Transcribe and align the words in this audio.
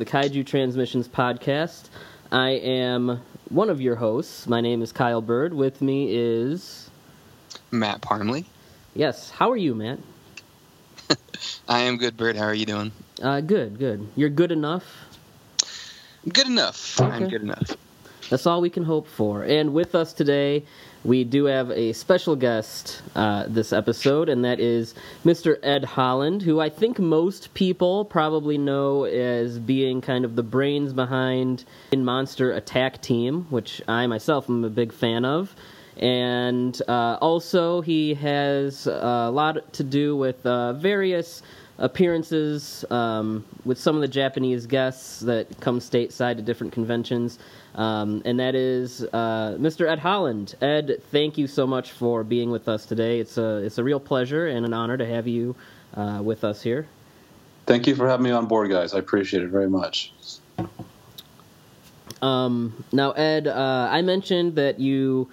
and 0.00 0.06
this 0.06 0.14
is 0.14 0.32
the 0.32 0.40
Kaiju 0.40 0.46
Transmissions 0.46 1.08
podcast. 1.08 1.88
I 2.32 2.50
am 2.50 3.20
one 3.48 3.68
of 3.70 3.80
your 3.80 3.96
hosts. 3.96 4.46
My 4.46 4.60
name 4.60 4.82
is 4.82 4.92
Kyle 4.92 5.20
Byrd. 5.20 5.52
With 5.52 5.82
me 5.82 6.08
is 6.10 6.88
Matt 7.70 8.00
Parmley. 8.00 8.46
Yes. 8.94 9.30
How 9.30 9.50
are 9.50 9.56
you, 9.56 9.74
Matt? 9.74 9.98
I 11.68 11.80
am 11.80 11.98
good, 11.98 12.16
Byrd. 12.16 12.36
How 12.36 12.44
are 12.44 12.54
you 12.54 12.66
doing? 12.66 12.92
Uh, 13.22 13.40
good, 13.40 13.78
good. 13.78 14.08
You're 14.16 14.30
good 14.30 14.52
enough. 14.52 14.84
Good 16.32 16.46
enough. 16.46 17.00
Okay. 17.00 17.10
I'm 17.10 17.28
good 17.28 17.42
enough. 17.42 17.76
That's 18.30 18.46
all 18.46 18.60
we 18.60 18.70
can 18.70 18.84
hope 18.84 19.06
for. 19.06 19.42
And 19.42 19.74
with 19.74 19.94
us 19.94 20.12
today, 20.12 20.64
we 21.04 21.24
do 21.24 21.46
have 21.46 21.70
a 21.70 21.92
special 21.92 22.36
guest 22.36 23.02
uh, 23.16 23.44
this 23.48 23.72
episode, 23.72 24.28
and 24.28 24.44
that 24.44 24.60
is 24.60 24.94
Mr. 25.24 25.56
Ed 25.62 25.84
Holland, 25.84 26.42
who 26.42 26.60
I 26.60 26.68
think 26.68 26.98
most 26.98 27.54
people 27.54 28.04
probably 28.04 28.58
know 28.58 29.04
as 29.04 29.58
being 29.58 30.00
kind 30.00 30.24
of 30.24 30.36
the 30.36 30.42
brains 30.42 30.92
behind 30.92 31.64
in 31.92 32.04
Monster 32.04 32.52
Attack 32.52 33.00
Team, 33.00 33.46
which 33.48 33.80
I 33.88 34.06
myself 34.06 34.50
am 34.50 34.64
a 34.64 34.70
big 34.70 34.92
fan 34.92 35.24
of. 35.24 35.54
And 35.96 36.80
uh, 36.88 37.18
also, 37.20 37.80
he 37.80 38.14
has 38.14 38.86
a 38.86 39.30
lot 39.30 39.72
to 39.74 39.84
do 39.84 40.16
with 40.16 40.44
uh, 40.46 40.74
various 40.74 41.42
appearances 41.78 42.84
um, 42.90 43.44
with 43.64 43.78
some 43.78 43.96
of 43.96 44.02
the 44.02 44.08
Japanese 44.08 44.66
guests 44.66 45.20
that 45.20 45.60
come 45.60 45.80
stateside 45.80 46.36
to 46.36 46.42
different 46.42 46.72
conventions. 46.72 47.38
Um, 47.74 48.22
and 48.24 48.40
that 48.40 48.54
is 48.54 49.02
uh, 49.02 49.56
Mr. 49.58 49.88
Ed 49.88 50.00
Holland. 50.00 50.54
Ed, 50.60 51.02
thank 51.10 51.38
you 51.38 51.46
so 51.46 51.66
much 51.66 51.92
for 51.92 52.24
being 52.24 52.50
with 52.50 52.68
us 52.68 52.84
today. 52.86 53.20
It's 53.20 53.38
a 53.38 53.58
it's 53.58 53.78
a 53.78 53.84
real 53.84 54.00
pleasure 54.00 54.48
and 54.48 54.66
an 54.66 54.74
honor 54.74 54.96
to 54.96 55.06
have 55.06 55.28
you 55.28 55.54
uh, 55.94 56.20
with 56.22 56.44
us 56.44 56.62
here. 56.62 56.88
Thank 57.66 57.86
you 57.86 57.94
for 57.94 58.08
having 58.08 58.24
me 58.24 58.30
on 58.30 58.46
board, 58.46 58.70
guys. 58.70 58.94
I 58.94 58.98
appreciate 58.98 59.44
it 59.44 59.50
very 59.50 59.70
much. 59.70 60.12
Um, 62.20 62.84
now, 62.92 63.12
Ed, 63.12 63.46
uh, 63.46 63.88
I 63.90 64.02
mentioned 64.02 64.56
that 64.56 64.80
you 64.80 65.30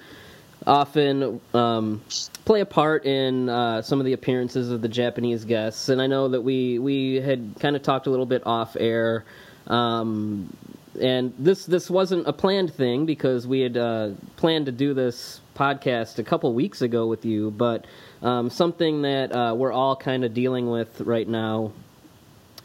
often 0.65 1.41
um, 1.53 2.01
play 2.45 2.61
a 2.61 2.65
part 2.65 3.05
in 3.05 3.49
uh, 3.49 3.81
some 3.81 3.99
of 3.99 4.05
the 4.05 4.13
appearances 4.13 4.71
of 4.71 4.81
the 4.81 4.87
Japanese 4.87 5.45
guests, 5.45 5.89
and 5.89 6.01
I 6.01 6.07
know 6.07 6.27
that 6.29 6.41
we 6.41 6.79
we 6.79 7.15
had 7.15 7.55
kind 7.59 7.75
of 7.75 7.81
talked 7.81 8.07
a 8.07 8.09
little 8.09 8.25
bit 8.25 8.45
off 8.45 8.77
air. 8.79 9.25
Um, 9.67 10.55
and 10.97 11.33
this 11.37 11.65
this 11.65 11.89
wasn't 11.89 12.27
a 12.27 12.33
planned 12.33 12.73
thing 12.73 13.05
because 13.05 13.47
we 13.47 13.61
had 13.61 13.77
uh, 13.77 14.11
planned 14.35 14.65
to 14.67 14.71
do 14.71 14.93
this 14.93 15.41
podcast 15.55 16.19
a 16.19 16.23
couple 16.23 16.53
weeks 16.53 16.81
ago 16.81 17.07
with 17.07 17.25
you, 17.25 17.51
but 17.51 17.85
um, 18.21 18.49
something 18.49 19.01
that 19.03 19.31
uh, 19.31 19.53
we're 19.55 19.71
all 19.71 19.95
kind 19.95 20.23
of 20.23 20.33
dealing 20.33 20.69
with 20.69 21.01
right 21.01 21.27
now 21.27 21.71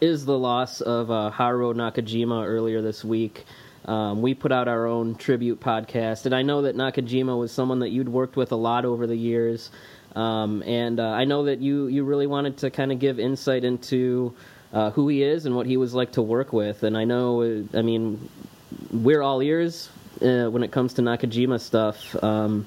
is 0.01 0.25
the 0.25 0.39
loss 0.39 0.81
of 0.81 1.11
uh, 1.11 1.31
Haruo 1.33 1.75
Nakajima 1.75 2.47
earlier 2.47 2.83
this 2.83 3.05
week. 3.05 3.45
Um, 3.85 4.23
we 4.23 4.35
put 4.35 4.53
out 4.53 4.69
our 4.69 4.87
own 4.87 5.15
tribute 5.17 5.61
podcast, 5.61 6.27
and 6.27 6.35
I 6.35 6.43
know 6.43 6.63
that 6.63 6.77
Nakajima 6.77 7.39
was 7.39 7.51
someone 7.53 7.81
that 7.81 7.91
you'd 7.91 8.09
worked 8.09 8.37
with 8.37 8.53
a 8.53 8.57
lot 8.57 8.85
over 8.85 9.07
the 9.07 9.17
years, 9.17 9.71
um, 10.15 10.63
and 10.65 11.01
uh, 11.01 11.09
I 11.09 11.25
know 11.25 11.45
that 11.45 11.61
you 11.61 11.87
you 11.87 12.05
really 12.05 12.27
wanted 12.27 12.59
to 12.59 12.71
kind 12.71 12.93
of 12.93 12.99
give 12.99 13.19
insight 13.19 13.65
into 13.65 14.35
uh, 14.73 14.91
who 14.91 15.09
he 15.09 15.23
is 15.23 15.47
and 15.47 15.55
what 15.55 15.67
he 15.67 15.77
was 15.77 15.95
like 15.95 16.13
to 16.13 16.23
work 16.23 16.53
with. 16.53 16.83
And 16.83 16.97
I 16.97 17.05
know, 17.05 17.43
uh, 17.43 17.79
I 17.79 17.83
mean, 17.83 18.29
we're 18.91 19.23
all 19.23 19.43
ears 19.43 19.91
uh, 20.21 20.47
when 20.47 20.63
it 20.63 20.71
comes 20.71 20.95
to 20.95 21.03
Nakajima 21.03 21.61
stuff. 21.61 22.23
Um, 22.23 22.67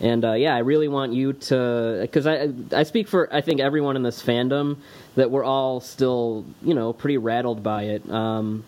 and 0.00 0.24
uh, 0.24 0.32
yeah, 0.32 0.54
I 0.54 0.58
really 0.58 0.88
want 0.88 1.12
you 1.12 1.34
to, 1.34 1.98
because 2.02 2.26
I 2.26 2.48
I 2.72 2.82
speak 2.82 3.06
for 3.06 3.32
I 3.32 3.40
think 3.40 3.60
everyone 3.60 3.94
in 3.94 4.02
this 4.02 4.20
fandom 4.20 4.78
that 5.14 5.30
we're 5.30 5.44
all 5.44 5.80
still 5.80 6.44
you 6.62 6.74
know 6.74 6.92
pretty 6.92 7.16
rattled 7.16 7.62
by 7.62 7.84
it. 7.84 8.10
Um, 8.10 8.64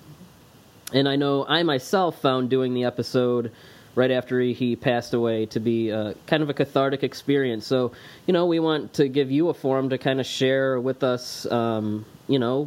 and 0.92 1.08
I 1.08 1.16
know 1.16 1.44
I 1.44 1.64
myself 1.64 2.20
found 2.20 2.48
doing 2.48 2.74
the 2.74 2.84
episode 2.84 3.50
right 3.96 4.10
after 4.10 4.38
he, 4.40 4.76
passed 4.76 5.14
away 5.14 5.46
to 5.46 5.58
be 5.58 5.90
uh, 5.90 6.12
kind 6.26 6.42
of 6.42 6.50
a 6.50 6.54
cathartic 6.54 7.02
experience. 7.02 7.66
So, 7.66 7.92
you 8.26 8.34
know, 8.34 8.44
we 8.44 8.60
want 8.60 8.92
to 8.94 9.08
give 9.08 9.30
you 9.30 9.48
a 9.48 9.54
forum 9.54 9.88
to 9.88 9.98
kind 9.98 10.20
of 10.20 10.26
share 10.26 10.78
with 10.78 11.02
us, 11.02 11.50
um, 11.50 12.04
you 12.28 12.38
know, 12.38 12.64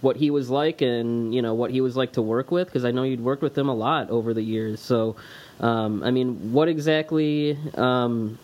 what 0.00 0.16
he 0.16 0.30
was 0.30 0.50
like 0.50 0.82
and, 0.82 1.34
you 1.34 1.42
know, 1.42 1.54
what 1.54 1.70
he 1.70 1.80
was 1.80 1.96
like 1.96 2.12
to 2.12 2.22
work 2.22 2.50
with, 2.50 2.66
because 2.68 2.84
I 2.84 2.90
know 2.90 3.02
you'd 3.02 3.20
worked 3.20 3.42
with 3.42 3.56
him 3.56 3.68
a 3.68 3.74
lot 3.74 4.10
over 4.10 4.34
the 4.34 4.42
years. 4.42 4.80
So, 4.80 5.16
um, 5.60 6.02
I 6.02 6.10
mean, 6.10 6.52
what 6.52 6.68
exactly. 6.68 7.58
Um, 7.74 8.38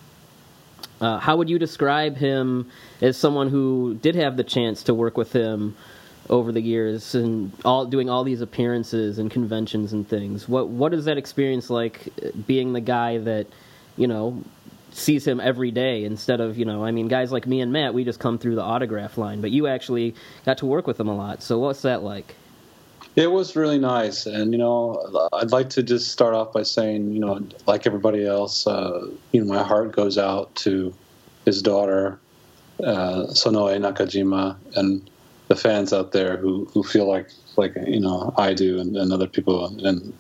uh, 1.01 1.19
how 1.19 1.37
would 1.37 1.51
you 1.51 1.59
describe 1.59 2.17
him 2.17 2.71
as 3.01 3.17
someone 3.17 3.49
who 3.49 3.99
did 4.01 4.15
have 4.15 4.37
the 4.37 4.45
chance 4.45 4.85
to 4.85 4.95
work 4.95 5.17
with 5.17 5.33
him 5.33 5.75
over 6.31 6.53
the 6.53 6.61
years 6.61 7.15
and 7.15 7.53
all 7.65 7.87
doing 7.87 8.09
all 8.09 8.25
these 8.25 8.41
appearances 8.41 9.19
and 9.19 9.31
conventions 9.31 9.93
and 9.93 10.09
things. 10.09 10.49
What 10.49 10.69
what 10.69 10.95
is 10.95 11.05
that 11.05 11.19
experience 11.19 11.71
like 11.71 12.09
uh, 12.25 12.29
being 12.47 12.73
the 12.73 12.81
guy 12.81 13.19
that, 13.19 13.47
you 13.97 14.07
know, 14.07 14.43
sees 14.93 15.27
him 15.27 15.41
every 15.41 15.71
day 15.71 16.05
instead 16.05 16.41
of, 16.41 16.59
you 16.59 16.65
know, 16.65 16.85
I 16.85 16.91
mean 16.91 17.09
guys 17.09 17.33
like 17.33 17.47
me 17.47 17.61
and 17.61 17.73
Matt, 17.73 17.95
we 17.95 18.05
just 18.05 18.21
come 18.21 18.39
through 18.39 18.55
the 18.57 18.63
autograph 18.63 19.19
line, 19.19 19.41
but 19.41 19.51
you 19.51 19.67
actually 19.67 20.15
got 20.45 20.59
to 20.59 20.67
work 20.67 20.87
with 20.87 20.99
him 20.99 21.09
a 21.09 21.15
lot. 21.15 21.43
So 21.43 21.59
what's 21.59 21.83
that 21.83 22.03
like? 22.03 22.35
It 23.15 23.31
was 23.31 23.57
really 23.57 23.79
nice, 23.79 24.25
and 24.25 24.53
you 24.53 24.59
know, 24.59 25.29
I'd 25.35 25.51
like 25.51 25.69
to 25.71 25.83
just 25.83 26.11
start 26.13 26.35
off 26.35 26.55
by 26.55 26.63
saying, 26.63 27.13
you 27.13 27.21
know, 27.21 27.47
like 27.67 27.87
everybody 27.87 28.27
else, 28.27 28.67
uh, 28.67 29.07
you 29.33 29.45
know, 29.45 29.53
my 29.53 29.63
heart 29.63 29.93
goes 29.93 30.17
out 30.17 30.55
to 30.57 30.95
his 31.45 31.61
daughter, 31.61 32.19
uh, 32.83 33.27
Sonoe 33.27 33.79
Nakajima, 33.79 34.57
and 34.77 35.11
the 35.49 35.57
fans 35.57 35.93
out 35.93 36.13
there 36.13 36.39
who, 36.39 36.65
who 36.73 36.83
feel 36.83 37.07
like 37.07 37.29
like 37.57 37.75
you 37.87 38.01
know 38.01 38.33
I 38.39 38.55
do 38.55 38.81
and, 38.81 38.97
and 38.97 39.13
other 39.13 39.27
people 39.27 39.67
and 39.67 40.15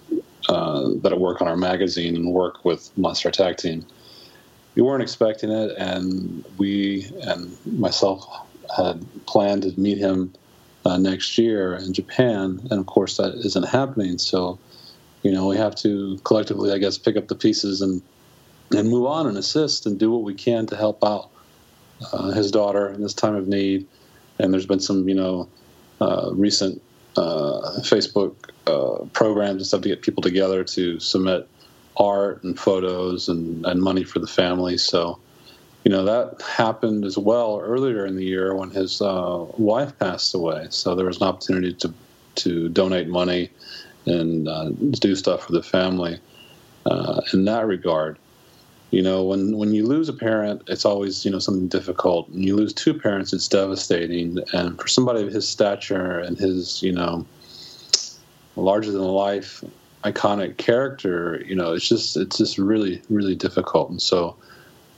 uh, 0.49 0.91
that 1.03 1.19
work 1.19 1.41
on 1.41 1.49
our 1.49 1.57
magazine 1.57 2.17
and 2.17 2.33
work 2.33 2.65
with 2.65 2.91
Monster 2.99 3.29
Attack 3.29 3.59
Team. 3.59 3.87
We 4.75 4.83
weren't 4.83 5.03
expecting 5.03 5.51
it, 5.51 5.77
and 5.77 6.45
we 6.59 7.11
and 7.23 7.57
myself 7.67 8.27
had 8.77 9.05
planned 9.27 9.63
to 9.63 9.79
meet 9.79 9.99
him 9.99 10.33
uh, 10.87 10.97
next 10.97 11.37
year 11.37 11.75
in 11.75 11.93
Japan, 11.93 12.67
and 12.71 12.81
of 12.81 12.87
course 12.87 13.19
that 13.19 13.35
isn't 13.35 13.67
happening. 13.69 14.19
So, 14.19 14.59
you 15.23 15.31
know, 15.31 15.47
we 15.47 15.57
have 15.59 15.75
to 15.77 16.19
collectively, 16.25 16.73
I 16.73 16.79
guess, 16.79 16.97
pick 16.97 17.17
up 17.17 17.29
the 17.29 17.35
pieces 17.35 17.83
and 17.83 18.03
and 18.75 18.89
move 18.89 19.07
on 19.07 19.27
and 19.27 19.37
assist 19.37 19.85
and 19.85 19.99
do 19.99 20.11
what 20.11 20.23
we 20.23 20.33
can 20.33 20.67
to 20.67 20.77
help 20.77 21.05
out 21.05 21.29
uh, 22.13 22.31
his 22.31 22.51
daughter 22.51 22.89
in 22.89 23.03
this 23.03 23.13
time 23.13 23.35
of 23.35 23.47
need 23.47 23.87
and 24.39 24.53
there's 24.53 24.67
been 24.67 24.81
some 24.81 25.09
you 25.09 25.15
know 25.15 25.49
uh, 26.01 26.31
recent 26.33 26.83
uh, 27.17 27.79
Facebook 27.81 28.35
uh, 28.67 29.05
programs 29.13 29.57
and 29.57 29.67
stuff 29.67 29.83
to 29.83 29.89
get 29.89 30.03
people 30.03 30.23
together 30.23 30.65
to 30.65 30.99
submit 30.99 31.49
art 31.97 32.43
and 32.43 32.59
photos 32.59 33.29
and, 33.29 33.65
and 33.67 33.83
money 33.83 34.05
for 34.05 34.19
the 34.19 34.27
family. 34.27 34.79
So, 34.79 35.19
you 35.85 35.91
know, 35.91 36.05
that 36.05 36.43
happened 36.43 37.05
as 37.05 37.19
well 37.19 37.61
earlier 37.63 38.07
in 38.07 38.17
the 38.17 38.25
year 38.25 38.55
when 38.55 38.71
his 38.71 39.01
uh, 39.01 39.47
wife 39.59 39.99
passed 39.99 40.35
away. 40.35 40.67
So 40.71 40.95
there 40.95 41.07
was 41.07 41.21
an 41.21 41.29
opportunity 41.29 41.75
to 41.75 41.93
to 42.35 42.71
donate 42.71 43.09
money 43.09 43.51
and 44.07 44.49
uh, 44.49 44.71
do 44.71 45.15
stuff 45.15 45.45
for 45.45 45.53
the 45.53 45.63
family 45.63 46.19
uh, 46.87 47.21
in 47.35 47.45
that 47.45 47.67
regard 47.67 48.19
you 48.93 49.03
know 49.03 49.25
when 49.25 49.57
when 49.57 49.73
you 49.75 49.85
lose 49.85 50.09
a 50.09 50.13
parent 50.13 50.63
it's 50.69 50.85
always 50.85 51.25
you 51.25 51.31
know 51.31 51.41
something 51.41 51.67
difficult 51.67 52.29
when 52.31 52.43
you 52.43 52.55
lose 52.55 52.73
two 52.73 52.95
parents 52.95 53.33
it's 53.33 53.49
devastating 53.49 54.39
and 54.53 54.81
for 54.81 54.87
somebody 54.87 55.23
of 55.23 55.33
his 55.33 55.49
stature 55.49 56.21
and 56.21 56.39
his 56.39 56.83
you 56.83 56.93
know 56.93 57.27
larger 58.55 58.93
than 58.93 59.01
life 59.01 59.65
iconic 60.05 60.57
character 60.57 61.43
you 61.47 61.55
know 61.55 61.73
it's 61.73 61.89
just 61.89 62.17
it's 62.17 62.39
just 62.39 62.59
really 62.59 63.01
really 63.09 63.35
difficult 63.35 63.91
and 63.91 64.03
so 64.03 64.37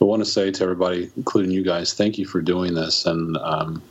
i 0.01 0.05
want 0.05 0.25
to 0.25 0.31
say 0.31 0.51
to 0.51 0.63
everybody 0.63 1.11
including 1.17 1.51
you 1.51 1.63
guys 1.63 1.93
thank 1.93 2.19
you 2.19 2.25
for 2.27 2.41
doing 2.41 2.75
this 2.75 3.05
and 3.07 3.37
um, 3.39 3.83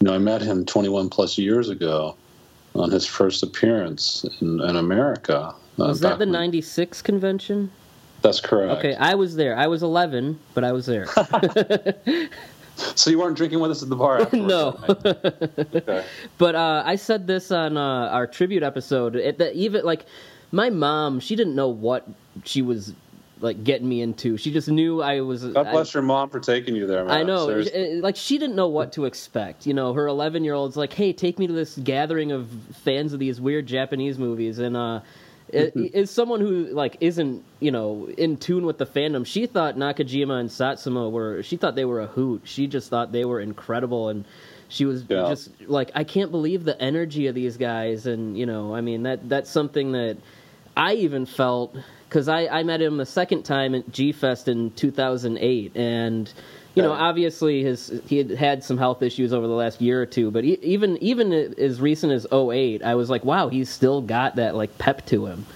you 0.00 0.06
know 0.06 0.14
i 0.14 0.18
met 0.18 0.40
him 0.40 0.64
21 0.64 1.10
plus 1.10 1.36
years 1.36 1.68
ago 1.68 2.16
on 2.74 2.90
his 2.90 3.06
first 3.06 3.42
appearance 3.42 4.24
in, 4.40 4.60
in 4.62 4.76
america 4.76 5.54
uh, 5.78 5.88
was 5.88 6.00
that 6.00 6.18
the 6.18 6.26
96 6.26 7.02
convention 7.02 7.70
that's 8.22 8.40
correct. 8.40 8.78
Okay, 8.78 8.94
I 8.94 9.14
was 9.14 9.36
there. 9.36 9.56
I 9.56 9.66
was 9.66 9.82
11, 9.82 10.38
but 10.54 10.64
I 10.64 10.72
was 10.72 10.86
there. 10.86 11.06
so 12.76 13.10
you 13.10 13.18
weren't 13.18 13.36
drinking 13.36 13.60
with 13.60 13.70
us 13.70 13.82
at 13.82 13.88
the 13.88 13.96
bar? 13.96 14.26
no. 14.32 14.78
okay. 14.88 16.04
But 16.38 16.54
uh, 16.54 16.82
I 16.84 16.96
said 16.96 17.26
this 17.26 17.50
on 17.50 17.76
uh, 17.76 18.08
our 18.08 18.26
tribute 18.26 18.62
episode. 18.62 19.16
It, 19.16 19.38
that 19.38 19.54
even 19.54 19.84
like 19.84 20.06
my 20.56 20.70
mom, 20.70 21.20
she 21.20 21.36
didn't 21.36 21.54
know 21.54 21.68
what 21.68 22.08
she 22.44 22.62
was 22.62 22.94
like 23.40 23.62
getting 23.62 23.88
me 23.88 24.00
into. 24.00 24.38
She 24.38 24.50
just 24.50 24.68
knew 24.68 25.02
I 25.02 25.20
was. 25.20 25.44
God 25.44 25.70
bless 25.70 25.94
I, 25.94 25.98
your 25.98 26.02
mom 26.02 26.30
for 26.30 26.40
taking 26.40 26.74
you 26.74 26.86
there. 26.86 27.04
Man. 27.04 27.14
I 27.14 27.22
know, 27.22 27.46
Seriously. 27.46 28.00
like 28.00 28.16
she 28.16 28.38
didn't 28.38 28.56
know 28.56 28.68
what 28.68 28.92
to 28.94 29.04
expect. 29.04 29.66
You 29.66 29.74
know, 29.74 29.92
her 29.92 30.06
11 30.06 30.42
year 30.44 30.54
old's 30.54 30.76
like, 30.76 30.92
"Hey, 30.92 31.12
take 31.12 31.38
me 31.38 31.46
to 31.46 31.52
this 31.52 31.76
gathering 31.76 32.32
of 32.32 32.48
fans 32.82 33.12
of 33.12 33.18
these 33.20 33.40
weird 33.40 33.66
Japanese 33.66 34.18
movies," 34.18 34.58
and 34.58 34.74
uh, 34.76 35.00
is 35.50 36.10
someone 36.20 36.40
who 36.40 36.66
like 36.68 36.96
isn't 37.00 37.44
you 37.60 37.70
know 37.70 38.08
in 38.16 38.38
tune 38.38 38.64
with 38.64 38.78
the 38.78 38.86
fandom. 38.86 39.26
She 39.26 39.46
thought 39.46 39.76
Nakajima 39.76 40.40
and 40.40 40.50
Satsuma 40.50 41.08
were. 41.10 41.42
She 41.42 41.58
thought 41.58 41.74
they 41.74 41.84
were 41.84 42.00
a 42.00 42.06
hoot. 42.06 42.42
She 42.44 42.66
just 42.66 42.88
thought 42.88 43.12
they 43.12 43.26
were 43.26 43.40
incredible, 43.40 44.08
and 44.08 44.24
she 44.68 44.86
was 44.86 45.04
Yeah. 45.08 45.28
just 45.28 45.50
like, 45.68 45.90
I 45.94 46.04
can't 46.04 46.30
believe 46.30 46.64
the 46.64 46.80
energy 46.80 47.26
of 47.26 47.34
these 47.34 47.58
guys, 47.58 48.06
and 48.06 48.38
you 48.38 48.46
know, 48.46 48.74
I 48.74 48.80
mean 48.80 49.02
that 49.02 49.28
that's 49.28 49.50
something 49.50 49.92
that 49.92 50.16
I 50.76 50.94
even 50.94 51.26
felt 51.26 51.74
because 52.08 52.28
I, 52.28 52.46
I 52.46 52.62
met 52.62 52.80
him 52.80 52.96
the 52.98 53.06
second 53.06 53.44
time 53.44 53.74
at 53.74 53.90
G 53.90 54.12
Fest 54.12 54.48
in 54.48 54.70
2008, 54.72 55.76
and 55.76 56.32
you 56.76 56.82
know, 56.82 56.92
obviously 56.92 57.62
his 57.62 58.00
he 58.06 58.18
had 58.18 58.30
had 58.32 58.62
some 58.62 58.76
health 58.76 59.02
issues 59.02 59.32
over 59.32 59.46
the 59.46 59.54
last 59.54 59.80
year 59.80 60.02
or 60.02 60.06
two, 60.06 60.30
but 60.30 60.44
e- 60.44 60.58
even 60.62 60.98
even 60.98 61.32
as 61.32 61.80
recent 61.80 62.12
as 62.12 62.26
08, 62.30 62.82
I 62.82 62.94
was 62.94 63.08
like, 63.08 63.24
wow, 63.24 63.48
he's 63.48 63.70
still 63.70 64.02
got 64.02 64.36
that 64.36 64.54
like 64.54 64.76
pep 64.76 65.06
to 65.06 65.24
him. 65.24 65.46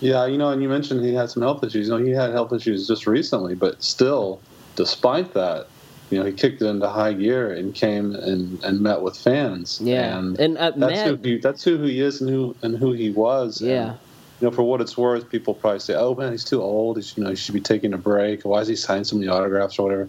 Yeah, 0.00 0.24
you 0.26 0.38
know, 0.38 0.50
and 0.50 0.62
you 0.62 0.68
mentioned 0.68 1.04
he 1.04 1.12
had 1.12 1.30
some 1.30 1.42
health 1.42 1.62
issues. 1.62 1.88
You 1.88 1.98
know, 1.98 2.04
he 2.04 2.10
had 2.10 2.30
health 2.30 2.52
issues 2.54 2.88
just 2.88 3.06
recently, 3.06 3.54
but 3.54 3.82
still, 3.82 4.40
despite 4.76 5.34
that, 5.34 5.68
you 6.10 6.18
know, 6.18 6.24
he 6.24 6.32
kicked 6.32 6.62
it 6.62 6.66
into 6.66 6.88
high 6.88 7.12
gear 7.12 7.52
and 7.52 7.74
came 7.74 8.14
and, 8.14 8.62
and 8.64 8.80
met 8.80 9.02
with 9.02 9.16
fans. 9.16 9.80
Yeah, 9.82 10.18
and, 10.18 10.40
and, 10.40 10.56
uh, 10.56 10.70
that's 10.70 10.78
Matt, 10.78 11.08
who 11.08 11.16
he 11.16 11.38
that's 11.38 11.64
who 11.64 11.82
he 11.82 12.00
is 12.00 12.22
and 12.22 12.30
who 12.30 12.56
and 12.62 12.78
who 12.78 12.92
he 12.92 13.10
was. 13.10 13.60
Yeah, 13.60 13.96
you 14.40 14.46
know, 14.46 14.50
for 14.50 14.62
what 14.62 14.80
it's 14.80 14.98
worth, 14.98 15.28
people 15.30 15.54
probably 15.54 15.80
say, 15.80 15.94
"Oh 15.94 16.14
man, 16.14 16.32
he's 16.32 16.44
too 16.44 16.62
old. 16.62 16.96
He's, 16.96 17.16
you 17.16 17.24
know, 17.24 17.30
he 17.30 17.36
should 17.36 17.54
be 17.54 17.60
taking 17.60 17.94
a 17.94 17.98
break. 17.98 18.44
Why 18.44 18.60
is 18.60 18.68
he 18.68 18.76
signing 18.76 19.04
so 19.04 19.16
many 19.16 19.28
autographs 19.28 19.78
or 19.78 19.84
whatever?" 19.84 20.08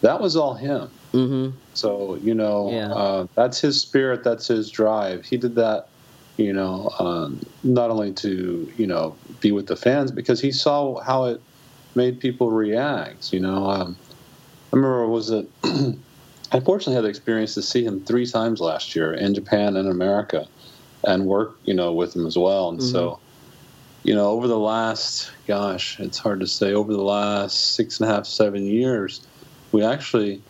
That 0.00 0.20
was 0.20 0.36
all 0.36 0.54
him. 0.54 0.88
hmm 1.12 1.48
So 1.74 2.16
you 2.22 2.34
know, 2.34 2.70
Yeah. 2.72 2.92
uh, 2.92 3.26
that's 3.34 3.60
his 3.60 3.80
spirit. 3.80 4.24
That's 4.24 4.48
his 4.48 4.70
drive. 4.70 5.24
He 5.24 5.36
did 5.36 5.54
that, 5.56 5.86
you 6.36 6.52
know, 6.52 6.90
um, 6.98 7.40
not 7.62 7.90
only 7.90 8.12
to 8.14 8.68
you 8.76 8.86
know 8.86 9.16
be 9.40 9.52
with 9.52 9.66
the 9.68 9.76
fans 9.76 10.10
because 10.10 10.40
he 10.40 10.50
saw 10.50 11.00
how 11.00 11.24
it 11.26 11.40
made 11.94 12.18
people 12.18 12.50
react. 12.50 13.32
You 13.32 13.40
know, 13.40 13.70
um, 13.70 13.96
I 14.72 14.76
remember 14.76 15.06
was 15.08 15.30
it. 15.30 15.48
I 16.50 16.60
fortunately 16.60 16.94
had 16.94 17.04
the 17.04 17.08
experience 17.10 17.52
to 17.54 17.62
see 17.62 17.84
him 17.84 18.00
three 18.06 18.24
times 18.26 18.58
last 18.58 18.96
year 18.96 19.12
in 19.12 19.34
Japan 19.34 19.76
and 19.76 19.86
America, 19.88 20.48
and 21.04 21.26
work 21.26 21.58
you 21.64 21.74
know 21.74 21.92
with 21.92 22.16
him 22.16 22.26
as 22.26 22.36
well. 22.36 22.70
And 22.70 22.82
so, 22.82 23.20
you 24.08 24.14
know, 24.14 24.30
over 24.30 24.48
the 24.48 24.58
last 24.58 25.30
gosh, 25.46 26.00
it's 26.00 26.16
hard 26.16 26.40
to 26.40 26.46
say. 26.46 26.72
Over 26.72 26.94
the 26.94 27.02
last 27.02 27.74
six 27.74 28.00
and 28.00 28.08
a 28.08 28.14
half, 28.14 28.24
seven 28.24 28.64
years, 28.64 29.20
we 29.70 29.84
actually 29.84 30.40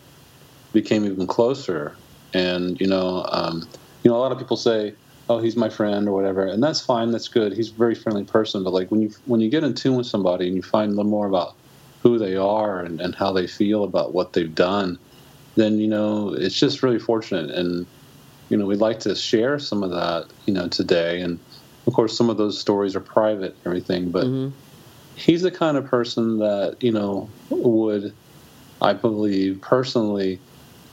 became 0.71 1.03
even 1.03 1.27
closer. 1.27 1.97
And 2.33 2.79
you 2.79 2.87
know, 2.87 3.25
um, 3.33 3.67
you 4.01 4.09
know, 4.09 4.15
a 4.15 4.21
lot 4.21 4.31
of 4.31 4.37
people 4.37 4.55
say, 4.55 4.95
"Oh, 5.27 5.39
he's 5.39 5.57
my 5.57 5.67
friend" 5.67 6.07
or 6.07 6.13
whatever, 6.13 6.45
and 6.45 6.63
that's 6.63 6.79
fine. 6.79 7.11
That's 7.11 7.27
good. 7.27 7.51
He's 7.51 7.69
a 7.69 7.73
very 7.73 7.95
friendly 7.95 8.23
person. 8.23 8.63
But 8.63 8.71
like 8.71 8.91
when 8.91 9.01
you 9.01 9.11
when 9.25 9.41
you 9.41 9.49
get 9.49 9.65
in 9.65 9.73
tune 9.73 9.97
with 9.97 10.07
somebody 10.07 10.47
and 10.47 10.55
you 10.55 10.61
find 10.61 10.93
a 10.93 10.95
little 10.95 11.11
more 11.11 11.27
about 11.27 11.53
who 12.01 12.17
they 12.17 12.37
are 12.37 12.79
and, 12.79 13.01
and 13.01 13.13
how 13.13 13.33
they 13.33 13.45
feel 13.45 13.83
about 13.83 14.13
what 14.13 14.31
they've 14.31 14.55
done, 14.55 14.97
then 15.57 15.79
you 15.79 15.89
know 15.89 16.33
it's 16.33 16.57
just 16.57 16.81
really 16.81 16.99
fortunate. 16.99 17.51
And 17.51 17.85
you 18.47 18.55
know, 18.55 18.65
we'd 18.65 18.79
like 18.79 18.99
to 19.01 19.15
share 19.15 19.59
some 19.59 19.83
of 19.83 19.91
that, 19.91 20.27
you 20.45 20.53
know, 20.53 20.67
today. 20.69 21.19
And 21.21 21.39
of 21.87 21.93
course, 21.93 22.17
some 22.17 22.29
of 22.29 22.37
those 22.37 22.59
stories 22.59 22.95
are 22.95 23.01
private 23.01 23.55
and 23.55 23.65
everything, 23.65 24.11
but 24.11 24.25
hmm 24.25 24.49
he's 25.19 25.41
the 25.41 25.51
kind 25.51 25.77
of 25.77 25.85
person 25.85 26.39
that 26.39 26.77
you 26.79 26.91
know 26.91 27.29
would 27.49 28.13
i 28.81 28.93
believe 28.93 29.59
personally 29.61 30.39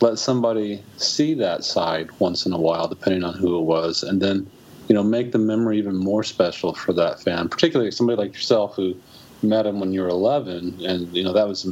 let 0.01 0.19
somebody 0.19 0.83
see 0.97 1.33
that 1.35 1.65
side 1.65 2.09
once 2.19 2.45
in 2.45 2.53
a 2.53 2.59
while 2.59 2.89
depending 2.89 3.23
on 3.25 3.35
who 3.35 3.59
it 3.59 3.63
was 3.63 4.03
and 4.03 4.21
then 4.21 4.49
you 4.89 4.95
know 4.95 5.03
make 5.03 5.33
the 5.33 5.39
memory 5.39 5.79
even 5.79 5.97
more 5.97 6.23
special 6.23 6.75
for 6.75 6.93
that 6.93 7.21
fan 7.21 7.49
particularly 7.49 7.91
somebody 7.91 8.21
like 8.21 8.33
yourself 8.35 8.75
who 8.75 8.95
met 9.43 9.67
him 9.67 9.81
when 9.81 9.93
you 9.93 10.03
were 10.03 10.09
11 10.09 10.77
and 10.85 11.15
you 11.17 11.23
know 11.23 11.33
that 11.33 11.47
was 11.47 11.71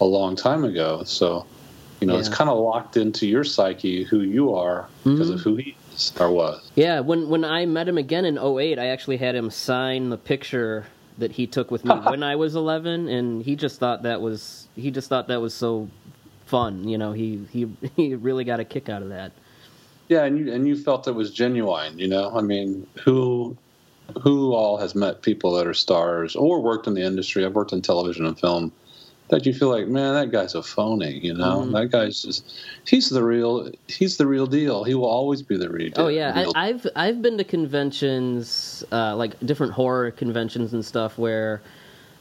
a 0.00 0.04
long 0.04 0.36
time 0.36 0.64
ago 0.64 1.02
so 1.04 1.44
you 2.00 2.06
know 2.06 2.16
it's 2.16 2.28
kind 2.28 2.48
of 2.48 2.58
locked 2.58 2.96
into 2.96 3.26
your 3.26 3.42
psyche 3.44 4.04
who 4.04 4.20
you 4.20 4.54
are 4.54 4.88
because 5.02 5.30
Mhm. 5.30 5.34
of 5.34 5.40
who 5.40 5.56
he 5.56 5.74
is 5.98 6.12
or 6.18 6.30
was 6.30 6.70
Yeah, 6.74 7.00
when 7.00 7.28
when 7.28 7.44
I 7.44 7.66
met 7.66 7.88
him 7.88 7.98
again 7.98 8.24
in 8.24 8.38
08, 8.38 8.78
I 8.78 8.86
actually 8.86 9.16
had 9.16 9.34
him 9.34 9.50
sign 9.50 10.10
the 10.10 10.18
picture 10.18 10.86
that 11.18 11.32
he 11.32 11.46
took 11.46 11.70
with 11.70 11.84
me 11.84 11.94
when 12.04 12.22
I 12.22 12.36
was 12.36 12.54
11 12.54 13.08
and 13.08 13.42
he 13.42 13.56
just 13.56 13.80
thought 13.80 14.02
that 14.02 14.20
was 14.20 14.68
he 14.76 14.90
just 14.90 15.08
thought 15.08 15.28
that 15.28 15.40
was 15.40 15.54
so 15.54 15.88
fun, 16.46 16.88
you 16.88 16.98
know. 16.98 17.12
He 17.12 17.46
he 17.50 17.68
he 17.96 18.14
really 18.14 18.44
got 18.44 18.60
a 18.60 18.64
kick 18.64 18.88
out 18.88 19.02
of 19.02 19.10
that. 19.10 19.32
Yeah, 20.08 20.24
and 20.24 20.38
you 20.38 20.52
and 20.52 20.66
you 20.66 20.76
felt 20.76 21.06
it 21.06 21.12
was 21.12 21.30
genuine. 21.30 21.98
You 21.98 22.08
know, 22.08 22.34
I 22.34 22.40
mean, 22.40 22.86
who 23.04 23.56
who 24.22 24.54
all 24.54 24.78
has 24.78 24.94
met 24.94 25.22
people 25.22 25.52
that 25.54 25.66
are 25.66 25.74
stars 25.74 26.34
or 26.34 26.60
worked 26.60 26.86
in 26.86 26.94
the 26.94 27.02
industry? 27.02 27.44
I've 27.44 27.54
worked 27.54 27.72
in 27.72 27.82
television 27.82 28.26
and 28.26 28.38
film. 28.38 28.72
That 29.30 29.44
you 29.44 29.52
feel 29.52 29.68
like, 29.68 29.88
man, 29.88 30.14
that 30.14 30.30
guy's 30.32 30.54
a 30.54 30.62
phony. 30.62 31.20
You 31.22 31.34
know, 31.34 31.60
Mhm. 31.66 31.72
that 31.72 31.90
guy's 31.90 32.22
just 32.22 32.50
he's 32.86 33.10
the 33.10 33.22
real 33.22 33.70
he's 33.88 34.16
the 34.16 34.26
real 34.26 34.46
deal. 34.46 34.84
He 34.84 34.94
will 34.94 35.04
always 35.08 35.42
be 35.42 35.56
the 35.58 35.68
real. 35.68 35.90
Deal. 35.90 36.04
Oh 36.06 36.08
yeah, 36.08 36.38
real 36.40 36.52
I, 36.54 36.68
I've 36.68 36.86
I've 36.96 37.20
been 37.20 37.36
to 37.36 37.44
conventions, 37.44 38.84
uh, 38.90 39.14
like 39.16 39.38
different 39.44 39.72
horror 39.74 40.10
conventions 40.10 40.72
and 40.72 40.84
stuff, 40.84 41.18
where 41.18 41.60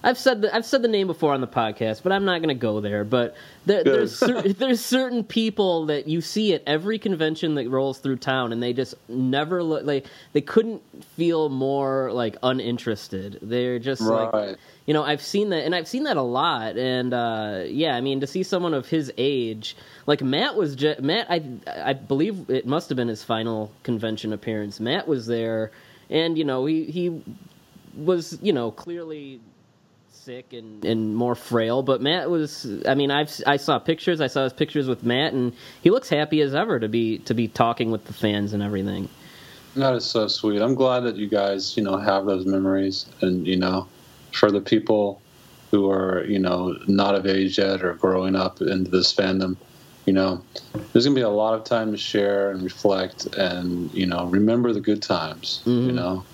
I've 0.04 0.18
said 0.18 0.42
the, 0.42 0.56
I've 0.56 0.66
said 0.66 0.82
the 0.82 0.88
name 0.88 1.08
before 1.08 1.34
on 1.34 1.42
the 1.42 1.48
podcast, 1.48 2.04
but 2.04 2.12
I'm 2.12 2.26
not 2.26 2.40
going 2.40 2.50
to 2.50 2.60
go 2.60 2.82
there. 2.82 3.04
But 3.04 3.36
there, 3.66 3.84
there's 3.84 4.18
cer- 4.18 4.42
there's 4.54 4.84
certain 4.84 5.24
people 5.24 5.88
that 5.88 6.08
you 6.08 6.22
see 6.22 6.54
at 6.54 6.64
every 6.68 7.00
convention 7.00 7.56
that 7.56 7.70
rolls 7.70 8.00
through 8.00 8.18
town, 8.18 8.54
and 8.54 8.62
they 8.62 8.74
just 8.74 8.96
never 9.10 9.64
look 9.64 9.86
like 9.86 10.06
they 10.34 10.42
couldn't 10.42 10.82
feel 11.16 11.50
more 11.50 12.12
like 12.12 12.38
uninterested. 12.44 13.40
They're 13.42 13.80
just 13.80 14.02
like 14.02 14.58
you 14.88 14.94
know 14.94 15.04
i've 15.04 15.22
seen 15.22 15.50
that 15.50 15.64
and 15.66 15.76
i've 15.76 15.88
seen 15.88 16.04
that 16.04 16.18
a 16.18 16.22
lot 16.22 16.78
and 16.78 17.14
uh 17.14 17.64
yeah 17.68 17.96
i 17.96 18.02
mean 18.02 18.22
to 18.22 18.28
see 18.28 18.42
someone 18.42 18.74
of 18.74 18.88
his 18.88 19.12
age 19.18 19.76
like 20.08 20.22
matt 20.24 20.56
was 20.56 20.76
ju- 20.76 20.96
matt 21.00 21.28
i 21.30 21.44
i 21.68 21.94
believe 21.94 22.50
it 22.50 22.66
must 22.66 22.90
have 22.90 22.96
been 22.96 23.10
his 23.10 23.24
final 23.24 23.72
convention 23.84 24.34
appearance 24.34 24.80
matt 24.80 25.08
was 25.08 25.28
there 25.28 25.72
and 26.10 26.38
you 26.38 26.46
know 26.46 26.66
he 26.66 26.86
he 26.86 27.22
was 27.96 28.40
you 28.42 28.54
know 28.54 28.72
clearly 28.72 29.42
sick 30.28 30.52
and, 30.52 30.84
and 30.84 31.16
more 31.16 31.36
frail 31.36 31.82
but 31.82 32.02
matt 32.02 32.30
was 32.30 32.68
i 32.86 32.94
mean 32.94 33.10
i've 33.10 33.32
i 33.48 33.56
saw 33.56 33.80
pictures 33.80 34.20
i 34.20 34.28
saw 34.28 34.44
his 34.44 34.52
pictures 34.52 34.86
with 34.86 35.02
matt 35.02 35.32
and 35.32 35.54
he 35.82 35.90
looks 35.90 36.10
happy 36.10 36.42
as 36.42 36.54
ever 36.54 36.82
to 36.82 36.90
be 36.90 37.20
to 37.20 37.34
be 37.34 37.48
talking 37.48 37.92
with 37.92 38.04
the 38.08 38.12
fans 38.12 38.52
and 38.52 38.62
everything 38.62 39.08
That 39.76 39.94
is 39.94 40.06
so 40.06 40.28
sweet. 40.28 40.62
I'm 40.62 40.76
glad 40.76 41.02
that 41.02 41.16
you 41.16 41.28
guys, 41.30 41.78
you 41.78 41.84
know, 41.84 41.98
have 41.98 42.26
those 42.26 42.46
memories, 42.46 43.06
and 43.22 43.46
you 43.48 43.56
know, 43.58 43.88
for 44.34 44.50
the 44.52 44.60
people 44.60 45.22
who 45.72 45.90
are, 45.90 46.26
you 46.26 46.40
know, 46.40 46.76
not 46.88 47.14
of 47.14 47.28
age 47.28 47.60
yet 47.60 47.84
or 47.84 47.94
growing 47.94 48.36
up 48.36 48.60
into 48.60 48.90
this 48.90 49.14
fandom, 49.14 49.56
you 50.08 50.14
know, 50.14 50.42
there's 50.92 51.06
gonna 51.06 51.16
be 51.16 51.22
a 51.22 51.30
lot 51.30 51.54
of 51.54 51.64
time 51.64 51.92
to 51.92 51.98
share 51.98 52.50
and 52.52 52.64
reflect, 52.64 53.28
and 53.38 53.94
you 53.94 54.08
know, 54.08 54.26
remember 54.26 54.74
the 54.74 54.82
good 54.82 55.02
times. 55.04 55.62
You 55.66 55.72
Mhm. 55.92 55.94
know, 55.94 56.26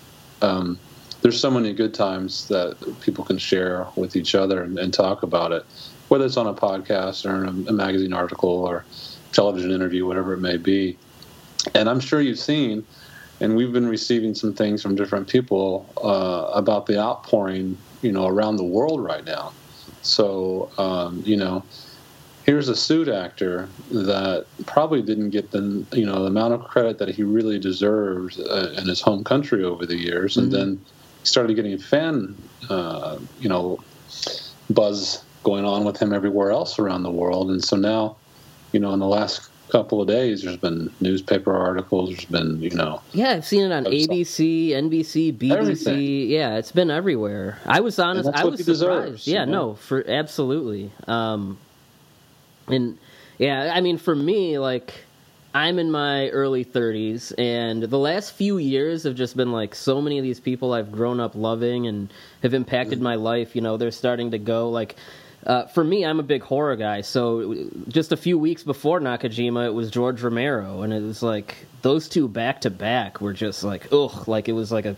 um, 0.42 0.80
there's 1.24 1.40
so 1.40 1.50
many 1.50 1.74
good 1.74 1.94
times 1.94 2.48
that 2.50 2.76
people 3.00 3.24
can 3.24 3.38
share 3.38 3.88
with 3.96 4.16
each 4.16 4.36
other 4.36 4.62
and, 4.62 4.78
and 4.78 4.94
talk 4.94 5.24
about 5.24 5.54
it, 5.54 5.66
whether 6.10 6.26
it's 6.26 6.38
on 6.38 6.48
a 6.48 6.54
podcast 6.54 7.26
or 7.26 7.44
in 7.44 7.66
a, 7.68 7.70
a 7.70 7.74
magazine 7.74 8.14
article 8.14 8.50
or 8.50 8.86
television 9.32 9.72
interview, 9.72 10.06
whatever 10.06 10.34
it 10.34 10.40
may 10.40 10.58
be. 10.58 10.98
And 11.74 11.90
I'm 11.90 12.02
sure 12.02 12.22
you've 12.22 12.40
seen 12.40 12.86
and 13.40 13.56
we've 13.56 13.72
been 13.72 13.88
receiving 13.88 14.36
some 14.36 14.54
things 14.54 14.82
from 14.82 14.96
different 14.96 15.28
people 15.28 15.92
uh, 16.04 16.52
about 16.54 16.86
the 16.86 17.00
outpouring, 17.00 17.78
you 18.02 18.12
know, 18.12 18.28
around 18.28 18.58
the 18.58 18.64
world 18.64 19.02
right 19.02 19.26
now. 19.26 19.54
So, 20.02 20.72
um, 20.78 21.24
you 21.26 21.38
know, 21.38 21.64
here's 22.46 22.68
a 22.68 22.76
suit 22.76 23.08
actor 23.08 23.70
that 23.92 24.46
probably 24.66 25.02
didn't 25.02 25.30
get 25.30 25.52
the, 25.52 25.86
you 25.94 26.06
know, 26.06 26.22
the 26.22 26.28
amount 26.28 26.54
of 26.54 26.66
credit 26.66 26.98
that 27.00 27.10
he 27.10 27.24
really 27.24 27.60
deserves 27.60 28.38
uh, 28.40 28.76
in 28.78 28.88
his 28.88 29.00
home 29.02 29.24
country 29.24 29.64
over 29.64 29.86
the 29.86 29.98
years, 29.98 30.36
and 30.38 30.50
Mhm. 30.50 30.52
then 30.52 30.82
he 31.02 31.03
started 31.24 31.56
getting 31.56 31.78
fan, 31.78 32.36
uh, 32.70 33.18
you 33.40 33.50
know, 33.50 33.80
buzz 34.70 35.24
going 35.44 35.66
on 35.66 35.84
with 35.84 35.98
him 35.98 36.14
everywhere 36.14 36.52
else 36.52 36.80
around 36.80 37.04
the 37.04 37.12
world, 37.12 37.50
and 37.52 37.64
so 37.64 37.76
now, 37.76 38.16
you 38.72 38.80
know, 38.80 38.94
in 38.94 39.00
the 39.00 39.08
last 39.08 39.50
couple 39.70 40.02
of 40.02 40.08
days, 40.08 40.44
there's 40.44 40.58
been 40.58 40.92
newspaper 41.02 41.56
articles, 41.56 42.10
there's 42.10 42.26
been, 42.26 42.62
you 42.62 42.70
know, 42.72 43.02
Yeah, 43.12 43.32
I've 43.32 43.46
seen 43.46 43.64
it 43.64 43.72
on. 43.72 43.86
ABC, 43.86 44.70
NBC, 44.70 45.36
BBC. 45.36 45.52
Everything. 45.52 46.30
Yeah, 46.30 46.58
it's 46.58 46.72
been 46.72 46.92
everywhere. 46.92 47.58
I 47.66 47.80
was 47.80 47.98
honest. 47.98 48.30
I 48.30 48.46
was 48.46 48.60
surprised. 48.60 48.66
deserves, 48.66 49.28
yeah, 49.28 49.42
you 49.42 49.52
know? 49.52 49.70
no, 49.70 49.74
for 49.76 50.08
absolutely. 50.08 50.92
Um, 51.08 51.58
and 52.68 53.00
yeah, 53.40 53.72
I 53.74 53.82
mean, 53.82 53.98
for 53.98 54.16
me, 54.16 54.60
like, 54.60 54.94
I'm 55.54 55.78
in 55.80 55.92
my 55.92 56.30
early 56.30 56.66
30s, 56.66 57.32
and 57.38 57.84
the 57.84 58.00
last 58.00 58.32
few 58.34 58.58
years 58.58 59.04
have 59.04 59.16
just 59.16 59.38
been 59.38 59.52
like 59.52 59.76
so 59.76 60.02
many 60.02 60.18
of 60.18 60.24
these 60.24 60.40
people 60.40 60.74
I've 60.74 60.92
grown 60.92 61.20
up 61.20 61.36
loving 61.36 61.88
and 61.88 62.12
have 62.42 62.54
impacted 62.54 62.96
Mm-hmm. 63.00 63.04
my 63.04 63.16
life. 63.16 63.56
You 63.56 63.62
know, 63.62 63.78
they're 63.78 63.92
starting 63.92 64.32
to 64.32 64.38
go 64.40 64.70
like. 64.70 64.96
Uh, 65.46 65.66
for 65.68 65.84
me, 65.84 66.06
I'm 66.06 66.22
a 66.22 66.24
big 66.24 66.42
horror 66.42 66.78
guy, 66.78 67.02
so 67.02 67.68
just 67.90 68.14
a 68.14 68.18
few 68.18 68.40
weeks 68.40 68.64
before 68.64 69.02
Nakajima, 69.02 69.66
it 69.66 69.74
was 69.74 69.92
George 69.92 70.22
Romero, 70.24 70.84
and 70.84 70.94
it 70.94 71.02
was 71.02 71.22
like 71.22 71.66
those 71.82 72.08
two 72.08 72.30
back 72.30 72.62
to 72.62 72.70
back 72.70 73.20
were 73.20 73.34
just 73.34 73.62
like 73.62 73.92
ugh, 73.92 74.26
like 74.30 74.48
it 74.48 74.54
was 74.54 74.72
like 74.72 74.86
a 74.86 74.96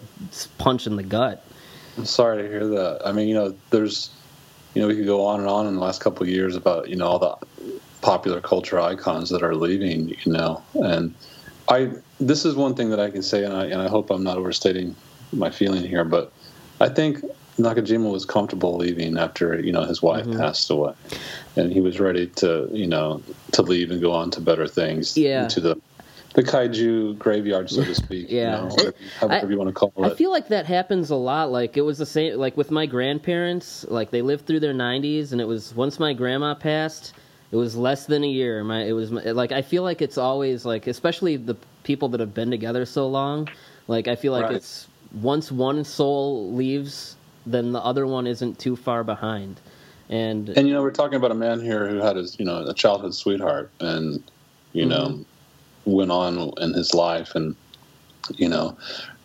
punch 0.59 0.85
in 0.85 0.97
the 0.97 1.01
gut. 1.03 1.43
I'm 1.97 2.05
sorry 2.05 2.43
to 2.43 2.47
hear 2.47 2.67
that. 2.67 3.01
I 3.03 3.11
mean, 3.11 3.27
you 3.27 3.33
know, 3.33 3.55
there's, 3.71 4.11
you 4.75 4.83
know, 4.83 4.87
we 4.87 4.95
could 4.95 5.07
go 5.07 5.25
on 5.25 5.39
and 5.39 5.49
on 5.49 5.65
in 5.65 5.73
the 5.73 5.81
last 5.81 5.99
couple 5.99 6.21
of 6.21 6.29
years 6.29 6.55
about, 6.55 6.89
you 6.89 6.95
know, 6.95 7.07
all 7.07 7.17
the 7.17 7.79
popular 8.05 8.39
culture 8.39 8.79
icons 8.79 9.31
that 9.31 9.41
are 9.41 9.55
leaving. 9.55 10.09
You 10.23 10.31
know, 10.31 10.63
and 10.75 11.13
I 11.67 11.91
this 12.19 12.45
is 12.45 12.55
one 12.55 12.75
thing 12.75 12.91
that 12.91 12.99
I 12.99 13.09
can 13.09 13.23
say, 13.23 13.43
and 13.43 13.53
I 13.53 13.65
and 13.65 13.81
I 13.81 13.89
hope 13.89 14.11
I'm 14.11 14.23
not 14.23 14.37
overstating 14.37 14.95
my 15.33 15.49
feeling 15.49 15.83
here, 15.83 16.05
but 16.05 16.31
I 16.79 16.87
think 16.87 17.25
Nakajima 17.57 18.11
was 18.11 18.23
comfortable 18.23 18.77
leaving 18.77 19.17
after 19.17 19.59
you 19.59 19.71
know 19.71 19.83
his 19.83 20.01
wife 20.01 20.25
mm-hmm. 20.25 20.39
passed 20.39 20.69
away, 20.69 20.93
and 21.55 21.73
he 21.73 21.81
was 21.81 21.99
ready 21.99 22.27
to 22.41 22.69
you 22.71 22.87
know 22.87 23.23
to 23.53 23.63
leave 23.63 23.89
and 23.91 23.99
go 23.99 24.11
on 24.11 24.29
to 24.31 24.41
better 24.41 24.67
things. 24.67 25.17
Yeah. 25.17 25.47
To 25.47 25.59
the 25.59 25.81
the 26.35 26.43
kaiju 26.43 27.17
graveyard, 27.17 27.69
so 27.69 27.83
to 27.83 27.95
speak. 28.03 28.27
yeah, 28.29 28.57
you 28.57 28.61
know, 28.61 28.67
whatever, 28.67 28.93
however 29.19 29.47
I, 29.47 29.49
you 29.49 29.57
want 29.57 29.69
to 29.69 29.73
call 29.73 29.93
it. 29.95 30.11
I 30.11 30.13
feel 30.15 30.31
like 30.31 30.49
that 30.49 30.65
happens 30.65 31.09
a 31.09 31.15
lot. 31.15 31.49
Like 31.49 31.77
it 31.77 31.81
was 31.81 31.97
the 31.97 32.05
same. 32.05 32.37
Like 32.37 32.55
with 32.55 32.69
my 32.69 32.85
grandparents, 32.85 33.85
like 33.87 34.11
they 34.11 34.21
lived 34.21 34.45
through 34.45 34.59
their 34.59 34.73
nineties, 34.73 35.31
and 35.31 35.41
it 35.41 35.45
was 35.45 35.73
once 35.73 35.97
my 35.97 36.13
grandma 36.13 36.53
passed, 36.53 37.13
it 37.55 37.57
was 37.57 37.77
less 37.77 38.05
than 38.05 38.21
a 38.25 38.27
year. 38.27 38.61
My 38.65 38.83
it 38.83 38.91
was 38.91 39.13
like 39.13 39.53
I 39.53 39.61
feel 39.61 39.81
like 39.81 40.01
it's 40.01 40.17
always 40.17 40.65
like, 40.65 40.87
especially 40.87 41.37
the 41.37 41.55
people 41.83 42.09
that 42.09 42.19
have 42.19 42.33
been 42.33 42.51
together 42.51 42.85
so 42.85 43.07
long. 43.07 43.47
Like 43.87 44.09
I 44.09 44.17
feel 44.17 44.33
like 44.33 44.43
right. 44.43 44.55
it's 44.55 44.89
once 45.21 45.53
one 45.53 45.85
soul 45.85 46.51
leaves, 46.51 47.15
then 47.45 47.71
the 47.71 47.79
other 47.79 48.05
one 48.05 48.27
isn't 48.27 48.59
too 48.59 48.75
far 48.75 49.05
behind. 49.05 49.61
And 50.09 50.49
and 50.49 50.67
you 50.67 50.73
know 50.73 50.81
we're 50.81 50.91
talking 50.91 51.15
about 51.15 51.31
a 51.31 51.35
man 51.35 51.61
here 51.61 51.87
who 51.87 51.99
had 51.99 52.17
his 52.17 52.37
you 52.37 52.43
know 52.43 52.67
a 52.67 52.73
childhood 52.73 53.15
sweetheart, 53.15 53.71
and 53.79 54.21
you 54.73 54.85
mm-hmm. 54.85 54.89
know 54.89 55.25
went 55.85 56.11
on 56.11 56.51
in 56.57 56.73
his 56.73 56.93
life 56.93 57.35
and 57.35 57.55
you 58.35 58.49
know 58.49 58.75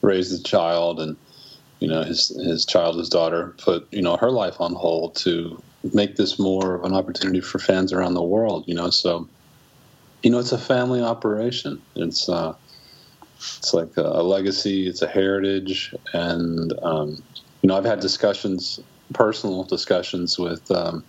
raised 0.03 0.39
a 0.39 0.43
child 0.45 1.01
and 1.01 1.17
you 1.81 1.89
know 1.89 2.05
his 2.05 2.29
his 2.29 2.65
child 2.65 2.97
his 2.97 3.09
daughter 3.09 3.57
put 3.59 3.93
you 3.93 4.03
know 4.03 4.17
her 4.17 4.31
life 4.31 4.61
on 4.61 4.73
hold 4.73 5.17
to 5.17 5.61
make 5.85 6.17
this 6.17 6.39
more 6.39 6.75
of 6.77 6.85
an 6.85 6.95
opportunity 6.95 7.41
for 7.41 7.59
fans 7.59 7.93
around 7.93 8.15
the 8.15 8.23
world 8.23 8.65
you 8.67 8.75
know? 8.75 8.91
So 8.91 9.29
you 10.23 10.31
know 10.31 10.39
it's 10.39 10.53
a 10.53 10.59
family 10.59 11.01
operation. 11.03 11.83
It's 11.97 12.29
uh 12.29 12.53
it's 13.59 13.73
like 13.73 13.89
a, 13.97 14.23
legacy 14.23 14.87
it's 14.87 15.03
a 15.03 15.09
heritage 15.09 15.95
and 16.13 16.73
um 16.83 17.17
you 17.63 17.69
know 17.69 17.77
i've 17.77 17.85
had 17.87 18.01
discussions 18.01 18.79
personal 19.15 19.65
discussions 19.65 20.39
with 20.39 20.71
um 20.71 21.03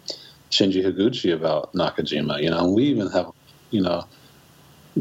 shinji 0.51 0.81
higuchi 0.83 1.33
about 1.33 1.73
nakajima 1.73 2.41
you 2.41 2.49
know? 2.49 2.71
We 2.71 2.85
even 2.85 3.09
have 3.11 3.27
you 3.71 3.81
know 3.81 4.03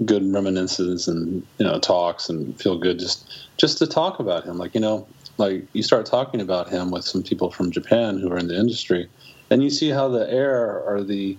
good 0.07 0.23
reminiscences 0.33 1.09
and 1.09 1.43
you 1.59 1.67
know 1.67 1.79
talks 1.79 2.29
and 2.29 2.59
feel 2.61 2.79
good 2.79 2.99
just 2.99 3.49
just 3.59 3.79
to 3.79 3.87
talk 3.87 4.21
about 4.21 4.45
him. 4.45 4.57
Like 4.57 4.75
you 4.75 4.81
know 4.81 5.09
like 5.39 5.69
you 5.73 5.83
start 5.83 6.07
talking 6.07 6.41
about 6.41 6.69
him 6.69 6.91
with 6.91 7.05
some 7.05 7.23
people 7.23 7.51
from 7.51 7.73
Japan 7.73 8.19
who 8.19 8.31
are 8.31 8.39
in 8.39 8.49
the 8.49 8.59
industry 8.59 9.09
and 9.51 9.63
you 9.63 9.71
see 9.71 9.91
how 9.91 10.09
the 10.09 10.31
air 10.31 10.81
or 10.81 11.03
the 11.03 11.37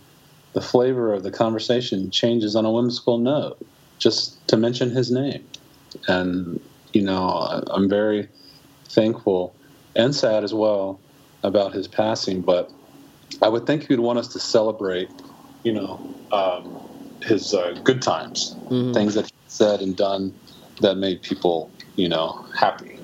the 0.53 0.61
flavor 0.61 1.13
of 1.13 1.23
the 1.23 1.31
conversation 1.31 2.11
changes 2.11 2.55
on 2.55 2.65
a 2.65 2.71
whimsical 2.71 3.17
note 3.17 3.57
just 3.99 4.45
to 4.47 4.57
mention 4.57 4.89
his 4.89 5.11
name 5.11 5.45
and 6.07 6.59
you 6.93 7.01
know 7.01 7.63
I'm 7.71 7.89
very 7.89 8.27
thankful 8.85 9.55
and 9.95 10.13
sad 10.13 10.43
as 10.43 10.53
well 10.53 10.99
about 11.43 11.73
his 11.73 11.87
passing 11.87 12.41
but 12.41 12.69
I 13.41 13.47
would 13.47 13.65
think 13.65 13.87
he'd 13.87 13.99
want 13.99 14.19
us 14.19 14.27
to 14.29 14.39
celebrate 14.39 15.09
you 15.63 15.73
know 15.73 16.15
um, 16.31 16.81
his 17.23 17.53
uh, 17.53 17.79
good 17.83 18.01
times, 18.01 18.55
mm-hmm. 18.65 18.93
things 18.93 19.15
that 19.15 19.25
he 19.25 19.31
said 19.47 19.81
and 19.81 19.95
done 19.95 20.33
that 20.81 20.95
made 20.95 21.21
people, 21.21 21.71
you 21.95 22.09
know, 22.09 22.45
happy. 22.57 22.97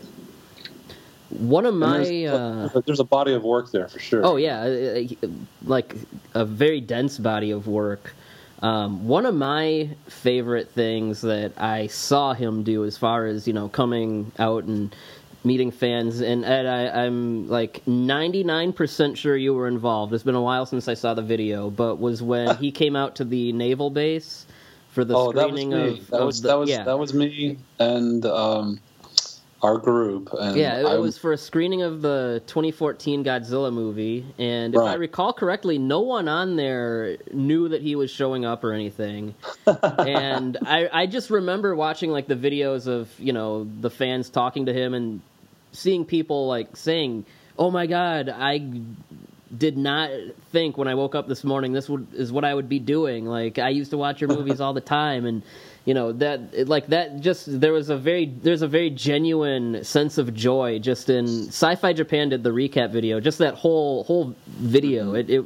One 1.29 1.65
of 1.65 1.75
my 1.75 2.03
there's, 2.03 2.29
uh, 2.29 2.81
there's, 2.85 2.99
a 2.99 3.03
body 3.03 3.33
of 3.33 3.43
work 3.43 3.71
there 3.71 3.87
for 3.87 3.99
sure. 3.99 4.25
Oh 4.25 4.37
yeah, 4.37 4.61
uh, 4.61 5.25
uh, 5.25 5.29
like 5.65 5.95
a 6.33 6.45
very 6.45 6.79
dense 6.79 7.17
body 7.17 7.51
of 7.51 7.67
work. 7.67 8.13
Um, 8.61 9.07
one 9.07 9.25
of 9.25 9.35
my 9.35 9.89
favorite 10.07 10.71
things 10.71 11.21
that 11.21 11.53
I 11.57 11.87
saw 11.87 12.33
him 12.33 12.63
do, 12.63 12.85
as 12.85 12.97
far 12.97 13.25
as 13.25 13.45
you 13.45 13.53
know, 13.53 13.67
coming 13.67 14.31
out 14.39 14.63
and 14.63 14.95
meeting 15.43 15.71
fans. 15.71 16.21
And 16.21 16.45
Ed, 16.45 16.65
I, 16.65 17.05
am 17.05 17.49
like 17.49 17.83
99% 17.85 19.17
sure 19.17 19.35
you 19.35 19.53
were 19.53 19.67
involved. 19.67 20.13
It's 20.13 20.23
been 20.23 20.35
a 20.35 20.41
while 20.41 20.65
since 20.65 20.87
I 20.87 20.93
saw 20.93 21.13
the 21.13 21.21
video, 21.21 21.69
but 21.69 21.95
was 21.95 22.21
when 22.21 22.55
he 22.57 22.71
came 22.71 22.95
out 22.95 23.15
to 23.15 23.23
the 23.23 23.51
naval 23.53 23.89
base 23.89 24.45
for 24.89 25.05
the 25.05 25.15
oh, 25.15 25.31
screening 25.31 25.69
that 25.71 25.77
was 25.77 25.93
me. 25.93 25.99
of 25.99 26.07
that 26.07 26.25
was 26.25 26.41
the, 26.41 26.47
that 26.47 26.57
was 26.59 26.69
yeah. 26.69 26.83
that 26.83 26.97
was 26.97 27.13
me 27.13 27.57
and 27.79 28.25
um, 28.25 28.79
our 29.61 29.77
group. 29.77 30.29
And 30.33 30.55
yeah, 30.55 30.79
it, 30.79 30.85
I, 30.85 30.95
was 30.97 31.17
for 31.17 31.33
a 31.33 31.37
screening 31.37 31.81
of 31.81 32.01
the 32.01 32.43
2014 32.47 33.23
Godzilla 33.23 33.73
movie, 33.73 34.25
and 34.37 34.75
if 34.75 34.79
right. 34.79 34.91
I 34.91 34.93
recall 34.95 35.33
correctly, 35.33 35.77
no 35.77 36.01
one 36.01 36.27
on 36.27 36.55
there 36.55 37.17
knew 37.31 37.69
that 37.69 37.81
he 37.81 37.95
was 37.95 38.11
showing 38.11 38.45
up 38.45 38.63
or 38.63 38.73
anything. 38.73 39.33
and 39.65 40.57
I, 40.61 40.89
I 40.91 41.05
just 41.07 41.29
remember 41.29 41.75
watching 41.75 42.11
like 42.11 42.27
the 42.27 42.35
videos 42.35 42.87
of 42.87 43.09
you 43.19 43.33
know 43.33 43.67
the 43.81 43.89
fans 43.89 44.29
talking 44.29 44.67
to 44.67 44.73
him 44.73 44.93
and 44.93 45.21
seeing 45.71 46.05
people 46.05 46.47
like 46.47 46.77
saying, 46.77 47.25
"Oh 47.57 47.71
my 47.71 47.87
God, 47.87 48.29
I." 48.29 48.71
Did 49.57 49.77
not 49.77 50.09
think 50.51 50.77
when 50.77 50.89
I 50.89 50.95
woke 50.95 51.15
up 51.15 51.29
this 51.29 51.45
morning 51.45 51.71
this 51.71 51.87
would, 51.87 52.13
is 52.13 52.33
what 52.33 52.43
I 52.43 52.53
would 52.53 52.67
be 52.67 52.79
doing. 52.79 53.25
Like 53.25 53.59
I 53.59 53.69
used 53.69 53.91
to 53.91 53.97
watch 53.97 54.19
your 54.19 54.27
movies 54.35 54.59
all 54.59 54.73
the 54.73 54.81
time, 54.81 55.25
and 55.25 55.41
you 55.87 55.93
know 55.93 56.11
that 56.11 56.67
like 56.67 56.87
that 56.87 57.21
just 57.21 57.61
there 57.61 57.73
was 57.73 57.89
a 57.89 57.97
very 57.97 58.25
there's 58.25 58.61
a 58.61 58.67
very 58.67 58.89
genuine 58.89 59.83
sense 59.83 60.17
of 60.17 60.33
joy 60.33 60.79
just 60.79 61.09
in 61.09 61.25
sci-fi 61.47 61.93
japan 61.93 62.29
did 62.29 62.43
the 62.43 62.49
recap 62.49 62.91
video 62.91 63.19
just 63.19 63.37
that 63.39 63.55
whole 63.55 64.03
whole 64.03 64.35
video. 64.47 65.13
It 65.13 65.29
it, 65.29 65.45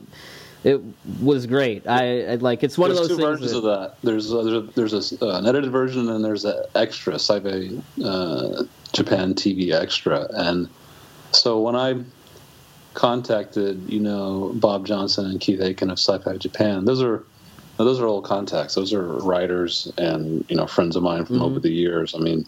it 0.63 0.81
was 1.21 1.47
great. 1.47 1.87
I, 1.87 2.33
I 2.33 2.35
like 2.35 2.63
it's 2.63 2.77
one 2.77 2.89
there's 2.89 2.99
of 2.99 3.09
those 3.09 3.17
two 3.17 3.23
things 3.23 3.39
versions 3.39 3.51
that, 3.51 3.57
of 3.57 3.63
that. 3.63 3.95
There's 4.03 4.33
uh, 4.33 4.67
there's 4.75 4.93
a, 4.93 5.25
uh, 5.25 5.39
an 5.39 5.47
edited 5.47 5.71
version 5.71 6.09
and 6.09 6.23
there's 6.23 6.45
an 6.45 6.63
extra 6.75 7.15
sci-fi 7.15 7.69
uh, 8.03 8.63
japan 8.93 9.33
tv 9.33 9.73
extra. 9.73 10.27
And 10.31 10.69
so 11.31 11.59
when 11.59 11.75
i 11.77 11.95
contacted 12.93 13.89
you 13.89 14.01
know 14.01 14.51
bob 14.55 14.85
johnson 14.85 15.25
and 15.25 15.39
keith 15.39 15.61
aiken 15.61 15.89
of 15.89 15.97
sci-fi 15.97 16.35
japan 16.35 16.83
those 16.83 17.01
are 17.01 17.23
now, 17.81 17.85
those 17.85 17.99
are 17.99 18.05
old 18.05 18.25
contacts. 18.25 18.75
Those 18.75 18.93
are 18.93 19.01
writers 19.01 19.91
and 19.97 20.45
you 20.47 20.55
know 20.55 20.67
friends 20.67 20.95
of 20.95 21.01
mine 21.01 21.25
from 21.25 21.37
mm-hmm. 21.37 21.45
over 21.45 21.59
the 21.59 21.71
years. 21.71 22.13
I 22.13 22.19
mean, 22.19 22.45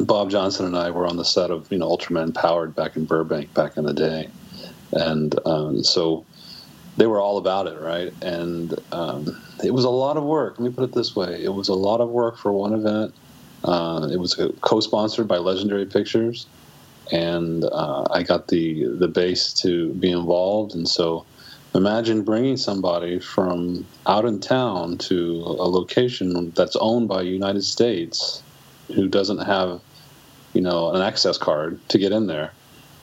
Bob 0.00 0.30
Johnson 0.30 0.66
and 0.66 0.76
I 0.76 0.90
were 0.90 1.06
on 1.06 1.16
the 1.16 1.24
set 1.24 1.52
of 1.52 1.70
you 1.70 1.78
know 1.78 1.88
Ultraman 1.88 2.34
Powered 2.34 2.74
back 2.74 2.96
in 2.96 3.04
Burbank 3.04 3.54
back 3.54 3.76
in 3.76 3.84
the 3.84 3.94
day, 3.94 4.28
and 4.90 5.38
um, 5.46 5.84
so 5.84 6.26
they 6.96 7.06
were 7.06 7.20
all 7.20 7.38
about 7.38 7.68
it, 7.68 7.78
right? 7.78 8.12
And 8.20 8.74
um, 8.90 9.40
it 9.62 9.72
was 9.74 9.84
a 9.84 9.90
lot 9.90 10.16
of 10.16 10.24
work. 10.24 10.58
Let 10.58 10.68
me 10.68 10.74
put 10.74 10.82
it 10.82 10.92
this 10.92 11.14
way: 11.14 11.40
it 11.40 11.54
was 11.54 11.68
a 11.68 11.74
lot 11.74 12.00
of 12.00 12.08
work 12.08 12.36
for 12.36 12.50
one 12.50 12.72
event. 12.74 13.14
Uh, 13.62 14.08
it 14.12 14.18
was 14.18 14.34
co-sponsored 14.60 15.28
by 15.28 15.36
Legendary 15.36 15.86
Pictures, 15.86 16.48
and 17.12 17.62
uh, 17.62 18.08
I 18.10 18.24
got 18.24 18.48
the 18.48 18.86
the 18.86 19.06
base 19.06 19.52
to 19.62 19.92
be 19.94 20.10
involved, 20.10 20.74
and 20.74 20.88
so 20.88 21.24
imagine 21.74 22.22
bringing 22.22 22.56
somebody 22.56 23.18
from 23.18 23.86
out 24.06 24.24
in 24.24 24.40
town 24.40 24.98
to 24.98 25.42
a 25.44 25.68
location 25.68 26.50
that's 26.50 26.76
owned 26.76 27.08
by 27.08 27.22
United 27.22 27.62
States 27.62 28.42
who 28.94 29.08
doesn't 29.08 29.38
have 29.38 29.80
you 30.54 30.60
know 30.60 30.90
an 30.90 31.02
access 31.02 31.36
card 31.36 31.78
to 31.88 31.98
get 31.98 32.12
in 32.12 32.26
there 32.26 32.52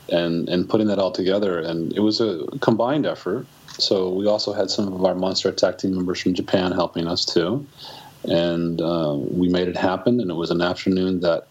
and 0.10 0.50
and 0.50 0.68
putting 0.68 0.88
that 0.88 1.00
all 1.00 1.12
together. 1.12 1.60
And 1.60 1.94
it 1.94 2.02
was 2.02 2.20
a 2.22 2.46
combined 2.62 3.06
effort. 3.06 3.46
So 3.78 4.10
we 4.10 4.26
also 4.26 4.54
had 4.54 4.70
some 4.70 4.92
of 4.92 5.04
our 5.04 5.16
monster 5.16 5.50
attack 5.50 5.80
team 5.80 5.96
members 5.96 6.22
from 6.22 6.34
japan 6.34 6.72
helping 6.72 7.08
us 7.08 7.26
too. 7.26 7.66
And 8.24 8.82
uh, 8.82 9.16
we 9.18 9.50
made 9.50 9.68
it 9.68 9.78
happen. 9.78 10.20
And 10.20 10.32
it 10.32 10.36
was 10.36 10.50
an 10.50 10.62
afternoon 10.62 11.20
that 11.20 11.48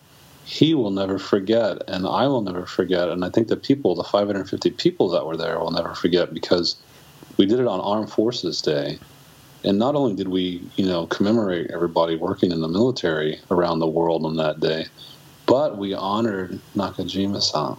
he 0.47 0.75
will 0.75 0.91
never 0.91 1.19
forget 1.19 1.79
and 1.89 2.07
i 2.07 2.27
will 2.27 2.43
never 2.43 2.67
forget. 2.67 3.09
And 3.09 3.25
i 3.25 3.31
think 3.31 3.49
the 3.49 3.57
people 3.57 3.95
the 3.95 4.05
550 4.05 4.71
people 4.71 5.09
that 5.11 5.27
were 5.27 5.37
there 5.37 5.59
will 5.59 5.71
never 5.71 5.95
forget 5.95 6.35
because 6.35 6.77
we 7.37 7.47
did 7.47 7.61
it 7.61 7.67
on 7.67 7.81
Armed 7.81 8.11
Forces 8.11 8.61
Day, 8.63 8.99
and 9.65 9.79
not 9.79 9.95
only 9.95 10.15
did 10.15 10.29
we, 10.29 10.63
you 10.77 10.87
know, 10.87 11.07
commemorate 11.07 11.71
everybody 11.71 12.17
working 12.17 12.53
in 12.53 12.61
the 12.61 12.69
military 12.69 13.41
around 13.51 13.79
the 13.79 13.87
world 13.87 14.25
on 14.25 14.37
that 14.37 14.61
day, 14.61 14.87
but 15.47 15.79
we 15.79 15.95
honored 15.95 16.61
Nakajima-san 16.77 17.77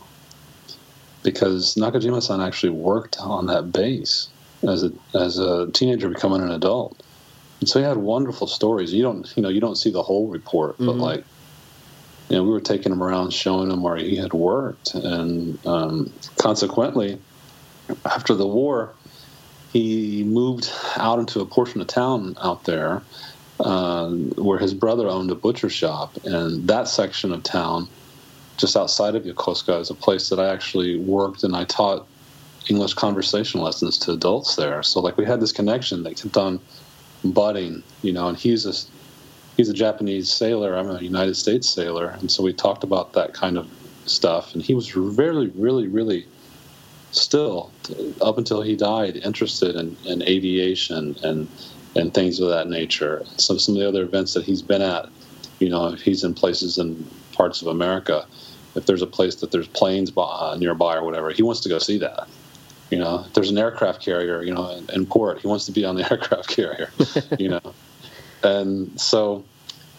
because 1.23 1.75
Nakajima-san 1.75 2.39
actually 2.39 2.69
worked 2.69 3.17
on 3.19 3.47
that 3.47 3.71
base 3.71 4.29
as 4.63 4.83
a 4.83 4.91
as 5.13 5.39
a 5.39 5.69
teenager 5.71 6.09
becoming 6.09 6.41
an 6.41 6.51
adult. 6.51 7.01
And 7.59 7.69
so 7.69 7.79
he 7.79 7.85
had 7.85 7.97
wonderful 7.97 8.47
stories. 8.47 8.93
You 8.93 9.03
don't 9.03 9.31
you 9.35 9.43
know 9.43 9.49
you 9.49 9.59
don't 9.59 9.75
see 9.75 9.91
the 9.91 10.03
whole 10.03 10.27
report, 10.27 10.77
but 10.77 10.85
mm-hmm. 10.85 10.99
like 10.99 11.23
you 12.29 12.37
know 12.37 12.43
we 12.43 12.49
were 12.49 12.61
taking 12.61 12.91
him 12.91 13.01
around 13.01 13.31
showing 13.31 13.71
him 13.71 13.81
where 13.81 13.95
he 13.95 14.15
had 14.15 14.33
worked, 14.33 14.93
and 14.93 15.65
um, 15.65 16.13
consequently, 16.37 17.19
after 18.05 18.35
the 18.35 18.47
war, 18.47 18.93
he 19.75 20.23
moved 20.23 20.71
out 20.95 21.19
into 21.19 21.41
a 21.41 21.45
portion 21.45 21.81
of 21.81 21.87
town 21.87 22.37
out 22.41 22.63
there 22.63 23.01
uh, 23.59 24.09
where 24.37 24.57
his 24.57 24.73
brother 24.73 25.09
owned 25.09 25.29
a 25.29 25.35
butcher 25.35 25.69
shop, 25.69 26.15
and 26.23 26.65
that 26.69 26.87
section 26.87 27.33
of 27.33 27.43
town, 27.43 27.85
just 28.55 28.77
outside 28.77 29.15
of 29.15 29.23
Yokosuka, 29.23 29.81
is 29.81 29.89
a 29.89 29.93
place 29.93 30.29
that 30.29 30.39
I 30.39 30.47
actually 30.47 30.97
worked 30.97 31.43
and 31.43 31.57
I 31.57 31.65
taught 31.65 32.07
English 32.69 32.93
conversation 32.93 33.59
lessons 33.59 33.97
to 33.97 34.13
adults 34.13 34.55
there. 34.55 34.81
So 34.81 35.01
like 35.01 35.17
we 35.17 35.25
had 35.25 35.41
this 35.41 35.51
connection 35.51 36.03
that 36.03 36.15
kept 36.15 36.37
on 36.37 36.61
budding, 37.25 37.83
you 38.01 38.13
know, 38.13 38.29
and 38.29 38.37
he's 38.37 38.65
a 38.65 38.73
he's 39.57 39.67
a 39.67 39.73
Japanese 39.73 40.31
sailor. 40.31 40.77
I'm 40.77 40.89
a 40.89 41.01
United 41.01 41.35
States 41.35 41.69
sailor, 41.69 42.15
and 42.21 42.31
so 42.31 42.43
we 42.43 42.53
talked 42.53 42.85
about 42.85 43.11
that 43.11 43.33
kind 43.33 43.57
of 43.57 43.67
stuff. 44.05 44.53
And 44.53 44.63
he 44.63 44.73
was 44.73 44.95
really, 44.95 45.47
really, 45.47 45.89
really 45.89 46.27
still 47.15 47.71
up 48.21 48.37
until 48.37 48.61
he 48.61 48.75
died 48.75 49.17
interested 49.17 49.75
in, 49.75 49.95
in 50.05 50.21
aviation 50.23 51.15
and 51.23 51.47
and 51.95 52.13
things 52.13 52.39
of 52.39 52.49
that 52.49 52.67
nature. 52.67 53.23
So 53.37 53.57
some 53.57 53.75
of 53.75 53.79
the 53.79 53.87
other 53.87 54.03
events 54.03 54.33
that 54.33 54.43
he's 54.43 54.61
been 54.61 54.81
at, 54.81 55.07
you 55.59 55.69
know, 55.69 55.87
if 55.87 56.01
he's 56.01 56.25
in 56.25 56.33
places 56.33 56.77
in 56.77 57.07
parts 57.31 57.61
of 57.61 57.67
America, 57.69 58.25
if 58.75 58.85
there's 58.85 59.01
a 59.01 59.07
place 59.07 59.35
that 59.35 59.51
there's 59.51 59.69
planes 59.69 60.11
by, 60.11 60.23
uh, 60.23 60.57
nearby 60.59 60.97
or 60.97 61.05
whatever, 61.05 61.31
he 61.31 61.41
wants 61.41 61.61
to 61.61 61.69
go 61.69 61.79
see 61.79 61.97
that. 61.99 62.27
You 62.91 62.99
know, 62.99 63.23
if 63.25 63.33
there's 63.33 63.49
an 63.49 63.57
aircraft 63.57 64.01
carrier, 64.01 64.43
you 64.43 64.53
know, 64.53 64.69
in, 64.71 64.89
in 64.89 65.05
port, 65.05 65.39
he 65.39 65.47
wants 65.47 65.65
to 65.67 65.71
be 65.71 65.85
on 65.85 65.95
the 65.95 66.03
aircraft 66.11 66.49
carrier. 66.49 66.89
you 67.39 67.47
know, 67.47 67.73
and 68.43 68.99
so 68.99 69.45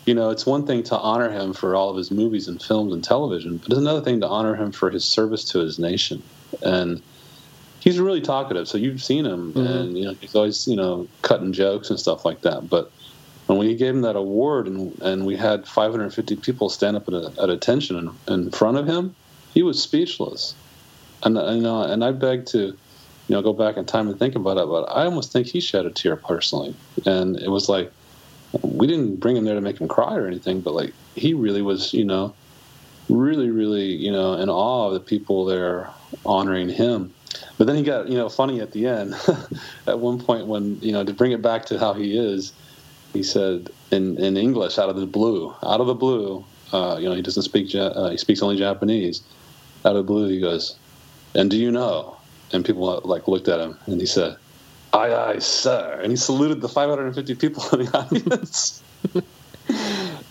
you 0.06 0.14
know, 0.14 0.30
it's 0.30 0.46
one 0.46 0.64
thing 0.64 0.84
to 0.84 0.96
honor 0.96 1.30
him 1.30 1.52
for 1.52 1.74
all 1.74 1.90
of 1.90 1.96
his 1.96 2.12
movies 2.12 2.46
and 2.46 2.62
films 2.62 2.92
and 2.92 3.02
television, 3.02 3.58
but 3.58 3.70
it's 3.70 3.78
another 3.78 4.00
thing 4.00 4.20
to 4.20 4.28
honor 4.28 4.54
him 4.54 4.70
for 4.70 4.88
his 4.88 5.04
service 5.04 5.44
to 5.50 5.58
his 5.58 5.80
nation. 5.80 6.22
And 6.62 7.02
he's 7.80 7.98
really 7.98 8.20
talkative, 8.20 8.68
so 8.68 8.78
you've 8.78 9.02
seen 9.02 9.24
him, 9.24 9.52
mm-hmm. 9.52 9.66
and 9.66 9.98
you 9.98 10.04
know 10.06 10.14
he's 10.14 10.34
always 10.34 10.66
you 10.66 10.76
know 10.76 11.06
cutting 11.22 11.52
jokes 11.52 11.90
and 11.90 11.98
stuff 11.98 12.24
like 12.24 12.42
that. 12.42 12.68
But 12.68 12.90
when 13.46 13.58
we 13.58 13.74
gave 13.76 13.94
him 13.94 14.02
that 14.02 14.16
award, 14.16 14.66
and 14.66 14.98
and 15.02 15.26
we 15.26 15.36
had 15.36 15.66
550 15.66 16.36
people 16.36 16.68
stand 16.68 16.96
up 16.96 17.08
at, 17.08 17.14
a, 17.14 17.32
at 17.40 17.50
attention 17.50 17.96
in, 17.96 18.32
in 18.32 18.50
front 18.50 18.76
of 18.76 18.86
him, 18.86 19.14
he 19.54 19.62
was 19.62 19.82
speechless. 19.82 20.54
And 21.22 21.38
and 21.38 21.66
uh, 21.66 21.84
and 21.84 22.04
I 22.04 22.12
beg 22.12 22.46
to 22.46 22.58
you 22.58 22.76
know 23.28 23.42
go 23.42 23.52
back 23.52 23.76
in 23.76 23.84
time 23.84 24.08
and 24.08 24.18
think 24.18 24.34
about 24.34 24.58
it, 24.58 24.66
but 24.66 24.84
I 24.84 25.04
almost 25.04 25.32
think 25.32 25.46
he 25.46 25.60
shed 25.60 25.86
a 25.86 25.90
tear 25.90 26.16
personally, 26.16 26.74
and 27.04 27.38
it 27.38 27.50
was 27.50 27.68
like 27.68 27.92
we 28.62 28.86
didn't 28.86 29.16
bring 29.16 29.36
him 29.36 29.44
there 29.44 29.54
to 29.54 29.60
make 29.60 29.80
him 29.80 29.88
cry 29.88 30.16
or 30.16 30.26
anything, 30.26 30.60
but 30.60 30.74
like 30.74 30.92
he 31.14 31.34
really 31.34 31.62
was, 31.62 31.92
you 31.92 32.04
know, 32.04 32.34
really, 33.08 33.50
really, 33.50 33.86
you 33.86 34.10
know, 34.10 34.34
in 34.34 34.48
awe 34.48 34.88
of 34.88 34.94
the 34.94 35.00
people 35.00 35.44
there 35.44 35.90
honoring 36.24 36.68
him. 36.68 37.12
But 37.58 37.66
then 37.66 37.76
he 37.76 37.82
got, 37.82 38.08
you 38.08 38.16
know, 38.16 38.28
funny 38.28 38.60
at 38.60 38.72
the 38.72 38.86
end. 38.86 39.14
at 39.86 39.98
one 39.98 40.18
point, 40.18 40.46
when 40.46 40.78
you 40.80 40.92
know, 40.92 41.04
to 41.04 41.12
bring 41.12 41.32
it 41.32 41.42
back 41.42 41.66
to 41.66 41.78
how 41.78 41.92
he 41.92 42.16
is, 42.16 42.52
he 43.12 43.22
said 43.22 43.70
in 43.90 44.18
in 44.18 44.36
English, 44.36 44.78
out 44.78 44.88
of 44.88 44.96
the 44.96 45.06
blue, 45.06 45.54
out 45.62 45.80
of 45.80 45.86
the 45.86 45.94
blue, 45.94 46.44
uh, 46.72 46.96
you 47.00 47.08
know, 47.08 47.14
he 47.14 47.22
doesn't 47.22 47.42
speak, 47.42 47.74
uh, 47.74 48.10
he 48.10 48.16
speaks 48.16 48.42
only 48.42 48.56
Japanese. 48.56 49.22
Out 49.84 49.96
of 49.96 50.06
the 50.06 50.12
blue, 50.12 50.28
he 50.28 50.40
goes, 50.40 50.76
"And 51.34 51.50
do 51.50 51.56
you 51.56 51.70
know?" 51.70 52.16
And 52.52 52.64
people 52.64 53.00
like 53.04 53.28
looked 53.28 53.48
at 53.48 53.60
him, 53.60 53.76
and 53.86 54.00
he 54.00 54.06
said, 54.06 54.36
aye, 54.96 55.14
aye, 55.14 55.38
sir. 55.38 56.00
And 56.02 56.10
he 56.10 56.16
saluted 56.16 56.60
the 56.60 56.68
550 56.68 57.34
people 57.34 57.62
in 57.78 57.86
the 57.86 57.98
audience. 57.98 58.82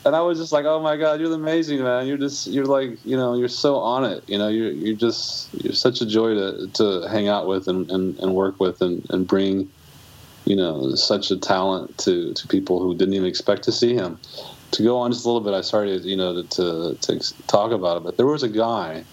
And 0.06 0.16
I 0.16 0.22
was 0.22 0.38
just 0.38 0.52
like, 0.52 0.66
oh 0.66 0.80
my 0.80 0.98
God, 0.98 1.20
you're 1.20 1.34
amazing, 1.34 1.82
man. 1.82 2.06
You're 2.06 2.18
just, 2.18 2.46
you're 2.48 2.66
like, 2.66 3.04
you 3.04 3.18
know, 3.18 3.36
you're 3.36 3.48
so 3.48 3.78
on 3.78 4.06
it. 4.06 4.24
You 4.28 4.38
know, 4.38 4.48
you're, 4.48 4.72
you're 4.72 4.96
just, 4.96 5.52
you're 5.64 5.74
such 5.74 6.00
a 6.00 6.06
joy 6.06 6.36
to, 6.36 6.68
to 6.76 7.08
hang 7.10 7.28
out 7.28 7.48
with 7.48 7.68
and, 7.68 7.90
and, 7.90 8.18
and 8.20 8.36
work 8.36 8.60
with 8.60 8.82
and, 8.82 9.06
and 9.10 9.28
bring, 9.28 9.72
you 10.46 10.56
know, 10.56 10.94
such 10.94 11.32
a 11.32 11.38
talent 11.38 11.98
to, 12.00 12.34
to 12.36 12.48
people 12.48 12.80
who 12.80 12.96
didn't 12.96 13.16
even 13.16 13.28
expect 13.28 13.64
to 13.64 13.72
see 13.72 13.96
him. 13.96 14.20
To 14.72 14.84
go 14.84 14.98
on 14.98 15.12
just 15.12 15.26
a 15.26 15.28
little 15.28 15.42
bit, 15.42 15.54
I 15.54 15.62
started, 15.62 16.04
you 16.04 16.16
know, 16.16 16.44
to, 16.44 16.48
to, 16.50 16.98
to 17.02 17.48
talk 17.48 17.72
about 17.72 17.98
it, 17.98 18.04
but 18.04 18.18
there 18.18 18.28
was 18.28 18.44
a 18.44 18.50
guy 18.50 19.04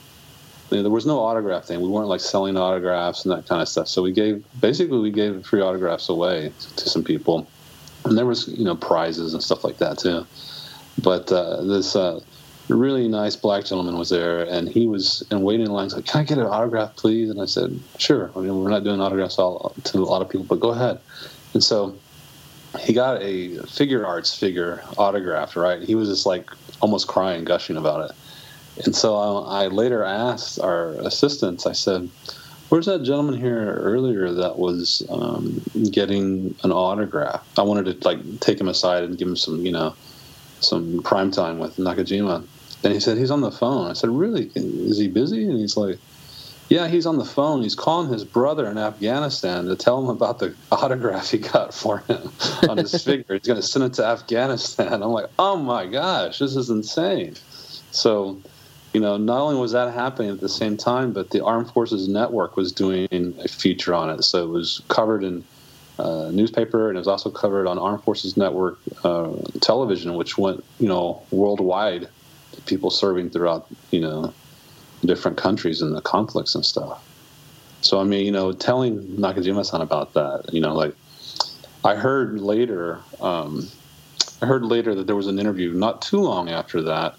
there 0.81 0.91
was 0.91 1.05
no 1.05 1.19
autograph 1.19 1.67
thing. 1.67 1.83
We 1.83 1.89
weren't 1.89 2.09
like 2.09 2.21
selling 2.21 2.57
autographs 2.57 3.27
and 3.27 3.33
that 3.37 3.47
kind 3.47 3.61
of 3.61 3.69
stuff. 3.69 3.89
So 3.89 4.03
we 4.03 4.11
gave 4.11 4.43
basically 4.59 4.99
we 5.01 5.11
gave 5.11 5.45
free 5.45 5.61
autographs 5.61 6.09
away 6.09 6.51
to 6.77 6.89
some 6.89 7.05
people, 7.05 7.47
and 8.07 8.17
there 8.17 8.25
was 8.25 8.49
you 8.49 8.65
know 8.65 8.75
prizes 8.75 9.35
and 9.35 9.43
stuff 9.43 9.65
like 9.65 9.77
that 9.79 9.99
too. 9.99 10.27
But 11.01 11.33
uh, 11.33 11.63
this 11.63 11.97
uh, 11.97 12.21
really 12.69 13.09
nice 13.09 13.37
black 13.37 13.65
gentleman 13.65 13.97
was 13.97 14.11
there, 14.11 14.43
and 14.43 14.69
he 14.69 14.87
was 14.87 15.27
in 15.31 15.43
waiting 15.43 15.67
line. 15.67 15.87
He's 15.87 15.95
like, 15.95 16.07
"Can 16.07 16.21
I 16.23 16.25
get 16.25 16.39
an 16.39 16.47
autograph, 16.47 16.97
please?" 16.97 17.31
And 17.31 17.41
I 17.41 17.47
said, 17.47 17.79
"Sure." 17.99 18.31
I 18.37 18.41
mean, 18.41 18.59
we're 18.59 18.71
not 18.71 18.85
doing 18.85 19.01
autographs 19.01 19.39
all, 19.39 19.75
to 19.85 19.99
a 19.99 20.01
lot 20.01 20.23
of 20.23 20.29
people, 20.29 20.47
but 20.47 20.61
go 20.61 20.71
ahead. 20.71 21.01
And 21.55 21.63
so 21.63 21.97
he 22.81 22.93
got 22.93 23.21
a 23.23 23.51
Figuarts 23.59 24.39
figure 24.39 24.83
autographed. 24.97 25.57
Right? 25.57 25.83
He 25.83 25.95
was 25.95 26.09
just 26.09 26.27
like 26.27 26.51
almost 26.81 27.09
crying, 27.09 27.45
gushing 27.45 27.77
about 27.77 28.11
it. 28.11 28.17
And 28.85 28.97
so 28.97 29.17
I, 29.17 29.65
I 29.65 29.67
later 29.69 30.03
asked 30.03 30.59
our 30.59 30.95
assistants, 31.01 31.67
I 31.67 31.73
said, 31.73 32.09
Where's 32.71 32.87
that 32.87 33.03
gentleman 33.03 33.39
here 33.39 33.75
earlier 33.75 34.33
that 34.33 34.59
was 34.59 35.07
um, 35.11 35.61
getting 35.91 36.55
an 36.65 36.73
autograph? 36.73 37.47
I 37.59 37.63
wanted 37.63 38.01
to 38.01 38.09
like 38.09 38.41
take 38.41 38.59
him 38.59 38.69
aside 38.69 39.05
and 39.05 39.19
give 39.19 39.29
him 39.29 39.37
some, 39.37 39.67
you 39.67 39.73
know, 39.73 39.95
some 40.65 41.03
prime 41.03 41.31
time 41.31 41.59
with 41.59 41.77
Nakajima. 41.77 42.47
And 42.85 42.93
he 42.93 43.01
said 43.01 43.19
he's 43.19 43.31
on 43.31 43.41
the 43.41 43.53
phone. 43.53 43.91
I 43.91 43.93
said, 43.93 44.11
"Really? 44.11 44.51
Is 44.55 44.99
he 44.99 45.09
busy?" 45.09 45.45
And 45.45 45.59
he's 45.59 45.77
like, 45.77 45.99
"Yeah, 46.69 46.89
he's 46.89 47.07
on 47.07 47.19
the 47.19 47.25
phone. 47.25 47.63
He's 47.63 47.77
calling 47.77 48.13
his 48.13 48.25
brother 48.25 48.69
in 48.69 48.77
Afghanistan 48.77 49.67
to 49.67 49.77
tell 49.77 50.01
him 50.01 50.09
about 50.09 50.41
the 50.41 50.55
autograph 50.73 51.31
he 51.31 51.39
got 51.39 51.73
for 51.73 51.99
him 51.99 52.33
on 52.69 52.79
his 52.79 53.03
figure. 53.03 53.35
He's 53.35 53.47
going 53.47 53.61
to 53.61 53.67
send 53.67 53.85
it 53.85 53.95
to 53.95 54.05
Afghanistan." 54.05 55.03
I'm 55.03 55.11
like, 55.11 55.31
"Oh 55.39 55.57
my 55.57 55.87
gosh, 55.87 56.39
this 56.39 56.57
is 56.57 56.71
insane!" 56.71 57.37
So 57.93 58.41
you 58.93 59.01
know, 59.01 59.17
not 59.17 59.41
only 59.41 59.57
was 59.57 59.73
that 59.73 59.93
happening 59.95 60.31
at 60.31 60.41
the 60.41 60.49
same 60.49 60.77
time, 60.77 61.13
but 61.13 61.31
the 61.31 61.43
Armed 61.45 61.71
Forces 61.71 62.09
Network 62.09 62.57
was 62.57 62.73
doing 62.73 63.09
a 63.11 63.49
feature 63.49 63.95
on 63.95 64.11
it. 64.11 64.23
So 64.23 64.45
it 64.45 64.49
was 64.49 64.83
covered 64.89 65.25
in 65.25 65.45
uh, 65.99 66.31
newspaper, 66.33 66.89
and 66.89 66.97
it 66.97 67.01
was 67.01 67.09
also 67.09 67.31
covered 67.31 67.67
on 67.67 67.79
Armed 67.79 68.03
Forces 68.05 68.37
Network 68.37 68.79
uh, 69.05 69.33
television, 69.61 70.15
which 70.15 70.39
went, 70.39 70.65
you 70.79 70.89
know, 70.89 71.23
worldwide 71.31 72.09
to 72.53 72.61
people 72.63 72.91
serving 72.91 73.31
throughout, 73.31 73.67
you 73.91 74.01
know, 74.01 74.33
different 75.05 75.37
countries 75.37 75.83
and 75.83 75.95
the 75.95 76.01
conflicts 76.01 76.55
and 76.55 76.65
stuff. 76.65 77.07
So 77.81 78.01
I 78.01 78.05
mean, 78.05 78.25
you 78.25 78.33
know, 78.33 78.53
telling 78.53 79.01
Nakajima-san 79.17 79.81
about 79.81 80.15
that, 80.15 80.51
you 80.53 80.61
know, 80.61 80.75
like 80.75 80.95
I 81.85 81.97
heard 81.97 82.41
later, 82.41 83.01
um, 83.21 83.69
I 84.41 84.47
heard 84.47 84.65
later 84.65 84.95
that 84.95 85.07
there 85.07 85.17
was 85.17 85.27
an 85.27 85.39
interview 85.39 85.73
not 85.73 86.01
too 86.03 86.21
long 86.21 86.49
after 86.49 86.83
that 86.83 87.17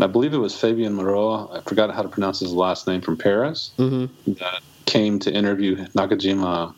I 0.00 0.06
believe 0.06 0.32
it 0.32 0.38
was 0.38 0.58
Fabian 0.58 0.94
Moreau. 0.94 1.50
I 1.52 1.60
forgot 1.60 1.94
how 1.94 2.02
to 2.02 2.08
pronounce 2.08 2.40
his 2.40 2.52
last 2.52 2.86
name 2.86 3.00
from 3.00 3.16
Paris 3.16 3.72
mm-hmm. 3.78 4.32
that 4.34 4.60
came 4.86 5.18
to 5.20 5.32
interview 5.32 5.76
Nakajima 5.88 6.74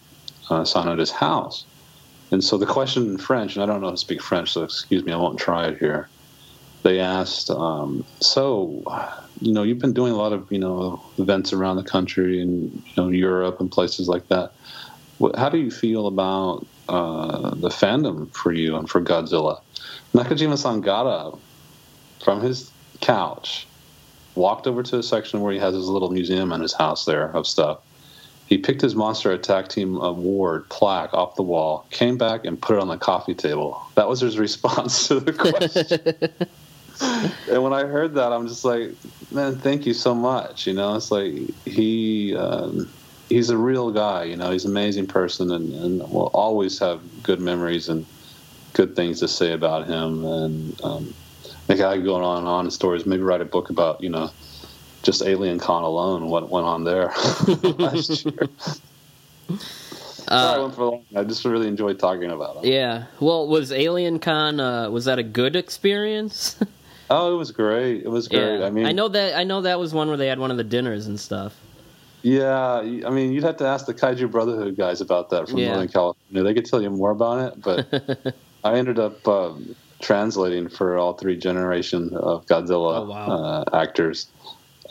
uh, 0.51 0.65
san 0.65 0.89
at 0.89 0.99
his 0.99 1.11
house. 1.11 1.65
And 2.31 2.43
so 2.43 2.59
the 2.59 2.67
question 2.67 3.05
in 3.05 3.19
French, 3.19 3.55
and 3.55 3.63
I 3.63 3.67
don't 3.67 3.81
know 3.81 3.89
how 3.89 3.93
to 3.93 3.97
speak 3.99 4.23
French, 4.23 4.53
so 4.53 4.63
excuse 4.63 5.05
me, 5.05 5.13
I 5.13 5.17
won't 5.17 5.39
try 5.39 5.69
it 5.69 5.79
here. 5.79 6.09
They 6.83 7.01
asked, 7.01 7.49
um, 7.51 8.05
"So, 8.21 8.83
you 9.41 9.53
know, 9.53 9.63
you've 9.63 9.79
been 9.79 9.95
doing 9.95 10.13
a 10.13 10.17
lot 10.17 10.33
of 10.33 10.51
you 10.51 10.59
know 10.59 11.03
events 11.19 11.53
around 11.53 11.77
the 11.77 11.85
country 11.85 12.41
and 12.41 12.83
you 12.87 12.95
know 12.97 13.09
Europe 13.09 13.61
and 13.61 13.71
places 13.71 14.09
like 14.09 14.29
that. 14.29 14.53
What, 15.19 15.37
how 15.37 15.49
do 15.49 15.59
you 15.59 15.71
feel 15.71 16.07
about 16.07 16.67
uh, 16.89 17.55
the 17.55 17.69
fandom 17.69 18.35
for 18.35 18.53
you 18.53 18.77
and 18.77 18.89
for 18.89 19.01
Godzilla?" 19.01 19.61
Nakajima-san 20.15 20.81
got 20.81 21.07
up 21.07 21.39
from 22.23 22.41
his 22.41 22.71
couch, 23.01 23.67
walked 24.35 24.67
over 24.67 24.83
to 24.83 24.99
a 24.99 25.03
section 25.03 25.41
where 25.41 25.53
he 25.53 25.59
has 25.59 25.75
his 25.75 25.87
little 25.87 26.11
museum 26.11 26.53
in 26.53 26.61
his 26.61 26.73
house 26.73 27.05
there 27.05 27.31
of 27.37 27.47
stuff. 27.47 27.79
He 28.47 28.59
picked 28.59 28.83
his 28.83 28.95
Monster 28.95 29.33
Attack 29.33 29.69
Team 29.69 29.97
award 29.97 30.69
plaque 30.69 31.15
off 31.15 31.35
the 31.37 31.43
wall, 31.43 31.87
came 31.91 32.19
back 32.19 32.45
and 32.45 32.61
put 32.61 32.77
it 32.77 32.83
on 32.83 32.89
the 32.89 32.99
coffee 32.99 33.35
table. 33.35 33.83
That 33.95 34.09
was 34.09 34.21
his 34.21 34.39
response 34.47 35.09
to 35.09 35.21
the 35.21 35.33
question. 35.33 36.49
and 37.51 37.63
when 37.63 37.73
I 37.73 37.85
heard 37.85 38.15
that, 38.15 38.33
I'm 38.33 38.47
just 38.47 38.65
like, 38.65 38.93
man, 39.31 39.59
thank 39.59 39.87
you 39.87 39.95
so 39.95 40.15
much. 40.15 40.67
You 40.67 40.75
know, 40.75 40.95
it's 40.95 41.11
like 41.11 41.33
he 41.65 42.37
um, 42.37 42.89
he's 43.29 43.51
a 43.51 43.57
real 43.57 43.91
guy. 43.91 44.25
You 44.25 44.37
know, 44.37 44.51
he's 44.51 44.65
an 44.65 44.71
amazing 44.71 45.07
person, 45.07 45.51
and, 45.51 45.73
and 45.73 45.99
will 46.01 46.31
always 46.35 46.79
have 46.79 47.01
good 47.23 47.41
memories 47.41 47.89
and 47.89 48.05
good 48.75 48.95
things 48.95 49.21
to 49.21 49.29
say 49.29 49.53
about 49.53 49.87
him. 49.87 50.25
And 50.25 50.81
um, 50.85 51.15
like 51.69 51.81
I 51.81 51.97
could 51.97 52.05
go 52.05 52.17
on 52.17 52.39
and 52.39 52.49
on 52.49 52.67
in 52.67 52.71
stories. 52.71 53.07
Maybe 53.07 53.23
write 53.23 53.41
a 53.41 53.47
book 53.47 53.71
about 53.71 54.03
you 54.03 54.11
know 54.11 54.31
just 55.05 55.23
Alien 55.23 55.59
Con 55.59 55.83
alone, 55.83 56.29
what 56.29 56.49
went 56.49 56.67
on 56.67 56.85
there 56.85 57.07
last 57.79 58.25
year. 58.25 58.49
Uh, 60.27 61.03
I. 61.15 61.21
I 61.21 61.25
just 61.25 61.45
really 61.45 61.69
enjoyed 61.69 61.99
talking 61.99 62.31
about 62.31 62.65
it. 62.65 62.73
Yeah. 62.73 63.05
Well, 63.21 63.47
was 63.47 63.71
Alien 63.71 64.19
Con 64.19 64.59
uh, 64.59 64.89
was 64.89 65.05
that 65.05 65.19
a 65.19 65.23
good 65.23 65.55
experience? 65.55 66.59
oh, 67.11 67.35
it 67.35 67.37
was 67.37 67.51
great. 67.51 68.05
It 68.05 68.09
was 68.09 68.29
great. 68.29 68.61
Yeah. 68.61 68.67
I 68.67 68.71
mean, 68.71 68.87
I 68.87 68.93
know 68.93 69.09
that 69.09 69.37
I 69.37 69.45
know 69.45 69.61
that 69.61 69.79
was 69.79 69.93
one 69.93 70.09
where 70.09 70.17
they 70.17 70.29
had 70.29 70.39
one 70.39 70.51
of 70.51 70.57
the 70.57 70.65
dinners 70.65 71.07
and 71.07 71.21
stuff. 71.21 71.55
Yeah, 72.23 72.77
I 72.79 73.11
mean, 73.11 73.35
you'd 73.35 73.45
have 73.45 73.59
to 73.59 73.67
ask 73.67 73.85
the 73.85 73.93
Kaiju 73.93 74.31
Brotherhood 74.31 74.79
guys 74.79 75.03
about 75.03 75.29
that 75.29 75.47
from 75.47 75.59
yeah. 75.59 75.69
Northern 75.73 75.89
California. 75.89 76.43
They 76.43 76.55
could 76.55 76.65
tell 76.65 76.81
you 76.81 76.89
more 76.89 77.11
about 77.11 77.53
it, 77.53 77.61
but 77.61 78.35
I 78.65 78.79
ended 78.79 78.99
up 78.99 79.29
um, 79.29 79.77
translating 80.01 80.71
for 80.71 80.97
all 80.97 81.13
three 81.13 81.37
generations 81.37 82.15
of 82.15 82.47
Godzilla 82.47 83.01
oh, 83.01 83.11
wow. 83.11 83.27
uh, 83.27 83.65
actors. 83.75 84.29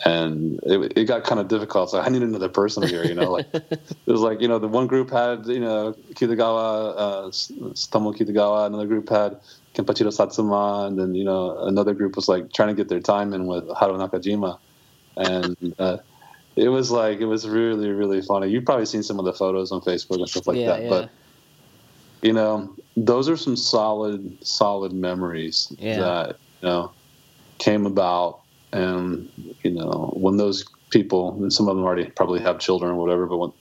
And 0.04 0.58
it, 0.64 0.92
it 0.96 1.04
got 1.04 1.24
kind 1.24 1.40
of 1.40 1.48
difficult. 1.48 1.90
So 1.90 2.00
I 2.00 2.08
need 2.08 2.22
another 2.22 2.48
person 2.48 2.82
here, 2.88 3.04
you 3.04 3.14
know. 3.14 3.32
Like 3.32 3.46
it 3.54 4.06
was 4.06 4.20
like 4.20 4.40
you 4.40 4.48
know 4.48 4.58
the 4.58 4.68
one 4.68 4.86
group 4.86 5.10
had 5.10 5.46
you 5.46 5.60
know 5.60 5.94
Kitagawa, 6.14 6.94
uh, 6.96 7.30
Tomo 7.90 8.12
Kitagawa, 8.12 8.66
another 8.66 8.86
group 8.86 9.08
had 9.08 9.38
Kenpachiro 9.74 10.12
Satsuma, 10.12 10.86
and 10.86 10.98
then 10.98 11.14
you 11.14 11.24
know 11.24 11.56
another 11.66 11.94
group 11.94 12.16
was 12.16 12.28
like 12.28 12.52
trying 12.52 12.68
to 12.68 12.74
get 12.74 12.88
their 12.88 13.00
time 13.00 13.32
in 13.32 13.46
with 13.46 13.64
Haru 13.76 13.96
Nakajima, 13.98 14.58
and 15.16 15.74
uh, 15.78 15.98
it 16.56 16.68
was 16.68 16.90
like 16.90 17.20
it 17.20 17.26
was 17.26 17.48
really 17.48 17.90
really 17.90 18.20
funny. 18.22 18.48
You've 18.48 18.64
probably 18.64 18.86
seen 18.86 19.02
some 19.02 19.18
of 19.18 19.24
the 19.24 19.32
photos 19.32 19.70
on 19.72 19.80
Facebook 19.80 20.18
and 20.18 20.28
stuff 20.28 20.46
like 20.46 20.56
Yeah, 20.58 20.66
that, 20.66 20.82
yeah. 20.82 20.88
but 20.88 21.10
you 22.22 22.32
know 22.32 22.74
those 22.96 23.28
are 23.28 23.36
some 23.36 23.56
solid 23.56 24.38
solid 24.46 24.92
memories 24.92 25.72
Yeah. 25.78 25.98
that 25.98 26.28
you 26.62 26.68
know 26.68 26.92
came 27.58 27.86
about 27.86 28.40
and 28.74 29.28
you 29.62 29.70
know 29.70 30.12
when 30.16 30.36
those 30.36 30.64
people 30.90 31.32
and 31.42 31.52
some 31.52 31.68
of 31.68 31.76
them 31.76 31.84
already 31.84 32.04
probably 32.10 32.40
have 32.40 32.58
children 32.58 32.90
or 32.92 32.94
whatever 32.96 33.26
but 33.26 33.36
when 33.38 33.52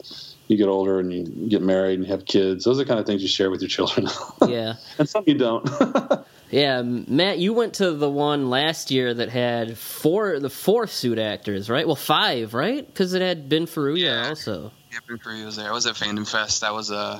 you 0.47 0.58
get 0.58 0.67
older 0.67 0.99
and 0.99 1.12
you 1.13 1.23
get 1.49 1.62
married 1.62 1.95
and 1.99 2.06
you 2.08 2.12
have 2.12 2.26
kids 2.26 2.63
those 2.65 2.78
are 2.80 2.84
the 2.84 2.88
kind 2.88 2.99
of 2.99 3.06
things 3.06 3.21
you 3.21 3.28
share 3.28 3.49
with 3.49 3.62
your 3.62 3.69
children 3.69 4.08
Yeah. 4.47 4.73
and 4.99 5.08
some 5.10 5.23
you 5.28 5.36
don't 5.38 5.67
Yeah, 6.52 6.84
Matt, 6.84 7.39
you 7.39 7.52
went 7.52 7.73
to 7.76 7.93
the 7.93 8.08
one 8.10 8.52
last 8.52 8.91
year 8.91 9.12
that 9.12 9.30
had 9.30 9.76
four, 9.76 10.39
the 10.39 10.52
four 10.52 10.86
suit 10.86 11.17
actors, 11.17 11.67
right? 11.67 11.88
Well, 11.88 11.95
five, 11.95 12.54
right? 12.54 12.86
Because 12.86 13.15
it 13.15 13.23
had 13.23 13.49
Ben 13.49 13.65
Furuya 13.65 13.97
Yeah. 13.97 14.28
also. 14.30 14.71
Yeah, 14.91 14.99
Ben 15.08 15.17
Curry 15.17 15.43
was 15.43 15.56
there. 15.56 15.67
I 15.67 15.71
was 15.73 15.88
at 15.88 15.95
Fandom 15.95 16.30
Fest. 16.30 16.62
That 16.62 16.71
was 16.71 16.91
a 16.91 17.19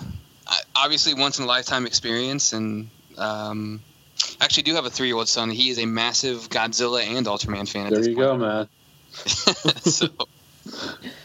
obviously 0.76 1.16
once 1.16 1.40
in 1.40 1.46
a 1.46 1.48
lifetime 1.48 1.88
experience, 1.88 2.54
and 2.54 2.90
um, 3.18 3.82
I 3.82 3.93
actually 4.42 4.64
do 4.64 4.76
have 4.76 4.86
a 4.86 4.90
three 4.90 5.08
year 5.08 5.16
old 5.16 5.28
son. 5.28 5.50
He 5.50 5.70
is 5.70 5.80
a 5.80 5.86
massive 5.86 6.50
Godzilla 6.50 7.04
and 7.04 7.26
Ultraman 7.26 7.70
fan. 7.70 7.88
At 7.88 7.92
there 7.92 8.00
this 8.00 8.08
you 8.08 8.16
go 8.16 8.38
man 8.38 8.68
so, 9.84 10.08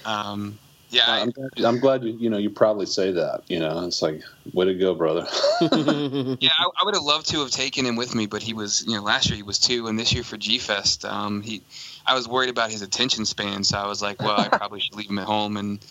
um, 0.04 0.58
yeah, 0.90 1.04
I, 1.06 1.20
I'm, 1.20 1.30
glad, 1.30 1.64
I'm 1.64 1.78
glad 1.80 2.04
you 2.04 2.12
you 2.12 2.30
know 2.30 2.38
you 2.38 2.50
probably 2.50 2.86
say 2.86 3.12
that 3.12 3.42
you 3.48 3.58
know 3.58 3.84
it's 3.84 4.02
like 4.02 4.22
way 4.52 4.66
to 4.66 4.74
go 4.74 4.94
brother 4.94 5.26
yeah, 5.60 6.50
I, 6.58 6.70
I 6.80 6.84
would 6.84 6.94
have 6.94 7.02
loved 7.02 7.28
to 7.30 7.40
have 7.40 7.50
taken 7.50 7.84
him 7.84 7.96
with 7.96 8.14
me, 8.14 8.26
but 8.26 8.42
he 8.42 8.54
was, 8.54 8.84
you 8.86 8.94
know, 8.94 9.02
last 9.02 9.28
year 9.28 9.36
he 9.36 9.42
was 9.42 9.58
two, 9.58 9.86
and 9.88 9.98
this 9.98 10.12
year 10.12 10.22
for 10.22 10.36
G 10.36 10.58
Fest, 10.58 11.04
um, 11.04 11.42
he, 11.42 11.62
I 12.06 12.14
was 12.14 12.28
worried 12.28 12.50
about 12.50 12.70
his 12.70 12.82
attention 12.82 13.24
span, 13.24 13.64
so 13.64 13.76
I 13.76 13.86
was 13.86 14.00
like, 14.00 14.20
well, 14.20 14.38
I 14.38 14.48
probably 14.56 14.80
should 14.80 14.94
leave 14.94 15.10
him 15.10 15.18
at 15.18 15.26
home 15.26 15.56
and 15.56 15.84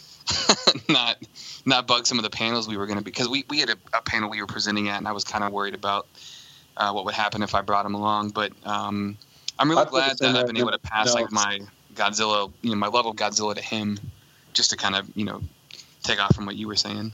not, 0.90 1.18
not 1.66 1.88
bug 1.88 2.08
some 2.08 2.18
of 2.18 2.24
the 2.24 2.30
panels 2.30 2.68
we 2.68 2.78
were 2.78 2.86
going 2.86 2.98
to 2.98 3.04
because 3.04 3.28
we 3.28 3.46
we 3.50 3.60
had 3.60 3.70
a, 3.70 3.76
a 3.94 4.02
panel 4.02 4.30
we 4.30 4.42
were 4.42 4.48
presenting 4.48 4.88
at, 4.88 4.98
and 4.98 5.08
I 5.08 5.12
was 5.12 5.24
kind 5.24 5.44
of 5.44 5.52
worried 5.52 5.74
about 5.76 6.08
uh, 6.78 6.92
what 6.92 7.06
would 7.06 7.14
happen 7.14 7.44
if 7.44 7.54
I 7.56 7.62
brought 7.62 7.86
him 7.86 7.96
along, 7.96 8.30
but 8.30 8.52
um, 8.66 9.18
I'm 9.60 9.70
really 9.70 9.84
I 9.84 9.86
glad 9.86 10.18
that 10.20 10.36
I've 10.36 10.48
been 10.48 10.58
able 10.58 10.72
to 10.72 10.80
pass 10.80 11.08
No, 11.08 11.14
like 11.14 11.32
my 11.32 11.60
Godzilla, 11.96 12.52
you 12.62 12.70
know, 12.70 12.76
my 12.76 12.88
love 12.88 13.06
of 13.06 13.16
Godzilla 13.16 13.56
to 13.56 13.62
him, 13.62 14.00
just 14.54 14.70
to 14.70 14.78
kind 14.78 14.96
of, 14.96 15.10
you 15.16 15.26
know, 15.26 15.42
take 16.04 16.20
off 16.22 16.36
from 16.36 16.46
what 16.46 16.56
you 16.56 16.68
were 16.68 16.76
saying. 16.76 17.12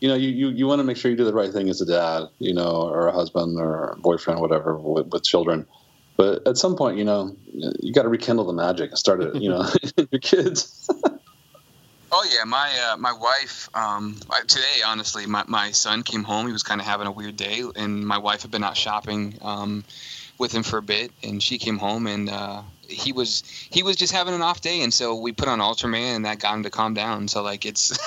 you 0.00 0.08
know, 0.08 0.14
you, 0.14 0.28
you, 0.28 0.48
you 0.50 0.66
want 0.66 0.80
to 0.80 0.84
make 0.84 0.96
sure 0.96 1.10
you 1.10 1.16
do 1.16 1.24
the 1.24 1.32
right 1.32 1.52
thing 1.52 1.68
as 1.68 1.80
a 1.80 1.86
dad, 1.86 2.24
you 2.38 2.52
know, 2.52 2.88
or 2.88 3.06
a 3.06 3.12
husband 3.12 3.58
or 3.58 3.88
a 3.88 3.96
boyfriend, 3.96 4.40
whatever, 4.40 4.76
with, 4.76 5.06
with 5.08 5.24
children. 5.24 5.66
But 6.16 6.46
at 6.46 6.56
some 6.58 6.76
point, 6.76 6.98
you 6.98 7.04
know, 7.04 7.34
you 7.80 7.92
got 7.92 8.02
to 8.02 8.08
rekindle 8.08 8.44
the 8.44 8.52
magic 8.52 8.90
and 8.90 8.98
start 8.98 9.22
it, 9.22 9.34
you 9.36 9.48
know, 9.48 9.66
your 10.10 10.20
kids. 10.20 10.90
Oh 12.16 12.24
yeah, 12.32 12.44
my 12.44 12.70
uh, 12.78 12.96
my 12.96 13.12
wife 13.12 13.68
um, 13.74 14.16
today. 14.46 14.82
Honestly, 14.86 15.26
my, 15.26 15.42
my 15.48 15.72
son 15.72 16.04
came 16.04 16.22
home. 16.22 16.46
He 16.46 16.52
was 16.52 16.62
kind 16.62 16.80
of 16.80 16.86
having 16.86 17.08
a 17.08 17.10
weird 17.10 17.36
day, 17.36 17.64
and 17.74 18.06
my 18.06 18.18
wife 18.18 18.42
had 18.42 18.52
been 18.52 18.62
out 18.62 18.76
shopping 18.76 19.36
um, 19.42 19.82
with 20.38 20.52
him 20.52 20.62
for 20.62 20.78
a 20.78 20.82
bit, 20.82 21.10
and 21.24 21.42
she 21.42 21.58
came 21.58 21.76
home, 21.76 22.06
and 22.06 22.30
uh, 22.30 22.62
he 22.86 23.10
was 23.10 23.42
he 23.68 23.82
was 23.82 23.96
just 23.96 24.12
having 24.12 24.32
an 24.32 24.42
off 24.42 24.60
day, 24.60 24.82
and 24.82 24.94
so 24.94 25.16
we 25.16 25.32
put 25.32 25.48
on 25.48 25.58
Ultraman, 25.58 26.14
and 26.14 26.24
that 26.24 26.38
got 26.38 26.54
him 26.54 26.62
to 26.62 26.70
calm 26.70 26.94
down. 26.94 27.26
So 27.26 27.42
like 27.42 27.66
it's 27.66 27.98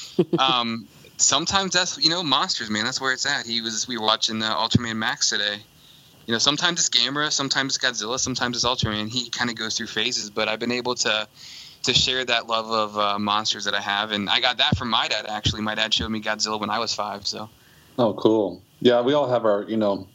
um, 0.40 0.88
sometimes 1.18 1.74
that's 1.74 2.02
you 2.02 2.10
know 2.10 2.24
monsters, 2.24 2.68
man. 2.68 2.84
That's 2.84 3.00
where 3.00 3.12
it's 3.12 3.26
at. 3.26 3.46
He 3.46 3.60
was 3.60 3.86
we 3.86 3.96
were 3.96 4.04
watching 4.04 4.42
uh, 4.42 4.56
Ultraman 4.56 4.96
Max 4.96 5.30
today. 5.30 5.58
You 6.26 6.32
know, 6.32 6.38
sometimes 6.38 6.80
it's 6.80 6.88
Gamera, 6.88 7.30
sometimes 7.30 7.76
it's 7.76 7.84
Godzilla, 7.84 8.18
sometimes 8.18 8.56
it's 8.56 8.64
Ultraman. 8.64 9.08
He 9.08 9.30
kind 9.30 9.50
of 9.50 9.56
goes 9.56 9.76
through 9.76 9.86
phases, 9.86 10.30
but 10.30 10.48
I've 10.48 10.58
been 10.58 10.72
able 10.72 10.96
to 10.96 11.28
to 11.82 11.94
share 11.94 12.24
that 12.24 12.46
love 12.46 12.70
of 12.70 12.98
uh, 12.98 13.18
monsters 13.18 13.64
that 13.64 13.74
I 13.74 13.80
have, 13.80 14.12
and 14.12 14.30
I 14.30 14.40
got 14.40 14.58
that 14.58 14.76
from 14.76 14.90
my 14.90 15.08
dad. 15.08 15.26
Actually, 15.28 15.62
my 15.62 15.74
dad 15.74 15.92
showed 15.92 16.10
me 16.10 16.20
Godzilla 16.20 16.60
when 16.60 16.70
I 16.70 16.78
was 16.78 16.94
five. 16.94 17.26
So 17.26 17.48
Oh, 17.98 18.14
cool. 18.14 18.62
Yeah, 18.80 19.00
we 19.00 19.12
all 19.12 19.28
have 19.28 19.44
our, 19.44 19.64
you 19.68 19.76
know, 19.76 20.08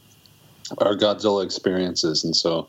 our 0.78 0.94
Godzilla 0.94 1.44
experiences, 1.44 2.24
and 2.24 2.34
so, 2.34 2.68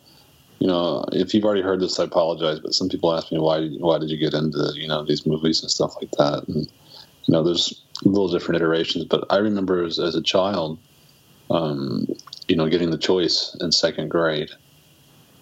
you 0.60 0.68
know, 0.68 1.04
if 1.12 1.34
you've 1.34 1.46
already 1.46 1.62
heard 1.62 1.80
this, 1.80 2.00
I 2.00 2.04
apologize. 2.04 2.60
But 2.60 2.74
some 2.74 2.90
people 2.90 3.14
ask 3.14 3.32
me 3.32 3.40
why, 3.40 3.68
why 3.68 3.98
did 3.98 4.10
you 4.10 4.18
get 4.18 4.34
into, 4.34 4.72
you 4.76 4.88
know, 4.88 5.04
these 5.04 5.26
movies 5.26 5.62
and 5.62 5.72
stuff 5.72 5.96
like 6.02 6.12
that, 6.12 6.48
and 6.48 6.72
you 7.26 7.34
know, 7.34 7.44
there's 7.44 7.82
little 8.04 8.30
different 8.30 8.62
iterations. 8.62 9.06
But 9.06 9.26
I 9.30 9.38
remember 9.38 9.84
as, 9.84 10.00
as 10.00 10.16
a 10.16 10.22
child, 10.22 10.80
um, 11.52 12.08
you 12.48 12.56
know, 12.56 12.70
getting 12.70 12.92
the 12.92 12.98
choice 12.98 13.56
in 13.60 13.72
second 13.72 14.10
grade. 14.10 14.50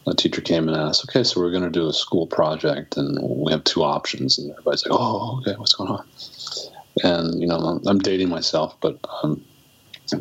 A 0.08 0.14
teacher 0.14 0.42
came 0.42 0.68
and 0.68 0.78
asked, 0.78 1.04
"Okay, 1.10 1.24
so 1.24 1.42
we're 1.42 1.52
going 1.52 1.64
to 1.64 1.70
do 1.70 1.88
a 1.88 1.94
school 1.94 2.28
project, 2.28 2.98
and 2.98 3.20
we 3.22 3.52
have 3.52 3.64
two 3.64 3.84
options." 3.84 4.38
And 4.38 4.52
everybody's 4.52 4.86
like, 4.86 4.98
"Oh, 5.00 5.40
okay, 5.40 5.56
what's 5.58 5.74
going 5.74 5.90
on?" 5.90 6.08
And 7.04 7.40
you 7.42 7.48
know, 7.48 7.58
I'm, 7.58 7.88
I'm 7.88 8.00
dating 8.00 8.30
myself, 8.30 8.76
but 8.82 9.00
um, 9.22 9.44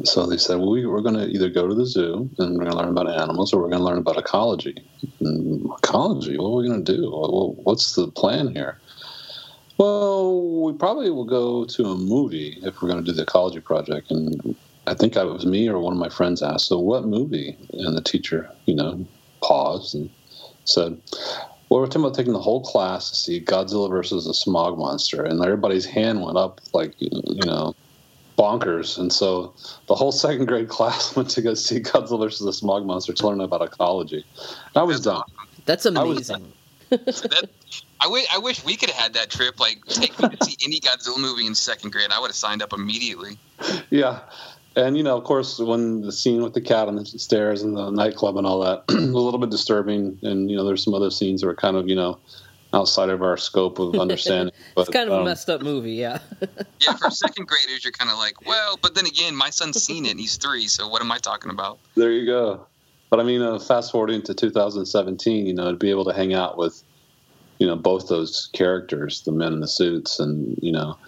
so 0.04 0.26
they 0.26 0.36
said, 0.36 0.58
well, 0.58 0.70
we, 0.70 0.84
we're 0.84 1.00
going 1.00 1.14
to 1.14 1.26
either 1.26 1.48
go 1.48 1.68
to 1.68 1.74
the 1.74 1.86
zoo 1.86 2.28
and 2.38 2.58
we're 2.58 2.64
going 2.64 2.72
to 2.72 2.76
learn 2.76 2.88
about 2.88 3.08
animals 3.08 3.52
or 3.52 3.62
we're 3.62 3.68
going 3.68 3.78
to 3.78 3.84
learn 3.84 3.98
about 3.98 4.18
ecology. 4.18 4.82
And 5.20 5.64
ecology? 5.78 6.36
What 6.38 6.48
are 6.48 6.56
we 6.56 6.68
going 6.68 6.84
to 6.84 6.96
do? 6.96 7.10
What's 7.62 7.94
the 7.94 8.08
plan 8.08 8.54
here? 8.54 8.80
Well, 9.78 10.62
we 10.62 10.72
probably 10.72 11.10
will 11.10 11.24
go 11.24 11.64
to 11.66 11.84
a 11.84 11.96
movie 11.96 12.58
if 12.62 12.82
we're 12.82 12.88
going 12.88 13.04
to 13.04 13.10
do 13.10 13.14
the 13.14 13.22
ecology 13.22 13.60
project. 13.60 14.10
And 14.10 14.56
I 14.86 14.94
think 14.94 15.14
it 15.14 15.24
was 15.24 15.46
me 15.46 15.68
or 15.68 15.78
one 15.78 15.92
of 15.92 16.00
my 16.00 16.08
friends 16.08 16.42
asked, 16.42 16.66
so 16.66 16.80
what 16.80 17.04
movie? 17.04 17.56
And 17.72 17.96
the 17.96 18.02
teacher, 18.02 18.50
you 18.64 18.74
know, 18.74 19.06
paused 19.46 19.94
and 19.94 20.10
said, 20.64 21.00
well, 21.68 21.80
we're 21.80 21.86
talking 21.86 22.02
about 22.02 22.14
taking 22.14 22.32
the 22.32 22.40
whole 22.40 22.60
class 22.62 23.10
to 23.10 23.16
see 23.16 23.40
Godzilla 23.40 23.88
versus 23.90 24.24
the 24.26 24.34
smog 24.34 24.78
monster. 24.78 25.22
And 25.24 25.42
everybody's 25.42 25.84
hand 25.84 26.22
went 26.22 26.36
up 26.36 26.60
like, 26.72 26.94
you 26.98 27.10
know, 27.44 27.74
bonkers. 28.38 28.98
And 28.98 29.12
so 29.12 29.54
the 29.88 29.94
whole 29.94 30.12
second 30.12 30.46
grade 30.46 30.68
class 30.68 31.16
went 31.16 31.30
to 31.30 31.42
go 31.42 31.54
see 31.54 31.80
Godzilla 31.80 32.20
versus 32.20 32.44
the 32.44 32.52
smog 32.52 32.86
monster 32.86 33.12
to 33.12 33.26
learn 33.26 33.40
about 33.40 33.62
ecology. 33.62 34.24
And 34.38 34.76
I 34.76 34.82
was 34.82 35.02
That's 35.02 35.16
done. 35.18 35.24
That's 35.64 35.86
I 35.86 36.02
was- 36.02 36.30
amazing. 36.30 36.52
that, 36.90 37.48
I, 38.00 38.04
w- 38.04 38.24
I 38.32 38.38
wish 38.38 38.64
we 38.64 38.76
could 38.76 38.90
have 38.90 39.02
had 39.02 39.14
that 39.14 39.28
trip. 39.30 39.58
Like, 39.58 39.84
take 39.86 40.16
me 40.20 40.28
to 40.28 40.44
see 40.44 40.56
any 40.64 40.78
Godzilla 40.78 41.18
movie 41.18 41.44
in 41.46 41.54
second 41.56 41.90
grade. 41.92 42.10
I 42.12 42.20
would 42.20 42.28
have 42.28 42.36
signed 42.36 42.62
up 42.62 42.72
immediately. 42.72 43.38
Yeah. 43.90 44.20
And, 44.76 44.96
you 44.96 45.02
know, 45.02 45.16
of 45.16 45.24
course, 45.24 45.58
when 45.58 46.02
the 46.02 46.12
scene 46.12 46.42
with 46.42 46.52
the 46.52 46.60
cat 46.60 46.86
on 46.86 46.96
the 46.96 47.06
stairs 47.06 47.62
and 47.62 47.74
the 47.74 47.90
nightclub 47.90 48.36
and 48.36 48.46
all 48.46 48.60
that 48.60 48.84
was 48.88 48.98
a 48.98 49.18
little 49.18 49.40
bit 49.40 49.50
disturbing. 49.50 50.18
And, 50.22 50.50
you 50.50 50.56
know, 50.56 50.64
there's 50.64 50.84
some 50.84 50.92
other 50.92 51.10
scenes 51.10 51.40
that 51.40 51.46
were 51.46 51.54
kind 51.54 51.76
of, 51.76 51.88
you 51.88 51.96
know, 51.96 52.18
outside 52.74 53.08
of 53.08 53.22
our 53.22 53.38
scope 53.38 53.78
of 53.78 53.94
understanding. 53.94 54.54
But, 54.74 54.82
It's 54.82 54.90
kind 54.90 55.08
of 55.08 55.14
a 55.14 55.18
um, 55.20 55.24
messed 55.24 55.48
up 55.48 55.62
movie, 55.62 55.94
yeah. 55.94 56.18
Yeah, 56.80 56.92
for 56.96 57.10
second 57.10 57.48
graders, 57.48 57.82
you're 57.82 57.92
kind 57.92 58.10
of 58.10 58.18
like, 58.18 58.46
well, 58.46 58.78
but 58.82 58.94
then 58.94 59.06
again, 59.06 59.34
my 59.34 59.48
son's 59.48 59.82
seen 59.82 60.04
it 60.04 60.10
and 60.10 60.20
he's 60.20 60.36
three, 60.36 60.66
so 60.66 60.86
what 60.86 61.00
am 61.00 61.10
I 61.10 61.16
talking 61.16 61.50
about? 61.50 61.78
There 61.94 62.12
you 62.12 62.26
go. 62.26 62.66
But 63.08 63.20
I 63.20 63.22
mean, 63.22 63.40
uh, 63.40 63.58
fast 63.58 63.92
forwarding 63.92 64.20
to 64.22 64.34
2017, 64.34 65.46
you 65.46 65.54
know, 65.54 65.70
to 65.70 65.76
be 65.76 65.88
able 65.88 66.04
to 66.04 66.12
hang 66.12 66.34
out 66.34 66.58
with, 66.58 66.82
you 67.58 67.66
know, 67.66 67.76
both 67.76 68.08
those 68.08 68.50
characters, 68.52 69.22
the 69.22 69.32
men 69.32 69.54
in 69.54 69.60
the 69.60 69.68
suits, 69.68 70.18
and 70.18 70.58
you 70.60 70.72
know, 70.72 70.98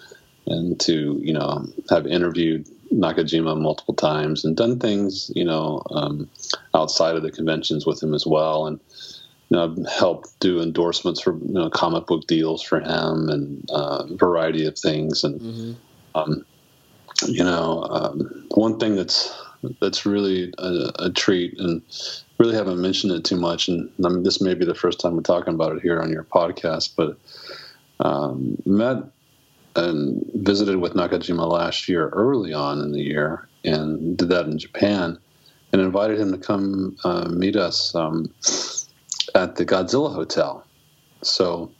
and 0.47 0.81
to 0.81 1.21
you 1.23 1.35
know 1.35 1.67
have 1.91 2.07
interviewed 2.07 2.67
Nakajima 2.93 3.61
multiple 3.61 3.95
times 3.95 4.45
and 4.45 4.57
done 4.57 4.79
things, 4.79 5.31
you 5.35 5.45
know, 5.45 5.83
um, 5.91 6.29
outside 6.75 7.17
of 7.17 7.23
the 7.23 7.31
conventions 7.31 7.87
with 7.87 8.03
him 8.03 8.15
as 8.15 8.27
well, 8.27 8.67
and 8.67 8.81
you 9.51 9.57
know, 9.57 9.75
helped 9.99 10.29
do 10.41 10.61
endorsements 10.61 11.21
for 11.21 11.35
you 11.39 11.53
know 11.53 11.71
comic 11.71 12.07
book 12.07 12.27
deals 12.27 12.63
for 12.63 12.81
him 12.81 13.29
and 13.29 13.71
uh, 13.71 14.05
variety 14.15 14.67
of 14.67 14.79
things, 14.79 15.25
and 15.25 15.41
hmm 15.41 15.73
um, 16.15 16.45
you 17.27 17.45
know, 17.45 17.85
um, 17.91 18.47
one 18.51 18.79
thing 18.79 18.97
that's 18.97 19.35
that's 19.81 20.07
really 20.07 20.53
a, 20.59 20.93
a 21.01 21.11
treat, 21.11 21.59
and 21.59 21.83
really 22.39 22.55
haven't 22.55 22.81
mentioned 22.81 23.13
it 23.13 23.25
too 23.25 23.37
much, 23.37 23.69
and 23.69 23.91
I 24.05 24.09
mean, 24.09 24.23
this 24.23 24.41
may 24.41 24.55
be 24.55 24.65
the 24.65 24.75
first 24.75 25.01
time 25.01 25.17
we're 25.17 25.23
talking 25.23 25.55
about 25.55 25.77
it 25.77 25.83
here 25.83 26.01
on 26.01 26.13
your 26.13 26.25
podcast, 26.25 26.91
but 26.97 27.19
um, 28.01 28.57
met 28.65 28.99
and 29.79 30.25
visited 30.35 30.77
with 30.77 30.95
Nakajima 30.95 31.49
last 31.49 31.89
year, 31.89 32.09
early 32.09 32.53
on 32.53 32.81
in 32.81 32.93
the 32.93 33.01
year, 33.01 33.49
and 33.65 34.17
did 34.17 34.29
that 34.29 34.47
in 34.47 34.59
Japan, 34.59 35.19
and 35.73 35.81
invited 35.81 36.19
him 36.19 36.33
to 36.33 36.39
come 36.39 36.97
uh, 37.05 37.29
meet 37.29 37.57
us 37.57 37.95
um, 37.95 38.33
at 39.35 39.57
the 39.57 39.65
Godzilla 39.65 40.13
Hotel. 40.13 40.65
So 41.23 41.71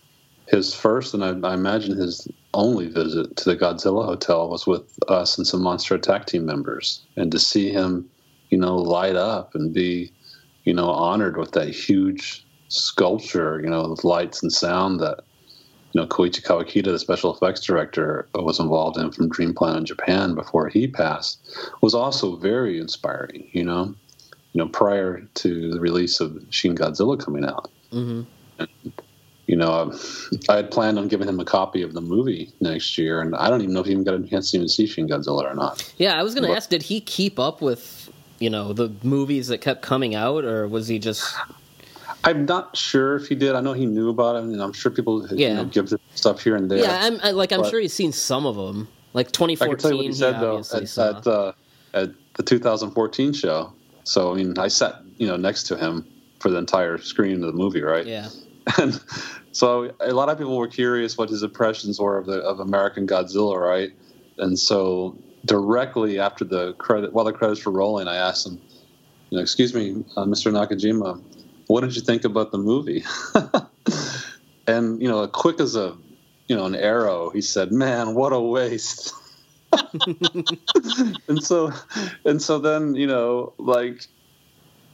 his 0.47 0.75
first, 0.75 1.15
and 1.15 1.25
I, 1.25 1.49
I 1.49 1.55
imagine 1.55 1.97
his 1.97 2.27
only 2.55 2.89
visit 2.89 3.37
to 3.37 3.45
the 3.45 3.57
Godzilla 3.57 4.05
Hotel 4.05 4.49
was 4.49 4.67
with 4.67 4.99
us 5.09 5.37
and 5.37 5.47
some 5.47 5.63
Monster 5.63 5.95
Attack 5.95 6.27
team 6.27 6.47
members, 6.47 7.03
and 7.17 7.31
to 7.33 7.39
see 7.39 7.71
him, 7.71 8.09
you 8.51 8.59
know, 8.59 8.77
light 8.77 9.17
up 9.17 9.55
and 9.55 9.73
be, 9.73 10.13
you 10.65 10.73
know, 10.73 10.89
honored 10.91 11.37
with 11.37 11.53
that 11.53 11.69
huge 11.69 12.45
sculpture, 12.69 13.61
you 13.63 13.69
know, 13.69 13.89
with 13.89 14.05
lights 14.05 14.43
and 14.43 14.53
sound 14.53 15.01
that 15.01 15.21
you 15.93 16.01
know 16.01 16.07
Koichi 16.07 16.43
Kawakita, 16.43 16.85
the 16.85 16.99
special 16.99 17.35
effects 17.35 17.61
director, 17.63 18.29
was 18.35 18.61
involved 18.61 18.99
in 18.99 19.11
from 19.11 19.29
Dream 19.29 19.55
Planet 19.55 19.79
in 19.79 19.87
Japan 19.87 20.35
before 20.35 20.69
he 20.69 20.87
passed, 20.87 21.39
was 21.81 21.95
also 21.95 22.37
very 22.37 22.79
inspiring. 22.79 23.49
You 23.53 23.65
know, 23.65 23.95
you 24.53 24.59
know, 24.59 24.69
prior 24.69 25.21
to 25.35 25.71
the 25.71 25.81
release 25.81 26.21
of 26.21 26.43
Shin 26.51 26.75
Godzilla 26.75 27.19
coming 27.19 27.45
out. 27.45 27.71
Mm-hmm. 27.93 28.23
And, 28.59 28.93
you 29.47 29.57
know, 29.57 29.95
I 30.51 30.57
had 30.57 30.71
planned 30.71 30.99
on 30.99 31.09
giving 31.09 31.27
him 31.27 31.41
a 31.41 31.45
copy 31.45 31.81
of 31.81 31.95
the 31.95 32.03
movie 32.03 32.53
next 32.61 32.99
year, 32.99 33.23
and 33.23 33.35
I 33.35 33.49
don't 33.49 33.63
even 33.63 33.73
know 33.73 33.81
if 33.81 33.87
he 33.87 33.93
even 33.93 34.05
got 34.05 34.15
a 34.15 34.23
chance 34.23 34.51
to 34.51 34.59
even 34.59 34.69
see 34.69 34.87
Shin 34.87 35.09
Godzilla 35.09 35.45
or 35.51 35.55
not. 35.55 35.91
Yeah, 35.97 36.21
I 36.21 36.23
was 36.23 36.35
going 36.35 36.47
to 36.47 36.55
ask, 36.55 36.69
did 36.69 36.83
he 36.83 37.01
keep 37.01 37.39
up 37.39 37.63
with 37.63 38.13
you 38.41 38.51
know 38.51 38.73
the 38.73 38.93
movies 39.03 39.49
that 39.49 39.59
kept 39.59 39.81
coming 39.81 40.15
out, 40.15 40.45
or 40.45 40.69
was 40.69 40.89
he 40.89 40.99
just? 40.99 41.35
I'm 42.25 42.45
not 42.47 42.77
sure 42.77 43.17
if 43.17 43.29
he 43.29 43.35
did. 43.35 43.55
I 43.55 43.61
know 43.61 43.73
he 43.73 43.87
knew 43.87 44.11
about 44.11 44.37
it, 44.37 44.43
and 44.43 44.61
I'm 44.61 44.73
sure 44.73 44.91
people 44.91 45.27
Yeah. 45.33 45.49
you 45.49 45.55
know, 45.55 45.65
give 45.67 45.93
stuff 46.15 46.43
here 46.43 46.57
and 46.57 46.71
there. 46.71 46.79
Yeah, 46.79 46.99
I'm 47.03 47.21
I, 47.23 47.31
like 47.31 47.53
I'm 47.53 47.63
But- 47.63 47.71
sure 47.71 47.81
he's 47.81 47.93
seen 47.93 48.13
some 48.13 48.47
of 48.47 48.57
them. 48.57 48.89
Like 49.15 49.33
2014. 49.33 49.69
I 49.69 49.75
can 49.75 49.79
tell 49.81 49.93
you 49.93 50.13
2014, 50.13 50.69
what 50.69 50.83
he 50.83 50.87
said 50.87 51.01
though 51.01 51.13
at, 51.15 51.17
at, 51.17 51.27
uh, 51.27 51.53
at 51.95 52.11
the 52.37 52.43
2014 52.43 53.33
show. 53.33 53.73
So 54.05 54.33
I 54.33 54.37
mean, 54.37 54.59
I 54.59 54.69
sat 54.69 55.03
you 55.17 55.27
know 55.27 55.37
next 55.37 55.65
to 55.65 55.77
him 55.77 56.07
for 56.41 56.51
the 56.51 56.59
entire 56.59 56.99
screening 56.99 57.43
of 57.43 57.47
the 57.53 57.59
movie, 57.59 57.83
right? 57.83 58.07
yeah, 58.07 58.29
And 58.79 59.01
so 59.53 59.91
a 60.01 60.13
lot 60.13 60.29
of 60.29 60.39
people 60.39 60.57
were 60.57 60.69
curious 60.69 61.17
what 61.19 61.31
his 61.31 61.43
impressions 61.43 61.99
were 61.99 62.19
of 62.19 62.27
the 62.27 62.41
of 62.43 62.61
American 62.61 63.07
Godzilla, 63.07 63.59
right? 63.61 63.91
And 64.39 64.59
so 64.59 65.17
directly 65.47 66.19
after 66.21 66.45
the 66.45 66.75
credit, 66.75 67.13
while 67.13 67.25
the 67.25 67.33
credits 67.33 67.65
were 67.65 67.73
rolling, 67.73 68.07
I 68.09 68.17
asked 68.17 68.47
him, 68.47 68.61
you 69.31 69.37
know, 69.39 69.43
"Excuse 69.43 69.75
me, 69.75 70.05
uh, 70.17 70.25
Mr. 70.25 70.53
Nakajima, 70.53 71.21
what 71.69 71.83
did 71.83 71.95
you 71.95 72.03
think 72.03 72.25
about 72.25 72.51
the 72.51 72.59
movie?" 72.59 73.05
and 74.67 75.01
you 75.01 75.09
know, 75.09 75.27
quick 75.29 75.61
as 75.61 75.77
a 75.77 75.97
you 76.49 76.57
know 76.57 76.67
an 76.67 76.75
arrow, 76.75 77.31
he 77.31 77.41
said, 77.41 77.73
"Man, 77.73 78.15
what 78.15 78.33
a 78.33 78.41
waste." 78.41 79.15
and 81.29 81.43
so, 81.43 81.73
and 82.25 82.43
so 82.43 82.59
then 82.59 82.95
you 82.95 83.07
know, 83.07 83.53
like 83.59 84.07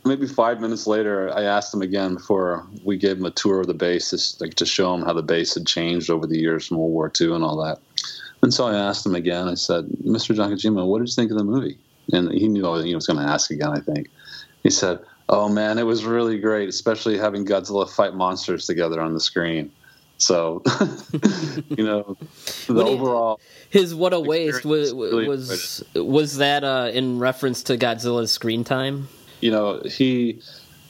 maybe 0.04 0.26
five 0.26 0.60
minutes 0.60 0.86
later, 0.86 1.32
I 1.34 1.44
asked 1.44 1.72
him 1.72 1.82
again 1.82 2.14
before 2.14 2.66
we 2.84 2.96
gave 2.96 3.16
him 3.18 3.24
a 3.24 3.30
tour 3.30 3.60
of 3.60 3.66
the 3.66 3.74
base, 3.74 4.40
like 4.40 4.54
to 4.54 4.66
show 4.66 4.94
him 4.94 5.02
how 5.02 5.12
the 5.12 5.22
base 5.22 5.54
had 5.54 5.66
changed 5.66 6.10
over 6.10 6.26
the 6.26 6.38
years 6.38 6.66
from 6.66 6.78
World 6.78 6.92
War 6.92 7.12
II 7.20 7.34
and 7.34 7.44
all 7.44 7.56
that. 7.64 7.78
And 8.42 8.52
so 8.52 8.66
I 8.66 8.74
asked 8.74 9.06
him 9.06 9.14
again. 9.14 9.48
I 9.48 9.54
said, 9.54 9.86
"Mr. 10.04 10.34
Nakajima, 10.34 10.86
what 10.86 10.98
did 10.98 11.08
you 11.08 11.14
think 11.14 11.30
of 11.30 11.38
the 11.38 11.44
movie?" 11.44 11.78
And 12.12 12.30
he 12.32 12.48
knew 12.48 12.82
he 12.82 12.94
was 12.94 13.06
going 13.06 13.18
to 13.18 13.32
ask 13.32 13.50
again. 13.50 13.70
I 13.70 13.80
think 13.80 14.10
he 14.62 14.70
said, 14.70 14.98
"Oh 15.28 15.48
man, 15.48 15.78
it 15.78 15.84
was 15.84 16.04
really 16.04 16.38
great, 16.38 16.68
especially 16.68 17.18
having 17.18 17.44
Godzilla 17.44 17.88
fight 17.88 18.14
monsters 18.14 18.66
together 18.66 19.00
on 19.00 19.14
the 19.14 19.20
screen." 19.20 19.70
So, 20.18 20.62
you 21.68 21.84
know, 21.84 22.16
the 22.66 22.84
he- 22.84 22.90
overall. 22.90 23.40
his 23.70 23.94
what 23.94 24.12
a 24.12 24.20
waste 24.20 24.64
was 24.64 24.92
Experience 24.92 25.26
was 25.26 25.84
was 25.94 26.36
that 26.36 26.64
uh, 26.64 26.90
in 26.92 27.18
reference 27.18 27.62
to 27.64 27.76
Godzilla's 27.76 28.30
screen 28.30 28.64
time? 28.64 29.08
you 29.44 29.50
know, 29.50 29.78
he 29.84 30.40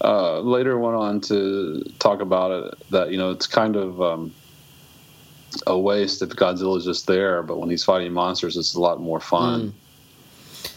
uh, 0.01 0.39
later 0.39 0.79
went 0.79 0.95
on 0.95 1.21
to 1.23 1.83
talk 1.99 2.21
about 2.21 2.53
it 2.53 2.91
that 2.91 3.11
you 3.11 3.19
know 3.19 3.33
it's 3.33 3.49
kind 3.49 3.75
of 3.75 4.01
um, 4.01 4.33
a 5.67 5.77
waste 5.77 6.23
if 6.23 6.29
Godzilla's 6.31 6.85
just 6.85 7.09
there, 7.09 7.43
but 7.43 7.59
when 7.59 7.69
he's 7.69 7.83
fighting 7.83 8.13
monsters, 8.13 8.57
it's 8.57 8.75
a 8.75 8.81
lot 8.81 9.01
more 9.01 9.19
fun. 9.19 9.75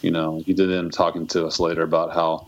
You 0.02 0.10
know, 0.10 0.42
he 0.46 0.54
did 0.54 0.72
end 0.72 0.92
talking 0.92 1.28
to 1.28 1.46
us 1.46 1.60
later 1.60 1.84
about 1.84 2.14
how 2.14 2.48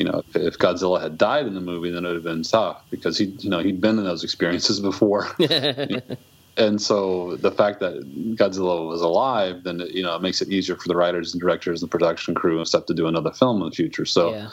you 0.00 0.06
know 0.06 0.22
if, 0.26 0.34
if 0.34 0.58
Godzilla 0.58 1.00
had 1.00 1.18
died 1.18 1.46
in 1.46 1.54
the 1.54 1.60
movie, 1.60 1.90
then 1.90 2.06
it 2.06 2.08
would 2.08 2.14
have 2.14 2.24
been 2.24 2.42
tough 2.42 2.82
because 2.90 3.18
he 3.18 3.26
you 3.40 3.50
know 3.50 3.58
he'd 3.58 3.82
been 3.82 3.98
in 3.98 4.04
those 4.04 4.24
experiences 4.24 4.80
before. 4.90 5.28
and 6.56 6.80
so 6.80 7.36
the 7.36 7.52
fact 7.52 7.80
that 7.80 7.94
Godzilla 8.34 8.88
was 8.88 9.02
alive, 9.02 9.62
then 9.62 9.82
it, 9.82 9.90
you 9.90 10.02
know 10.02 10.16
it 10.16 10.22
makes 10.22 10.40
it 10.40 10.48
easier 10.48 10.74
for 10.74 10.88
the 10.88 10.96
writers 10.96 11.34
and 11.34 11.40
directors 11.40 11.82
and 11.82 11.90
production 11.90 12.34
crew 12.34 12.56
and 12.56 12.66
stuff 12.66 12.86
to 12.86 12.94
do 12.94 13.06
another 13.06 13.30
film 13.30 13.60
in 13.60 13.68
the 13.68 13.74
future. 13.74 14.06
So 14.06 14.30
yeah. 14.30 14.48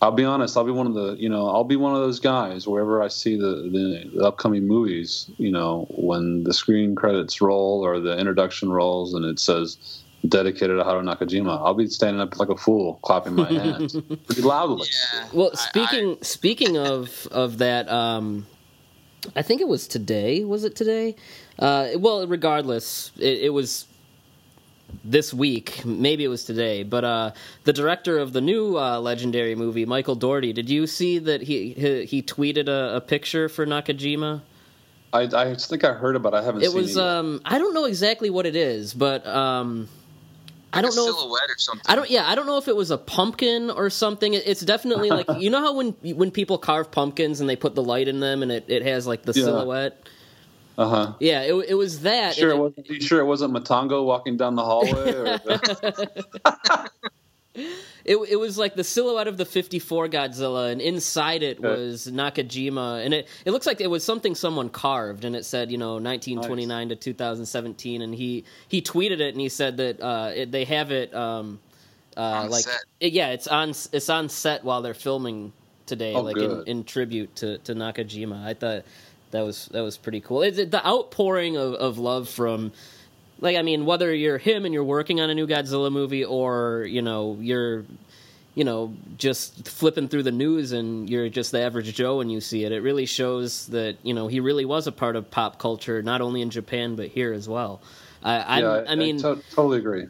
I'll 0.00 0.10
be 0.10 0.24
honest, 0.24 0.56
I'll 0.56 0.64
be 0.64 0.72
one 0.72 0.88
of 0.88 0.94
the 0.94 1.14
you 1.16 1.28
know 1.28 1.48
I'll 1.48 1.62
be 1.62 1.76
one 1.76 1.94
of 1.94 2.00
those 2.00 2.18
guys 2.18 2.66
wherever 2.66 3.00
I 3.00 3.06
see 3.06 3.36
the, 3.36 3.70
the 3.70 4.10
the 4.16 4.26
upcoming 4.26 4.66
movies. 4.66 5.30
You 5.38 5.52
know 5.52 5.86
when 5.90 6.42
the 6.42 6.52
screen 6.52 6.96
credits 6.96 7.40
roll 7.40 7.86
or 7.86 8.00
the 8.00 8.18
introduction 8.18 8.72
rolls 8.72 9.14
and 9.14 9.24
it 9.24 9.38
says 9.38 10.02
dedicated 10.28 10.76
to 10.78 10.84
Haru 10.84 11.02
Nakajima, 11.02 11.50
I'll 11.64 11.74
be 11.74 11.88
standing 11.88 12.20
up 12.20 12.38
like 12.38 12.48
a 12.48 12.56
fool, 12.56 12.98
clapping 13.02 13.34
my 13.34 13.52
hands 13.52 13.96
pretty 14.26 14.42
loudly. 14.42 14.88
Yeah. 15.14 15.28
Well, 15.32 15.50
I- 15.52 15.56
speaking 15.56 16.18
speaking 16.22 16.76
of 16.78 17.26
of 17.30 17.58
that, 17.58 17.88
um, 17.90 18.46
I 19.36 19.42
think 19.42 19.60
it 19.60 19.68
was 19.68 19.86
today. 19.88 20.44
Was 20.44 20.64
it 20.64 20.76
today? 20.76 21.16
Uh, 21.58 21.90
well, 21.96 22.26
regardless, 22.26 23.12
it, 23.18 23.38
it 23.42 23.48
was 23.52 23.86
this 25.04 25.32
week. 25.32 25.84
Maybe 25.84 26.22
it 26.24 26.28
was 26.28 26.44
today. 26.44 26.82
But 26.82 27.04
uh, 27.04 27.30
the 27.64 27.72
director 27.72 28.18
of 28.18 28.32
the 28.32 28.40
new 28.40 28.76
uh, 28.78 29.00
legendary 29.00 29.54
movie, 29.54 29.86
Michael 29.86 30.14
Dougherty, 30.14 30.52
did 30.52 30.68
you 30.68 30.86
see 30.86 31.18
that 31.18 31.42
he 31.42 31.72
he, 31.72 32.04
he 32.04 32.22
tweeted 32.22 32.68
a, 32.68 32.96
a 32.96 33.00
picture 33.00 33.48
for 33.48 33.66
Nakajima? 33.66 34.42
I, 35.14 35.22
I 35.24 35.54
think 35.56 35.84
I 35.84 35.92
heard 35.92 36.16
about. 36.16 36.32
it. 36.32 36.38
I 36.38 36.42
haven't. 36.42 36.62
It 36.62 36.70
seen 36.70 36.76
was 36.80 36.96
it 36.96 37.00
yet. 37.00 37.06
um, 37.08 37.40
I 37.44 37.58
don't 37.58 37.74
know 37.74 37.84
exactly 37.84 38.30
what 38.30 38.46
it 38.46 38.56
is, 38.56 38.94
but 38.94 39.26
um, 39.26 39.88
I 40.72 40.82
don't 40.82 40.94
know. 40.96 41.08
If, 41.08 41.14
or 41.16 41.58
something. 41.58 41.84
I 41.86 41.94
don't. 41.96 42.08
Yeah, 42.10 42.28
I 42.28 42.34
don't 42.34 42.46
know 42.46 42.56
if 42.58 42.68
it 42.68 42.76
was 42.76 42.90
a 42.90 42.98
pumpkin 42.98 43.70
or 43.70 43.90
something. 43.90 44.34
It- 44.34 44.46
It's 44.46 44.60
definitely 44.62 45.10
like 45.10 45.26
you 45.38 45.50
know 45.50 45.60
how 45.60 45.74
when 45.74 45.92
when 46.16 46.30
people 46.30 46.58
carve 46.58 46.90
pumpkins 46.90 47.40
and 47.40 47.48
they 47.48 47.56
put 47.56 47.74
the 47.74 47.82
light 47.82 48.08
in 48.08 48.20
them 48.20 48.42
and 48.42 48.50
it, 48.52 48.64
it 48.68 48.82
has 48.82 49.06
like 49.06 49.22
the 49.22 49.32
Yeah. 49.32 49.44
silhouette. 49.44 50.08
Uh 50.78 50.88
huh. 50.88 51.12
Yeah, 51.20 51.42
it, 51.42 51.52
it 51.68 51.74
was 51.74 52.00
that. 52.00 52.34
Sure, 52.34 52.50
it 52.50 52.56
wasn't. 52.58 52.88
You 52.88 53.00
sure 53.00 53.20
it 53.20 53.26
wasn't 53.26 53.52
Matango 53.52 54.04
walking 54.06 54.36
down 54.38 54.54
the 54.56 54.64
hallway? 54.64 55.12
Or, 55.12 55.38
It, 57.54 58.16
it 58.16 58.36
was 58.40 58.56
like 58.58 58.74
the 58.74 58.82
silhouette 58.84 59.28
of 59.28 59.36
the 59.36 59.44
54 59.44 60.08
Godzilla, 60.08 60.72
and 60.72 60.80
inside 60.80 61.42
it 61.42 61.58
Okay. 61.58 61.68
was 61.68 62.06
Nakajima, 62.06 63.04
and 63.04 63.12
it, 63.14 63.28
it 63.44 63.50
looks 63.50 63.66
like 63.66 63.80
it 63.80 63.88
was 63.90 64.02
something 64.02 64.34
someone 64.34 64.70
carved, 64.70 65.24
and 65.24 65.36
it 65.36 65.44
said, 65.44 65.70
you 65.70 65.78
know, 65.78 65.94
1929 65.94 66.88
to 66.90 66.96
2017, 66.96 68.02
and 68.02 68.14
he 68.14 68.44
he 68.68 68.80
tweeted 68.80 69.20
it, 69.20 69.32
and 69.34 69.40
he 69.40 69.48
said 69.50 69.76
that 69.76 70.00
uh, 70.00 70.30
it, 70.34 70.50
they 70.50 70.64
have 70.64 70.90
it 70.90 71.14
um, 71.14 71.60
uh, 72.16 72.20
On 72.20 72.50
like 72.50 72.64
set. 72.64 72.80
it- 73.00 73.12
yeah, 73.12 73.28
it's 73.30 73.46
on 73.46 73.70
it's 73.70 74.08
on 74.08 74.28
set 74.28 74.64
while 74.64 74.82
they're 74.82 74.94
filming 74.94 75.52
today, 75.86 76.14
Oh, 76.14 76.22
like 76.22 76.36
in, 76.38 76.64
in 76.66 76.84
tribute 76.84 77.34
to, 77.36 77.58
to 77.58 77.74
Nakajima. 77.74 78.44
I 78.44 78.54
thought 78.54 78.84
that 79.30 79.42
was 79.42 79.66
that 79.72 79.82
was 79.82 79.96
pretty 79.98 80.20
cool. 80.20 80.42
It's 80.42 80.56
the 80.56 80.84
outpouring 80.86 81.56
of, 81.56 81.74
of 81.74 81.98
love 81.98 82.28
from 82.28 82.72
like 83.42 83.56
I 83.56 83.62
mean, 83.62 83.84
whether 83.84 84.14
you're 84.14 84.38
him 84.38 84.64
and 84.64 84.72
you're 84.72 84.84
working 84.84 85.20
on 85.20 85.28
a 85.28 85.34
new 85.34 85.46
Godzilla 85.46 85.92
movie, 85.92 86.24
or 86.24 86.86
you 86.88 87.02
know 87.02 87.36
you're, 87.40 87.84
you 88.54 88.64
know, 88.64 88.94
just 89.18 89.68
flipping 89.68 90.08
through 90.08 90.22
the 90.22 90.32
news 90.32 90.72
and 90.72 91.10
you're 91.10 91.28
just 91.28 91.52
the 91.52 91.60
average 91.60 91.92
Joe 91.94 92.20
and 92.20 92.32
you 92.32 92.40
see 92.40 92.64
it, 92.64 92.72
it 92.72 92.80
really 92.80 93.04
shows 93.04 93.66
that 93.66 93.96
you 94.02 94.14
know 94.14 94.28
he 94.28 94.40
really 94.40 94.64
was 94.64 94.86
a 94.86 94.92
part 94.92 95.16
of 95.16 95.30
pop 95.30 95.58
culture, 95.58 96.02
not 96.02 96.20
only 96.22 96.40
in 96.40 96.50
Japan 96.50 96.96
but 96.96 97.08
here 97.08 97.32
as 97.34 97.48
well. 97.48 97.82
I, 98.22 98.60
yeah, 98.60 98.70
I'm, 98.70 98.88
I 98.88 98.94
mean, 98.94 99.18
to- 99.18 99.42
totally 99.50 99.78
agree. 99.78 100.06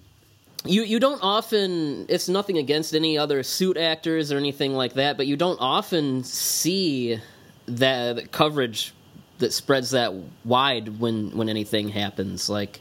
you 0.67 0.83
you 0.83 1.01
don't 1.01 1.21
often. 1.23 2.05
It's 2.11 2.29
nothing 2.29 2.59
against 2.59 2.95
any 2.95 3.17
other 3.17 3.43
suit 3.43 3.79
actors 3.79 4.31
or 4.31 4.37
anything 4.37 4.75
like 4.75 4.93
that, 4.95 5.17
but 5.17 5.27
you 5.27 5.37
don't 5.37 5.59
often 5.59 6.23
see 6.23 7.19
that 7.67 8.31
coverage 8.31 8.93
that 9.39 9.53
spreads 9.55 9.93
that 9.93 10.13
wide 10.45 11.01
when 11.01 11.31
when 11.37 11.49
anything 11.49 11.89
happens. 11.89 12.51
Like, 12.51 12.81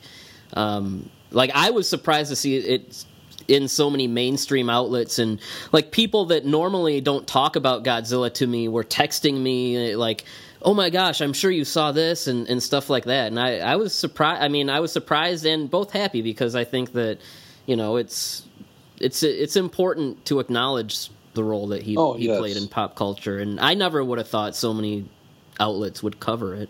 um, 0.53 1.09
like 1.31 1.51
I 1.53 1.71
was 1.71 1.87
surprised 1.87 2.29
to 2.29 2.35
see 2.35 2.57
it 2.57 3.05
in 3.47 3.67
so 3.67 3.89
many 3.89 4.07
mainstream 4.07 4.69
outlets 4.69 5.19
and 5.19 5.39
like 5.71 5.91
people 5.91 6.25
that 6.25 6.45
normally 6.45 7.01
don't 7.01 7.27
talk 7.27 7.55
about 7.55 7.83
Godzilla 7.83 8.33
to 8.35 8.47
me 8.47 8.67
were 8.67 8.83
texting 8.83 9.41
me 9.41 9.95
like 9.95 10.23
oh 10.61 10.75
my 10.75 10.91
gosh 10.91 11.21
i'm 11.21 11.33
sure 11.33 11.49
you 11.49 11.65
saw 11.65 11.91
this 11.91 12.27
and, 12.27 12.47
and 12.47 12.61
stuff 12.61 12.87
like 12.89 13.05
that 13.05 13.27
and 13.27 13.39
I, 13.39 13.57
I 13.57 13.75
was 13.77 13.95
surprised 13.95 14.43
i 14.43 14.47
mean 14.47 14.69
i 14.69 14.79
was 14.79 14.91
surprised 14.93 15.43
and 15.45 15.69
both 15.69 15.91
happy 15.91 16.21
because 16.21 16.55
i 16.55 16.63
think 16.63 16.93
that 16.93 17.17
you 17.65 17.75
know 17.75 17.97
it's 17.97 18.43
it's 18.99 19.23
it's 19.23 19.55
important 19.55 20.23
to 20.25 20.39
acknowledge 20.39 21.09
the 21.33 21.43
role 21.43 21.67
that 21.69 21.81
he 21.81 21.97
Oh, 21.97 22.13
he 22.13 22.27
yes. 22.27 22.37
played 22.37 22.57
in 22.57 22.67
pop 22.67 22.95
culture 22.95 23.39
and 23.39 23.59
i 23.59 23.73
never 23.73 24.03
would 24.03 24.19
have 24.19 24.27
thought 24.29 24.55
so 24.55 24.71
many 24.71 25.09
outlets 25.59 26.03
would 26.03 26.19
cover 26.19 26.53
it 26.53 26.69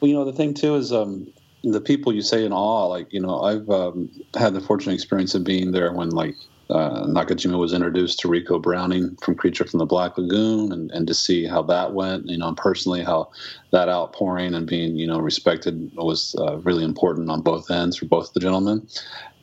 Well, 0.00 0.08
you 0.08 0.14
know, 0.14 0.24
the 0.24 0.32
thing 0.32 0.54
too 0.54 0.76
is 0.76 0.92
um, 0.92 1.32
the 1.62 1.80
people 1.80 2.12
you 2.12 2.22
say 2.22 2.44
in 2.44 2.52
awe. 2.52 2.86
Like, 2.86 3.12
you 3.12 3.20
know, 3.20 3.42
I've 3.42 3.68
um, 3.70 4.10
had 4.36 4.54
the 4.54 4.60
fortunate 4.60 4.94
experience 4.94 5.34
of 5.34 5.44
being 5.44 5.72
there 5.72 5.92
when, 5.92 6.10
like, 6.10 6.34
uh, 6.70 7.04
Nakajima 7.04 7.58
was 7.58 7.72
introduced 7.72 8.20
to 8.20 8.28
Ricou 8.28 8.62
Browning 8.62 9.16
from 9.16 9.34
Creature 9.34 9.64
from 9.64 9.78
the 9.78 9.86
Black 9.86 10.16
Lagoon, 10.16 10.70
and, 10.72 10.90
and 10.92 11.06
to 11.08 11.14
see 11.14 11.44
how 11.44 11.62
that 11.62 11.94
went. 11.94 12.28
You 12.28 12.38
know, 12.38 12.48
and 12.48 12.56
personally, 12.56 13.02
how 13.02 13.30
that 13.72 13.88
outpouring 13.88 14.54
and 14.54 14.66
being, 14.66 14.96
you 14.96 15.06
know, 15.06 15.18
respected 15.18 15.90
was 15.96 16.36
uh, 16.38 16.58
really 16.58 16.84
important 16.84 17.28
on 17.28 17.40
both 17.42 17.70
ends 17.70 17.96
for 17.96 18.06
both 18.06 18.32
the 18.32 18.40
gentlemen. 18.40 18.86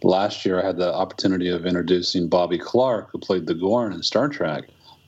Last 0.03 0.45
year, 0.45 0.61
I 0.61 0.65
had 0.65 0.77
the 0.77 0.93
opportunity 0.93 1.49
of 1.49 1.65
introducing 1.65 2.29
Bobby 2.29 2.57
Clark, 2.57 3.09
who 3.11 3.17
played 3.17 3.47
the 3.47 3.55
Gorn 3.55 3.91
in 3.91 4.03
Star 4.03 4.29
Trek, 4.29 4.65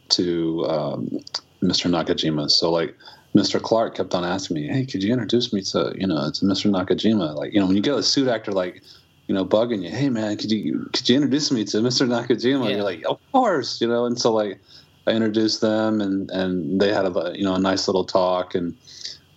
to 0.10 0.66
um, 0.66 1.20
Mr. 1.64 1.90
Nakajima. 1.90 2.50
So 2.50 2.72
like 2.72 2.96
Mr. 3.36 3.62
Clark 3.62 3.96
kept 3.96 4.14
on 4.16 4.24
asking 4.26 4.56
me, 4.56 4.68
"Hey, 4.68 4.86
could 4.86 5.04
you 5.04 5.14
introduce 5.14 5.54
me 5.54 5.62
to 5.62 5.94
you 5.98 6.08
know 6.08 6.32
to 6.32 6.46
Mr. 6.46 6.70
Nakajima?" 6.70 7.36
Like 7.36 7.54
you 7.54 7.60
know 7.60 7.68
when 7.68 7.76
you 7.76 7.82
get 7.82 7.96
a 7.96 8.04
suit 8.04 8.28
actor 8.28 8.52
like 8.52 8.82
you 9.28 9.36
know 9.36 9.46
bugging 9.46 9.84
you, 9.84 9.90
"Hey 9.90 10.10
man, 10.10 10.36
could 10.38 10.52
you 10.52 10.90
could 10.94 11.08
you 11.08 11.16
introduce 11.16 11.52
me 11.52 11.64
to 11.66 11.78
Mr. 11.78 12.08
Nakajima?" 12.08 12.66
Yeah. 12.70 12.76
You're 12.78 12.84
like, 12.84 13.04
"Of 13.08 13.20
course," 13.32 13.80
you 13.82 13.88
know. 13.88 14.06
And 14.06 14.20
so 14.20 14.34
like 14.34 14.60
I 15.08 15.12
introduced 15.12 15.62
them, 15.62 16.02
and 16.02 16.30
and 16.32 16.82
they 16.82 16.92
had 16.94 17.06
a 17.06 17.32
you 17.36 17.44
know 17.44 17.56
a 17.56 17.60
nice 17.60 17.88
little 17.88 18.06
talk 18.06 18.56
and. 18.56 18.76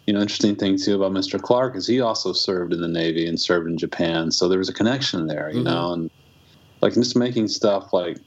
You 0.08 0.12
know, 0.14 0.20
interesting 0.20 0.56
thing 0.56 0.76
too 0.76 0.96
about 0.96 1.12
Mr. 1.12 1.40
Clark 1.40 1.76
is 1.76 1.86
he 1.86 2.00
also 2.00 2.32
served 2.32 2.72
in 2.72 2.80
the 2.80 2.88
Navy 2.88 3.24
and 3.24 3.40
served 3.40 3.68
in 3.68 3.78
Japan, 3.78 4.32
so 4.32 4.48
there 4.48 4.58
was 4.58 4.68
a 4.68 4.72
connection 4.72 5.28
there, 5.28 5.48
you 5.54 5.60
Mhm. 5.60 5.64
know, 5.64 5.92
and 5.92 6.10
like 6.82 6.94
just 6.94 7.14
making 7.16 7.46
stuff 7.46 7.92
like 7.92 8.18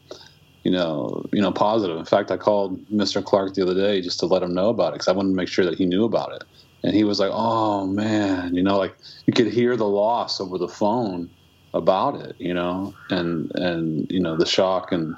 you 0.65 0.71
know, 0.71 1.23
you 1.31 1.41
know, 1.41 1.51
positive. 1.51 1.95
In 1.95 2.05
fact, 2.05 2.31
I 2.31 2.37
called 2.37 2.83
Mr. 2.89 3.23
Clark 3.23 3.53
the 3.53 3.61
other 3.61 3.75
day 3.75 4.01
just 4.01 4.19
to 4.19 4.25
let 4.25 4.43
him 4.43 4.53
know 4.53 4.69
about 4.69 4.89
it 4.89 4.95
because 4.95 5.07
I 5.07 5.13
wanted 5.13 5.29
to 5.29 5.35
make 5.35 5.47
sure 5.47 5.63
that 5.63 5.77
he 5.77 5.85
knew 5.85 6.03
about 6.03 6.33
it. 6.33 6.43
And 6.83 6.93
he 6.95 7.03
was 7.03 7.19
like, 7.19 7.31
"Oh 7.33 7.87
man," 7.87 8.55
you 8.55 8.63
know, 8.63 8.77
like 8.77 8.97
you 9.27 9.33
could 9.33 9.47
hear 9.47 9.77
the 9.77 9.87
loss 9.87 10.41
over 10.41 10.57
the 10.57 10.67
phone 10.67 11.29
about 11.73 12.15
it, 12.15 12.35
you 12.39 12.53
know, 12.53 12.95
and 13.11 13.51
and 13.55 14.07
you 14.09 14.19
know 14.19 14.35
the 14.37 14.45
shock 14.45 14.91
and 14.91 15.13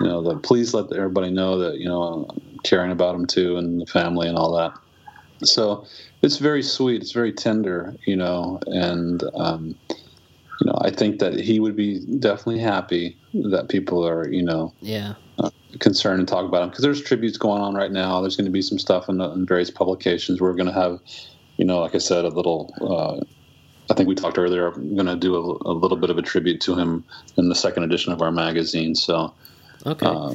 you 0.00 0.06
know 0.06 0.22
the 0.22 0.38
please 0.38 0.74
let 0.74 0.92
everybody 0.92 1.30
know 1.30 1.58
that 1.58 1.78
you 1.78 1.88
know 1.88 2.26
I'm 2.30 2.58
caring 2.64 2.90
about 2.90 3.14
him 3.14 3.26
too 3.26 3.56
and 3.56 3.80
the 3.82 3.86
family 3.86 4.28
and 4.28 4.36
all 4.38 4.56
that. 4.56 4.72
So 5.44 5.84
it's 6.22 6.38
very 6.38 6.62
sweet. 6.62 7.02
It's 7.02 7.12
very 7.12 7.32
tender, 7.32 7.96
you 8.06 8.16
know, 8.16 8.58
and 8.66 9.22
um, 9.34 9.76
you 10.60 10.66
know 10.66 10.78
I 10.82 10.90
think 10.90 11.18
that 11.20 11.38
he 11.38 11.60
would 11.60 11.76
be 11.76 12.00
definitely 12.18 12.60
happy 12.60 13.16
that 13.34 13.68
people 13.68 14.06
are 14.06 14.28
you 14.28 14.42
know 14.42 14.72
Yeah. 14.80 15.14
concerned 15.80 16.20
and 16.20 16.28
talk 16.28 16.46
about 16.46 16.62
him 16.62 16.68
because 16.70 16.82
there's 16.82 17.02
tributes 17.02 17.36
going 17.36 17.60
on 17.60 17.74
right 17.74 17.92
now. 17.92 18.20
There's 18.20 18.36
going 18.36 18.46
to 18.46 18.50
be 18.52 18.62
some 18.62 18.78
stuff 18.78 19.08
in, 19.10 19.18
the, 19.18 19.30
in 19.32 19.44
various 19.46 19.70
publications. 19.70 20.40
We're 20.40 20.54
going 20.54 20.68
to 20.68 20.72
have, 20.72 20.98
you 21.58 21.66
know, 21.66 21.80
like 21.80 21.94
I 21.94 21.98
said, 21.98 22.24
a 22.24 22.28
little. 22.28 22.72
Uh, 22.80 23.20
I 23.90 23.94
think 23.94 24.08
we 24.08 24.14
talked 24.14 24.38
earlier. 24.38 24.68
I'm 24.68 24.94
going 24.94 25.06
to 25.06 25.16
do 25.16 25.36
a, 25.36 25.70
a 25.70 25.74
little 25.74 25.98
bit 25.98 26.08
of 26.08 26.16
a 26.16 26.22
tribute 26.22 26.60
to 26.62 26.74
him 26.76 27.04
in 27.36 27.48
the 27.50 27.54
second 27.54 27.82
edition 27.84 28.12
of 28.12 28.22
our 28.22 28.32
magazine. 28.32 28.94
So, 28.94 29.34
Okay. 29.84 30.06
uh, 30.06 30.34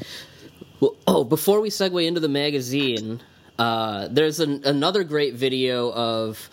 Well, 0.80 0.96
oh, 1.08 1.24
before 1.24 1.60
we 1.60 1.70
segue 1.70 2.06
into 2.06 2.20
the 2.20 2.30
magazine, 2.30 3.22
uh, 3.58 4.08
there's 4.12 4.40
an, 4.40 4.62
another 4.64 5.04
great 5.04 5.34
video 5.34 5.92
of. 5.92 6.50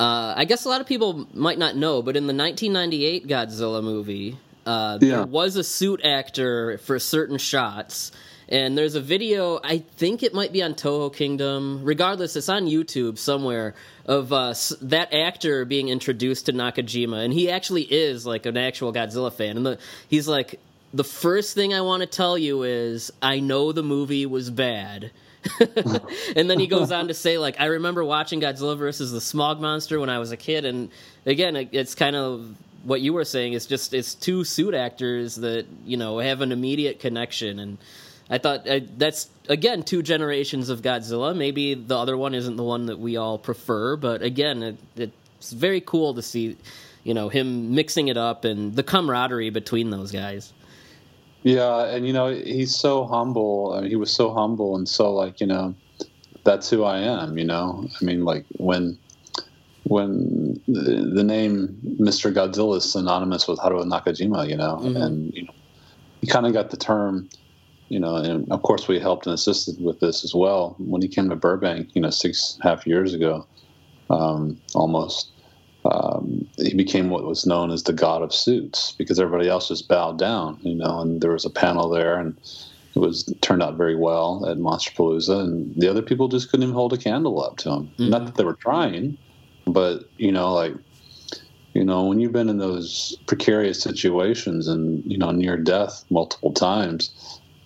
Uh, 0.00 0.32
I 0.34 0.46
guess 0.46 0.64
a 0.64 0.68
lot 0.70 0.80
of 0.80 0.86
people 0.86 1.26
might 1.34 1.58
not 1.58 1.76
know, 1.76 2.00
but 2.00 2.16
in 2.16 2.26
the 2.26 2.32
1998 2.34 3.26
Godzilla 3.28 3.84
movie, 3.84 4.38
uh, 4.64 4.98
Yeah. 5.00 5.08
there 5.08 5.26
was 5.26 5.56
a 5.56 5.62
suit 5.62 6.00
actor 6.02 6.78
for 6.78 6.98
certain 6.98 7.36
shots. 7.36 8.10
And 8.48 8.76
there's 8.76 8.94
a 8.96 9.00
video, 9.00 9.60
I 9.62 9.78
think 9.78 10.22
it 10.24 10.34
might 10.34 10.52
be 10.52 10.60
on 10.62 10.74
Toho 10.74 11.14
Kingdom. 11.14 11.82
Regardless, 11.84 12.34
it's 12.34 12.48
on 12.48 12.66
YouTube 12.66 13.16
somewhere 13.18 13.74
of 14.06 14.32
uh, 14.32 14.54
that 14.82 15.12
actor 15.14 15.64
being 15.66 15.88
introduced 15.88 16.46
to 16.46 16.52
Nakajima. 16.52 17.22
And 17.24 17.32
he 17.32 17.48
actually 17.50 17.82
is 17.82 18.26
like 18.26 18.46
an 18.46 18.56
actual 18.56 18.92
Godzilla 18.92 19.32
fan. 19.32 19.56
And 19.58 19.64
the, 19.66 19.78
he's 20.08 20.26
like, 20.26 20.58
the 20.92 21.04
first 21.04 21.54
thing 21.54 21.72
I 21.74 21.82
want 21.82 22.00
to 22.00 22.06
tell 22.08 22.36
you 22.36 22.64
is 22.64 23.12
I 23.22 23.38
know 23.38 23.70
the 23.70 23.84
movie 23.84 24.26
was 24.26 24.50
bad. 24.50 25.12
and 26.36 26.50
then 26.50 26.58
he 26.58 26.66
goes 26.66 26.92
on 26.92 27.08
to 27.08 27.14
say 27.14 27.38
like 27.38 27.60
I 27.60 27.66
remember 27.66 28.04
watching 28.04 28.40
Godzilla 28.40 28.76
versus 28.76 29.12
the 29.12 29.20
Smog 29.20 29.60
Monster 29.60 29.98
when 30.00 30.10
I 30.10 30.18
was 30.18 30.32
a 30.32 30.36
kid 30.36 30.64
and 30.64 30.90
again 31.24 31.56
it- 31.56 31.70
it's 31.72 31.94
kind 31.94 32.14
of 32.16 32.54
what 32.84 33.00
you 33.00 33.12
were 33.12 33.24
saying 33.24 33.52
it's 33.54 33.66
just 33.66 33.94
it's 33.94 34.14
two 34.14 34.44
suit 34.44 34.74
actors 34.74 35.36
that 35.36 35.66
you 35.84 35.96
know 35.96 36.18
have 36.18 36.40
an 36.40 36.52
immediate 36.52 37.00
connection 37.00 37.58
and 37.58 37.78
I 38.28 38.38
thought 38.38 38.68
uh, 38.68 38.80
that's 38.96 39.28
again 39.48 39.82
two 39.82 40.02
generations 40.02 40.68
of 40.68 40.82
Godzilla. 40.82 41.34
Maybe 41.36 41.74
the 41.74 41.98
other 41.98 42.16
one 42.16 42.32
isn't 42.34 42.56
the 42.56 42.62
one 42.62 42.86
that 42.86 42.98
we 42.98 43.16
all 43.16 43.38
prefer 43.38 43.96
but 43.96 44.22
again 44.22 44.62
it, 44.62 44.76
it's 44.96 45.52
very 45.52 45.80
cool 45.80 46.14
to 46.14 46.22
see 46.22 46.56
you 47.02 47.14
know 47.14 47.28
him 47.30 47.74
mixing 47.74 48.08
it 48.08 48.16
up 48.18 48.44
and 48.44 48.76
the 48.76 48.82
camaraderie 48.82 49.50
between 49.50 49.88
those 49.90 50.12
guys 50.12 50.52
yeah, 51.42 51.84
and 51.86 52.06
you 52.06 52.12
know, 52.12 52.28
he's 52.32 52.76
so 52.78 53.06
humble. 53.06 53.74
I 53.76 53.80
mean, 53.82 53.90
he 53.90 53.96
was 53.96 54.14
so 54.14 54.32
humble 54.32 54.76
and 54.76 54.88
so 54.88 55.12
like, 55.12 55.40
you 55.40 55.46
know, 55.46 55.74
that's 56.44 56.68
who 56.70 56.84
I 56.84 56.98
am. 56.98 57.38
You 57.38 57.44
know, 57.44 57.88
I 58.00 58.04
mean, 58.04 58.24
like 58.24 58.46
when 58.58 58.98
when 59.84 60.60
the, 60.68 61.10
the 61.14 61.24
name 61.24 61.76
Mr. 61.98 62.32
Godzilla 62.32 62.76
is 62.76 62.92
synonymous 62.92 63.48
with 63.48 63.58
Haruo 63.58 63.84
Nakajima, 63.84 64.48
you 64.48 64.56
know, 64.56 64.78
Mhm. 64.82 65.02
and 65.02 65.34
you 65.34 65.44
know, 65.44 65.52
he 66.20 66.26
kind 66.26 66.46
of 66.46 66.52
got 66.52 66.70
the 66.70 66.76
term, 66.76 67.28
you 67.88 67.98
know, 67.98 68.16
and 68.16 68.46
of 68.52 68.62
course 68.62 68.86
we 68.88 68.98
helped 69.00 69.26
and 69.26 69.34
assisted 69.34 69.76
with 69.80 69.98
this 70.00 70.22
as 70.24 70.34
well 70.34 70.76
when 70.78 71.00
he 71.02 71.08
came 71.08 71.30
to 71.30 71.36
Burbank, 71.36 71.88
you 71.94 72.02
know, 72.02 72.10
six 72.10 72.56
and 72.60 72.64
a 72.70 72.76
half 72.76 72.86
years 72.86 73.14
ago, 73.14 73.46
um, 74.10 74.58
almost. 74.74 75.32
Um, 75.84 76.46
he 76.58 76.74
became 76.74 77.08
what 77.10 77.24
was 77.24 77.46
known 77.46 77.70
as 77.70 77.84
the 77.84 77.92
god 77.92 78.22
of 78.22 78.34
suits 78.34 78.94
because 78.98 79.18
everybody 79.18 79.48
else 79.48 79.68
just 79.68 79.88
bowed 79.88 80.18
down, 80.18 80.58
you 80.62 80.74
know. 80.76 81.00
And 81.00 81.20
there 81.20 81.32
was 81.32 81.44
a 81.46 81.50
panel 81.50 81.88
there, 81.88 82.18
and 82.18 82.36
it 82.94 82.98
was 82.98 83.32
turned 83.40 83.62
out 83.62 83.76
very 83.78 83.96
well 83.96 84.44
at 84.46 84.58
Monsterpalooza, 84.58 85.40
and 85.40 85.72
the 85.76 85.88
other 85.88 86.02
people 86.02 86.28
just 86.28 86.50
couldn't 86.50 86.64
even 86.64 86.74
hold 86.74 86.92
a 86.92 86.98
candle 86.98 87.42
up 87.42 87.56
to 87.58 87.70
him. 87.70 87.94
Mhm. 87.98 88.08
Not 88.10 88.26
that 88.26 88.34
they 88.36 88.44
were 88.44 88.58
trying, 88.60 89.16
but 89.66 90.04
you 90.18 90.32
know, 90.32 90.52
like 90.52 90.74
you 91.74 91.84
know, 91.84 92.04
when 92.04 92.18
you've 92.18 92.32
been 92.32 92.48
in 92.48 92.58
those 92.58 93.16
precarious 93.26 93.80
situations 93.80 94.66
and 94.68 95.02
you 95.06 95.16
know 95.18 95.30
near 95.30 95.56
death 95.56 96.04
multiple 96.10 96.52
times, 96.52 97.10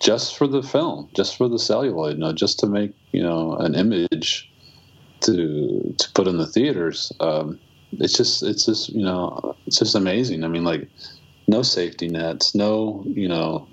just 0.01 0.37
for 0.37 0.47
the 0.47 0.61
film, 0.63 1.09
just 1.15 1.35
for 1.37 1.49
the 1.49 1.59
celluloid, 1.59 2.13
you 2.13 2.19
know, 2.19 2.33
just 2.33 2.59
to 2.59 2.67
make 2.67 2.93
you 3.11 3.23
know 3.23 3.55
an 3.57 3.75
image 3.75 4.49
to 5.21 5.95
to 5.99 6.09
put 6.13 6.27
in 6.27 6.37
the 6.37 6.47
theaters. 6.47 7.11
Um, 7.19 7.59
it's 7.99 8.13
just 8.17 8.43
it's 8.43 8.65
just 8.65 8.89
you 8.89 9.03
know 9.03 9.55
it's 9.67 9.79
just 9.79 9.95
amazing. 9.95 10.43
I 10.43 10.47
mean, 10.47 10.63
like 10.63 10.87
no 11.47 11.61
safety 11.61 12.07
nets, 12.07 12.55
no 12.55 13.03
you 13.13 13.27
know 13.27 13.67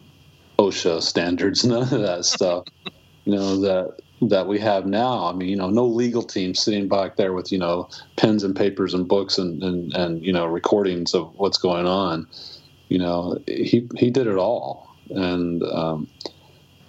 OSHA 0.59 1.03
standards, 1.03 1.65
none 1.65 1.83
of 1.83 1.91
that 2.03 2.25
stuff. 2.25 2.65
You 3.25 3.35
know 3.35 3.61
that 3.61 3.97
that 4.29 4.47
we 4.47 4.59
have 4.61 4.87
now. 4.87 5.27
I 5.27 5.33
mean, 5.33 5.49
you 5.49 5.57
know, 5.57 5.71
no 5.71 5.87
legal 5.87 6.23
team 6.23 6.55
sitting 6.55 6.89
back 6.89 7.17
there 7.17 7.33
with 7.33 7.51
you 7.53 7.59
know 7.59 7.89
pens 8.17 8.45
and 8.45 8.55
papers 8.55 8.95
and 8.95 9.07
books 9.09 9.39
and 9.39 9.63
and, 9.63 9.93
and 9.95 10.25
you 10.25 10.33
know 10.33 10.47
recordings 10.47 11.15
of 11.15 11.33
what's 11.37 11.59
going 11.59 11.87
on. 11.87 12.27
You 12.89 12.99
know, 12.99 13.39
he 13.47 13.89
he 13.97 14.11
did 14.11 14.27
it 14.27 14.37
all, 14.37 14.87
and 15.11 15.63
um, 15.65 16.07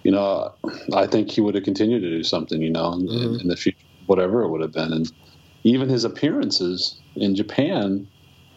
you 0.02 0.12
know, 0.12 0.52
I 0.94 1.06
think 1.06 1.30
he 1.30 1.40
would 1.40 1.54
have 1.54 1.64
continued 1.64 2.00
to 2.00 2.10
do 2.10 2.22
something. 2.22 2.60
You 2.62 2.70
know, 2.70 2.92
in, 2.92 3.06
Mhm. 3.06 3.40
in 3.42 3.48
the 3.48 3.56
future, 3.56 3.78
whatever 4.06 4.42
it 4.42 4.50
would 4.50 4.60
have 4.60 4.72
been, 4.72 4.92
and 4.92 5.10
even 5.64 5.88
his 5.88 6.04
appearances 6.04 7.00
in 7.16 7.34
Japan 7.34 8.06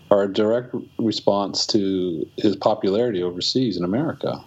are 0.10 0.24
a 0.24 0.34
direct 0.34 0.74
response 1.00 1.66
to 1.68 2.28
his 2.38 2.56
popularity 2.56 3.22
overseas 3.22 3.78
in 3.78 3.84
America. 3.84 4.42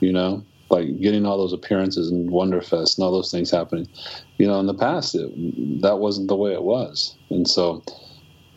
You 0.00 0.12
know, 0.12 0.44
like 0.70 1.00
getting 1.00 1.26
all 1.26 1.38
those 1.38 1.52
appearances 1.52 2.10
in 2.10 2.30
Wonderfest 2.30 2.96
and 2.96 3.04
all 3.04 3.12
those 3.12 3.30
things 3.30 3.50
happening. 3.50 3.88
You 4.36 4.46
know, 4.46 4.60
in 4.60 4.66
the 4.66 4.74
past, 4.74 5.14
it, 5.14 5.82
that 5.82 5.98
wasn't 5.98 6.28
the 6.28 6.36
way 6.36 6.52
it 6.52 6.62
was, 6.62 7.16
and 7.30 7.48
so 7.48 7.82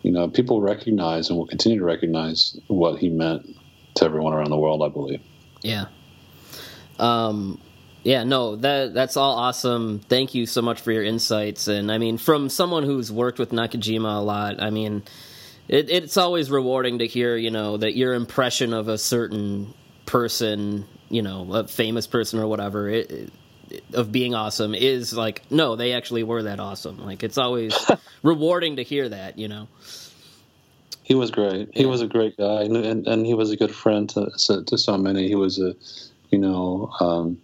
you 0.04 0.12
know, 0.12 0.28
people 0.28 0.62
recognize 0.62 1.30
and 1.30 1.38
will 1.38 1.47
continue 1.47 1.80
to 1.80 1.86
recognize 1.86 2.60
what 2.68 2.97
he 2.97 3.10
meant 3.10 3.45
to 3.95 4.06
everyone 4.06 4.34
around 4.34 4.49
the 4.49 4.58
world. 4.58 4.82
I 4.84 4.89
believe. 4.89 5.22
Yeah. 5.62 5.86
Um 6.99 7.60
yeah, 8.04 8.24
no, 8.24 8.56
that 8.58 8.93
that's 8.93 9.18
all 9.18 9.38
awesome. 9.38 9.99
Thank 9.99 10.34
you 10.36 10.45
so 10.45 10.62
much 10.62 10.82
for 10.82 10.91
your 10.91 11.04
insights. 11.04 11.68
And 11.68 11.91
I 11.91 11.97
mean, 11.97 12.18
from 12.18 12.49
someone 12.49 12.84
who's 12.84 13.12
worked 13.12 13.39
with 13.39 13.52
Nakajima 13.52 14.18
a 14.18 14.22
lot, 14.22 14.62
I 14.62 14.70
mean, 14.72 15.04
it, 15.68 15.89
it's 15.89 16.18
always 16.18 16.49
rewarding 16.52 16.99
to 16.99 17.08
hear, 17.08 17.38
you 17.38 17.52
know, 17.52 17.78
that 17.78 17.95
your 17.95 18.14
impression 18.14 18.74
of 18.74 18.88
a 18.88 18.97
certain 18.97 19.74
person, 20.06 20.86
you 21.10 21.22
know, 21.22 21.54
a 21.54 21.68
famous 21.68 22.08
person 22.08 22.39
or 22.39 22.47
whatever, 22.47 22.89
it, 22.89 23.12
it- 23.12 23.34
of 23.93 24.12
being 24.12 24.36
awesome 24.36 24.76
is 24.76 25.14
like, 25.14 25.43
no, 25.49 25.78
they 25.78 25.93
actually 25.93 26.24
were 26.24 26.43
that 26.43 26.60
awesome. 26.60 26.97
Like, 27.06 27.24
it's 27.24 27.38
always 27.38 27.74
rewarding 28.22 28.76
to 28.76 28.84
hear 28.84 29.08
that, 29.08 29.39
you 29.39 29.47
know. 29.47 29.70
He 31.04 31.16
was 31.16 31.32
great. 31.32 31.70
He 31.74 31.84
Yeah. 31.84 31.88
was 31.88 32.02
a 32.02 32.08
great 32.08 32.36
guy, 32.36 32.64
and, 32.64 32.76
and 32.76 33.08
and 33.08 33.26
he 33.26 33.34
was 33.34 33.49
a 33.52 33.56
good 33.56 33.74
friend 33.74 34.10
to 34.10 34.30
so- 34.36 34.64
to 34.64 34.78
so 34.78 34.97
many. 34.97 35.30
He 35.30 35.36
was 35.36 35.58
a, 35.60 35.74
you 36.32 36.38
know, 36.38 36.91
um, 36.99 37.38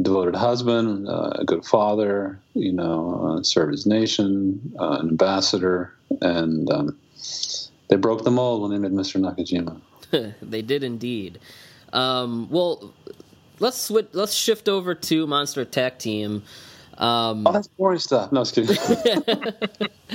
devoted 0.00 0.34
husband, 0.34 1.08
uh, 1.08 1.32
a 1.36 1.44
good 1.44 1.64
father. 1.64 2.38
You 2.54 2.72
know, 2.72 3.38
uh, 3.38 3.42
served 3.42 3.72
his 3.72 3.86
nation, 3.86 4.74
uh, 4.78 4.98
an 5.00 5.10
ambassador, 5.10 5.94
and 6.20 6.70
um, 6.70 6.98
they 7.88 7.96
broke 7.96 8.24
the 8.24 8.30
mold 8.30 8.62
when 8.62 8.70
they 8.70 8.78
made 8.78 8.92
Mr. 8.92 9.20
Nakajima. 9.20 9.80
they 10.42 10.62
did 10.62 10.84
indeed. 10.84 11.38
Um, 11.92 12.48
well, 12.50 12.92
let's 13.58 13.80
switch. 13.80 14.08
Let's 14.12 14.34
shift 14.34 14.68
over 14.68 14.94
to 14.94 15.26
Monster 15.26 15.62
Attack 15.62 15.98
Team. 15.98 16.42
Um, 16.98 17.46
Oh, 17.46 17.52
that's 17.52 17.68
boring 17.68 17.98
stuff. 17.98 18.32
No, 18.32 18.40
was 18.40 18.52
kidding. 18.52 18.76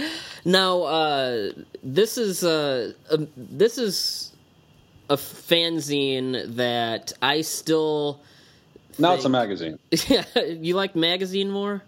now, 0.45 0.81
uh, 0.83 1.51
this 1.83 2.17
is 2.17 2.43
a, 2.43 2.93
a 3.09 3.17
this 3.35 3.77
is 3.77 4.31
a 5.09 5.15
fanzine 5.15 6.55
that 6.55 7.13
I 7.21 7.41
still. 7.41 8.21
Now 9.01 9.13
it's 9.13 9.25
a 9.25 9.29
magazine. 9.29 9.79
Yeah, 10.07 10.23
you 10.39 10.75
like 10.75 10.95
magazine 10.95 11.49
more? 11.49 11.83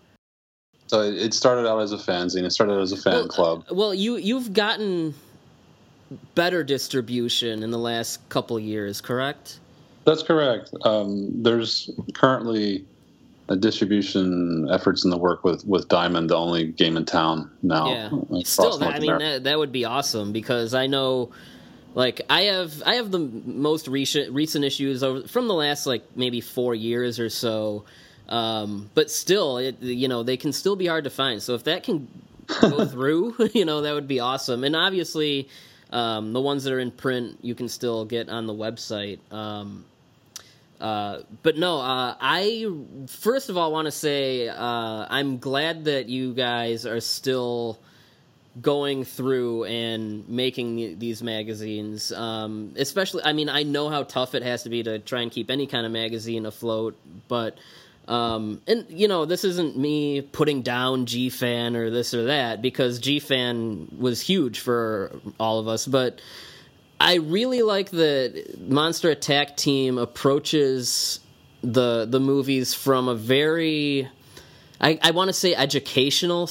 So 0.88 1.02
it 1.02 1.34
started 1.34 1.68
out 1.68 1.80
as 1.80 1.92
a 1.92 1.98
fanzine. 1.98 2.44
It 2.44 2.52
started 2.52 2.80
as 2.80 2.92
a 2.92 2.98
fan 2.98 3.14
well, 3.14 3.28
club. 3.28 3.66
Uh, 3.72 3.76
well, 3.76 3.94
you 3.94 4.18
you've 4.18 4.54
gotten 4.54 5.14
better 6.36 6.64
distribution 6.64 7.64
in 7.64 7.72
the 7.72 7.80
last 7.80 8.28
couple 8.30 8.60
years, 8.60 9.02
correct? 9.02 9.60
That's 10.06 10.22
correct. 10.22 10.72
Um, 10.84 11.32
there's 11.42 11.90
currently 12.14 12.86
a 13.50 13.56
distribution 13.56 14.70
efforts 14.72 15.04
in 15.04 15.10
the 15.10 15.18
work 15.18 15.44
with 15.44 15.66
with 15.66 15.88
Diamond, 15.88 16.30
the 16.30 16.38
only 16.38 16.66
game 16.66 16.98
in 16.98 17.06
town 17.06 17.50
now. 17.62 17.88
Yeah, 17.88 18.10
still, 18.44 18.78
that, 18.78 18.96
I 18.96 19.00
mean 19.00 19.18
that, 19.18 19.44
that 19.46 19.58
would 19.58 19.72
be 19.72 19.86
awesome 19.86 20.32
because 20.32 20.74
I 20.74 20.88
know, 20.88 21.32
like 21.96 22.22
I 22.30 22.44
have 22.44 22.82
I 22.86 22.96
have 22.96 23.12
the 23.12 23.20
most 23.20 23.88
recent 23.88 24.34
recent 24.34 24.66
issues 24.66 25.04
over 25.04 25.28
from 25.28 25.48
the 25.48 25.54
last 25.54 25.86
like 25.86 26.04
maybe 26.16 26.42
four 26.42 26.74
years 26.74 27.20
or 27.20 27.30
so, 27.30 27.86
um, 28.30 28.90
but 28.96 29.12
still, 29.12 29.58
it 29.58 29.82
you 29.82 30.08
know 30.08 30.24
they 30.24 30.38
can 30.38 30.54
still 30.54 30.76
be 30.76 30.88
hard 30.88 31.04
to 31.04 31.10
find. 31.10 31.42
So 31.42 31.54
if 31.54 31.66
that 31.66 31.84
can 31.84 32.08
go 32.62 32.86
through, 32.88 33.36
you 33.54 33.66
know 33.66 33.82
that 33.82 33.94
would 33.94 34.08
be 34.08 34.20
awesome. 34.20 34.64
And 34.64 34.76
obviously, 34.76 35.50
um, 35.92 36.34
the 36.34 36.42
ones 36.42 36.64
that 36.64 36.74
are 36.74 36.80
in 36.80 36.92
print 36.92 37.38
you 37.42 37.54
can 37.54 37.70
still 37.70 38.06
get 38.06 38.30
on 38.30 38.48
the 38.48 38.54
website. 38.54 39.20
Um, 39.32 39.86
uh, 40.82 41.22
but 41.44 41.58
no, 41.58 41.80
uh, 41.80 42.16
I 42.20 42.66
first 43.08 43.50
of 43.50 43.58
all 43.58 43.72
want 43.72 43.86
to 43.86 43.92
say 43.92 44.50
uh, 44.50 45.06
I'm 45.10 45.38
glad 45.38 45.86
that 45.86 46.10
you 46.10 46.34
guys 46.34 46.88
are 46.88 47.00
still 47.00 47.78
going 48.62 49.04
through 49.04 49.66
and 49.66 50.28
making 50.30 51.00
these 51.00 51.24
magazines. 51.24 52.12
Um, 52.12 52.74
especially, 52.78 53.24
I 53.24 53.34
mean, 53.34 53.50
I 53.50 53.64
know 53.64 53.90
how 53.90 54.04
tough 54.04 54.36
it 54.36 54.44
has 54.44 54.64
to 54.64 54.70
be 54.70 54.84
to 54.84 55.00
try 55.00 55.22
and 55.22 55.32
keep 55.32 55.50
any 55.50 55.68
kind 55.68 55.86
of 55.86 55.92
magazine 55.92 56.46
afloat, 56.46 56.98
but. 57.28 57.58
Um, 58.06 58.62
and 58.68 58.86
you 58.90 59.08
know, 59.08 59.24
this 59.24 59.46
isn't 59.46 59.78
me 59.78 60.20
putting 60.20 60.62
down 60.62 61.06
G 61.06 61.30
Fan 61.30 61.78
or 61.78 61.90
this 61.90 62.14
or 62.14 62.26
that 62.26 62.62
because 62.62 63.00
G 63.00 63.22
Fan 63.22 63.88
was 63.98 64.20
huge 64.20 64.60
for 64.60 65.10
all 65.40 65.60
of 65.60 65.70
us, 65.70 65.88
but 65.88 66.20
I 67.00 67.16
really 67.16 67.62
like 67.62 67.92
that 67.92 68.60
Monster 68.60 69.10
Attack 69.10 69.56
Team 69.56 69.98
approaches 69.98 71.22
the 71.62 72.06
the 72.06 72.20
movies 72.20 72.74
from 72.74 73.08
a 73.08 73.16
very 73.16 74.10
I, 74.80 75.00
I 75.02 75.12
want 75.12 75.30
to 75.30 75.34
say 75.34 75.56
educational 75.56 76.50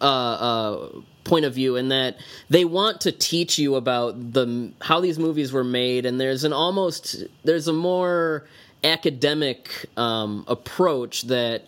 uh, 0.00 0.04
uh, 0.04 0.88
point 1.24 1.44
of 1.44 1.54
view 1.54 1.76
in 1.76 1.88
that 1.88 2.16
they 2.50 2.64
want 2.64 3.00
to 3.02 3.12
teach 3.12 3.58
you 3.58 3.76
about 3.76 4.32
the 4.32 4.72
how 4.80 5.00
these 5.00 5.18
movies 5.18 5.52
were 5.52 5.64
made 5.64 6.04
and 6.04 6.20
there's 6.20 6.44
an 6.44 6.52
almost 6.52 7.24
there's 7.44 7.68
a 7.68 7.72
more 7.72 8.44
academic 8.82 9.86
um, 9.96 10.44
approach 10.48 11.22
that 11.22 11.62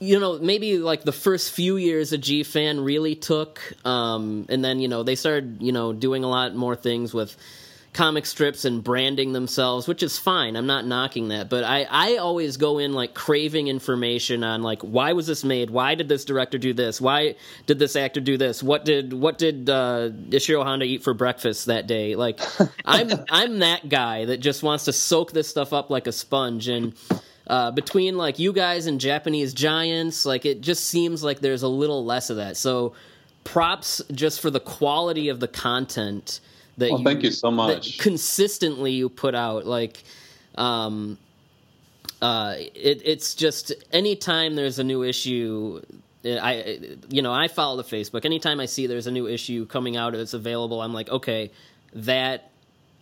you 0.00 0.20
know, 0.20 0.38
maybe 0.38 0.78
like 0.78 1.04
the 1.04 1.12
first 1.12 1.52
few 1.52 1.76
years 1.76 2.12
a 2.12 2.18
G 2.18 2.42
fan 2.42 2.80
really 2.80 3.14
took, 3.14 3.72
um, 3.86 4.44
and 4.50 4.62
then 4.62 4.80
you 4.80 4.88
know 4.88 5.02
they 5.02 5.14
started 5.14 5.58
you 5.60 5.72
know 5.72 5.92
doing 5.92 6.24
a 6.24 6.28
lot 6.28 6.54
more 6.54 6.76
things 6.76 7.14
with 7.14 7.36
comic 7.94 8.26
strips 8.26 8.64
and 8.64 8.82
branding 8.82 9.32
themselves, 9.32 9.88
which 9.88 10.02
is 10.02 10.18
fine. 10.18 10.56
I'm 10.56 10.66
not 10.66 10.84
knocking 10.84 11.28
that, 11.28 11.48
but 11.48 11.64
I 11.64 11.86
I 11.88 12.16
always 12.16 12.56
go 12.56 12.78
in 12.78 12.92
like 12.92 13.14
craving 13.14 13.68
information 13.68 14.44
on 14.44 14.62
like 14.62 14.82
why 14.82 15.12
was 15.12 15.26
this 15.26 15.44
made? 15.44 15.70
Why 15.70 15.94
did 15.94 16.08
this 16.08 16.24
director 16.24 16.58
do 16.58 16.74
this? 16.74 17.00
Why 17.00 17.36
did 17.66 17.78
this 17.78 17.96
actor 17.96 18.20
do 18.20 18.36
this? 18.36 18.62
What 18.62 18.84
did 18.84 19.12
what 19.12 19.38
did 19.38 19.70
uh, 19.70 20.10
Ishiro 20.28 20.64
Honda 20.64 20.84
eat 20.84 21.02
for 21.04 21.14
breakfast 21.14 21.66
that 21.66 21.86
day? 21.86 22.16
Like 22.16 22.40
I'm 22.84 23.10
I'm 23.30 23.60
that 23.60 23.88
guy 23.88 24.26
that 24.26 24.38
just 24.38 24.62
wants 24.62 24.84
to 24.84 24.92
soak 24.92 25.32
this 25.32 25.48
stuff 25.48 25.72
up 25.72 25.88
like 25.88 26.06
a 26.06 26.12
sponge 26.12 26.68
and 26.68 26.94
uh, 27.46 27.70
between 27.70 28.16
like 28.16 28.38
you 28.38 28.52
guys 28.52 28.86
and 28.86 29.00
Japanese 29.00 29.54
giants, 29.54 30.26
like 30.26 30.44
it 30.44 30.60
just 30.60 30.84
seems 30.84 31.22
like 31.22 31.40
there's 31.40 31.62
a 31.62 31.68
little 31.68 32.04
less 32.04 32.28
of 32.28 32.36
that. 32.38 32.56
So 32.56 32.94
props 33.44 34.02
just 34.10 34.40
for 34.40 34.50
the 34.50 34.60
quality 34.60 35.28
of 35.28 35.38
the 35.38 35.48
content 35.48 36.40
that 36.78 36.90
well, 36.90 36.98
you, 36.98 37.04
thank 37.04 37.22
you 37.22 37.30
so 37.30 37.50
much 37.50 37.98
consistently 37.98 38.92
you 38.92 39.08
put 39.08 39.34
out 39.34 39.66
like 39.66 40.02
um 40.56 41.18
uh 42.22 42.54
it, 42.56 43.02
it's 43.04 43.34
just 43.34 43.72
anytime 43.92 44.54
there's 44.54 44.78
a 44.78 44.84
new 44.84 45.02
issue 45.02 45.80
I, 46.26 46.80
you 47.10 47.20
know, 47.20 47.34
I 47.34 47.48
follow 47.48 47.76
the 47.76 47.84
Facebook. 47.84 48.24
Anytime 48.24 48.58
I 48.58 48.64
see 48.64 48.86
there's 48.86 49.06
a 49.06 49.10
new 49.10 49.26
issue 49.26 49.66
coming 49.66 49.98
out 49.98 50.14
that's 50.14 50.32
available, 50.32 50.80
I'm 50.80 50.94
like, 50.94 51.10
okay, 51.10 51.50
that 51.92 52.50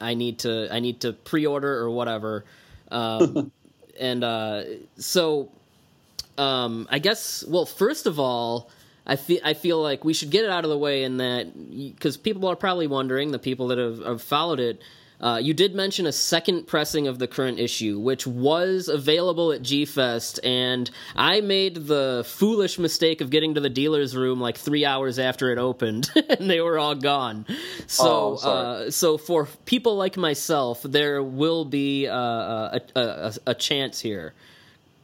I 0.00 0.14
need 0.14 0.40
to, 0.40 0.68
I 0.72 0.80
need 0.80 1.00
to 1.02 1.12
pre-order 1.12 1.72
or 1.78 1.90
whatever. 1.90 2.44
Um, 2.90 3.52
and 4.00 4.24
uh, 4.24 4.64
so 4.96 5.50
um, 6.38 6.88
I 6.90 6.98
guess 6.98 7.44
well, 7.46 7.66
first 7.66 8.06
of 8.06 8.18
all, 8.18 8.70
I 9.06 9.16
feel 9.16 9.40
I 9.44 9.54
feel 9.54 9.82
like 9.82 10.04
we 10.04 10.14
should 10.14 10.30
get 10.30 10.44
it 10.44 10.50
out 10.50 10.64
of 10.64 10.70
the 10.70 10.78
way 10.78 11.02
in 11.02 11.16
that 11.18 11.52
because 11.96 12.16
people 12.16 12.48
are 12.48 12.56
probably 12.56 12.86
wondering 12.86 13.32
the 13.32 13.38
people 13.38 13.68
that 13.68 13.78
have, 13.78 13.98
have 13.98 14.22
followed 14.22 14.60
it. 14.60 14.82
Uh, 15.20 15.38
you 15.38 15.54
did 15.54 15.72
mention 15.72 16.04
a 16.04 16.12
second 16.12 16.66
pressing 16.66 17.06
of 17.06 17.20
the 17.20 17.28
current 17.28 17.60
issue, 17.60 17.96
which 18.00 18.26
was 18.26 18.88
available 18.88 19.52
at 19.52 19.62
G 19.62 19.84
Fest, 19.84 20.40
and 20.42 20.90
I 21.14 21.40
made 21.40 21.76
the 21.76 22.24
foolish 22.26 22.76
mistake 22.76 23.20
of 23.20 23.30
getting 23.30 23.54
to 23.54 23.60
the 23.60 23.70
dealer's 23.70 24.16
room 24.16 24.40
like 24.40 24.56
three 24.56 24.84
hours 24.84 25.20
after 25.20 25.52
it 25.52 25.58
opened, 25.58 26.10
and 26.28 26.50
they 26.50 26.60
were 26.60 26.76
all 26.76 26.96
gone. 26.96 27.46
So, 27.86 28.38
oh, 28.42 28.48
uh, 28.48 28.90
so 28.90 29.16
for 29.16 29.46
people 29.64 29.94
like 29.94 30.16
myself, 30.16 30.82
there 30.82 31.22
will 31.22 31.64
be 31.66 32.08
uh, 32.08 32.16
a, 32.16 32.80
a, 32.96 33.34
a 33.46 33.54
chance 33.54 34.00
here. 34.00 34.34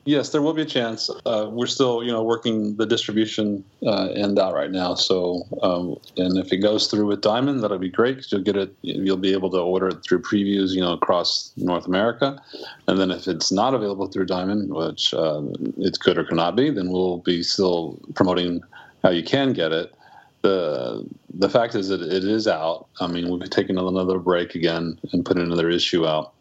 Yes, 0.09 0.31
there 0.31 0.41
will 0.41 0.55
be 0.55 0.63
a 0.63 0.65
chance. 0.65 1.11
Uh, 1.27 1.51
we're 1.51 1.67
still, 1.67 2.03
you 2.03 2.11
know, 2.11 2.23
working 2.23 2.77
the 2.77 2.87
distribution 2.87 3.63
uh, 3.85 4.07
end 4.07 4.39
out 4.39 4.55
right 4.55 4.71
now. 4.71 4.95
So, 4.95 5.43
um, 5.61 5.99
and 6.17 6.39
if 6.39 6.51
it 6.51 6.63
goes 6.63 6.87
through 6.87 7.09
with 7.09 7.21
Diamond, 7.21 7.63
that'll 7.63 7.77
be 7.77 7.91
great 7.91 8.17
because 8.17 8.33
you'll 8.33 8.41
get 8.41 8.57
it. 8.57 8.75
You'll 8.81 9.19
be 9.19 9.35
able 9.35 9.51
to 9.51 9.59
order 9.59 9.89
it 9.89 10.03
through 10.03 10.23
previews, 10.23 10.71
you 10.71 10.81
know, 10.81 10.95
across 10.95 11.53
North 11.59 11.87
America. 11.87 12.43
And 12.87 12.99
then 12.99 13.11
if 13.11 13.29
it's 13.29 13.53
not 13.53 13.75
available 13.75 14.07
through 14.07 14.25
Diamond, 14.25 14.73
which 14.73 15.13
uh, 15.13 15.43
it 15.77 16.01
could 16.01 16.17
or 16.17 16.25
could 16.25 16.39
not 16.39 16.57
be, 16.57 16.71
then 16.71 16.91
we'll 16.91 17.19
be 17.19 17.43
still 17.43 18.01
promoting 18.15 18.63
how 19.03 19.11
you 19.11 19.23
can 19.23 19.53
get 19.53 19.73
it. 19.73 19.93
the 20.41 21.07
The 21.35 21.51
fact 21.51 21.75
is 21.75 21.89
that 21.89 22.01
it 22.01 22.25
is 22.25 22.49
out. 22.49 22.87
I 22.99 23.09
mean, 23.09 23.29
we'll 23.29 23.41
be 23.41 23.47
taking 23.47 23.77
another 23.77 24.19
break 24.19 24.55
again 24.55 24.99
and 25.13 25.23
putting 25.23 25.43
another 25.43 25.69
issue 25.69 26.07
out, 26.07 26.33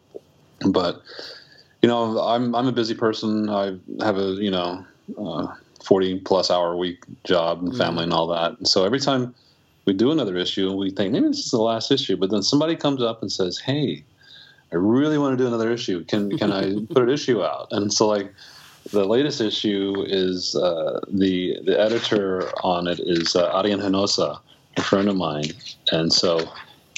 but 0.70 1.02
you 1.82 1.88
know, 1.88 2.20
I'm 2.20 2.54
I'm 2.54 2.66
a 2.66 2.72
busy 2.72 2.94
person. 2.94 3.48
I 3.48 3.76
have 4.00 4.18
a 4.18 4.32
you 4.32 4.50
know, 4.50 4.84
uh, 5.18 5.54
forty 5.82 6.18
plus 6.20 6.50
hour 6.50 6.76
week 6.76 7.04
job 7.24 7.62
and 7.62 7.76
family 7.76 8.02
mm 8.02 8.04
and 8.04 8.12
all 8.12 8.26
that. 8.28 8.58
And 8.58 8.66
so 8.66 8.84
every 8.84 9.00
time 9.00 9.34
we 9.84 9.92
do 9.92 10.10
another 10.10 10.36
issue, 10.36 10.72
we 10.72 10.90
think 10.90 11.12
maybe 11.12 11.28
this 11.28 11.38
is 11.38 11.50
the 11.50 11.58
last 11.58 11.90
issue. 11.90 12.16
But 12.16 12.30
then 12.30 12.42
somebody 12.42 12.76
comes 12.76 13.02
up 13.02 13.22
and 13.22 13.30
says, 13.30 13.58
"Hey, 13.58 14.04
I 14.72 14.76
really 14.76 15.18
want 15.18 15.38
to 15.38 15.42
do 15.42 15.46
another 15.46 15.70
issue. 15.70 16.04
Can 16.04 16.36
can 16.36 16.52
I 16.52 16.74
put 16.90 17.02
an 17.04 17.10
issue 17.10 17.42
out?" 17.42 17.68
And 17.70 17.92
so 17.92 18.08
like 18.08 18.32
the 18.90 19.04
latest 19.04 19.40
issue 19.40 20.04
is 20.06 20.56
uh, 20.56 21.00
the 21.08 21.58
the 21.64 21.78
editor 21.78 22.50
on 22.64 22.88
it 22.88 22.98
is 23.00 23.36
uh, 23.36 23.50
Arian 23.52 23.80
Hinosa, 23.80 24.40
a 24.76 24.82
friend 24.82 25.08
of 25.08 25.16
mine, 25.16 25.52
and 25.92 26.12
so 26.12 26.40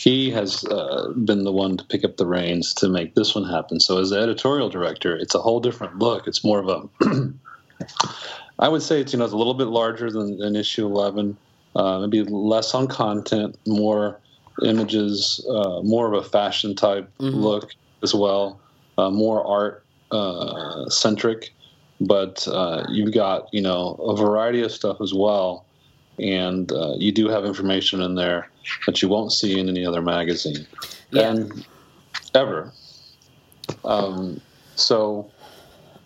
he 0.01 0.31
has 0.31 0.65
uh, 0.65 1.13
been 1.27 1.45
the 1.45 1.53
one 1.53 1.77
to 1.77 1.85
pick 1.85 2.05
up 2.05 2.17
the 2.17 2.27
reins 2.27 2.73
to 2.73 2.89
make 2.89 3.15
this 3.15 3.35
one 3.35 3.45
happen. 3.45 3.79
So 3.81 4.01
as 4.01 4.09
the 4.09 4.19
editorial 4.19 4.71
director, 4.71 5.15
it's 5.15 5.35
a 5.35 5.41
whole 5.41 5.61
different 5.61 5.99
look. 5.99 6.27
It's 6.27 6.43
more 6.43 6.59
of 6.59 6.69
a, 6.69 7.33
I 8.59 8.69
would 8.69 8.81
say 8.81 9.03
it's 9.03 9.13
you 9.13 9.19
know 9.19 9.27
it's 9.27 9.35
a 9.35 9.37
little 9.37 9.53
bit 9.53 9.67
larger 9.67 10.11
than, 10.11 10.39
than 10.39 10.57
issue 10.57 10.87
eleven, 10.87 11.37
uh, 11.77 11.99
maybe 11.99 12.23
less 12.23 12.75
on 12.75 12.89
content, 12.89 13.59
more 13.67 14.19
images, 14.65 15.47
uh, 15.51 15.83
more 15.83 16.07
of 16.07 16.15
a 16.15 16.27
fashion 16.27 16.75
type 16.75 17.07
mm-hmm. 17.19 17.37
look 17.37 17.75
as 18.03 18.15
well, 18.15 18.59
uh, 18.97 19.11
more 19.11 19.47
art 19.47 19.85
uh, 20.13 20.89
centric. 20.89 21.53
But 22.01 22.49
uh, 22.49 22.87
you've 22.89 23.13
got 23.13 23.53
you 23.53 23.61
know 23.61 23.97
a 23.97 24.17
variety 24.17 24.63
of 24.63 24.73
stuff 24.73 25.03
as 25.03 25.13
well 25.13 25.67
and 26.19 26.71
uh, 26.73 26.95
you 26.97 27.13
do 27.13 27.29
have 27.29 27.45
information 27.45 28.01
in 28.01 28.15
there 28.15 28.51
that 28.87 29.01
you 29.01 29.09
won't 29.09 29.33
see 29.33 29.59
in 29.59 29.69
any 29.69 29.87
other 29.87 30.03
magazine, 30.03 30.67
yeah. 31.11 31.31
and 31.31 31.67
ever. 32.35 32.73
Um, 33.85 34.41
so, 34.75 35.31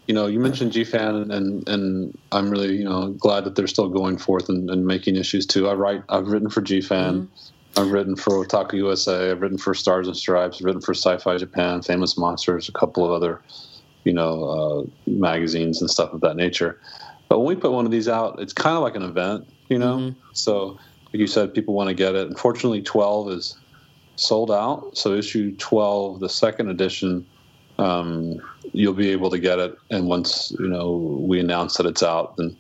you 0.07 0.14
know, 0.14 0.26
you 0.26 0.38
mentioned 0.38 0.72
GFan, 0.72 1.32
and 1.32 1.68
and 1.68 2.18
I'm 2.32 2.50
really 2.50 2.76
you 2.76 2.84
know 2.84 3.09
glad 3.11 3.44
that 3.44 3.57
they're 3.57 3.66
still 3.66 3.88
going 3.88 4.18
forth 4.18 4.48
and, 4.48 4.70
and 4.70 4.86
making 4.86 5.16
issues 5.16 5.46
too. 5.46 5.68
I 5.68 5.74
write, 5.74 6.02
I've 6.09 6.28
written 6.28 6.50
for 6.50 6.62
GFan. 6.62 6.88
Mm-hmm. 6.88 7.24
I've 7.76 7.90
written 7.90 8.14
for 8.14 8.44
Otaku 8.44 8.74
USA. 8.74 9.32
I've 9.32 9.40
written 9.40 9.59
for 9.59 9.74
Stars 9.74 10.07
and 10.07 10.16
Stripes. 10.16 10.59
I've 10.61 10.64
written 10.64 10.80
for 10.80 10.94
Sci-Fi 10.94 11.38
Japan, 11.38 11.82
Famous 11.82 12.16
Monsters, 12.16 12.68
a 12.68 12.72
couple 12.72 13.05
of 13.05 13.11
other, 13.11 13.40
you 14.05 14.12
know, 14.12 14.44
uh, 14.44 15.11
magazines 15.11 15.80
and 15.80 15.90
stuff 15.90 16.12
of 16.12 16.20
that 16.20 16.36
nature. 16.36 16.78
But 17.28 17.40
when 17.40 17.48
we 17.48 17.61
put 17.61 17.72
one 17.72 17.84
of 17.84 17.90
these 17.90 18.09
out, 18.09 18.40
it's 18.40 18.52
kind 18.52 18.76
of 18.76 18.82
like 18.82 18.94
an 18.94 19.02
event 19.02 19.48
you 19.68 19.78
know. 19.78 19.98
Mm-hmm. 19.98 20.20
So, 20.32 20.78
like 21.06 21.14
you 21.20 21.26
said, 21.26 21.54
people 21.54 21.74
want 21.74 21.88
to 21.88 21.94
get 21.94 22.14
it. 22.14 22.28
Unfortunately, 22.28 22.82
12 22.82 23.30
is 23.30 23.56
sold 24.16 24.50
out. 24.50 24.96
So, 24.96 25.14
issue 25.14 25.54
12, 25.56 26.20
the 26.20 26.28
second 26.28 26.70
edition, 26.70 27.26
um, 27.78 28.40
you'll 28.72 28.94
be 28.94 29.10
able 29.10 29.30
to 29.30 29.38
get 29.38 29.58
it. 29.58 29.76
And 29.90 30.08
once 30.08 30.52
you 30.58 30.68
know 30.68 30.96
we 31.20 31.40
announce 31.40 31.76
that 31.76 31.86
it's 31.86 32.02
out, 32.02 32.36
then 32.36 32.56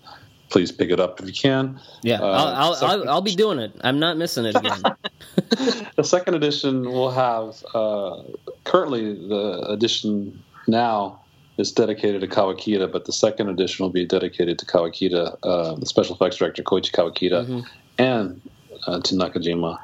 please 0.50 0.70
pick 0.70 0.90
it 0.90 1.00
up 1.00 1.20
if 1.20 1.26
you 1.26 1.32
can. 1.32 1.80
Yeah, 2.02 2.20
uh, 2.20 2.26
I'll, 2.26 2.46
I'll, 2.46 2.84
I'll, 2.84 3.10
I'll, 3.10 3.22
be 3.22 3.34
doing 3.34 3.58
it. 3.58 3.72
I'm 3.82 3.98
not 3.98 4.16
missing 4.16 4.44
it 4.44 4.54
again. 4.54 4.82
the 5.96 6.04
second 6.04 6.34
edition 6.34 6.84
will 6.84 7.10
have 7.10 7.64
uh, 7.74 8.22
currently 8.64 9.14
the 9.28 9.66
edition 9.68 10.42
now 10.68 11.23
is 11.56 11.72
dedicated 11.72 12.20
to 12.20 12.26
Kawakita, 12.26 12.90
but 12.90 13.04
the 13.04 13.12
second 13.12 13.48
edition 13.48 13.84
will 13.84 13.92
be 13.92 14.04
dedicated 14.04 14.58
to 14.58 14.66
Kawakita, 14.66 15.36
uh, 15.42 15.74
the 15.76 15.86
special 15.86 16.16
effects 16.16 16.36
director 16.36 16.62
Koichi 16.62 16.90
Kawakita, 16.90 17.46
mm-hmm. 17.46 17.60
and 17.98 18.40
uh, 18.86 19.00
to 19.00 19.14
Nakajima. 19.14 19.78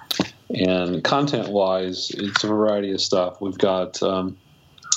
And 0.51 1.05
content 1.05 1.49
wise, 1.49 2.11
it's 2.11 2.43
a 2.43 2.49
variety 2.49 2.93
of 2.93 3.01
stuff. 3.01 3.41
We've 3.41 3.59
got 3.59 4.03
um, 4.03 4.37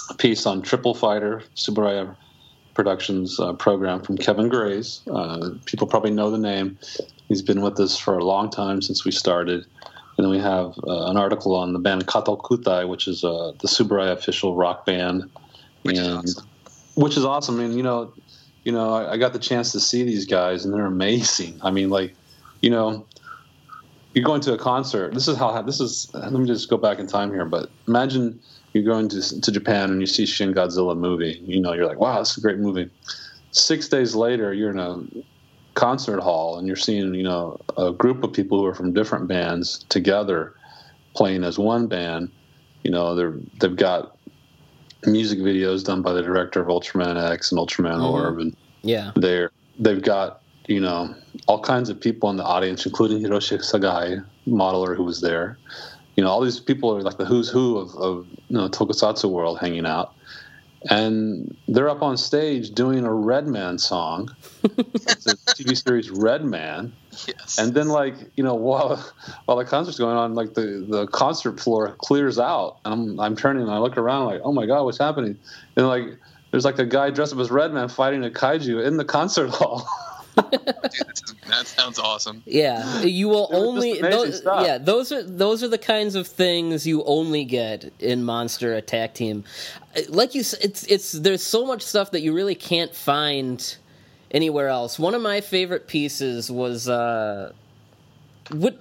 a 0.10 0.16
piece 0.16 0.46
on 0.46 0.62
Triple 0.62 0.96
Fighter, 0.96 1.44
Tsuburaya 1.56 2.16
Productions 2.74 3.40
uh, 3.40 3.54
program 3.54 4.02
from 4.02 4.18
Kevin 4.18 4.50
Grays. 4.50 5.02
Uh, 5.12 5.52
people 5.66 5.86
probably 5.86 6.10
know 6.10 6.32
the 6.32 6.40
name. 6.40 6.80
He's 7.28 7.44
been 7.44 7.62
with 7.62 7.80
us 7.80 7.98
for 7.98 8.18
a 8.18 8.24
long 8.24 8.50
time 8.50 8.82
since 8.82 9.06
we 9.06 9.12
started. 9.12 9.64
And 10.18 10.26
then 10.26 10.30
we 10.30 10.40
have 10.40 10.74
uh, 10.88 11.06
an 11.06 11.18
article 11.18 11.56
on 11.56 11.74
the 11.74 11.80
band 11.80 12.08
Katokutai, 12.08 12.88
which 12.88 13.08
is 13.08 13.24
uh, 13.24 13.52
the 13.60 13.68
Tsuburaya 13.68 14.14
official 14.14 14.56
rock 14.56 14.88
band. 14.88 15.30
Which 15.84 15.98
and, 15.98 16.24
is 16.24 16.38
awesome. 16.38 16.50
Which 16.96 17.18
is 17.18 17.26
awesome. 17.26 17.60
I 17.60 17.64
mean, 17.64 17.78
you 17.78 17.84
know, 17.84 18.14
you 18.64 18.72
know, 18.72 18.94
I, 18.94 19.14
I 19.14 19.18
got 19.18 19.34
the 19.34 19.40
chance 19.40 19.72
to 19.72 19.80
see 19.80 20.04
these 20.04 20.26
guys, 20.26 20.64
and 20.66 20.74
they're 20.74 20.86
amazing. 20.86 21.60
I 21.62 21.72
mean, 21.72 21.90
like, 21.90 22.14
you 22.62 22.70
know, 22.70 23.06
you're 24.14 24.24
going 24.24 24.42
to 24.42 24.54
a 24.54 24.58
concert. 24.58 25.14
This 25.14 25.28
is 25.28 25.38
how 25.38 25.62
this 25.62 25.80
is. 25.80 26.10
Let 26.14 26.32
me 26.34 26.46
just 26.46 26.70
go 26.70 26.78
back 26.78 27.00
in 27.00 27.08
time 27.08 27.32
here. 27.32 27.46
But 27.46 27.70
imagine 27.88 28.40
you're 28.74 28.84
going 28.84 29.10
to 29.10 29.42
to 29.42 29.52
Japan 29.52 29.92
and 29.92 30.00
you 30.00 30.08
see 30.08 30.26
Shin 30.26 30.54
Godzilla 30.54 30.98
movie. 30.98 31.42
You 31.46 31.60
know, 31.62 31.74
you're 31.74 31.88
like, 31.88 32.00
wow, 32.00 32.20
is 32.20 32.38
a 32.38 32.42
great 32.42 32.60
movie. 32.60 32.90
Six 33.52 33.88
days 33.88 34.16
later, 34.16 34.54
you're 34.54 34.72
in 34.72 34.80
a 34.80 35.04
concert 35.74 36.20
hall 36.22 36.60
and 36.60 36.68
you're 36.68 36.76
seeing 36.76 37.16
you 37.16 37.24
know 37.24 37.60
a 37.78 37.92
group 37.92 38.24
of 38.24 38.32
people 38.32 38.60
who 38.60 38.66
are 38.66 38.76
from 38.76 38.94
different 38.94 39.28
bands 39.28 39.84
together 39.90 40.54
playing 41.16 41.44
as 41.44 41.58
one 41.58 41.88
band. 41.88 42.32
You 42.84 42.92
know, 42.92 43.16
they're 43.16 43.36
they've 43.60 43.76
got 43.76 44.18
music 45.06 45.40
videos 45.40 45.84
done 45.84 46.02
by 46.02 46.14
the 46.14 46.22
director 46.22 46.62
of 46.62 46.68
Ultraman 46.68 47.32
X 47.32 47.52
and 47.52 47.60
Ultraman 47.60 47.96
mm-hmm. 47.96 48.06
Orb, 48.06 48.40
and 48.40 48.56
yeah, 48.82 49.12
they're 49.16 49.52
they've 49.80 50.02
got 50.02 50.42
you 50.68 50.80
know 50.80 51.14
all 51.48 51.60
kinds 51.60 51.90
of 51.90 52.00
people 52.00 52.30
in 52.30 52.38
the 52.38 52.44
audience, 52.44 52.86
including 52.86 53.22
Hiroshi 53.22 53.60
Sagae, 53.60 54.24
modeler 54.48 54.96
who 54.96 55.04
was 55.04 55.22
there. 55.22 55.58
You 56.16 56.24
know, 56.24 56.30
all 56.30 56.42
these 56.42 56.60
people 56.60 56.96
are 56.96 57.02
like 57.02 57.18
the 57.18 57.26
who's 57.26 57.50
who 57.50 57.78
of, 57.78 57.96
of 57.96 58.28
you 58.48 58.58
know 58.58 58.68
tokusatsu 58.70 59.30
world 59.30 59.60
hanging 59.60 59.86
out, 59.86 60.14
and 60.90 61.56
they're 61.68 61.90
up 61.90 62.02
on 62.02 62.18
stage 62.18 62.72
doing 62.72 63.06
a 63.06 63.14
Redman 63.14 63.80
song, 63.80 64.36
it's 64.64 65.26
a 65.26 65.36
TV 65.54 65.82
series 65.82 66.10
Redman. 66.10 66.94
Yes. 67.28 67.58
And 67.58 67.74
then, 67.74 67.90
like 67.90 68.16
you 68.36 68.44
know, 68.44 68.56
while 68.70 68.98
while 69.46 69.58
the 69.58 69.66
concert's 69.66 69.98
going 69.98 70.18
on, 70.18 70.36
like 70.36 70.54
the, 70.54 70.86
the 70.88 71.08
concert 71.08 71.60
floor 71.60 71.96
clears 72.00 72.40
out, 72.40 72.78
and 72.86 72.94
I'm 72.94 73.20
I'm 73.20 73.36
turning 73.36 73.64
and 73.64 73.72
I 73.72 73.78
look 73.78 73.98
around 73.98 74.28
like, 74.28 74.42
oh 74.44 74.52
my 74.52 74.66
god, 74.66 74.84
what's 74.84 74.98
happening? 74.98 75.38
And 75.76 75.88
like, 75.88 76.18
there's 76.52 76.66
like 76.66 76.80
a 76.80 76.86
guy 76.86 77.10
dressed 77.10 77.34
up 77.34 77.40
as 77.40 77.52
Redman 77.52 77.90
fighting 77.90 78.24
a 78.24 78.30
kaiju 78.30 78.86
in 78.86 78.98
the 78.98 79.06
concert 79.06 79.50
hall. 79.52 79.88
that 80.36 81.64
sounds 81.66 82.00
awesome. 82.00 82.42
Yeah, 82.46 83.02
you 83.02 83.30
will 83.30 83.50
only 83.52 84.02
those, 84.02 84.42
yeah 84.44 84.80
those 84.80 85.12
are 85.12 85.22
those 85.22 85.62
are 85.62 85.68
the 85.68 85.78
kinds 85.78 86.16
of 86.16 86.28
things 86.28 86.88
you 86.88 87.04
only 87.04 87.46
get 87.46 87.92
in 88.00 88.24
Monster 88.24 88.74
Attack 88.74 89.14
Team. 89.14 89.44
Like 90.10 90.34
you, 90.34 90.42
it's 90.42 90.84
it's 90.86 91.12
there's 91.12 91.44
so 91.44 91.66
much 91.66 91.84
stuff 91.84 92.12
that 92.12 92.22
you 92.22 92.34
really 92.34 92.56
can't 92.56 92.96
find 92.96 93.78
anywhere 94.34 94.70
else. 94.70 94.98
One 94.98 95.16
of 95.16 95.22
my 95.22 95.42
favorite 95.42 95.88
pieces 95.88 96.50
was. 96.50 96.88
Uh, 96.90 97.54
what 98.52 98.78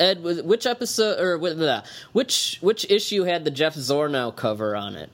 Ed? 0.00 0.22
Which 0.22 0.66
episode 0.66 1.20
or 1.20 1.38
which 1.38 2.58
which 2.60 2.90
issue 2.90 3.22
had 3.22 3.44
the 3.44 3.50
Jeff 3.50 3.76
Zornow 3.76 4.34
cover 4.34 4.74
on 4.74 4.96
it? 4.96 5.08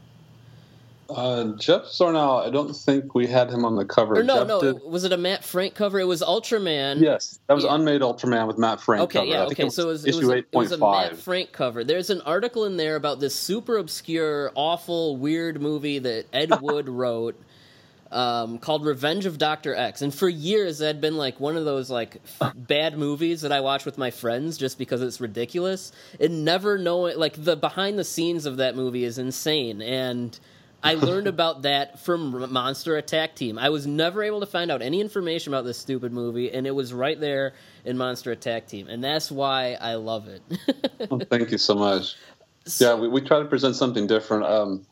Uh, 1.11 1.57
Jeff 1.57 1.83
Zornow, 1.83 2.47
I 2.47 2.51
don't 2.51 2.73
think 2.73 3.15
we 3.15 3.27
had 3.27 3.51
him 3.51 3.65
on 3.65 3.75
the 3.75 3.85
cover. 3.85 4.21
Or 4.21 4.23
no, 4.23 4.39
Jeff 4.39 4.49
no. 4.49 4.61
Did... 4.61 4.83
Was 4.85 5.05
it 5.05 5.13
a 5.13 5.17
Matt 5.17 5.43
Frank 5.43 5.75
cover? 5.75 5.99
It 5.99 6.05
was 6.05 6.23
Ultraman. 6.23 7.01
Yes, 7.01 7.41
that 7.47 7.55
was 7.55 7.65
yeah. 7.65 7.75
Unmade 7.75 8.01
Ultraman 8.01 8.47
with 8.47 8.59
Matt 8.59 8.81
Frank. 8.81 9.03
Okay, 9.03 9.19
cover. 9.19 9.31
yeah, 9.31 9.43
okay. 9.47 9.67
It 9.67 9.73
so 9.73 9.85
it 9.85 9.87
was, 9.87 10.07
it 10.07 10.15
was, 10.15 10.29
a, 10.29 10.37
it 10.37 10.47
was 10.53 10.73
a 10.73 10.79
Matt 10.79 11.17
Frank 11.17 11.53
cover. 11.53 11.83
There's 11.83 12.11
an 12.11 12.21
article 12.23 12.65
in 12.65 12.77
there 12.77 12.97
about 12.97 13.19
this 13.19 13.35
super 13.35 13.77
obscure, 13.79 14.53
awful, 14.55 15.17
weird 15.17 15.61
movie 15.61 15.99
that 15.99 16.27
Ed 16.33 16.53
Wood 16.61 16.89
wrote. 16.89 17.37
Um, 18.13 18.59
called 18.59 18.85
Revenge 18.85 19.25
of 19.25 19.39
Doctor 19.39 19.73
X, 19.73 20.03
and 20.03 20.13
for 20.13 20.29
years 20.29 20.79
that 20.79 20.87
had 20.87 21.01
been 21.01 21.17
like 21.17 21.39
one 21.39 21.57
of 21.57 21.65
those 21.65 21.91
like 21.91 22.21
bad 22.57 22.99
movies 22.99 23.43
that 23.43 23.53
I 23.53 23.61
watch 23.61 23.85
with 23.85 23.99
my 23.99 24.11
friends 24.11 24.59
just 24.59 24.79
because 24.79 25.01
it's 25.01 25.21
ridiculous, 25.21 25.93
and 26.19 26.45
never 26.45 26.77
knowing 26.77 27.17
like 27.17 27.43
the 27.43 27.55
behind 27.55 28.01
the 28.01 28.05
scenes 28.05 28.47
of 28.47 28.57
that 28.57 28.75
movie 28.75 29.05
is 29.05 29.19
insane, 29.19 29.81
and 29.81 30.37
I 30.83 30.95
learned 30.95 31.27
about 31.27 31.63
that 31.63 32.01
from 32.01 32.53
Monster 32.53 32.97
Attack 32.97 33.37
Team. 33.37 33.59
I 33.59 33.69
was 33.71 33.87
never 33.87 34.23
able 34.23 34.41
to 34.41 34.47
find 34.47 34.71
out 34.71 34.83
any 34.83 35.01
information 35.01 35.53
about 35.53 35.65
this 35.65 35.79
stupid 35.79 36.13
movie, 36.13 36.51
and 36.53 36.67
it 36.67 36.73
was 36.73 36.93
right 36.93 37.19
there 37.19 37.55
in 37.85 37.97
Monster 37.97 38.33
Attack 38.33 38.67
Team, 38.67 38.89
and 38.89 39.03
that's 39.03 39.31
why 39.31 39.77
I 39.81 39.95
love 39.95 40.29
it. 40.29 40.43
well, 41.11 41.21
thank 41.31 41.51
you 41.51 41.59
so 41.59 41.75
much. 41.75 42.17
So, 42.67 42.95
yeah, 42.95 43.01
we, 43.01 43.09
we 43.09 43.23
try 43.23 43.39
to 43.39 43.47
present 43.47 43.75
something 43.75 44.07
different. 44.07 44.45
Um, 44.45 44.87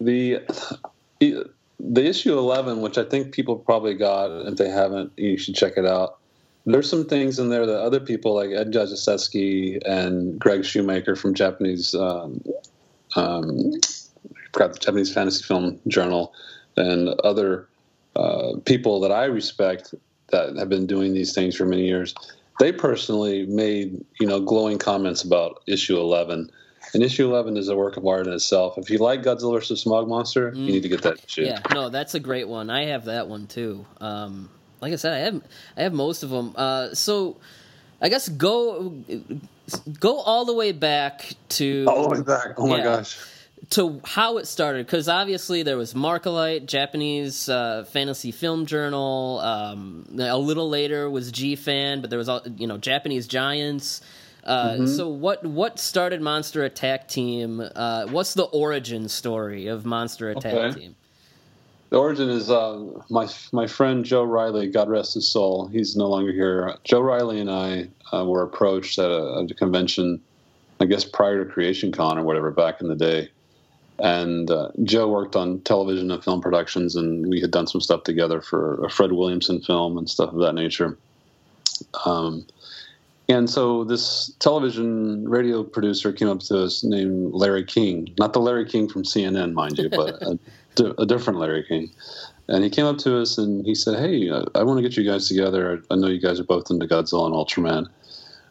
the 0.00 0.40
the 1.78 2.06
issue 2.06 2.38
eleven, 2.38 2.80
which 2.80 2.98
I 2.98 3.04
think 3.04 3.32
people 3.32 3.56
probably 3.56 3.94
got, 3.94 4.30
if 4.46 4.56
they 4.56 4.68
haven't, 4.68 5.12
you 5.16 5.36
should 5.36 5.54
check 5.54 5.74
it 5.76 5.86
out. 5.86 6.18
There's 6.64 6.90
some 6.90 7.04
things 7.04 7.38
in 7.38 7.48
there 7.48 7.64
that 7.64 7.80
other 7.80 8.00
people 8.00 8.34
like 8.34 8.50
Ed 8.50 8.72
Godziszewski 8.72 9.80
and 9.86 10.38
Greg 10.38 10.64
Shoemaker 10.64 11.14
from 11.14 11.32
Japanese 11.32 11.94
um, 11.94 12.42
um, 13.14 13.72
got 14.52 14.72
the 14.72 14.78
Japanese 14.80 15.12
Fantasy 15.12 15.44
Film 15.44 15.78
Journal 15.86 16.34
and 16.76 17.08
other 17.20 17.68
uh, 18.16 18.54
people 18.64 18.98
that 19.00 19.12
I 19.12 19.26
respect 19.26 19.94
that 20.28 20.56
have 20.56 20.68
been 20.68 20.86
doing 20.86 21.14
these 21.14 21.32
things 21.34 21.54
for 21.54 21.66
many 21.66 21.86
years. 21.86 22.14
They 22.58 22.72
personally 22.72 23.46
made 23.46 24.04
you 24.18 24.26
know 24.26 24.40
glowing 24.40 24.78
comments 24.78 25.22
about 25.22 25.62
issue 25.66 25.98
eleven. 25.98 26.50
And 26.94 27.02
issue 27.02 27.26
eleven 27.26 27.56
is 27.56 27.68
a 27.68 27.76
work 27.76 27.96
of 27.96 28.06
art 28.06 28.26
in 28.26 28.32
itself. 28.32 28.78
If 28.78 28.90
you 28.90 28.98
like 28.98 29.22
Godzilla 29.22 29.54
vs. 29.54 29.80
Smog 29.80 30.08
Monster, 30.08 30.52
mm. 30.52 30.56
you 30.56 30.72
need 30.72 30.82
to 30.82 30.88
get 30.88 31.02
that 31.02 31.24
issue. 31.24 31.42
Yeah, 31.42 31.60
no, 31.72 31.88
that's 31.88 32.14
a 32.14 32.20
great 32.20 32.48
one. 32.48 32.70
I 32.70 32.86
have 32.86 33.06
that 33.06 33.28
one 33.28 33.46
too. 33.46 33.84
Um, 34.00 34.48
like 34.80 34.92
I 34.92 34.96
said, 34.96 35.12
I 35.12 35.18
have 35.18 35.42
I 35.76 35.82
have 35.82 35.92
most 35.92 36.22
of 36.22 36.30
them. 36.30 36.54
Uh, 36.56 36.94
so 36.94 37.36
I 38.00 38.08
guess 38.08 38.28
go 38.28 38.94
go 40.00 40.18
all 40.18 40.44
the 40.44 40.54
way 40.54 40.72
back 40.72 41.32
to 41.50 41.86
all 41.88 42.08
the 42.08 42.16
way 42.16 42.22
back. 42.22 42.54
Oh 42.58 42.66
my 42.66 42.82
gosh 42.82 43.18
to 43.70 44.00
how 44.04 44.38
it 44.38 44.46
started 44.46 44.86
because 44.86 45.08
obviously 45.08 45.62
there 45.62 45.76
was 45.76 45.94
Markalite, 45.94 46.66
Japanese 46.66 47.48
uh, 47.48 47.84
fantasy 47.90 48.30
film 48.30 48.66
journal. 48.66 49.40
Um, 49.40 50.06
a 50.18 50.38
little 50.38 50.68
later 50.68 51.10
was 51.10 51.32
G 51.32 51.56
Fan, 51.56 52.00
but 52.00 52.10
there 52.10 52.18
was 52.18 52.28
all 52.28 52.42
you 52.56 52.66
know 52.66 52.78
Japanese 52.78 53.26
giants. 53.26 54.02
Uh, 54.46 54.70
mm-hmm. 54.70 54.86
So 54.86 55.08
what 55.08 55.44
what 55.44 55.78
started 55.78 56.22
Monster 56.22 56.64
Attack 56.64 57.08
Team? 57.08 57.60
Uh, 57.74 58.06
what's 58.06 58.34
the 58.34 58.44
origin 58.44 59.08
story 59.08 59.66
of 59.66 59.84
Monster 59.84 60.30
Attack 60.30 60.54
okay. 60.54 60.80
Team? 60.80 60.96
The 61.90 61.98
origin 61.98 62.30
is 62.30 62.50
uh, 62.50 62.82
my 63.10 63.28
my 63.52 63.66
friend 63.66 64.04
Joe 64.04 64.24
Riley, 64.24 64.68
God 64.68 64.88
rest 64.88 65.14
his 65.14 65.28
soul. 65.28 65.66
He's 65.68 65.96
no 65.96 66.06
longer 66.06 66.32
here. 66.32 66.76
Joe 66.84 67.00
Riley 67.00 67.40
and 67.40 67.50
I 67.50 67.88
uh, 68.12 68.24
were 68.24 68.42
approached 68.42 68.98
at 68.98 69.10
a, 69.10 69.42
at 69.42 69.50
a 69.50 69.54
convention, 69.54 70.20
I 70.80 70.86
guess 70.86 71.04
prior 71.04 71.44
to 71.44 71.50
Creation 71.50 71.92
Con 71.92 72.16
or 72.16 72.22
whatever 72.22 72.50
back 72.50 72.80
in 72.80 72.88
the 72.88 72.96
day 72.96 73.28
and 73.98 74.50
uh, 74.50 74.68
Joe 74.84 75.08
worked 75.08 75.36
on 75.36 75.60
television 75.60 76.10
and 76.10 76.22
film 76.22 76.40
productions, 76.40 76.96
and 76.96 77.26
we 77.28 77.40
had 77.40 77.50
done 77.50 77.66
some 77.66 77.80
stuff 77.80 78.02
together 78.04 78.40
for 78.40 78.84
a 78.84 78.90
Fred 78.90 79.12
Williamson 79.12 79.60
film 79.60 79.96
and 79.96 80.08
stuff 80.08 80.32
of 80.32 80.40
that 80.40 80.54
nature. 80.54 80.98
Um, 82.04 82.46
and 83.28 83.48
so 83.50 83.84
this 83.84 84.32
television 84.38 85.28
radio 85.28 85.62
producer 85.62 86.12
came 86.12 86.28
up 86.28 86.40
to 86.40 86.62
us 86.62 86.84
named 86.84 87.32
Larry 87.32 87.64
King, 87.64 88.14
not 88.18 88.32
the 88.32 88.40
Larry 88.40 88.64
King 88.66 88.88
from 88.88 89.02
CNN, 89.02 89.52
mind 89.52 89.78
you, 89.78 89.88
but 89.90 90.22
a, 90.22 90.38
a 90.98 91.06
different 91.06 91.38
Larry 91.38 91.64
King. 91.64 91.90
And 92.48 92.62
he 92.62 92.70
came 92.70 92.86
up 92.86 92.98
to 92.98 93.20
us 93.20 93.38
and 93.38 93.66
he 93.66 93.74
said, 93.74 93.98
"Hey, 93.98 94.30
I, 94.30 94.44
I 94.54 94.62
want 94.62 94.78
to 94.78 94.82
get 94.82 94.96
you 94.96 95.04
guys 95.04 95.28
together. 95.28 95.82
I 95.90 95.96
know 95.96 96.06
you 96.06 96.20
guys 96.20 96.38
are 96.38 96.44
both 96.44 96.70
into 96.70 96.86
Godzilla 96.86 97.26
and 97.26 97.34
Ultraman." 97.34 97.88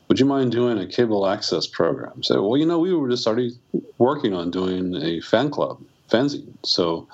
would 0.08 0.20
you 0.20 0.26
mind 0.26 0.52
doing 0.52 0.78
a 0.78 0.86
cable 0.86 1.28
access 1.28 1.66
program? 1.66 2.22
So, 2.24 2.48
well, 2.48 2.58
you 2.58 2.66
know, 2.66 2.80
we 2.80 2.94
were 2.94 3.10
just 3.10 3.26
already 3.26 3.58
working 3.98 4.34
on 4.34 4.52
doing 4.52 4.96
a 4.96 5.20
fan 5.22 5.50
club, 5.50 5.82
fanzine. 6.10 6.54
So, 6.64 7.08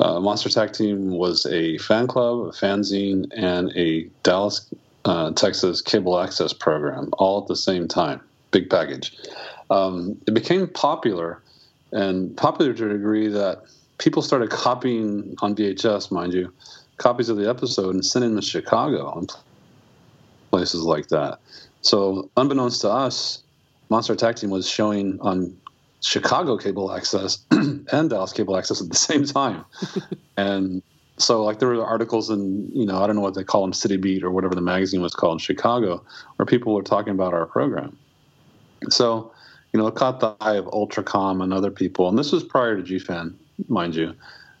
uh, 0.00 0.20
Monster 0.20 0.48
Attack 0.48 0.72
Team 0.72 1.10
was 1.10 1.46
a 1.46 1.78
fan 1.78 2.06
club, 2.06 2.46
a 2.46 2.50
fanzine, 2.50 3.26
and 3.36 3.70
a 3.76 4.04
Dallas, 4.22 4.72
uh, 5.04 5.32
Texas 5.32 5.80
cable 5.80 6.20
access 6.20 6.52
program 6.52 7.10
all 7.14 7.42
at 7.42 7.48
the 7.48 7.56
same 7.56 7.88
time. 7.88 8.20
Big 8.50 8.70
package. 8.70 9.16
Um, 9.70 10.20
it 10.26 10.34
became 10.34 10.66
popular, 10.68 11.42
and 11.92 12.36
popular 12.36 12.74
to 12.74 12.86
a 12.86 12.88
degree 12.90 13.28
that 13.28 13.62
people 13.98 14.22
started 14.22 14.50
copying 14.50 15.34
on 15.40 15.54
VHS, 15.54 16.10
mind 16.10 16.34
you, 16.34 16.52
copies 16.98 17.28
of 17.28 17.36
the 17.36 17.48
episode 17.48 17.94
and 17.94 18.04
sending 18.04 18.32
them 18.32 18.40
to 18.40 18.46
Chicago 18.46 19.18
and 19.18 19.32
places 20.50 20.82
like 20.82 21.08
that. 21.08 21.38
So, 21.80 22.30
unbeknownst 22.36 22.82
to 22.82 22.90
us, 22.90 23.42
Monster 23.88 24.12
Attack 24.12 24.36
Team 24.36 24.50
was 24.50 24.68
showing 24.68 25.18
on 25.20 25.56
Chicago 26.00 26.56
cable 26.56 26.92
access 26.92 27.38
and 27.50 28.10
Dallas 28.10 28.32
cable 28.32 28.56
access 28.56 28.80
at 28.80 28.88
the 28.88 28.96
same 28.96 29.24
time. 29.24 29.64
and 30.36 30.82
so, 31.22 31.44
like, 31.44 31.58
there 31.58 31.68
were 31.68 31.84
articles 31.84 32.30
in, 32.30 32.70
you 32.72 32.84
know, 32.84 33.02
I 33.02 33.06
don't 33.06 33.16
know 33.16 33.22
what 33.22 33.34
they 33.34 33.44
call 33.44 33.62
them, 33.62 33.72
City 33.72 33.96
Beat 33.96 34.24
or 34.24 34.30
whatever 34.30 34.54
the 34.54 34.60
magazine 34.60 35.02
was 35.02 35.14
called 35.14 35.34
in 35.34 35.38
Chicago, 35.38 36.04
where 36.36 36.46
people 36.46 36.74
were 36.74 36.82
talking 36.82 37.12
about 37.12 37.32
our 37.32 37.46
program. 37.46 37.96
So, 38.90 39.32
you 39.72 39.80
know, 39.80 39.86
it 39.86 39.94
caught 39.94 40.20
the 40.20 40.34
eye 40.40 40.56
of 40.56 40.66
Ultracom 40.66 41.42
and 41.42 41.54
other 41.54 41.70
people. 41.70 42.08
And 42.08 42.18
this 42.18 42.32
was 42.32 42.44
prior 42.44 42.80
to 42.80 42.82
GFan, 42.82 43.34
mind 43.68 43.94
you, 43.94 44.14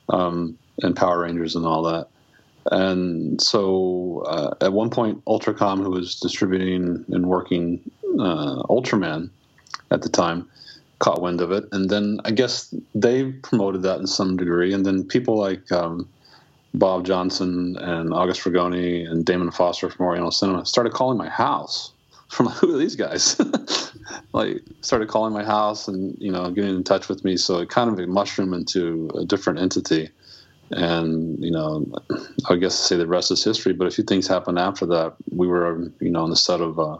um, 0.08 0.56
and 0.82 0.96
Power 0.96 1.20
Rangers 1.20 1.54
and 1.56 1.66
all 1.66 1.82
that. 1.82 2.08
And 2.70 3.42
so 3.42 4.22
uh, 4.26 4.54
at 4.64 4.72
one 4.72 4.90
point, 4.90 5.24
Ultracom, 5.24 5.82
who 5.82 5.90
was 5.90 6.20
distributing 6.20 7.04
and 7.08 7.26
working 7.26 7.80
uh, 8.20 8.62
Ultraman 8.70 9.30
at 9.90 10.02
the 10.02 10.08
time, 10.08 10.48
caught 11.00 11.20
wind 11.20 11.40
of 11.40 11.50
it. 11.50 11.64
And 11.72 11.90
then 11.90 12.20
I 12.24 12.30
guess 12.30 12.72
they 12.94 13.32
promoted 13.32 13.82
that 13.82 13.98
in 13.98 14.06
some 14.06 14.36
degree. 14.36 14.72
And 14.72 14.86
then 14.86 15.02
people 15.02 15.36
like 15.36 15.70
um, 15.72 16.08
Bob 16.74 17.04
Johnson 17.04 17.76
and 17.78 18.12
August 18.14 18.42
Ragone 18.44 19.08
and 19.08 19.24
Damon 19.24 19.50
Foster 19.50 19.90
from 19.90 20.06
Oriental 20.06 20.30
Cinema 20.30 20.64
started 20.64 20.92
calling 20.92 21.18
my 21.18 21.28
house 21.28 21.92
from 22.28 22.46
who 22.46 22.74
are 22.74 22.78
these 22.78 22.96
guys? 22.96 23.38
like 24.32 24.62
started 24.80 25.08
calling 25.08 25.34
my 25.34 25.44
house 25.44 25.86
and 25.88 26.16
you 26.18 26.32
know 26.32 26.50
getting 26.50 26.74
in 26.76 26.84
touch 26.84 27.08
with 27.08 27.24
me. 27.24 27.36
So 27.36 27.58
it 27.58 27.68
kind 27.68 27.90
of 27.90 28.08
mushroomed 28.08 28.54
into 28.54 29.10
a 29.14 29.24
different 29.24 29.58
entity. 29.58 30.10
And 30.70 31.42
you 31.44 31.50
know, 31.50 31.86
I 32.48 32.56
guess 32.56 32.78
to 32.78 32.82
say 32.82 32.96
the 32.96 33.06
rest 33.06 33.30
is 33.30 33.44
history. 33.44 33.74
But 33.74 33.86
a 33.86 33.90
few 33.90 34.04
things 34.04 34.26
happened 34.26 34.58
after 34.58 34.86
that. 34.86 35.14
We 35.30 35.46
were 35.46 35.90
you 36.00 36.10
know 36.10 36.22
on 36.22 36.30
the 36.30 36.36
set 36.36 36.62
of 36.62 36.78
uh, 36.78 36.96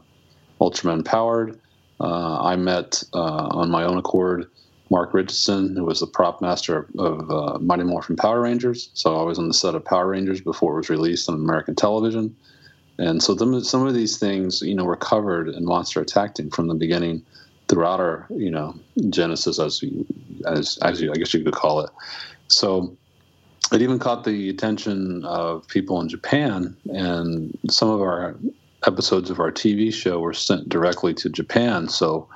Ultraman 0.61 1.05
Powered. 1.05 1.59
Uh, 1.99 2.43
I 2.43 2.57
met 2.57 3.03
uh, 3.15 3.49
on 3.53 3.71
my 3.71 3.85
own 3.85 3.97
accord 3.97 4.51
Mark 4.93 5.15
Richardson, 5.15 5.75
who 5.75 5.87
was 5.87 6.01
the 6.01 6.07
prop 6.07 6.43
master 6.43 6.87
of, 6.99 7.31
uh, 7.31 7.59
Mighty 7.61 7.83
Morphin 7.83 8.15
Power 8.15 8.43
Rangers. 8.43 8.91
So 8.93 9.19
I 9.19 9.23
was 9.23 9.39
on 9.39 9.49
the 9.49 9.55
set 9.55 9.75
of 9.75 9.83
Power 9.83 10.09
Rangers 10.09 10.43
before 10.43 10.75
it 10.75 10.77
was 10.77 10.91
released 10.91 11.31
on 11.31 11.35
American 11.35 11.75
television. 11.75 12.37
And 12.99 13.23
so 13.23 13.35
some 13.63 13.87
of 13.87 13.95
these 13.95 14.19
things, 14.19 14.61
you 14.61 14.75
know, 14.75 14.85
were 14.85 14.97
covered 14.97 15.49
in 15.49 15.65
Monster 15.65 16.03
Attack 16.03 16.35
Team 16.35 16.51
from 16.51 16.69
the 16.69 16.75
beginning 16.75 17.25
throughout 17.69 18.01
our, 18.01 18.27
you 18.29 18.51
know, 18.51 18.75
genesis, 19.09 19.59
as 19.59 19.83
as 20.47 20.79
as 20.83 21.01
you, 21.01 21.11
I 21.11 21.15
guess 21.15 21.33
you 21.33 21.43
could 21.43 21.55
call 21.55 21.81
it. 21.81 21.91
So 22.49 22.95
it 23.73 23.81
even 23.81 23.99
caught 23.99 24.25
the 24.25 24.51
attention 24.51 25.25
of 25.25 25.67
people 25.69 26.03
in 26.03 26.09
Japan, 26.11 26.77
and 26.93 27.59
some 27.71 27.89
of 27.89 28.03
our 28.03 28.37
episodes 28.87 29.31
of 29.31 29.41
our 29.41 29.51
TV 29.51 29.91
show 29.91 30.21
were 30.21 30.35
sent 30.35 30.69
directly 30.69 31.15
to 31.15 31.31
Japan. 31.31 31.89
So 31.89 32.29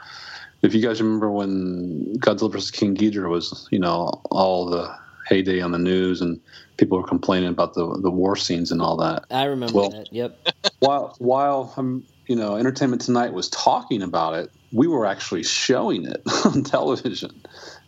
if 0.63 0.75
you 0.75 0.83
guys 0.83 1.01
remember 1.01 1.31
when 1.31 2.17
Godzilla 2.19 2.53
vs. 2.53 2.71
King 2.71 2.97
Ghidorah 2.97 3.31
was, 3.31 3.69
you 3.71 3.79
know, 3.79 4.21
all 4.31 4.67
the 4.67 4.95
heyday 5.29 5.61
on 5.61 5.73
the 5.73 5.79
news 5.79 6.21
and 6.21 6.41
people 6.77 6.99
were 6.99 7.07
complaining 7.07 7.49
about 7.49 7.75
the 7.75 7.99
the 8.03 8.11
war 8.11 8.37
scenes 8.37 8.71
and 8.71 8.81
all 8.81 8.97
that. 8.97 9.25
I 9.31 9.45
remember 9.45 9.75
well, 9.75 9.91
that. 9.91 10.13
Yep. 10.13 10.49
while 10.81 11.15
while 11.19 11.75
um, 11.77 12.05
you 12.27 12.37
know, 12.37 12.57
Entertainment 12.57 13.03
Tonight 13.03 13.33
was 13.33 13.49
talking 13.51 14.03
about 14.03 14.35
it, 14.35 14.51
we 14.73 14.87
were 14.87 15.07
actually 15.07 15.43
showing 15.43 16.07
it 16.07 16.23
on 16.45 16.63
television. 16.65 17.31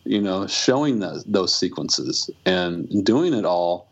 You 0.04 0.20
know, 0.20 0.46
showing 0.46 1.00
those 1.00 1.24
those 1.24 1.54
sequences 1.54 2.30
and 2.44 2.88
doing 3.04 3.34
it 3.34 3.44
all 3.44 3.88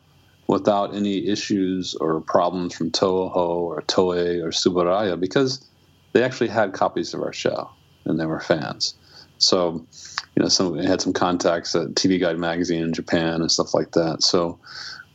without 0.49 0.95
any 0.95 1.27
issues 1.27 1.95
or 1.97 2.21
problems 2.21 2.75
from 2.75 2.91
Toho 2.91 3.35
or 3.35 3.83
Toei 3.83 4.43
or 4.43 4.51
Tsuburaya 4.51 5.19
because 5.19 5.69
they 6.13 6.23
actually 6.23 6.49
had 6.49 6.73
copies 6.73 7.13
of 7.13 7.21
our 7.21 7.33
show 7.33 7.69
and 8.07 8.19
they 8.19 8.27
were 8.27 8.41
fans. 8.41 8.95
So, 9.39 9.85
you 10.35 10.43
know, 10.43 10.49
some 10.49 10.79
had 10.79 11.01
some 11.01 11.13
contacts 11.13 11.75
at 11.75 11.89
TV 11.89 12.19
Guide 12.19 12.39
magazine 12.39 12.83
in 12.83 12.93
Japan 12.95 13.41
and 13.41 13.51
stuff 13.51 13.75
like 13.75 13.93
that. 13.93 14.23
So, 14.23 14.59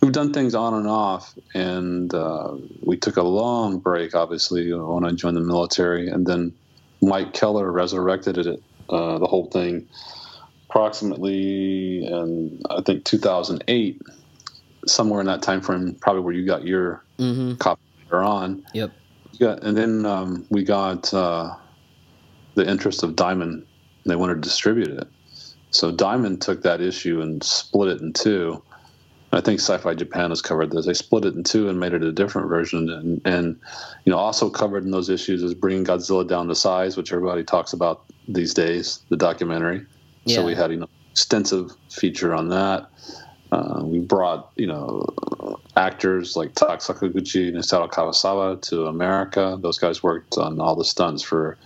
we've 0.02 0.12
done 0.12 0.34
things 0.34 0.56
on 0.56 0.74
and 0.74 0.88
off, 0.88 1.38
and 1.54 2.14
uh, 2.14 2.56
we 2.82 2.98
took 2.98 3.18
a 3.18 3.24
long 3.24 3.80
break, 3.80 4.16
obviously, 4.16 4.74
when 4.74 5.06
I 5.06 5.12
joined 5.12 5.38
the 5.38 5.42
military, 5.42 6.10
and 6.10 6.26
then 6.26 6.54
Mike 7.02 7.34
Keller 7.34 7.72
resurrected 7.72 8.38
it, 8.38 8.64
uh, 8.90 9.18
the 9.20 9.28
whole 9.28 9.46
thing, 9.48 9.88
approximately 10.70 12.06
and 12.06 12.66
I 12.70 12.82
think 12.82 13.06
2008, 13.06 14.02
somewhere 14.88 15.20
in 15.20 15.28
that 15.28 15.42
time 15.42 15.62
frame, 15.62 15.96
probably 16.00 16.22
where 16.22 16.34
you 16.34 16.46
got 16.46 16.66
your 16.66 17.04
mm-hmm. 17.20 17.56
copy 17.56 17.82
later 18.06 18.24
on. 18.24 18.66
Yep. 18.74 18.92
Yeah, 19.34 19.58
and 19.62 19.78
then 19.78 20.06
um, 20.06 20.46
we 20.50 20.64
got 20.64 21.14
uh, 21.14 21.56
the 22.56 22.68
interest 22.68 23.04
of 23.04 23.16
Diamond 23.16 23.66
they 24.06 24.16
wanted 24.16 24.36
to 24.36 24.42
distribute 24.42 24.90
it. 24.90 25.08
So 25.72 25.92
Diamond 25.92 26.42
took 26.42 26.64
that 26.64 26.82
issue 26.82 27.22
and 27.22 27.44
split 27.44 27.90
it 27.90 28.02
in 28.02 28.14
two. 28.14 28.62
I 29.34 29.40
think 29.40 29.62
Sci-Fi 29.62 29.94
Japan 29.96 30.30
has 30.30 30.42
covered 30.42 30.72
this. 30.72 30.86
They 30.86 30.94
split 30.94 31.24
it 31.24 31.36
in 31.36 31.44
two 31.44 31.70
and 31.70 31.80
made 31.80 31.94
it 31.94 32.04
a 32.04 32.12
different 32.12 32.50
version, 32.50 32.90
and, 32.90 33.22
and 33.24 33.60
you 34.04 34.12
know 34.12 34.18
also 34.18 34.50
covered 34.50 34.84
in 34.84 34.92
those 34.92 35.10
issues 35.10 35.42
is 35.42 35.54
bringing 35.54 35.86
Godzilla 35.86 36.28
down 36.28 36.50
to 36.50 36.56
size, 36.56 36.98
which 36.98 37.14
everybody 37.14 37.44
talks 37.44 37.72
about 37.72 38.04
these 38.28 38.54
days. 38.54 39.00
The 39.10 39.16
documentary. 39.16 39.86
Yeah. 40.26 40.38
So 40.38 40.46
we 40.46 40.54
had 40.54 40.72
you 40.72 40.78
know 40.78 40.90
extensive 41.12 41.72
feature 41.90 42.34
on 42.34 42.50
that. 42.50 42.90
Uh, 43.54 43.82
we 43.84 44.00
brought 44.00 44.52
you 44.58 44.68
know 44.68 45.06
actors 45.78 46.36
like 46.36 46.54
Tak 46.54 46.80
Sakaguchi 46.80 47.48
and 47.48 47.58
Isao 47.58 47.90
Karasawa 47.90 48.62
to 48.64 48.88
America. 48.88 49.58
Those 49.62 49.78
guys 49.78 50.04
worked 50.04 50.38
on 50.38 50.60
all 50.60 50.76
the 50.76 50.84
stunts 50.84 51.24
for 51.24 51.58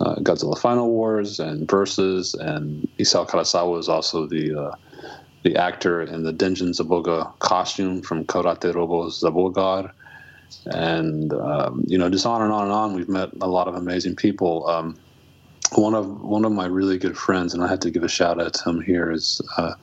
uh, 0.00 0.16
Godzilla 0.16 0.58
Final 0.58 0.90
Wars 0.90 1.40
and 1.40 1.70
Versus, 1.70 2.34
and 2.34 2.88
Isao 2.98 3.28
Karasawa 3.28 3.78
is 3.78 3.88
also 3.88 4.26
the 4.26 4.54
uh, 4.54 4.74
the 5.44 5.56
actor 5.56 6.02
in 6.02 6.24
the 6.24 6.32
Denjin 6.32 6.74
Zaboga 6.74 7.38
costume 7.38 8.02
from 8.02 8.24
Karate 8.24 8.74
Robo 8.74 9.08
Zabogar. 9.08 9.92
And, 10.66 11.32
um, 11.34 11.84
you 11.86 11.98
know, 11.98 12.08
just 12.08 12.24
on 12.24 12.40
and 12.40 12.52
on 12.52 12.64
and 12.64 12.72
on, 12.72 12.94
we've 12.94 13.08
met 13.08 13.30
a 13.40 13.48
lot 13.48 13.68
of 13.68 13.74
amazing 13.74 14.16
people. 14.16 14.66
Um, 14.66 14.96
one 15.72 15.94
of 15.94 16.22
one 16.22 16.44
of 16.44 16.52
my 16.52 16.66
really 16.66 16.98
good 16.98 17.16
friends, 17.16 17.52
and 17.52 17.62
I 17.62 17.68
had 17.68 17.82
to 17.82 17.90
give 17.90 18.04
a 18.04 18.08
shout 18.08 18.40
out 18.40 18.54
to 18.54 18.70
him 18.70 18.80
here, 18.80 19.10
is 19.10 19.40
uh, 19.56 19.74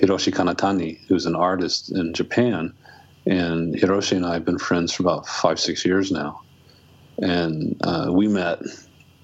Hiroshi 0.00 0.32
Kanatani, 0.32 0.98
who's 1.08 1.26
an 1.26 1.34
artist 1.34 1.92
in 1.92 2.14
Japan. 2.14 2.72
And 3.26 3.74
Hiroshi 3.74 4.16
and 4.16 4.24
I 4.24 4.34
have 4.34 4.44
been 4.44 4.58
friends 4.58 4.92
for 4.92 5.02
about 5.02 5.28
five, 5.28 5.60
six 5.60 5.84
years 5.84 6.10
now. 6.10 6.40
And 7.18 7.76
uh, 7.84 8.10
we 8.12 8.28
met 8.28 8.60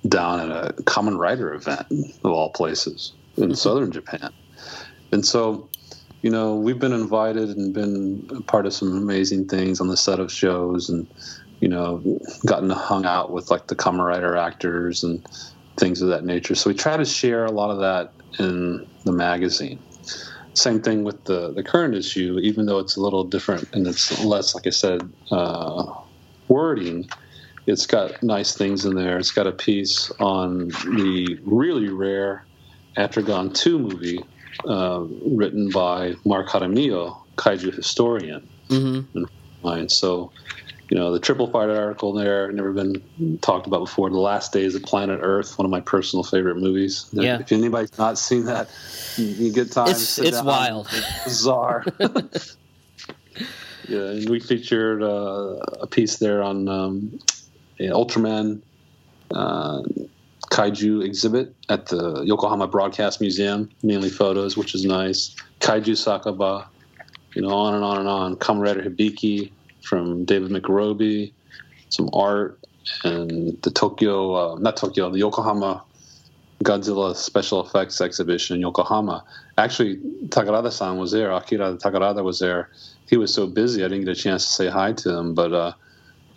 down 0.06 0.40
at 0.40 0.50
a 0.50 0.72
Kamen 0.82 1.18
Rider 1.18 1.52
event 1.54 1.86
of 2.24 2.30
all 2.30 2.50
places 2.50 3.12
in 3.36 3.54
southern 3.54 3.90
Japan. 3.90 4.30
And 5.12 5.24
so, 5.24 5.68
you 6.22 6.30
know, 6.30 6.54
we've 6.54 6.78
been 6.78 6.92
invited 6.92 7.50
and 7.50 7.72
been 7.72 8.26
part 8.46 8.66
of 8.66 8.74
some 8.74 8.96
amazing 8.96 9.48
things 9.48 9.80
on 9.80 9.88
the 9.88 9.96
set 9.96 10.20
of 10.20 10.30
shows 10.30 10.88
and, 10.88 11.06
you 11.60 11.68
know, 11.68 12.02
gotten 12.46 12.70
hung 12.70 13.06
out 13.06 13.32
with 13.32 13.50
like 13.50 13.66
the 13.68 13.76
Kamen 13.76 14.04
Rider 14.04 14.36
actors 14.36 15.02
and 15.02 15.24
things 15.78 16.02
of 16.02 16.08
that 16.08 16.24
nature. 16.24 16.54
So 16.54 16.70
we 16.70 16.74
try 16.74 16.96
to 16.96 17.04
share 17.04 17.44
a 17.44 17.52
lot 17.52 17.70
of 17.70 17.78
that 17.78 18.12
in 18.38 18.86
the 19.04 19.12
magazine. 19.12 19.80
Same 20.54 20.80
thing 20.80 21.04
with 21.04 21.24
the, 21.24 21.52
the 21.52 21.62
current 21.62 21.94
issue, 21.94 22.38
even 22.42 22.66
though 22.66 22.78
it's 22.78 22.96
a 22.96 23.00
little 23.00 23.24
different 23.24 23.68
and 23.72 23.86
it's 23.86 24.24
less, 24.24 24.54
like 24.54 24.66
I 24.66 24.70
said, 24.70 25.08
uh, 25.30 25.84
wording 26.48 27.08
it's 27.68 27.86
got 27.86 28.22
nice 28.22 28.56
things 28.56 28.86
in 28.86 28.94
there. 28.94 29.18
It's 29.18 29.30
got 29.30 29.46
a 29.46 29.52
piece 29.52 30.10
on 30.18 30.68
the 30.68 31.38
really 31.44 31.90
rare 31.90 32.46
Atragon 32.96 33.54
2 33.54 33.78
movie 33.78 34.24
uh, 34.66 35.04
written 35.26 35.68
by 35.68 36.14
Mark 36.24 36.48
Jaramillo, 36.48 37.18
kaiju 37.36 37.74
historian. 37.74 38.48
Mm-hmm. 38.68 39.86
So, 39.88 40.32
you 40.88 40.96
know, 40.96 41.12
the 41.12 41.20
Triple 41.20 41.46
Fight 41.50 41.68
article 41.68 42.14
there, 42.14 42.50
never 42.52 42.72
been 42.72 43.38
talked 43.42 43.66
about 43.66 43.80
before. 43.80 44.08
The 44.08 44.18
Last 44.18 44.50
Days 44.54 44.74
of 44.74 44.82
Planet 44.82 45.20
Earth, 45.22 45.58
one 45.58 45.66
of 45.66 45.70
my 45.70 45.80
personal 45.80 46.22
favorite 46.22 46.56
movies. 46.56 47.06
Yeah. 47.12 47.40
If 47.40 47.52
anybody's 47.52 47.98
not 47.98 48.16
seen 48.16 48.46
that, 48.46 48.70
you 49.18 49.52
get 49.52 49.70
time. 49.72 49.90
It's, 49.90 50.18
it's 50.18 50.42
wild. 50.42 50.88
It's 50.90 51.24
bizarre. 51.24 51.84
yeah, 53.88 54.10
and 54.10 54.28
we 54.30 54.40
featured 54.40 55.02
uh, 55.02 55.58
a 55.82 55.86
piece 55.86 56.16
there 56.16 56.42
on 56.42 56.66
um, 56.68 57.20
Ultraman 57.86 58.60
uh, 59.30 59.82
kaiju 60.50 61.04
exhibit 61.04 61.54
at 61.68 61.86
the 61.86 62.22
Yokohama 62.22 62.66
Broadcast 62.66 63.20
Museum, 63.20 63.70
mainly 63.82 64.10
photos, 64.10 64.56
which 64.56 64.74
is 64.74 64.84
nice. 64.84 65.34
Kaiju 65.60 65.94
Sakaba, 65.94 66.66
you 67.34 67.42
know, 67.42 67.50
on 67.50 67.74
and 67.74 67.84
on 67.84 67.98
and 67.98 68.08
on. 68.08 68.36
Kamen 68.36 68.84
Hibiki 68.86 69.52
from 69.82 70.24
David 70.24 70.50
McRobbie, 70.50 71.32
some 71.88 72.10
art, 72.12 72.58
and 73.04 73.60
the 73.62 73.70
Tokyo, 73.70 74.34
uh, 74.34 74.58
not 74.58 74.76
Tokyo, 74.76 75.10
the 75.10 75.18
Yokohama 75.18 75.84
Godzilla 76.64 77.14
special 77.14 77.64
effects 77.64 78.00
exhibition 78.00 78.56
in 78.56 78.62
Yokohama. 78.62 79.24
Actually, 79.56 79.96
Takarada-san 80.28 80.96
was 80.96 81.12
there. 81.12 81.30
Akira 81.30 81.76
Takarada 81.76 82.24
was 82.24 82.40
there. 82.40 82.70
He 83.08 83.16
was 83.16 83.32
so 83.32 83.46
busy, 83.46 83.84
I 83.84 83.88
didn't 83.88 84.04
get 84.04 84.16
a 84.16 84.20
chance 84.20 84.44
to 84.46 84.52
say 84.52 84.68
hi 84.68 84.92
to 84.94 85.16
him. 85.16 85.34
But 85.34 85.52
uh, 85.52 85.72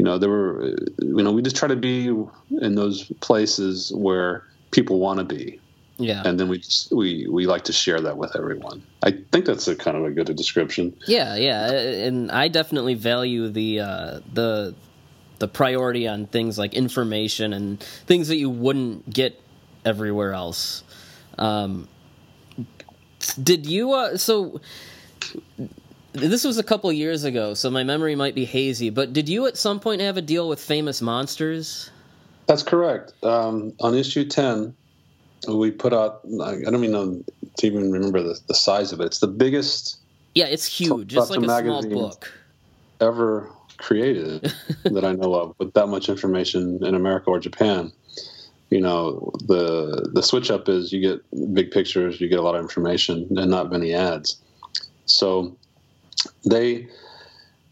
you 0.02 0.06
know, 0.06 0.18
there 0.18 0.32
were, 0.32 0.66
you 0.98 1.22
know, 1.22 1.32
we 1.32 1.44
just 1.44 1.56
try 1.56 1.68
to 1.68 1.76
be 1.76 2.08
in 2.08 2.74
those 2.74 3.04
places 3.20 3.94
where 3.94 4.44
people 4.72 4.98
want 4.98 5.20
to 5.20 5.24
be. 5.24 5.60
Yeah. 6.00 6.24
And 6.26 6.40
then 6.40 6.48
we 6.48 6.58
just, 6.58 6.92
we 6.92 7.28
we 7.30 7.46
like 7.46 7.66
to 7.66 7.72
share 7.72 8.02
that 8.02 8.18
with 8.18 8.36
everyone. 8.36 8.82
I 9.04 9.12
think 9.32 9.46
that's 9.46 9.68
a 9.68 9.76
kind 9.76 9.96
of 9.96 10.04
a 10.04 10.10
good 10.10 10.36
description. 10.36 10.98
Yeah, 11.06 11.36
yeah, 11.36 11.70
and 11.70 12.32
I 12.32 12.48
definitely 12.48 12.96
value 12.96 13.50
the 13.50 13.82
uh, 13.82 14.20
the 14.34 14.74
the 15.38 15.48
priority 15.48 16.08
on 16.08 16.26
things 16.26 16.58
like 16.58 16.74
information 16.74 17.54
and 17.54 17.80
things 18.08 18.28
that 18.30 18.38
you 18.38 18.50
wouldn't 18.50 19.08
get 19.08 19.40
everywhere 19.86 20.34
else. 20.34 20.84
Um, 21.38 21.88
did 23.44 23.68
you? 23.68 23.94
Uh, 23.94 24.18
so 24.18 24.62
this 26.14 26.44
was 26.44 26.58
a 26.58 26.64
couple 26.64 26.92
years 26.92 27.24
ago, 27.24 27.54
so 27.54 27.70
my 27.70 27.84
memory 27.84 28.16
might 28.16 28.36
be 28.36 28.46
hazy. 28.46 28.90
But 28.90 29.14
did 29.14 29.30
you 29.30 29.48
at 29.48 29.58
some 29.58 29.80
point 29.80 30.02
have 30.02 30.18
a 30.18 30.22
deal 30.22 30.50
with 30.50 30.60
Famous 30.60 31.02
Monsters? 31.02 31.90
That's 32.48 32.64
correct. 32.64 33.14
Um, 33.24 33.74
on 33.80 33.96
issue 33.96 34.26
ten, 34.26 34.76
we 35.48 35.72
put 35.72 35.94
out. 35.94 36.22
I 36.44 36.62
don't 36.62 36.84
even 36.84 36.92
know 36.92 37.24
to 37.58 37.68
even 37.68 37.92
remember 37.92 38.22
the, 38.22 38.40
the 38.48 38.54
size 38.54 38.92
of 38.92 39.00
it. 39.00 39.06
It's 39.06 39.20
the 39.20 39.28
biggest. 39.28 40.00
Yeah, 40.36 40.46
it's 40.46 40.66
huge. 40.66 41.16
It's 41.16 41.30
like 41.30 41.42
a 41.42 41.62
small 41.62 41.84
book. 41.90 42.32
Ever 43.00 43.50
created 43.78 44.54
that 44.84 45.04
I 45.04 45.14
know 45.14 45.34
of 45.34 45.56
with 45.58 45.74
that 45.74 45.88
much 45.88 46.10
information 46.10 46.84
in 46.86 46.94
America 46.94 47.30
or 47.30 47.40
Japan. 47.40 47.92
You 48.70 48.82
know, 48.82 49.32
the 49.48 50.10
the 50.14 50.24
switch 50.24 50.52
up 50.52 50.68
is 50.68 50.92
you 50.92 51.02
get 51.02 51.54
big 51.54 51.72
pictures, 51.72 52.20
you 52.20 52.28
get 52.30 52.40
a 52.40 52.42
lot 52.42 52.56
of 52.56 52.62
information, 52.62 53.28
and 53.38 53.50
not 53.50 53.72
many 53.72 53.94
ads. 53.94 54.42
So 55.06 55.58
they 56.46 56.88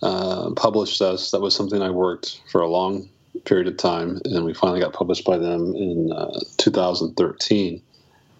uh, 0.02 0.52
published 0.52 1.02
us. 1.02 1.32
That 1.32 1.42
was 1.42 1.56
something 1.56 1.82
I 1.82 1.90
worked 1.90 2.42
for 2.52 2.62
a 2.62 2.68
long 2.68 3.10
period 3.46 3.68
of 3.68 3.78
time, 3.78 4.22
and 4.26 4.46
we 4.46 4.54
finally 4.54 4.80
got 4.80 4.94
published 4.94 5.26
by 5.26 5.38
them 5.38 5.76
in 5.76 6.12
uh, 6.12 6.40
2013. 6.58 7.82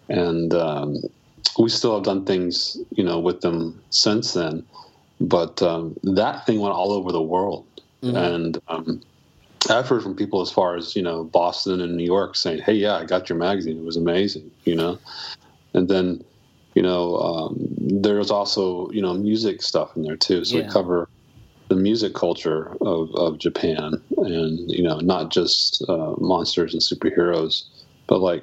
And 0.08 0.54
um, 0.54 0.96
we 1.58 1.68
still 1.68 1.94
have 1.94 2.04
done 2.04 2.24
things, 2.24 2.76
you 2.90 3.04
know, 3.04 3.18
with 3.18 3.40
them 3.40 3.80
since 3.90 4.32
then. 4.32 4.64
But 5.20 5.62
um, 5.62 5.96
that 6.02 6.46
thing 6.46 6.60
went 6.60 6.74
all 6.74 6.92
over 6.92 7.12
the 7.12 7.22
world, 7.22 7.66
mm-hmm. 8.02 8.16
and 8.16 8.58
um, 8.68 9.02
I've 9.68 9.86
heard 9.86 10.02
from 10.02 10.16
people 10.16 10.40
as 10.40 10.50
far 10.50 10.76
as 10.76 10.96
you 10.96 11.02
know 11.02 11.24
Boston 11.24 11.82
and 11.82 11.96
New 11.96 12.04
York 12.04 12.36
saying, 12.36 12.62
"Hey, 12.62 12.72
yeah, 12.72 12.96
I 12.96 13.04
got 13.04 13.28
your 13.28 13.36
magazine. 13.36 13.76
It 13.76 13.84
was 13.84 13.98
amazing," 13.98 14.50
you 14.64 14.74
know. 14.74 14.98
And 15.74 15.88
then, 15.88 16.24
you 16.80 16.86
know, 16.86 17.16
um, 17.16 17.58
there's 17.78 18.30
also 18.30 18.88
you 18.90 19.02
know 19.02 19.12
music 19.12 19.60
stuff 19.60 19.94
in 19.96 20.02
there 20.02 20.16
too. 20.16 20.46
So 20.46 20.56
yeah. 20.56 20.64
we 20.64 20.70
cover 20.70 21.10
the 21.68 21.76
music 21.76 22.14
culture 22.14 22.74
of, 22.80 23.14
of 23.16 23.36
Japan, 23.36 24.00
and 24.16 24.58
you 24.70 24.82
know, 24.82 24.98
not 25.00 25.30
just 25.30 25.84
uh, 25.90 26.14
monsters 26.16 26.72
and 26.72 26.82
superheroes, 26.82 27.64
but 28.06 28.20
like 28.20 28.42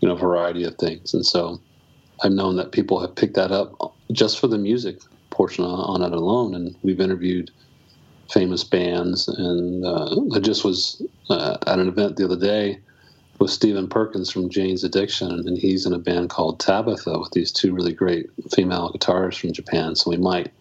you 0.00 0.08
know, 0.08 0.16
a 0.16 0.18
variety 0.18 0.64
of 0.64 0.74
things. 0.74 1.14
And 1.14 1.24
so, 1.24 1.60
I've 2.24 2.32
known 2.32 2.56
that 2.56 2.72
people 2.72 2.98
have 3.00 3.14
picked 3.14 3.34
that 3.34 3.52
up 3.52 3.94
just 4.10 4.40
for 4.40 4.48
the 4.48 4.58
music 4.58 4.98
portion 5.30 5.64
on, 5.64 6.02
it 6.02 6.10
alone, 6.10 6.56
and 6.56 6.74
we've 6.82 7.00
interviewed 7.00 7.48
famous 8.28 8.64
bands. 8.64 9.28
And 9.28 9.86
uh, 9.86 10.16
I 10.34 10.40
just 10.40 10.64
was 10.64 11.00
uh, 11.30 11.58
at 11.64 11.78
an 11.78 11.86
event 11.86 12.16
the 12.16 12.24
other 12.24 12.40
day 12.40 12.80
with 13.38 13.50
Stephen 13.50 13.88
Perkins 13.88 14.30
from 14.30 14.50
Jane's 14.50 14.84
Addiction, 14.84 15.30
and 15.30 15.56
he's 15.56 15.86
in 15.86 15.92
a 15.92 15.98
band 15.98 16.30
called 16.30 16.58
Tabitha 16.58 17.18
with 17.18 17.30
these 17.32 17.52
two 17.52 17.72
really 17.72 17.92
great 17.92 18.28
female 18.52 18.92
guitarists 18.92 19.40
from 19.40 19.52
Japan. 19.52 19.94
So 19.94 20.10
we 20.10 20.16
might 20.16 20.52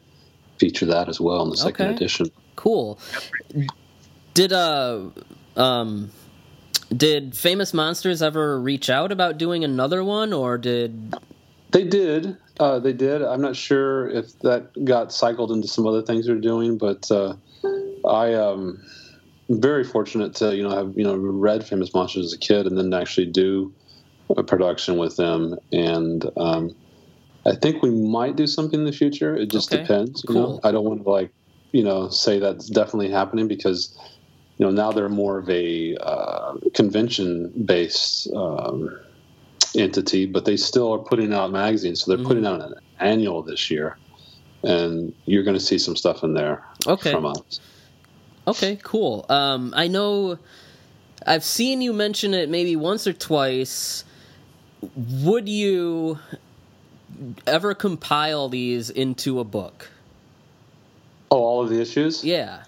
feature 0.59 0.85
that 0.85 1.09
as 1.09 1.19
well 1.19 1.43
in 1.43 1.49
the 1.49 1.57
second 1.57 1.87
okay. 1.87 1.95
edition. 1.95 2.27
Cool. 2.55 2.99
Did 4.33 4.53
uh 4.53 5.09
um 5.55 6.11
did 6.95 7.35
Famous 7.35 7.73
Monsters 7.73 8.21
ever 8.21 8.59
reach 8.59 8.89
out 8.89 9.11
about 9.11 9.37
doing 9.37 9.63
another 9.63 10.03
one, 10.03 10.33
or 10.33 10.57
did 10.57 11.15
they 11.71 11.83
did? 11.83 12.37
Uh, 12.59 12.79
they 12.79 12.93
did. 12.93 13.21
I'm 13.21 13.41
not 13.41 13.55
sure 13.55 14.09
if 14.09 14.39
that 14.39 14.69
got 14.83 15.11
cycled 15.11 15.51
into 15.51 15.67
some 15.67 15.85
other 15.85 16.01
things 16.01 16.25
they're 16.25 16.35
doing, 16.35 16.77
but 16.77 17.11
uh, 17.11 17.35
I 18.07 18.33
um 18.33 18.83
very 19.49 19.83
fortunate 19.83 20.35
to 20.35 20.55
you 20.55 20.63
know 20.63 20.75
have 20.75 20.93
you 20.97 21.03
know 21.03 21.15
read 21.15 21.65
Famous 21.65 21.93
Monsters 21.93 22.27
as 22.27 22.33
a 22.33 22.37
kid 22.37 22.67
and 22.67 22.77
then 22.77 22.93
actually 22.93 23.27
do 23.27 23.73
a 24.35 24.43
production 24.43 24.97
with 24.97 25.15
them 25.17 25.57
and. 25.71 26.25
Um, 26.37 26.75
I 27.47 27.55
think 27.55 27.81
we 27.81 27.91
might 27.91 28.35
do 28.35 28.45
something 28.45 28.81
in 28.81 28.85
the 28.85 28.91
future. 28.91 29.35
It 29.35 29.49
just 29.49 29.71
okay. 29.71 29.81
depends. 29.81 30.23
You 30.27 30.33
cool. 30.33 30.53
know, 30.53 30.59
I 30.65 30.71
don't 30.71 30.83
want 30.83 31.03
to 31.03 31.09
like, 31.09 31.31
you 31.71 31.81
know, 31.81 32.09
say 32.09 32.39
that's 32.39 32.67
definitely 32.67 33.09
happening 33.09 33.47
because, 33.47 33.97
you 34.57 34.65
know, 34.65 34.71
now 34.71 34.91
they're 34.91 35.07
more 35.07 35.37
of 35.37 35.49
a 35.49 35.95
uh, 35.95 36.55
convention-based 36.73 38.33
um, 38.33 38.99
entity, 39.77 40.25
but 40.25 40.43
they 40.43 40.57
still 40.57 40.93
are 40.93 40.99
putting 40.99 41.33
out 41.33 41.51
magazines. 41.51 42.03
So 42.03 42.11
they're 42.11 42.17
mm-hmm. 42.17 42.27
putting 42.27 42.45
out 42.45 42.61
an 42.61 42.73
annual 42.99 43.41
this 43.43 43.71
year, 43.71 43.97
and 44.63 45.13
you're 45.23 45.43
going 45.43 45.57
to 45.57 45.63
see 45.63 45.77
some 45.77 45.95
stuff 45.95 46.23
in 46.23 46.33
there 46.33 46.65
okay. 46.85 47.11
from 47.11 47.27
us. 47.27 47.61
Okay, 48.47 48.79
cool. 48.81 49.25
Um, 49.27 49.73
I 49.75 49.87
know 49.87 50.39
I've 51.25 51.43
seen 51.43 51.81
you 51.81 51.91
mention 51.91 52.33
it 52.33 52.49
maybe 52.49 52.75
once 52.75 53.05
or 53.05 53.13
twice. 53.13 54.05
Would 54.95 55.49
you 55.49 56.19
ever 57.45 57.73
compile 57.73 58.47
these 58.47 58.89
into 58.89 59.39
a 59.39 59.43
book? 59.43 59.89
Oh, 61.29 61.43
all 61.43 61.61
of 61.61 61.69
the 61.69 61.81
issues? 61.81 62.23
Yeah. 62.23 62.63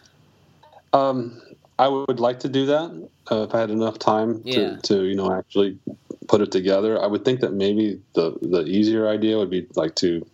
Um, 0.92 1.42
I 1.78 1.88
would 1.88 2.20
like 2.20 2.42
to 2.42 2.50
do 2.50 2.66
that 2.66 3.10
uh, 3.32 3.44
if 3.44 3.56
I 3.56 3.60
had 3.62 3.70
enough 3.70 4.00
time 4.00 4.44
to, 4.44 4.50
yeah. 4.50 4.78
to, 4.84 5.06
you 5.06 5.16
know, 5.16 5.32
actually 5.32 5.80
put 6.28 6.42
it 6.42 6.52
together. 6.52 7.02
I 7.02 7.08
would 7.08 7.24
think 7.24 7.40
that 7.40 7.54
maybe 7.54 8.02
the 8.16 8.38
the 8.42 8.66
easier 8.66 9.08
idea 9.08 9.38
would 9.38 9.50
be 9.50 9.68
like 9.76 9.96
to 9.96 10.26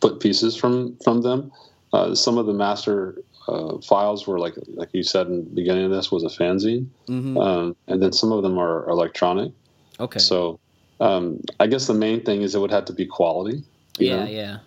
put 0.00 0.20
pieces 0.20 0.56
from 0.56 0.96
from 1.02 1.22
them. 1.22 1.52
Uh, 1.92 2.14
some 2.14 2.36
of 2.36 2.44
the 2.44 2.52
master 2.52 3.14
uh, 3.48 3.78
files 3.80 4.26
were 4.26 4.38
like 4.38 4.54
like 4.74 4.90
you 4.92 5.02
said 5.02 5.26
in 5.26 5.44
the 5.44 5.50
beginning 5.50 5.84
of 5.84 5.90
this 5.90 6.12
was 6.12 6.22
a 6.22 6.28
fanzine, 6.28 6.86
mm-hmm. 7.08 7.38
um, 7.38 7.76
and 7.86 8.02
then 8.02 8.12
some 8.12 8.30
of 8.30 8.42
them 8.42 8.58
are 8.58 8.88
electronic. 8.88 9.52
Okay. 9.98 10.18
So 10.18 10.60
um, 11.00 11.40
I 11.58 11.66
guess 11.66 11.86
the 11.86 11.94
main 11.94 12.22
thing 12.24 12.42
is 12.42 12.54
it 12.54 12.60
would 12.60 12.70
have 12.70 12.84
to 12.86 12.92
be 12.92 13.06
quality. 13.06 13.64
Yeah, 13.98 14.24
know? 14.24 14.30
yeah. 14.30 14.58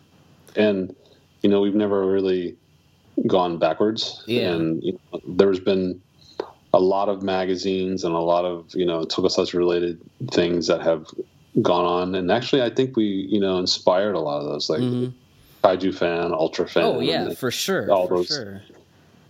And 0.55 0.95
you 1.41 1.49
know, 1.49 1.61
we've 1.61 1.75
never 1.75 2.05
really 2.05 2.57
gone 3.27 3.57
backwards. 3.57 4.23
Yeah. 4.25 4.51
And 4.51 4.83
you 4.83 4.99
know, 5.11 5.21
there's 5.27 5.59
been 5.59 6.01
a 6.73 6.79
lot 6.79 7.09
of 7.09 7.21
magazines 7.21 8.03
and 8.03 8.15
a 8.15 8.19
lot 8.19 8.45
of 8.45 8.73
you 8.73 8.85
know 8.85 9.03
tokusatsu 9.03 9.53
related 9.55 9.99
things 10.31 10.67
that 10.67 10.81
have 10.81 11.05
gone 11.61 11.85
on, 11.85 12.15
and 12.15 12.31
actually, 12.31 12.61
I 12.61 12.69
think 12.69 12.95
we 12.95 13.05
you 13.05 13.39
know 13.39 13.59
inspired 13.59 14.15
a 14.15 14.19
lot 14.19 14.39
of 14.39 14.45
those, 14.45 14.69
like 14.69 14.81
mm-hmm. 14.81 15.11
Kaiju 15.63 15.93
fan, 15.93 16.33
Ultra 16.33 16.67
fan. 16.67 16.83
Oh 16.83 16.99
yeah, 16.99 17.33
for 17.33 17.51
sure. 17.51 17.91
All 17.91 18.07
for 18.07 18.17
those. 18.17 18.27
Sure. 18.27 18.61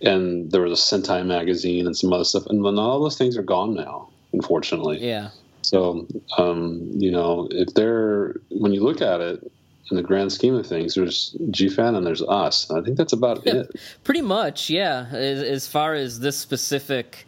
And 0.02 0.50
there 0.50 0.60
was 0.60 0.72
a 0.72 0.96
Sentai 0.96 1.24
magazine 1.24 1.86
and 1.86 1.96
some 1.96 2.12
other 2.12 2.24
stuff, 2.24 2.46
and 2.46 2.64
all 2.78 3.00
those 3.00 3.16
things 3.16 3.36
are 3.36 3.42
gone 3.42 3.74
now, 3.74 4.08
unfortunately. 4.32 4.98
Yeah. 4.98 5.30
So, 5.62 6.06
um, 6.38 6.90
you 6.92 7.10
know, 7.10 7.48
if 7.50 7.72
they're 7.74 8.34
when 8.50 8.72
you 8.72 8.82
look 8.82 9.00
at 9.00 9.20
it 9.20 9.50
in 9.90 9.96
the 9.96 10.02
grand 10.02 10.32
scheme 10.32 10.54
of 10.54 10.66
things, 10.66 10.94
there's 10.94 11.36
GFan 11.50 11.96
and 11.96 12.06
there's 12.06 12.22
us. 12.22 12.70
I 12.70 12.80
think 12.80 12.96
that's 12.96 13.12
about 13.12 13.46
it. 13.46 13.70
Pretty 14.04 14.22
much, 14.22 14.70
yeah. 14.70 15.06
As, 15.12 15.42
as, 15.42 15.68
far 15.68 15.94
as 15.94 16.20
this 16.20 16.36
specific, 16.36 17.26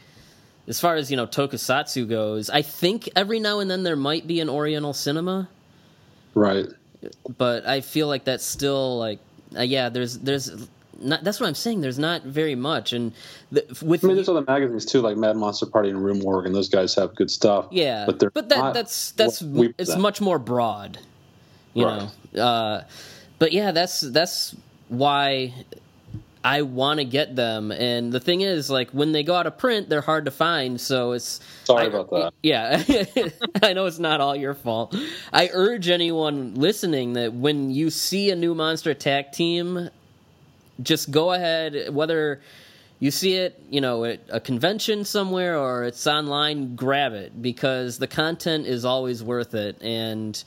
as 0.67 0.81
far 0.81 0.97
as 0.97 1.11
you 1.11 1.17
know, 1.17 1.27
Tokusatsu 1.27 2.09
goes, 2.09 2.51
I 2.51 2.63
think 2.63 3.09
every 3.15 3.39
now 3.39 3.61
and 3.61 3.71
then 3.71 3.83
there 3.83 3.97
might 3.97 4.27
be 4.27 4.41
an 4.41 4.49
Oriental 4.49 4.95
Cinema. 4.95 5.49
Right. 6.35 6.67
But 7.37 7.67
I 7.67 7.83
feel 7.83 8.09
like 8.09 8.25
that's 8.25 8.45
still 8.45 8.99
like, 8.99 9.19
uh, 9.57 9.63
yeah. 9.63 9.91
There's 9.91 10.19
there's 10.19 10.51
not, 11.01 11.25
that's 11.25 11.41
what 11.41 11.47
I'm 11.47 11.55
saying. 11.55 11.81
There's 11.81 11.99
not 11.99 12.23
very 12.23 12.55
much, 12.55 12.93
and 12.93 13.13
the, 13.53 13.65
with 13.83 14.05
I 14.05 14.09
mean, 14.09 14.17
there's 14.17 14.29
other 14.29 14.45
magazines 14.47 14.85
too, 14.85 15.01
like 15.01 15.17
Mad 15.17 15.37
Monster 15.37 15.67
Party 15.67 15.91
and 15.91 16.05
Rue 16.05 16.15
Morgue, 16.15 16.47
and 16.47 16.55
those 16.55 16.69
guys 16.69 16.95
have 16.95 17.15
good 17.15 17.31
stuff. 17.31 17.67
Yeah, 17.71 18.07
but 18.07 18.19
they're 18.19 18.31
but 18.31 18.49
that, 18.49 18.75
that's 18.75 19.13
that's 19.13 19.43
it's 19.79 19.97
much 19.97 20.21
more 20.21 20.39
broad, 20.39 20.99
you 21.73 21.87
right. 21.87 22.09
know. 22.35 22.43
Uh, 22.43 22.85
but 23.39 23.53
yeah, 23.53 23.73
that's 23.73 24.01
that's 24.01 24.55
why 24.89 25.55
I 26.45 26.61
want 26.61 27.01
to 27.01 27.05
get 27.05 27.35
them. 27.35 27.73
And 27.73 28.13
the 28.13 28.21
thing 28.21 28.43
is, 28.43 28.69
like 28.69 28.91
when 28.91 29.13
they 29.13 29.23
go 29.23 29.35
out 29.35 29.47
of 29.47 29.57
print, 29.57 29.89
they're 29.89 30.03
hard 30.03 30.27
to 30.27 30.31
find. 30.31 30.79
So 30.79 31.13
it's 31.13 31.41
sorry 31.65 31.85
I, 31.85 31.87
about 31.87 32.11
that. 32.11 32.35
Yeah, 32.43 32.83
I 33.63 33.73
know 33.73 33.87
it's 33.87 33.99
not 33.99 34.21
all 34.21 34.37
your 34.37 34.53
fault. 34.53 34.95
I 35.33 35.49
urge 35.53 35.89
anyone 35.89 36.55
listening 36.55 37.15
that 37.15 37.33
when 37.33 37.71
you 37.71 37.89
see 37.89 38.31
a 38.31 38.37
new 38.37 38.55
Monster 38.55 38.91
Attack 38.91 39.33
team 39.33 39.89
just 40.83 41.11
go 41.11 41.33
ahead 41.33 41.95
whether 41.95 42.41
you 43.01 43.11
see 43.11 43.35
it, 43.35 43.61
you 43.71 43.81
know, 43.81 44.05
at 44.05 44.21
a 44.29 44.41
convention 44.41 45.05
somewhere 45.05 45.59
or 45.59 45.85
it's 45.85 46.07
online, 46.07 46.77
grab 46.77 47.13
it 47.13 47.43
because 47.43 47.99
the 47.99 48.07
content 48.07 48.67
is 48.67 48.85
always 48.85 49.23
worth 49.23 49.55
it. 49.55 49.83
And 49.83 50.43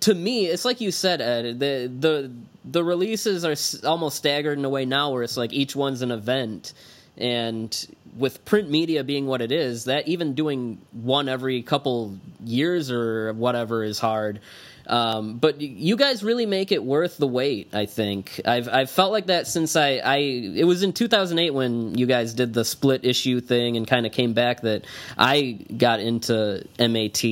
to 0.00 0.14
me, 0.14 0.46
it's 0.46 0.64
like 0.64 0.80
you 0.80 0.90
said, 0.90 1.20
Ed. 1.20 1.58
The 1.58 1.92
the 1.98 2.32
the 2.64 2.84
releases 2.84 3.44
are 3.44 3.86
almost 3.86 4.16
staggered 4.16 4.58
in 4.58 4.64
a 4.64 4.68
way 4.68 4.84
now, 4.84 5.12
where 5.12 5.22
it's 5.22 5.36
like 5.36 5.52
each 5.52 5.74
one's 5.74 6.02
an 6.02 6.12
event, 6.12 6.72
and 7.16 7.86
with 8.16 8.44
print 8.44 8.70
media 8.70 9.04
being 9.04 9.26
what 9.26 9.40
it 9.42 9.52
is, 9.52 9.84
that 9.84 10.08
even 10.08 10.34
doing 10.34 10.78
one 10.92 11.28
every 11.28 11.62
couple 11.62 12.18
years 12.44 12.90
or 12.90 13.32
whatever 13.32 13.82
is 13.84 13.98
hard. 13.98 14.40
Um, 14.88 15.36
but 15.36 15.60
you 15.60 15.96
guys 15.96 16.22
really 16.22 16.46
make 16.46 16.72
it 16.72 16.82
worth 16.82 17.18
the 17.18 17.26
wait. 17.26 17.74
I 17.74 17.84
think 17.84 18.40
I've 18.46 18.68
I've 18.68 18.90
felt 18.90 19.12
like 19.12 19.26
that 19.26 19.46
since 19.46 19.76
I, 19.76 19.96
I 19.96 20.16
it 20.16 20.64
was 20.64 20.82
in 20.82 20.94
2008 20.94 21.50
when 21.50 21.96
you 21.96 22.06
guys 22.06 22.32
did 22.32 22.54
the 22.54 22.64
split 22.64 23.04
issue 23.04 23.40
thing 23.40 23.76
and 23.76 23.86
kind 23.86 24.06
of 24.06 24.12
came 24.12 24.32
back 24.32 24.62
that 24.62 24.86
I 25.16 25.58
got 25.76 26.00
into 26.00 26.64
MAT 26.78 27.24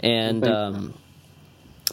and. 0.00 0.46
Um, 0.46 0.94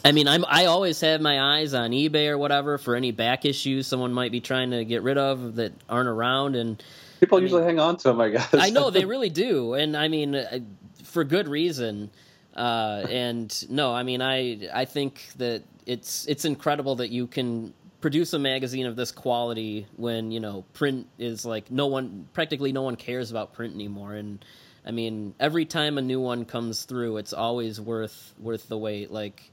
I 0.04 0.12
mean, 0.12 0.28
I'm 0.28 0.44
I 0.48 0.66
always 0.66 1.00
have 1.00 1.20
my 1.20 1.58
eyes 1.58 1.72
on 1.72 1.92
eBay 1.92 2.28
or 2.28 2.36
whatever 2.36 2.78
for 2.78 2.94
any 2.94 3.10
back 3.10 3.44
issues 3.44 3.86
someone 3.86 4.12
might 4.12 4.32
be 4.32 4.40
trying 4.40 4.72
to 4.72 4.84
get 4.84 5.02
rid 5.02 5.16
of 5.16 5.54
that 5.54 5.72
aren't 5.88 6.08
around, 6.08 6.56
and 6.56 6.82
people 7.20 7.38
I 7.38 7.40
usually 7.40 7.62
mean, 7.62 7.76
hang 7.76 7.78
on 7.78 7.96
to 7.98 8.08
them. 8.08 8.20
I 8.20 8.30
guess 8.30 8.48
I 8.52 8.70
know 8.70 8.90
they 8.90 9.04
really 9.06 9.30
do, 9.30 9.74
and 9.74 9.96
I 9.96 10.08
mean, 10.08 10.34
uh, 10.34 10.58
for 11.04 11.24
good 11.24 11.48
reason. 11.48 12.10
Uh, 12.54 13.06
and 13.10 13.70
no, 13.70 13.92
I 13.92 14.02
mean, 14.02 14.22
I 14.22 14.68
I 14.72 14.84
think 14.84 15.26
that 15.36 15.62
it's 15.86 16.26
it's 16.26 16.44
incredible 16.44 16.96
that 16.96 17.10
you 17.10 17.26
can 17.26 17.74
produce 18.00 18.34
a 18.34 18.38
magazine 18.38 18.86
of 18.86 18.96
this 18.96 19.10
quality 19.10 19.86
when 19.96 20.30
you 20.30 20.38
know 20.38 20.62
print 20.74 21.06
is 21.18 21.46
like 21.46 21.70
no 21.70 21.86
one 21.86 22.28
practically 22.34 22.70
no 22.70 22.82
one 22.82 22.96
cares 22.96 23.30
about 23.30 23.54
print 23.54 23.74
anymore. 23.74 24.14
And 24.14 24.44
i 24.86 24.90
mean 24.90 25.34
every 25.40 25.64
time 25.64 25.96
a 25.96 26.02
new 26.02 26.20
one 26.20 26.44
comes 26.44 26.84
through 26.84 27.16
it's 27.16 27.32
always 27.32 27.80
worth 27.80 28.34
worth 28.38 28.68
the 28.68 28.78
wait. 28.78 29.10
Like 29.10 29.50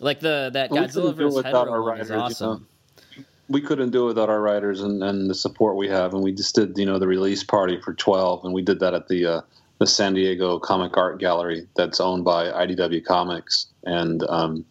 like 0.00 0.20
the 0.20 0.50
that 0.54 0.70
well, 0.70 0.84
godzilla 0.84 1.14
vs 1.14 1.44
hedorah 1.44 1.84
writers, 1.84 2.06
is 2.06 2.12
awesome 2.12 2.66
you 3.14 3.20
know? 3.20 3.24
we 3.48 3.60
couldn't 3.60 3.90
do 3.90 4.04
it 4.04 4.06
without 4.06 4.28
our 4.28 4.40
writers 4.40 4.80
and, 4.80 5.04
and 5.04 5.30
the 5.30 5.34
support 5.34 5.76
we 5.76 5.88
have. 5.88 6.14
And 6.14 6.22
we 6.22 6.32
just 6.32 6.54
did 6.54 6.76
you 6.78 6.86
know 6.86 6.98
the 6.98 7.06
release 7.06 7.44
party 7.44 7.78
for 7.80 7.92
12 7.92 8.44
and 8.46 8.54
we 8.54 8.62
did 8.62 8.80
that 8.80 8.94
at 8.94 9.08
the 9.08 9.26
uh, 9.26 9.40
the 9.78 9.86
San 9.86 10.14
Diego 10.14 10.58
Comic 10.58 10.96
Art 10.96 11.18
Gallery 11.18 11.66
that's 11.76 12.00
owned 12.00 12.24
by 12.24 12.46
IDW 12.46 13.04
Comics, 13.04 13.66
and 13.84 14.22
um, 14.28 14.64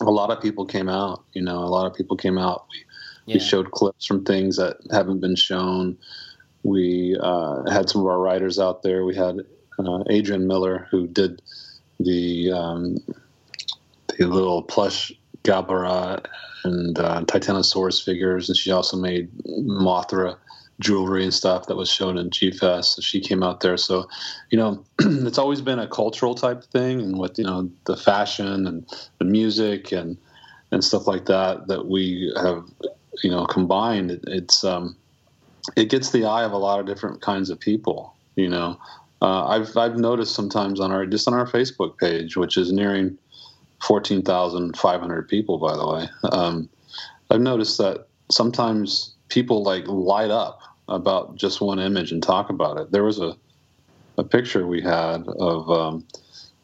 a 0.00 0.10
lot 0.10 0.30
of 0.30 0.42
people 0.42 0.66
came 0.66 0.88
out. 0.88 1.24
You 1.32 1.42
know, 1.42 1.58
a 1.58 1.70
lot 1.70 1.86
of 1.86 1.94
people 1.94 2.16
came 2.16 2.38
out. 2.38 2.66
We, 2.70 2.84
yeah. 3.26 3.34
we 3.36 3.40
showed 3.40 3.70
clips 3.70 4.06
from 4.06 4.24
things 4.24 4.56
that 4.56 4.76
haven't 4.90 5.20
been 5.20 5.36
shown. 5.36 5.96
We 6.62 7.16
uh, 7.20 7.70
had 7.70 7.88
some 7.88 8.02
of 8.02 8.06
our 8.06 8.18
writers 8.18 8.58
out 8.58 8.82
there. 8.82 9.04
We 9.04 9.14
had 9.14 9.40
uh, 9.78 10.04
Adrian 10.10 10.46
Miller 10.46 10.86
who 10.90 11.06
did 11.06 11.40
the 12.00 12.52
um, 12.52 12.98
the 14.18 14.26
little 14.26 14.62
plush 14.62 15.12
Gamera 15.42 16.24
and 16.64 16.98
uh, 16.98 17.22
Titanosaurus 17.22 18.02
figures, 18.02 18.48
and 18.48 18.56
she 18.56 18.70
also 18.70 18.96
made 18.96 19.30
Mothra 19.46 20.36
jewelry 20.80 21.24
and 21.24 21.34
stuff 21.34 21.66
that 21.66 21.76
was 21.76 21.90
shown 21.90 22.18
in 22.18 22.30
G 22.30 22.50
Fest. 22.50 22.96
So 22.96 23.02
she 23.02 23.20
came 23.20 23.42
out 23.42 23.60
there. 23.60 23.76
So, 23.76 24.08
you 24.50 24.58
know, 24.58 24.84
it's 25.00 25.38
always 25.38 25.60
been 25.60 25.78
a 25.78 25.88
cultural 25.88 26.34
type 26.34 26.64
thing, 26.64 27.00
and 27.00 27.18
with 27.18 27.38
you 27.38 27.44
know 27.44 27.70
the 27.86 27.96
fashion 27.96 28.66
and 28.66 28.86
the 29.18 29.24
music 29.24 29.92
and 29.92 30.16
and 30.70 30.82
stuff 30.82 31.06
like 31.06 31.26
that 31.26 31.68
that 31.68 31.86
we 31.86 32.32
have 32.36 32.64
you 33.22 33.30
know 33.30 33.46
combined. 33.46 34.10
It, 34.10 34.24
it's 34.26 34.64
um, 34.64 34.96
it 35.76 35.90
gets 35.90 36.10
the 36.10 36.24
eye 36.24 36.44
of 36.44 36.52
a 36.52 36.58
lot 36.58 36.80
of 36.80 36.86
different 36.86 37.20
kinds 37.22 37.50
of 37.50 37.58
people. 37.58 38.14
You 38.36 38.48
know, 38.48 38.78
uh, 39.22 39.46
I've 39.46 39.76
I've 39.76 39.96
noticed 39.96 40.34
sometimes 40.34 40.80
on 40.80 40.90
our 40.90 41.06
just 41.06 41.28
on 41.28 41.34
our 41.34 41.46
Facebook 41.46 41.98
page, 41.98 42.36
which 42.36 42.56
is 42.56 42.72
nearing 42.72 43.16
fourteen 43.80 44.22
thousand 44.22 44.76
five 44.76 45.00
hundred 45.00 45.28
people, 45.28 45.58
by 45.58 45.76
the 45.76 45.86
way. 45.86 46.08
Um, 46.32 46.68
I've 47.30 47.40
noticed 47.40 47.78
that 47.78 48.06
sometimes 48.30 49.14
people 49.34 49.64
like 49.64 49.84
light 49.88 50.30
up 50.30 50.60
about 50.88 51.34
just 51.34 51.60
one 51.60 51.80
image 51.80 52.12
and 52.12 52.22
talk 52.22 52.48
about 52.48 52.78
it. 52.78 52.92
There 52.92 53.04
was 53.04 53.18
a 53.20 53.36
a 54.16 54.22
picture 54.22 54.64
we 54.64 54.80
had 54.80 55.26
of 55.26 55.68
um, 55.68 56.06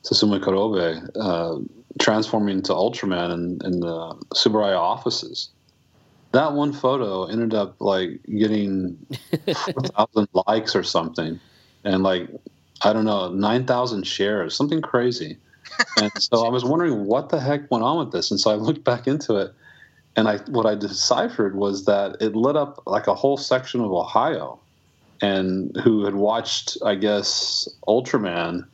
Susumu 0.04 0.38
Kurobe 0.38 1.10
uh, 1.16 1.58
transforming 1.98 2.58
into 2.58 2.72
Ultraman 2.72 3.34
in, 3.34 3.60
in 3.64 3.80
the 3.80 4.14
Tsuburaya 4.34 4.78
offices. 4.78 5.50
That 6.30 6.52
one 6.52 6.72
photo 6.72 7.24
ended 7.24 7.54
up 7.54 7.74
like 7.80 8.20
getting 8.38 8.96
thousand 9.48 10.28
likes 10.46 10.76
or 10.76 10.84
something, 10.84 11.40
and 11.82 12.04
like 12.04 12.28
I 12.84 12.92
don't 12.92 13.04
know 13.04 13.30
nine 13.30 13.66
thousand 13.66 14.06
shares, 14.06 14.54
something 14.54 14.80
crazy. 14.80 15.38
And 15.96 16.12
so 16.22 16.46
I 16.46 16.50
was 16.50 16.64
wondering 16.64 17.06
what 17.06 17.30
the 17.30 17.40
heck 17.40 17.68
went 17.68 17.82
on 17.82 17.98
with 17.98 18.12
this, 18.12 18.30
and 18.30 18.38
so 18.38 18.52
I 18.52 18.54
looked 18.54 18.84
back 18.84 19.08
into 19.08 19.36
it, 19.36 19.52
and 20.16 20.28
I 20.28 20.38
what 20.48 20.66
I 20.66 20.74
deciphered 20.74 21.56
was 21.56 21.84
that 21.84 22.16
it 22.20 22.34
lit 22.34 22.56
up 22.56 22.82
like 22.86 23.06
a 23.06 23.14
whole 23.14 23.36
section 23.36 23.80
of 23.80 23.92
Ohio, 23.92 24.58
and 25.22 25.76
who 25.82 26.04
had 26.04 26.14
watched, 26.14 26.76
I 26.84 26.94
guess, 26.94 27.68
Ultraman 27.86 28.66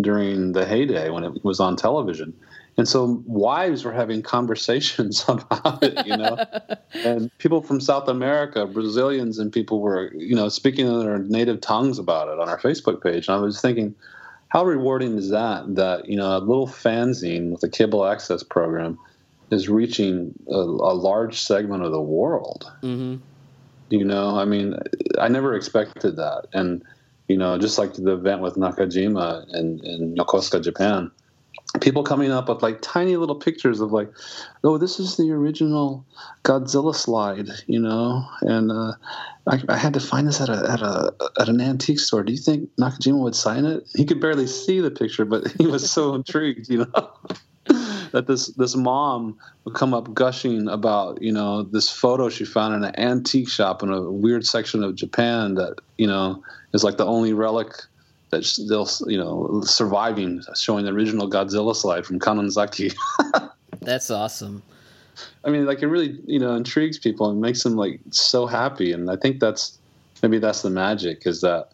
during 0.00 0.52
the 0.52 0.64
heyday 0.64 1.10
when 1.10 1.24
it 1.24 1.44
was 1.44 1.60
on 1.60 1.76
television. 1.76 2.32
And 2.76 2.88
so 2.88 3.20
wives 3.26 3.84
were 3.84 3.92
having 3.92 4.22
conversations 4.22 5.24
about 5.28 5.82
it, 5.82 6.06
you 6.06 6.16
know, 6.16 6.38
and 6.94 7.36
people 7.38 7.60
from 7.60 7.80
South 7.80 8.06
America, 8.06 8.66
Brazilians, 8.66 9.40
and 9.40 9.52
people 9.52 9.80
were, 9.80 10.12
you 10.14 10.36
know, 10.36 10.48
speaking 10.48 10.86
in 10.86 11.00
their 11.00 11.18
native 11.18 11.60
tongues 11.60 11.98
about 11.98 12.28
it 12.28 12.38
on 12.38 12.48
our 12.48 12.60
Facebook 12.60 13.02
page. 13.02 13.26
And 13.26 13.36
I 13.36 13.40
was 13.40 13.60
thinking, 13.60 13.96
how 14.50 14.64
rewarding 14.64 15.18
is 15.18 15.30
that? 15.30 15.74
That 15.74 16.08
you 16.08 16.16
know, 16.16 16.36
a 16.36 16.38
little 16.38 16.68
fanzine 16.68 17.50
with 17.50 17.62
a 17.64 17.68
cable 17.68 18.06
access 18.06 18.42
program 18.42 18.98
is 19.50 19.68
reaching 19.68 20.34
a, 20.48 20.56
a 20.56 20.94
large 20.94 21.40
segment 21.40 21.82
of 21.82 21.92
the 21.92 22.00
world. 22.00 22.70
Mm-hmm. 22.82 23.16
You 23.90 24.04
know, 24.04 24.38
I 24.38 24.44
mean, 24.44 24.78
I 25.18 25.28
never 25.28 25.54
expected 25.54 26.16
that, 26.16 26.46
and 26.52 26.84
you 27.28 27.36
know, 27.36 27.58
just 27.58 27.78
like 27.78 27.94
the 27.94 28.12
event 28.12 28.42
with 28.42 28.56
Nakajima 28.56 29.54
in, 29.54 29.80
in 29.84 30.14
Yokosuka, 30.14 30.62
Japan, 30.62 31.10
people 31.80 32.02
coming 32.02 32.30
up 32.30 32.48
with 32.48 32.62
like 32.62 32.80
tiny 32.82 33.16
little 33.16 33.34
pictures 33.34 33.80
of 33.80 33.92
like, 33.92 34.10
oh, 34.64 34.76
this 34.76 34.98
is 34.98 35.16
the 35.16 35.30
original 35.30 36.04
Godzilla 36.42 36.94
slide, 36.94 37.48
you 37.66 37.78
know, 37.78 38.26
and 38.42 38.70
uh, 38.70 38.92
I, 39.46 39.62
I, 39.68 39.76
had 39.76 39.94
to 39.94 40.00
find 40.00 40.26
this 40.26 40.40
at 40.40 40.48
a 40.48 40.70
at 40.70 40.82
a 40.82 41.14
at 41.40 41.48
an 41.48 41.60
antique 41.60 42.00
store. 42.00 42.22
Do 42.22 42.32
you 42.32 42.38
think 42.38 42.68
Nakajima 42.76 43.20
would 43.20 43.36
sign 43.36 43.64
it? 43.64 43.88
He 43.94 44.04
could 44.04 44.20
barely 44.20 44.46
see 44.46 44.80
the 44.80 44.90
picture, 44.90 45.24
but 45.24 45.50
he 45.52 45.66
was 45.66 45.90
so 45.90 46.14
intrigued, 46.14 46.68
you 46.68 46.84
know 46.84 47.10
that 48.12 48.26
this 48.26 48.48
this 48.48 48.74
mom 48.74 49.38
would 49.64 49.74
come 49.74 49.94
up 49.94 50.12
gushing 50.14 50.68
about 50.68 51.20
you 51.22 51.32
know 51.32 51.62
this 51.62 51.90
photo 51.90 52.28
she 52.28 52.44
found 52.44 52.74
in 52.74 52.84
an 52.84 52.98
antique 52.98 53.48
shop 53.48 53.82
in 53.82 53.90
a 53.90 54.10
weird 54.10 54.44
section 54.44 54.82
of 54.82 54.94
Japan 54.94 55.54
that 55.54 55.76
you 55.96 56.06
know 56.06 56.42
is 56.72 56.84
like 56.84 56.96
the 56.96 57.06
only 57.06 57.32
relic 57.32 57.72
that 58.30 58.44
still 58.44 58.88
you 59.06 59.18
know 59.18 59.62
surviving, 59.64 60.42
showing 60.56 60.84
the 60.84 60.92
original 60.92 61.28
Godzilla 61.28 61.74
slide 61.74 62.04
from 62.04 62.18
Kannonzaki. 62.18 62.94
That's 63.80 64.10
awesome. 64.10 64.62
I 65.44 65.50
mean, 65.50 65.66
like 65.66 65.82
it 65.82 65.88
really 65.88 66.18
you 66.26 66.38
know 66.38 66.54
intrigues 66.54 66.98
people 66.98 67.30
and 67.30 67.40
makes 67.40 67.62
them 67.62 67.76
like 67.76 68.00
so 68.10 68.46
happy, 68.46 68.92
and 68.92 69.10
I 69.10 69.16
think 69.16 69.40
that's 69.40 69.78
maybe 70.22 70.38
that's 70.38 70.62
the 70.62 70.70
magic 70.70 71.26
is 71.26 71.40
that 71.40 71.70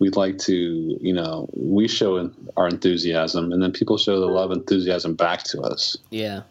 we'd 0.00 0.16
like 0.16 0.38
to, 0.38 0.54
you 1.00 1.12
know, 1.12 1.48
we 1.52 1.86
show 1.86 2.30
our 2.56 2.66
enthusiasm, 2.66 3.52
and 3.52 3.62
then 3.62 3.70
people 3.70 3.96
show 3.98 4.18
the 4.18 4.26
love 4.26 4.50
enthusiasm 4.50 5.14
back 5.14 5.44
to 5.44 5.60
us. 5.60 5.96
Yeah. 6.10 6.42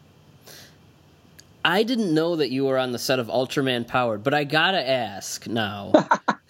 I 1.65 1.83
didn't 1.83 2.13
know 2.13 2.37
that 2.37 2.51
you 2.51 2.65
were 2.65 2.77
on 2.77 2.93
the 2.93 2.99
set 2.99 3.19
of 3.19 3.27
Ultraman 3.27 3.85
Powered, 3.85 4.23
but 4.23 4.33
I 4.33 4.45
gotta 4.45 4.87
ask 4.87 5.45
now. 5.45 5.91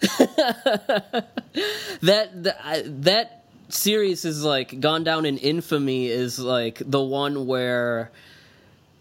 that 2.02 2.30
that 2.42 3.02
that 3.02 3.44
series 3.70 4.24
is 4.24 4.44
like 4.44 4.78
gone 4.80 5.02
down 5.02 5.26
in 5.26 5.36
infamy. 5.38 6.06
Is 6.06 6.38
like 6.38 6.80
the 6.84 7.02
one 7.02 7.46
where 7.46 8.12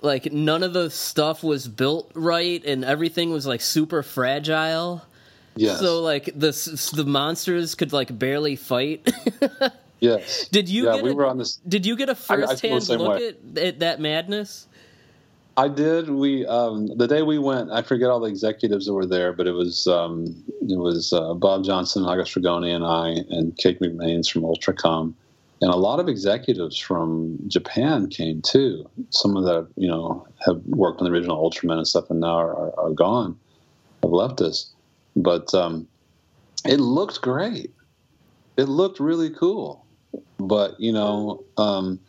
like 0.02 0.32
none 0.32 0.64
of 0.64 0.74
the 0.74 0.90
stuff 0.90 1.44
was 1.44 1.68
built 1.68 2.12
right 2.16 2.64
and 2.66 2.84
everything 2.84 3.32
was 3.32 3.46
like 3.46 3.62
super 3.62 4.02
fragile. 4.02 5.04
Yes. 5.60 5.82
So 5.82 6.02
like 6.02 6.26
the 6.26 6.52
the 6.96 7.04
monsters 7.04 7.76
could 7.76 7.92
like 7.92 8.18
barely 8.18 8.56
fight. 8.56 9.12
yes. 10.00 10.48
Did 10.48 10.70
you? 10.70 10.86
Yeah, 10.86 10.96
get 10.96 11.04
we 11.04 11.10
a, 11.12 11.14
were 11.14 11.26
on 11.26 11.38
this. 11.38 11.58
Did 11.68 11.86
you 11.86 11.98
get 11.98 12.08
a 12.08 12.16
first 12.16 12.62
hand 12.62 12.88
look 12.88 13.22
at, 13.22 13.58
at, 13.58 13.80
that 13.80 14.00
madness? 14.00 14.68
I 15.58 15.68
did. 15.68 16.10
We 16.10 16.46
um, 16.46 16.88
the 16.98 17.08
day 17.08 17.24
we 17.24 17.40
went, 17.40 17.72
I 17.72 17.82
forget 17.82 18.10
all 18.10 18.22
the 18.22 18.30
executives 18.30 18.86
that 18.86 18.94
were 18.94 19.06
there, 19.06 19.34
but 19.34 19.48
it 19.48 19.52
was 19.52 19.86
um, 19.88 20.34
it 20.62 20.80
was 20.80 21.12
uh, 21.12 21.34
Bob 21.34 21.66
Johnson, 21.66 22.04
August 22.06 22.36
Ragone, 22.36 22.74
and 22.74 22.86
I, 22.86 23.10
and 23.30 23.58
Kate 23.58 23.82
McMains 23.82 24.32
from 24.32 24.44
Ultracom, 24.44 25.14
and 25.62 25.70
a 25.70 25.76
lot 25.76 26.00
of 26.00 26.08
executives 26.08 26.78
from 26.78 27.38
Japan 27.50 28.08
came 28.08 28.42
too. 28.42 28.90
Some 29.10 29.36
of 29.36 29.44
that 29.44 29.68
you 29.76 29.90
know 29.90 30.26
have 30.46 30.62
worked 30.68 31.02
on 31.02 31.06
the 31.06 31.12
original 31.12 31.50
Ultraman 31.50 31.80
and 31.80 31.88
stuff, 31.88 32.10
and 32.10 32.22
now 32.22 32.38
are, 32.38 32.56
are, 32.56 32.80
are 32.80 32.92
gone, 32.92 33.38
have 34.04 34.12
left 34.12 34.40
us. 34.40 34.72
But 35.22 35.54
um, 35.54 35.88
it 36.66 36.80
looked 36.80 37.22
great. 37.22 37.72
It 38.58 38.66
looked 38.66 39.00
really 39.00 39.30
cool, 39.30 39.86
but 40.38 40.76
you 40.80 40.92
know, 40.92 41.44
um, 41.58 42.00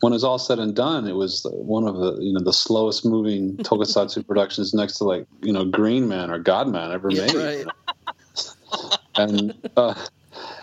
when 0.00 0.12
it's 0.12 0.24
all 0.24 0.38
said 0.38 0.58
and 0.58 0.74
done, 0.74 1.06
it 1.06 1.14
was 1.14 1.46
one 1.52 1.86
of 1.86 1.96
the 1.96 2.16
you 2.20 2.32
know 2.32 2.40
the 2.42 2.52
slowest 2.52 3.04
moving 3.04 3.56
tokusatsu 3.64 4.26
productions 4.26 4.72
next 4.72 4.96
to 4.98 5.04
like 5.04 5.26
you 5.42 5.52
know 5.52 5.64
Green 5.64 6.08
Man 6.08 6.30
or 6.30 6.38
Godman 6.38 6.92
ever 6.92 7.08
made. 7.10 7.34
Right. 7.34 7.66
And 9.16 9.52
uh, 9.76 9.94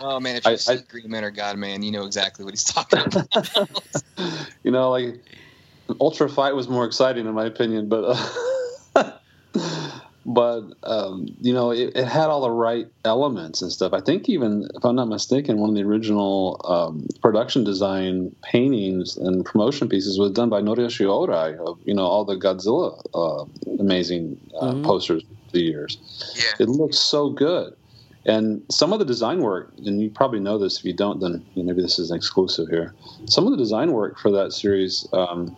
Oh 0.00 0.20
man, 0.20 0.36
if 0.36 0.46
you 0.46 0.52
I- 0.52 0.56
see 0.56 0.72
I- 0.74 0.82
Green 0.88 1.10
Man 1.10 1.24
or 1.24 1.30
God 1.30 1.58
Man, 1.58 1.82
you 1.82 1.90
know 1.90 2.04
exactly 2.04 2.44
what 2.44 2.52
he's 2.54 2.64
talking 2.64 3.00
about. 3.00 3.28
you 4.64 4.70
know, 4.70 4.90
like 4.90 5.16
Ultra 6.00 6.28
Fight 6.28 6.54
was 6.54 6.68
more 6.68 6.84
exciting 6.84 7.26
in 7.26 7.34
my 7.34 7.44
opinion, 7.46 7.88
but 7.88 8.18
uh, 8.96 9.12
but 10.26 10.62
um, 10.82 11.28
you 11.40 11.54
know, 11.54 11.70
it, 11.70 11.92
it 11.94 12.04
had 12.04 12.26
all 12.28 12.40
the 12.40 12.50
right 12.50 12.88
elements 13.04 13.62
and 13.62 13.70
stuff. 13.70 13.92
I 13.92 14.00
think 14.00 14.28
even 14.28 14.68
if 14.74 14.84
I'm 14.84 14.96
not 14.96 15.06
mistaken, 15.08 15.58
one 15.58 15.70
of 15.70 15.76
the 15.76 15.82
original 15.82 16.60
um, 16.64 17.06
production 17.22 17.62
design 17.62 18.34
paintings 18.42 19.16
and 19.16 19.44
promotion 19.44 19.88
pieces 19.88 20.18
was 20.18 20.32
done 20.32 20.48
by 20.48 20.60
Noriyoshi 20.60 21.06
Orai 21.06 21.56
of 21.58 21.78
you 21.84 21.94
know 21.94 22.04
all 22.04 22.24
the 22.24 22.34
Godzilla 22.34 23.00
uh, 23.14 23.44
amazing 23.78 24.38
uh, 24.60 24.72
Mhm. 24.72 24.84
posters 24.84 25.22
of 25.22 25.52
the 25.52 25.60
years. 25.62 25.96
yeah. 26.36 26.64
It 26.64 26.68
looks 26.68 26.98
so 26.98 27.30
good. 27.30 27.74
And 28.24 28.62
some 28.68 28.92
of 28.92 28.98
the 28.98 29.04
design 29.04 29.38
work, 29.38 29.72
and 29.86 30.02
you 30.02 30.10
probably 30.10 30.40
know 30.40 30.58
this. 30.58 30.80
If 30.80 30.84
you 30.84 30.92
don't, 30.92 31.20
then 31.20 31.44
you 31.54 31.62
know, 31.62 31.68
maybe 31.68 31.82
this 31.82 32.00
is 32.00 32.10
an 32.10 32.16
exclusive 32.16 32.66
here. 32.68 32.92
Some 33.26 33.44
of 33.46 33.52
the 33.52 33.56
design 33.56 33.92
work 33.92 34.18
for 34.18 34.32
that 34.32 34.52
series, 34.52 35.06
um, 35.12 35.54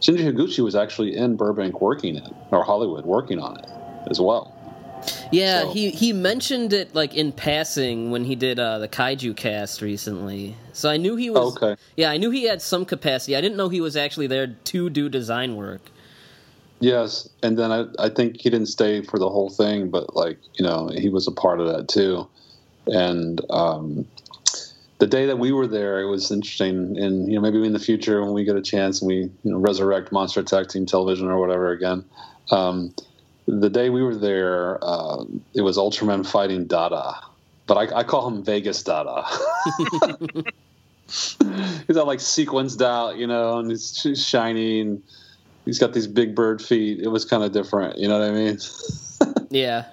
Shinji 0.00 0.20
Higuchi 0.24 0.64
was 0.64 0.74
actually 0.74 1.14
in 1.14 1.36
Burbank 1.36 1.82
working 1.82 2.16
it, 2.16 2.32
or 2.50 2.64
Hollywood 2.64 3.04
working 3.04 3.38
on 3.38 3.58
it 3.58 3.66
as 4.10 4.20
well. 4.20 4.54
Yeah, 5.32 5.62
So- 5.62 5.72
he 5.72 5.90
he 5.90 6.12
mentioned 6.12 6.72
it 6.72 6.94
like 6.94 7.14
in 7.14 7.32
passing 7.32 8.10
when 8.10 8.24
he 8.24 8.34
did 8.36 8.60
uh, 8.60 8.78
the 8.78 8.88
Kaiju 8.88 9.36
cast 9.36 9.82
recently. 9.82 10.54
So 10.72 10.88
I 10.88 10.96
knew 10.96 11.16
he 11.16 11.30
was. 11.30 11.56
Okay. 11.56 11.76
Yeah, 11.96 12.10
I 12.10 12.18
knew 12.18 12.30
he 12.30 12.44
had 12.44 12.62
some 12.62 12.84
capacity. 12.84 13.36
I 13.36 13.40
didn't 13.40 13.56
know 13.56 13.68
he 13.68 13.80
was 13.80 13.96
actually 13.96 14.28
there 14.28 14.46
to 14.46 14.90
do 14.90 15.08
design 15.08 15.56
work. 15.56 15.80
Yes, 16.80 17.28
and 17.42 17.56
then 17.58 17.70
I, 17.70 17.84
I 17.98 18.08
think 18.08 18.40
he 18.40 18.50
didn't 18.50 18.66
stay 18.66 19.02
for 19.02 19.18
the 19.18 19.28
whole 19.28 19.50
thing, 19.50 19.90
but 19.90 20.14
like 20.16 20.38
you 20.58 20.64
know, 20.64 20.88
he 20.88 21.08
was 21.08 21.26
a 21.26 21.32
part 21.32 21.60
of 21.60 21.66
that 21.68 21.88
too. 21.88 22.28
And 22.86 23.40
um, 23.50 24.06
the 24.98 25.06
day 25.06 25.26
that 25.26 25.38
we 25.38 25.52
were 25.52 25.68
there, 25.68 26.00
it 26.00 26.06
was 26.06 26.30
interesting. 26.30 26.96
And 26.98 27.28
you 27.28 27.34
know, 27.36 27.40
maybe 27.40 27.64
in 27.64 27.72
the 27.72 27.78
future 27.78 28.20
when 28.22 28.32
we 28.32 28.44
get 28.44 28.56
a 28.56 28.62
chance 28.62 29.00
and 29.00 29.08
we 29.08 29.16
you 29.16 29.50
know 29.50 29.58
resurrect 29.58 30.12
Monster 30.12 30.40
Attack 30.40 30.68
Team 30.68 30.86
Television 30.86 31.28
or 31.28 31.38
whatever 31.38 31.70
again. 31.70 32.04
Um, 32.50 32.94
the 33.46 33.70
day 33.70 33.90
we 33.90 34.02
were 34.02 34.16
there, 34.16 34.78
uh, 34.82 35.24
it 35.54 35.62
was 35.62 35.76
Ultraman 35.76 36.26
fighting 36.26 36.66
Dada, 36.66 37.14
but 37.66 37.76
I, 37.76 37.98
I 38.00 38.04
call 38.04 38.28
him 38.28 38.44
Vegas 38.44 38.82
Dada. 38.82 39.24
he's 41.86 41.96
all 41.96 42.06
like 42.06 42.20
sequenced 42.20 42.82
out, 42.82 43.16
you 43.16 43.26
know, 43.26 43.58
and 43.58 43.70
he's 43.70 43.94
sh- 43.96 44.20
shiny 44.20 44.80
and 44.80 45.02
he's 45.64 45.78
got 45.78 45.92
these 45.92 46.06
big 46.06 46.34
bird 46.34 46.62
feet. 46.62 47.00
It 47.00 47.08
was 47.08 47.24
kind 47.24 47.42
of 47.42 47.52
different, 47.52 47.98
you 47.98 48.08
know 48.08 48.18
what 48.18 48.28
I 48.28 48.32
mean? 48.32 48.58
Yeah, 49.50 49.84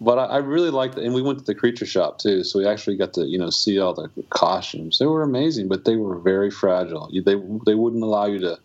But 0.00 0.18
I, 0.18 0.24
I 0.24 0.36
really 0.38 0.70
liked 0.70 0.96
it, 0.96 1.04
and 1.04 1.14
we 1.14 1.22
went 1.22 1.38
to 1.40 1.44
the 1.44 1.54
creature 1.54 1.84
shop 1.84 2.18
too, 2.18 2.42
so 2.42 2.58
we 2.58 2.66
actually 2.66 2.96
got 2.96 3.12
to 3.14 3.26
you 3.26 3.38
know 3.38 3.50
see 3.50 3.78
all 3.78 3.94
the 3.94 4.08
costumes. 4.30 4.98
They 4.98 5.06
were 5.06 5.22
amazing, 5.22 5.68
but 5.68 5.84
they 5.84 5.96
were 5.96 6.18
very 6.18 6.50
fragile. 6.50 7.10
They 7.12 7.34
they 7.66 7.74
wouldn't 7.74 8.02
allow 8.02 8.24
you 8.26 8.38
to 8.40 8.58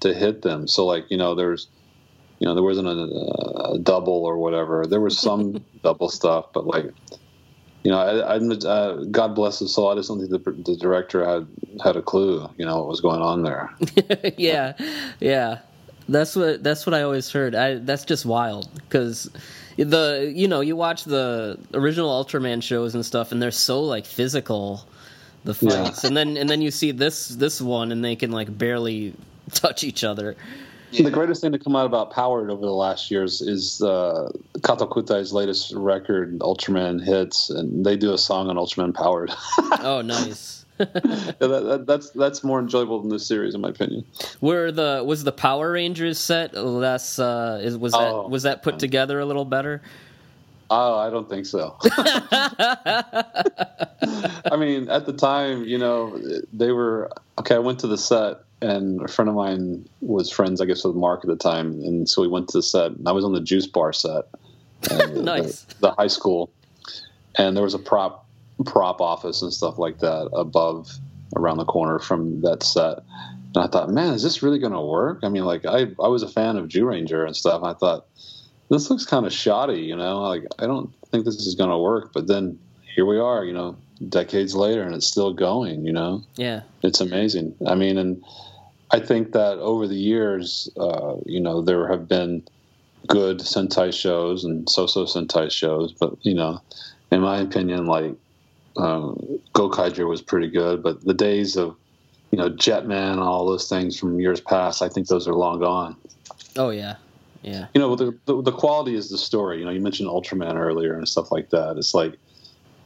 to 0.00 0.14
hit 0.14 0.42
them. 0.42 0.68
So 0.68 0.86
like 0.86 1.04
you 1.10 1.16
know 1.16 1.34
there's 1.34 1.68
you 2.42 2.48
know 2.48 2.54
there 2.54 2.64
wasn't 2.64 2.88
a, 2.88 3.72
a 3.74 3.78
double 3.78 4.24
or 4.24 4.36
whatever. 4.36 4.84
There 4.84 5.00
was 5.00 5.16
some 5.16 5.64
double 5.84 6.08
stuff, 6.08 6.46
but 6.52 6.66
like 6.66 6.86
you 7.84 7.92
know 7.92 7.98
I, 7.98 8.34
I 8.34 8.36
uh, 8.36 9.04
God 9.04 9.36
bless 9.36 9.60
his 9.60 9.72
soul. 9.72 9.90
I 9.90 9.94
just 9.94 10.08
don't 10.08 10.18
think 10.18 10.30
the, 10.32 10.50
the 10.72 10.76
director 10.76 11.24
had 11.24 11.46
had 11.84 11.96
a 11.96 12.02
clue 12.02 12.50
you 12.58 12.66
know 12.66 12.78
what 12.78 12.88
was 12.88 13.00
going 13.00 13.22
on 13.22 13.44
there. 13.44 13.72
yeah, 14.36 14.72
yeah. 15.20 15.60
That's 16.08 16.34
what 16.34 16.64
that's 16.64 16.84
what 16.84 16.94
I 16.94 17.02
always 17.02 17.30
heard. 17.30 17.54
I, 17.54 17.76
that's 17.76 18.04
just 18.04 18.26
wild 18.26 18.68
because 18.74 19.30
the 19.76 20.32
you 20.34 20.48
know 20.48 20.62
you 20.62 20.74
watch 20.74 21.04
the 21.04 21.56
original 21.74 22.10
Ultraman 22.10 22.60
shows 22.60 22.96
and 22.96 23.06
stuff, 23.06 23.30
and 23.30 23.40
they're 23.40 23.52
so 23.52 23.84
like 23.84 24.04
physical, 24.04 24.84
the 25.44 25.54
Yeah. 25.60 25.84
fights, 25.84 26.02
and 26.02 26.16
then 26.16 26.36
and 26.36 26.50
then 26.50 26.60
you 26.60 26.72
see 26.72 26.90
this 26.90 27.28
this 27.28 27.60
one, 27.60 27.92
and 27.92 28.04
they 28.04 28.16
can 28.16 28.32
like 28.32 28.58
barely 28.58 29.14
touch 29.52 29.84
each 29.84 30.02
other. 30.02 30.34
Yeah. 30.92 31.04
The 31.04 31.10
greatest 31.10 31.40
thing 31.40 31.52
to 31.52 31.58
come 31.58 31.74
out 31.74 31.86
about 31.86 32.10
Powered 32.10 32.50
over 32.50 32.60
the 32.66 32.72
last 32.72 33.10
years 33.10 33.40
is 33.40 33.80
uh, 33.82 34.30
Katakutai's 34.58 35.32
latest 35.32 35.72
record, 35.74 36.38
Ultraman 36.40 37.02
Hits, 37.02 37.48
and 37.50 37.84
they 37.84 37.96
do 37.96 38.12
a 38.12 38.18
song 38.18 38.48
on 38.50 38.56
Ultraman 38.56 38.92
Powered. 38.94 39.32
Oh, 39.80 40.00
nice. 40.02 40.64
Yeah, 40.78 40.86
that, 41.40 41.64
that, 41.64 41.84
that's 41.86 42.10
that's 42.10 42.42
more 42.44 42.58
enjoyable 42.58 43.00
than 43.00 43.08
this 43.10 43.26
series, 43.26 43.54
in 43.54 43.60
my 43.60 43.68
opinion. 43.68 44.04
Were 44.40 44.72
the 44.72 45.02
was 45.06 45.22
the 45.24 45.30
Power 45.32 45.70
Rangers 45.72 46.18
set 46.18 46.54
less? 46.54 47.18
Uh, 47.18 47.60
is 47.62 47.76
was 47.78 47.92
that 47.92 48.00
Oh. 48.12 48.26
was 48.28 48.42
that 48.44 48.62
put 48.62 48.78
together 48.78 49.20
a 49.20 49.24
little 49.26 49.44
better? 49.44 49.80
Oh, 50.70 50.98
I 50.98 51.10
don't 51.10 51.28
think 51.28 51.46
so. 51.46 51.76
I 54.02 54.56
mean, 54.58 54.88
at 54.88 55.06
the 55.06 55.12
time, 55.12 55.64
you 55.64 55.78
know, 55.78 56.18
they 56.52 56.72
were 56.72 57.10
okay. 57.38 57.54
I 57.56 57.58
went 57.58 57.80
to 57.80 57.86
the 57.86 57.98
set, 57.98 58.38
and 58.62 59.02
a 59.02 59.08
friend 59.08 59.28
of 59.28 59.34
mine 59.34 59.88
was 60.00 60.30
friends, 60.30 60.60
I 60.60 60.64
guess, 60.66 60.84
with 60.84 60.96
Mark 60.96 61.20
at 61.24 61.28
the 61.28 61.36
time, 61.36 61.72
and 61.82 62.08
so 62.08 62.22
we 62.22 62.28
went 62.28 62.48
to 62.48 62.58
the 62.58 62.62
set. 62.62 62.92
And 62.92 63.08
I 63.08 63.12
was 63.12 63.24
on 63.24 63.32
the 63.32 63.40
Juice 63.40 63.66
Bar 63.66 63.92
set, 63.92 64.24
and 64.90 65.16
the- 65.16 65.22
Nice. 65.22 65.62
the, 65.80 65.90
high 65.92 66.06
school, 66.06 66.50
and 67.36 67.56
there 67.56 67.64
was 67.64 67.74
a 67.74 67.78
prop 67.78 68.26
prop 68.64 69.00
office 69.00 69.42
and 69.42 69.52
stuff 69.52 69.78
like 69.78 69.98
that 69.98 70.28
above 70.32 70.90
around 71.36 71.56
the 71.58 71.64
corner 71.64 71.98
from 71.98 72.40
that 72.42 72.62
set. 72.62 72.98
And 73.54 73.64
I 73.64 73.66
thought, 73.66 73.90
man, 73.90 74.14
is 74.14 74.22
this 74.22 74.42
really 74.42 74.58
going 74.58 74.72
to 74.72 74.80
work? 74.80 75.20
I 75.22 75.28
mean, 75.28 75.44
like 75.44 75.66
I 75.66 75.88
I 76.02 76.08
was 76.08 76.22
a 76.22 76.28
fan 76.28 76.56
of 76.56 76.68
Zyuranger 76.68 77.26
and 77.26 77.34
stuff. 77.36 77.62
And 77.62 77.66
I 77.70 77.74
thought 77.74 78.06
this 78.70 78.88
looks 78.88 79.04
kind 79.04 79.26
of 79.26 79.32
shoddy, 79.32 79.80
you 79.80 79.96
know. 79.96 80.20
Like 80.22 80.44
I 80.58 80.66
don't 80.66 80.90
think 81.10 81.24
this 81.24 81.34
is 81.46 81.54
going 81.54 81.70
to 81.70 81.78
work. 81.78 82.12
But 82.14 82.26
then 82.28 82.58
here 82.94 83.04
we 83.06 83.18
are, 83.18 83.44
you 83.44 83.52
know, 83.52 83.76
decades 84.08 84.54
later, 84.54 84.82
and 84.82 84.94
it's 84.94 85.06
still 85.06 85.32
going. 85.32 85.84
You 85.86 85.92
know, 85.92 86.22
Yeah, 86.36 86.62
it's 86.82 87.00
amazing. 87.00 87.54
I 87.66 87.74
mean, 87.74 87.98
and 87.98 88.22
I 88.92 89.00
think 89.00 89.32
that 89.32 89.58
over 89.58 89.88
the 89.88 89.96
years, 89.96 90.68
uh, 90.78 91.14
you 91.24 91.40
know, 91.40 91.62
there 91.62 91.88
have 91.88 92.06
been 92.06 92.44
good 93.08 93.38
Sentai 93.38 93.92
shows 93.92 94.44
and 94.44 94.68
so-so 94.68 95.04
Sentai 95.06 95.50
shows, 95.50 95.92
but 95.98 96.14
you 96.22 96.34
know, 96.34 96.60
in 97.10 97.20
my 97.20 97.40
opinion, 97.40 97.86
like 97.86 98.14
um, 98.76 99.16
Gokaiger 99.54 100.06
was 100.06 100.20
pretty 100.22 100.48
good, 100.48 100.82
but 100.82 101.04
the 101.04 101.14
days 101.14 101.56
of 101.56 101.74
you 102.30 102.38
know 102.38 102.50
Jetman 102.50 103.12
and 103.12 103.20
all 103.20 103.46
those 103.46 103.68
things 103.68 103.98
from 103.98 104.20
years 104.20 104.40
past, 104.40 104.82
I 104.82 104.88
think 104.88 105.08
those 105.08 105.26
are 105.26 105.34
long 105.34 105.60
gone. 105.60 105.96
Oh 106.56 106.68
yeah, 106.70 106.96
yeah, 107.42 107.68
You 107.74 107.80
know, 107.80 107.96
the, 107.96 108.18
the 108.26 108.42
the 108.42 108.52
quality 108.52 108.94
is 108.94 109.08
the 109.08 109.18
story. 109.18 109.58
You 109.58 109.64
know, 109.64 109.70
you 109.70 109.80
mentioned 109.80 110.08
Ultraman 110.10 110.54
earlier 110.56 110.94
and 110.94 111.08
stuff 111.08 111.32
like 111.32 111.48
that. 111.50 111.76
It's 111.78 111.94
like 111.94 112.18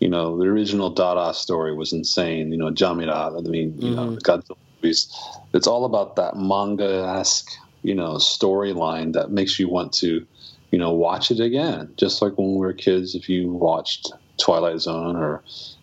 you 0.01 0.09
know, 0.09 0.39
the 0.39 0.45
original 0.45 0.91
Dada 0.91 1.35
story 1.35 1.75
was 1.75 1.93
insane. 1.93 2.53
You 2.53 2.59
know, 2.59 2.71
Jamira. 2.71 3.37
I 3.37 3.49
mean, 3.49 3.75
you 3.81 3.95
know, 3.95 4.11
Mhm. 4.11 4.15
the 4.15 4.21
Godzilla 4.21 4.57
movies. 4.87 5.13
It's 5.53 5.67
all 5.67 5.85
about 5.85 6.17
that 6.17 6.37
manga-esque, 6.37 7.51
you 7.83 7.95
know, 7.95 8.15
storyline 8.15 9.13
that 9.13 9.31
makes 9.31 9.59
you 9.59 9.69
want 9.69 9.93
to, 9.95 10.27
you 10.71 10.79
know, 10.79 10.93
watch 10.93 11.31
it 11.31 11.41
again. 11.41 11.93
Just 11.97 12.23
like 12.23 12.39
when 12.39 12.53
we 12.53 12.59
were 12.59 12.73
kids, 12.73 13.15
if 13.15 13.29
you 13.29 13.53
watched 13.53 14.13
Twilight 14.39 14.81
Zone 14.81 15.17
or 15.17 15.43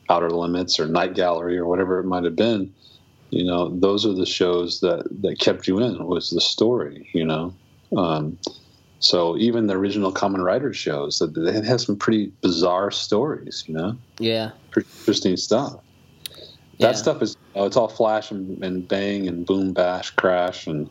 Outer 0.10 0.30
Limits 0.30 0.80
or 0.80 0.88
Night 0.88 1.16
Gallery 1.16 1.58
or 1.58 1.66
whatever 1.66 2.00
it 2.00 2.06
might 2.06 2.24
have 2.24 2.36
been, 2.36 2.74
you 3.30 3.44
know, 3.44 3.70
those 3.80 4.06
are 4.06 4.14
the 4.14 4.28
shows 4.28 4.82
that 4.82 5.06
that 5.22 5.40
kept 5.40 5.68
you 5.68 5.80
in. 5.80 6.06
Was 6.06 6.30
the 6.30 6.42
story, 6.42 7.10
you 7.14 7.26
know. 7.26 7.54
Um, 7.98 8.38
so 9.00 9.38
even 9.38 9.68
the 9.68 9.74
original 9.74 10.14
Kamen 10.14 10.44
Rider 10.44 10.72
shows, 10.72 11.20
that 11.20 11.34
they 11.34 11.68
have 11.68 11.82
some 11.82 11.98
pretty 11.98 12.32
bizarre 12.42 12.92
stories, 12.92 13.64
you 13.68 13.74
know, 13.74 13.98
yeah. 14.20 14.52
pretty 14.72 14.88
interesting 15.00 15.36
stuff. 15.36 15.80
yeah. 16.78 16.88
That 16.88 16.98
stuff 16.98 17.22
is, 17.22 17.33
you 17.54 17.62
know, 17.62 17.68
it's 17.68 17.78
all 17.78 17.88
flash 17.88 18.32
and, 18.32 18.64
and 18.64 18.88
bang 18.88 19.28
and 19.28 19.46
boom, 19.46 19.74
bash, 19.74 20.12
crash, 20.12 20.68
and 20.68 20.90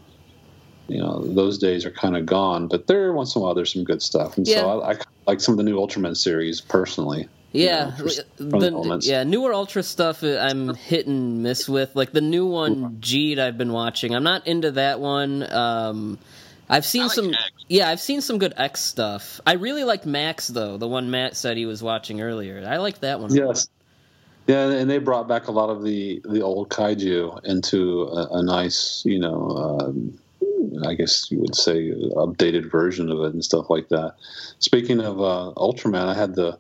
you 0.89 0.99
know 0.99 1.23
those 1.25 1.59
days 1.59 1.85
are 1.85 1.91
kind 1.91 2.17
of 2.17 2.27
gone. 2.27 2.69
But 2.69 2.87
there, 2.87 3.13
once 3.13 3.35
in 3.35 3.41
a 3.41 3.45
while, 3.45 3.55
there's 3.55 3.73
some 3.73 3.85
good 3.85 4.03
stuff, 4.03 4.37
and 4.37 4.47
Yeah. 4.47 4.61
so 4.61 4.81
I, 4.83 4.93
I 4.93 4.97
like 5.27 5.41
some 5.41 5.53
of 5.53 5.59
the 5.59 5.65
new 5.65 5.77
Ultraman 5.77 6.17
series 6.17 6.61
personally. 6.61 7.29
Yeah, 7.53 7.91
know, 7.91 7.97
for 7.97 8.05
the, 8.43 9.01
yeah, 9.03 9.25
newer 9.25 9.53
Ultra 9.53 9.83
stuff 9.83 10.25
uh, 10.25 10.39
I'm 10.39 10.75
hit 10.75 11.07
and 11.07 11.43
miss 11.43 11.69
with. 11.69 11.95
Like 11.95 12.13
the 12.13 12.23
new 12.23 12.47
one, 12.47 12.97
Geed, 13.01 13.39
I've 13.39 13.59
been 13.59 13.73
watching. 13.73 14.15
I'm 14.15 14.23
not 14.25 14.47
into 14.47 14.71
that 14.73 15.01
one. 15.01 15.43
Um, 15.53 16.19
I've 16.71 16.87
seen 16.87 17.03
like 17.03 17.13
some, 17.13 17.35
X. 17.35 17.51
yeah, 17.69 17.91
I've 17.91 18.01
seen 18.01 18.23
some 18.23 18.39
good 18.39 18.55
X 18.57 18.81
stuff. 18.81 19.43
I 19.47 19.55
really 19.55 19.85
liked 19.85 20.07
Max 20.07 20.49
though, 20.49 20.79
the 20.79 20.89
one 20.89 21.11
Matt 21.11 21.37
said 21.37 21.59
he 21.59 21.67
was 21.67 21.83
watching 21.83 22.23
earlier. 22.23 22.65
I 22.67 22.79
like 22.79 23.01
that 23.01 23.21
one. 23.21 23.35
Yes. 23.35 23.69
Yeah, 24.47 24.71
and 24.71 24.91
they 24.91 24.99
brought 24.99 25.29
back 25.29 25.47
a 25.47 25.53
lot 25.53 25.71
of 25.71 25.85
the 25.85 26.21
the 26.25 26.43
old 26.43 26.71
kaiju 26.71 27.45
into 27.45 28.03
a, 28.03 28.39
a 28.39 28.43
nice, 28.43 29.03
you 29.05 29.19
know, 29.19 29.51
um, 29.51 30.19
I 30.85 30.95
guess 30.95 31.31
you 31.31 31.39
would 31.39 31.55
say, 31.55 31.93
updated 32.17 32.71
version 32.71 33.11
of 33.11 33.21
it 33.21 33.33
and 33.35 33.45
stuff 33.45 33.71
like 33.71 33.89
that. 33.91 34.15
Speaking 34.59 35.01
of 35.01 35.21
uh, 35.21 35.53
Ultraman, 35.57 36.09
I 36.09 36.15
had 36.15 36.35
the 36.35 36.59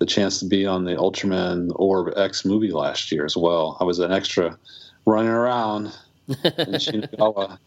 the 0.00 0.06
chance 0.06 0.40
to 0.40 0.46
be 0.46 0.66
on 0.66 0.84
the 0.84 0.96
Ultraman 0.96 1.70
Orb 1.76 2.12
X 2.16 2.44
movie 2.44 2.72
last 2.72 3.12
year 3.12 3.24
as 3.24 3.36
well. 3.36 3.76
I 3.80 3.84
was 3.84 4.00
an 4.00 4.12
extra 4.12 4.58
running 5.06 5.30
around 5.30 5.96
in 6.28 6.34
Shinagawa, 6.34 7.58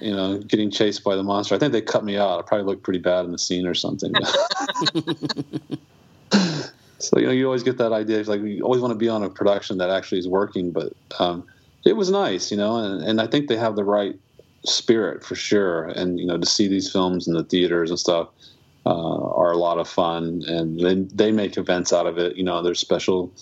you 0.00 0.14
know, 0.14 0.38
getting 0.38 0.70
chased 0.70 1.02
by 1.02 1.16
the 1.16 1.22
monster. 1.22 1.54
I 1.54 1.58
think 1.58 1.72
they 1.72 1.80
cut 1.80 2.04
me 2.04 2.18
out. 2.18 2.38
I 2.38 2.42
probably 2.42 2.66
looked 2.66 2.82
pretty 2.82 2.98
bad 2.98 3.24
in 3.24 3.32
the 3.32 3.38
scene 3.38 3.66
or 3.66 3.74
something. 3.74 4.12
so 7.00 7.18
you 7.18 7.26
know, 7.26 7.32
you 7.32 7.46
always 7.46 7.62
get 7.62 7.78
that 7.78 7.92
idea. 7.92 8.18
It's 8.18 8.28
like 8.28 8.42
you 8.42 8.62
always 8.62 8.80
want 8.80 8.92
to 8.92 8.98
be 8.98 9.08
on 9.08 9.22
a 9.22 9.30
production 9.30 9.78
that 9.78 9.90
actually 9.90 10.18
is 10.18 10.28
working, 10.28 10.70
but 10.70 10.92
um, 11.18 11.46
it 11.84 11.96
was 11.96 12.10
nice, 12.10 12.50
you 12.50 12.56
know, 12.56 12.76
and, 12.76 13.02
and 13.02 13.20
I 13.20 13.26
think 13.26 13.48
they 13.48 13.56
have 13.56 13.76
the 13.76 13.84
right 13.84 14.18
spirit 14.64 15.24
for 15.24 15.34
sure. 15.34 15.86
And 15.86 16.18
you 16.18 16.26
know, 16.26 16.38
to 16.38 16.46
see 16.46 16.68
these 16.68 16.90
films 16.90 17.26
in 17.26 17.34
the 17.34 17.44
theaters 17.44 17.90
and 17.90 17.98
stuff 17.98 18.28
uh, 18.86 19.30
are 19.32 19.52
a 19.52 19.56
lot 19.56 19.78
of 19.78 19.88
fun, 19.88 20.42
and 20.46 20.78
then 20.80 21.08
they 21.14 21.32
make 21.32 21.56
events 21.56 21.92
out 21.92 22.06
of 22.06 22.18
it. 22.18 22.36
You 22.36 22.44
know, 22.44 22.62
there's 22.62 22.80
special 22.80 23.32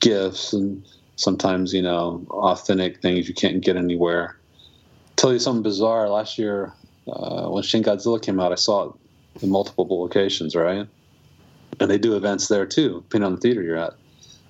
gifts 0.00 0.52
and 0.52 0.86
sometimes 1.16 1.72
you 1.72 1.82
know 1.82 2.24
authentic 2.30 3.00
things 3.00 3.28
you 3.28 3.34
can't 3.34 3.62
get 3.62 3.76
anywhere. 3.76 4.36
tell 5.16 5.32
you 5.32 5.38
something 5.38 5.62
bizarre. 5.62 6.08
Last 6.08 6.38
year, 6.38 6.72
uh, 7.10 7.48
when 7.48 7.62
Shin 7.62 7.82
Godzilla 7.82 8.20
came 8.20 8.38
out, 8.38 8.52
I 8.52 8.56
saw 8.56 8.90
it 8.90 8.92
in 9.42 9.50
multiple 9.50 9.86
locations, 9.88 10.54
right? 10.54 10.86
And 11.80 11.90
they 11.90 11.98
do 11.98 12.16
events 12.16 12.48
there 12.48 12.66
too, 12.66 13.04
depending 13.08 13.26
on 13.26 13.34
the 13.34 13.40
theater 13.40 13.62
you're 13.62 13.76
at. 13.76 13.94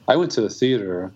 I 0.09 0.16
went 0.16 0.31
to 0.33 0.45
a 0.45 0.49
theater 0.49 1.12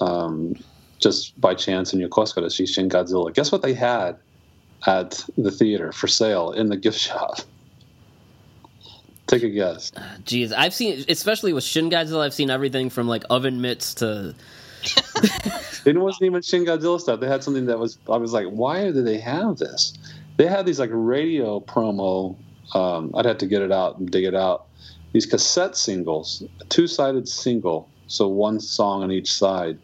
um, 0.00 0.54
just 0.98 1.38
by 1.40 1.54
chance 1.54 1.92
in 1.92 2.00
Yokosuka 2.00 2.36
to 2.36 2.50
see 2.50 2.66
Shin 2.66 2.88
Godzilla. 2.88 3.32
Guess 3.32 3.52
what 3.52 3.62
they 3.62 3.74
had 3.74 4.16
at 4.86 5.24
the 5.36 5.50
theater 5.50 5.92
for 5.92 6.08
sale 6.08 6.52
in 6.52 6.68
the 6.68 6.76
gift 6.76 6.98
shop? 6.98 7.38
Take 9.26 9.42
a 9.42 9.48
guess. 9.48 9.90
Jeez, 10.24 10.52
I've 10.52 10.74
seen, 10.74 11.04
especially 11.08 11.52
with 11.52 11.64
Shin 11.64 11.90
Godzilla, 11.90 12.24
I've 12.24 12.34
seen 12.34 12.50
everything 12.50 12.90
from 12.90 13.08
like 13.08 13.24
oven 13.30 13.60
mitts 13.60 13.94
to. 13.94 14.34
it 15.86 15.96
wasn't 15.98 16.22
even 16.22 16.42
Shin 16.42 16.64
Godzilla 16.64 17.00
stuff. 17.00 17.20
They 17.20 17.28
had 17.28 17.42
something 17.42 17.66
that 17.66 17.78
was. 17.78 17.98
I 18.10 18.18
was 18.18 18.32
like, 18.32 18.46
why 18.48 18.90
do 18.90 19.02
they 19.02 19.18
have 19.18 19.56
this? 19.56 19.94
They 20.36 20.46
had 20.46 20.66
these 20.66 20.78
like 20.78 20.90
radio 20.92 21.60
promo. 21.60 22.36
Um, 22.72 23.12
I'd 23.14 23.24
have 23.26 23.38
to 23.38 23.46
get 23.46 23.62
it 23.62 23.72
out 23.72 23.98
and 23.98 24.10
dig 24.10 24.24
it 24.24 24.34
out. 24.34 24.66
These 25.12 25.26
cassette 25.26 25.76
singles, 25.76 26.42
two 26.68 26.86
sided 26.86 27.28
single, 27.28 27.88
so 28.06 28.26
one 28.28 28.58
song 28.58 29.02
on 29.02 29.12
each 29.12 29.32
side, 29.32 29.78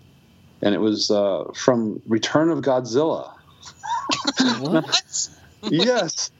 and 0.62 0.74
it 0.74 0.80
was 0.80 1.10
uh, 1.10 1.44
from 1.54 2.02
Return 2.06 2.50
of 2.50 2.60
Godzilla. 2.60 3.32
what? 4.58 5.30
yes. 5.62 6.30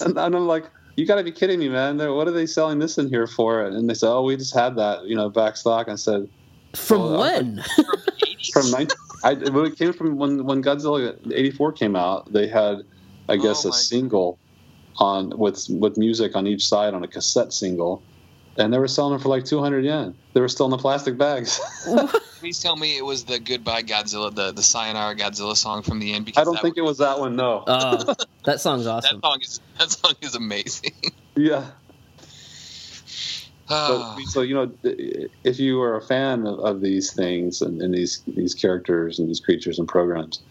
And, 0.00 0.18
and 0.18 0.34
I'm 0.34 0.46
like, 0.46 0.64
you 0.96 1.06
got 1.06 1.16
to 1.16 1.24
be 1.24 1.32
kidding 1.32 1.58
me, 1.58 1.68
man! 1.68 1.96
They're, 1.96 2.12
what 2.12 2.28
are 2.28 2.32
they 2.32 2.46
selling 2.46 2.78
this 2.78 2.98
in 2.98 3.08
here 3.08 3.26
for? 3.26 3.64
And 3.64 3.88
they 3.88 3.94
said, 3.94 4.10
oh, 4.10 4.22
we 4.22 4.36
just 4.36 4.54
had 4.54 4.76
that, 4.76 5.04
you 5.04 5.16
know, 5.16 5.28
back 5.28 5.56
stock. 5.56 5.88
I 5.88 5.94
said, 5.94 6.28
from 6.74 7.00
well, 7.00 7.20
when? 7.20 7.64
from 8.52 8.70
19, 8.70 8.88
I, 9.24 9.32
it 9.32 9.78
came 9.78 9.92
from 9.92 10.16
when 10.16 10.44
when 10.44 10.62
Godzilla 10.62 11.16
'84 11.32 11.72
came 11.72 11.96
out. 11.96 12.32
They 12.32 12.46
had, 12.46 12.82
I 13.28 13.36
guess, 13.36 13.64
oh 13.64 13.70
a 13.70 13.72
single 13.72 14.32
God. 14.32 14.38
On 14.98 15.36
with 15.36 15.66
with 15.68 15.96
music 15.96 16.36
on 16.36 16.46
each 16.46 16.66
side 16.66 16.94
on 16.94 17.02
a 17.02 17.08
cassette 17.08 17.52
single, 17.52 18.02
and 18.56 18.72
they 18.72 18.78
were 18.78 18.88
selling 18.88 19.12
them 19.12 19.20
for 19.20 19.28
like 19.28 19.44
200 19.44 19.84
yen. 19.84 20.14
They 20.32 20.40
were 20.40 20.48
still 20.48 20.66
in 20.66 20.70
the 20.70 20.78
plastic 20.78 21.18
bags. 21.18 21.60
Please 22.40 22.60
tell 22.60 22.76
me 22.76 22.96
it 22.96 23.04
was 23.04 23.24
the 23.24 23.38
Goodbye 23.38 23.82
Godzilla, 23.82 24.34
the 24.34 24.52
the 24.52 24.62
Sayonara 24.62 25.14
Godzilla 25.16 25.56
song 25.56 25.82
from 25.82 25.98
the 25.98 26.12
end. 26.12 26.26
Because 26.26 26.40
I 26.40 26.44
don't 26.44 26.60
think 26.60 26.76
it 26.76 26.82
was 26.82 26.98
that 26.98 27.18
one. 27.18 27.36
No. 27.36 27.64
Uh, 27.66 28.14
that 28.44 28.60
song's 28.60 28.86
awesome. 28.88 29.20
that 29.20 29.26
song 29.26 29.38
is 29.40 29.60
that 29.78 29.90
song 29.90 30.14
is 30.20 30.34
amazing. 30.34 30.92
Yeah. 31.36 31.64
so, 33.68 34.16
so, 34.26 34.42
you 34.42 34.54
know, 34.54 34.70
if 34.82 35.58
you 35.58 35.80
are 35.80 35.96
a 35.96 36.02
fan 36.02 36.46
of, 36.46 36.58
of 36.58 36.80
these 36.82 37.14
things 37.14 37.62
and, 37.62 37.80
and, 37.80 37.94
these 37.94 38.22
these 38.26 38.54
characters 38.54 39.18
and 39.18 39.28
these 39.28 39.40
creatures 39.40 39.78
and 39.78 39.88
programs, 39.88 40.42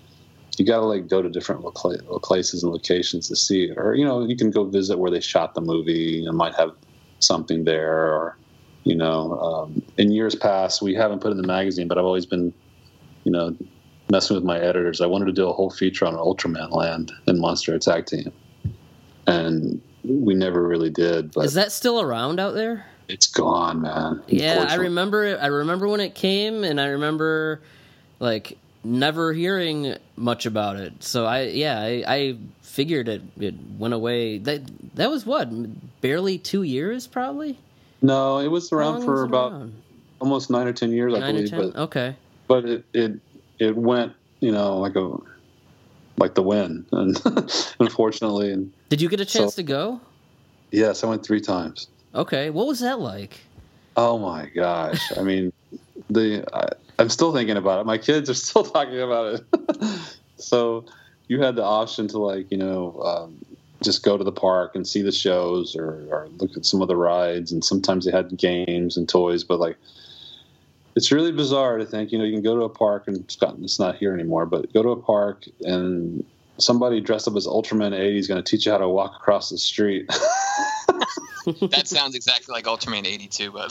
you 0.57 0.65
got 0.65 0.79
to 0.79 0.85
like 0.85 1.07
go 1.07 1.21
to 1.21 1.29
different 1.29 1.63
places 1.73 2.63
and 2.63 2.71
locations 2.71 3.27
to 3.29 3.35
see 3.35 3.65
it. 3.65 3.77
Or 3.77 3.95
you 3.95 4.05
know, 4.05 4.25
you 4.25 4.35
can 4.35 4.51
go 4.51 4.63
visit 4.65 4.99
where 4.99 5.11
they 5.11 5.21
shot 5.21 5.55
the 5.55 5.61
movie 5.61 6.25
and 6.25 6.37
might 6.37 6.55
have 6.55 6.71
something 7.19 7.63
there. 7.63 8.13
Or 8.13 8.37
you 8.83 8.95
know, 8.95 9.39
um, 9.39 9.81
in 9.97 10.11
years 10.11 10.35
past, 10.35 10.81
we 10.81 10.93
haven't 10.93 11.19
put 11.19 11.31
in 11.31 11.37
the 11.37 11.47
magazine, 11.47 11.87
but 11.87 11.97
I've 11.97 12.05
always 12.05 12.25
been, 12.25 12.53
you 13.23 13.31
know, 13.31 13.55
messing 14.11 14.35
with 14.35 14.43
my 14.43 14.59
editors. 14.59 15.01
I 15.01 15.07
wanted 15.07 15.25
to 15.25 15.31
do 15.31 15.47
a 15.47 15.53
whole 15.53 15.71
feature 15.71 16.05
on 16.05 16.13
Ultraman 16.13 16.71
Land 16.71 17.11
and 17.27 17.39
Monster 17.39 17.73
Attack 17.73 18.07
Team, 18.07 18.31
and 19.25 19.81
we 20.03 20.35
never 20.35 20.67
really 20.67 20.89
did. 20.89 21.31
But 21.31 21.45
is 21.45 21.53
that 21.53 21.71
still 21.71 22.01
around 22.01 22.39
out 22.39 22.53
there? 22.53 22.85
It's 23.07 23.27
gone, 23.27 23.81
man. 23.81 24.21
Yeah, 24.27 24.65
I 24.69 24.75
remember. 24.75 25.25
It, 25.25 25.39
I 25.41 25.47
remember 25.47 25.87
when 25.87 25.99
it 25.99 26.15
came, 26.15 26.63
and 26.63 26.79
I 26.79 26.87
remember 26.87 27.61
like 28.19 28.57
never 28.83 29.33
hearing 29.33 29.95
much 30.15 30.45
about 30.45 30.77
it. 30.77 31.03
So 31.03 31.25
I, 31.25 31.43
yeah, 31.43 31.79
I, 31.79 32.03
I 32.07 32.37
figured 32.61 33.07
it 33.07 33.21
it 33.39 33.55
went 33.77 33.93
away. 33.93 34.37
That 34.39 34.61
that 34.95 35.09
was 35.09 35.25
what 35.25 35.49
barely 36.01 36.37
two 36.37 36.63
years, 36.63 37.07
probably. 37.07 37.57
No, 38.01 38.39
it 38.39 38.47
was 38.47 38.71
around 38.71 39.03
for 39.03 39.13
was 39.13 39.23
about 39.23 39.51
around? 39.53 39.73
almost 40.19 40.49
nine 40.49 40.67
or 40.67 40.73
ten 40.73 40.91
years, 40.91 41.13
nine 41.13 41.23
I 41.23 41.31
believe. 41.31 41.51
But 41.51 41.75
okay, 41.83 42.15
but 42.47 42.65
it 42.65 42.85
it 42.93 43.19
it 43.59 43.75
went, 43.77 44.13
you 44.39 44.51
know, 44.51 44.77
like 44.77 44.95
a 44.95 45.17
like 46.17 46.35
the 46.35 46.43
wind, 46.43 46.85
and 46.91 47.17
unfortunately. 47.79 48.51
And 48.51 48.71
did 48.89 49.01
you 49.01 49.09
get 49.09 49.19
a 49.19 49.25
chance 49.25 49.55
so, 49.55 49.61
to 49.61 49.63
go? 49.63 50.01
Yes, 50.71 51.03
I 51.03 51.07
went 51.07 51.23
three 51.23 51.41
times. 51.41 51.87
Okay, 52.15 52.49
what 52.49 52.67
was 52.67 52.79
that 52.79 52.99
like? 52.99 53.39
Oh 53.95 54.17
my 54.17 54.47
gosh! 54.47 54.99
I 55.17 55.21
mean, 55.21 55.53
the 56.09 56.43
I, 56.53 56.69
I'm 57.03 57.09
still 57.09 57.33
thinking 57.33 57.57
about 57.57 57.81
it. 57.81 57.85
My 57.85 57.97
kids 57.97 58.29
are 58.29 58.33
still 58.47 58.63
talking 58.63 59.01
about 59.01 59.35
it. 59.35 59.99
so 60.37 60.85
you 61.27 61.41
had 61.41 61.57
the 61.57 61.63
option 61.63 62.07
to 62.07 62.17
like 62.17 62.49
you 62.49 62.57
know 62.57 63.01
um, 63.03 63.45
just 63.81 64.03
go 64.03 64.17
to 64.17 64.23
the 64.23 64.31
park 64.31 64.73
and 64.73 64.87
see 64.87 65.01
the 65.01 65.11
shows 65.11 65.75
or, 65.75 66.05
or 66.09 66.29
look 66.37 66.55
at 66.55 66.65
some 66.65 66.81
of 66.81 66.87
the 66.87 66.95
rides 66.95 67.51
and 67.51 67.63
sometimes 67.63 68.05
they 68.05 68.11
had 68.11 68.37
games 68.37 68.95
and 68.95 69.09
toys 69.09 69.43
but 69.43 69.59
like 69.59 69.75
it's 70.95 71.11
really 71.11 71.31
bizarre 71.31 71.77
to 71.77 71.85
think, 71.85 72.11
you 72.11 72.17
know, 72.17 72.23
you 72.23 72.33
can 72.33 72.43
go 72.43 72.55
to 72.55 72.63
a 72.63 72.69
park 72.69 73.07
and 73.07 73.17
it's 73.17 73.41
not, 73.41 73.57
it's 73.61 73.79
not 73.79 73.95
here 73.95 74.13
anymore, 74.13 74.45
but 74.45 74.71
go 74.73 74.83
to 74.83 74.89
a 74.89 75.01
park 75.01 75.45
and 75.61 76.23
somebody 76.59 77.01
dressed 77.01 77.27
up 77.27 77.35
as 77.35 77.47
Ultraman 77.47 77.97
80 77.97 78.17
is 78.19 78.27
going 78.27 78.41
to 78.41 78.47
teach 78.47 78.65
you 78.65 78.71
how 78.71 78.77
to 78.77 78.87
walk 78.87 79.15
across 79.15 79.49
the 79.49 79.57
street. 79.57 80.07
that 81.71 81.83
sounds 81.85 82.15
exactly 82.15 82.53
like 82.53 82.65
Ultraman 82.65 83.07
82, 83.07 83.51
by 83.51 83.67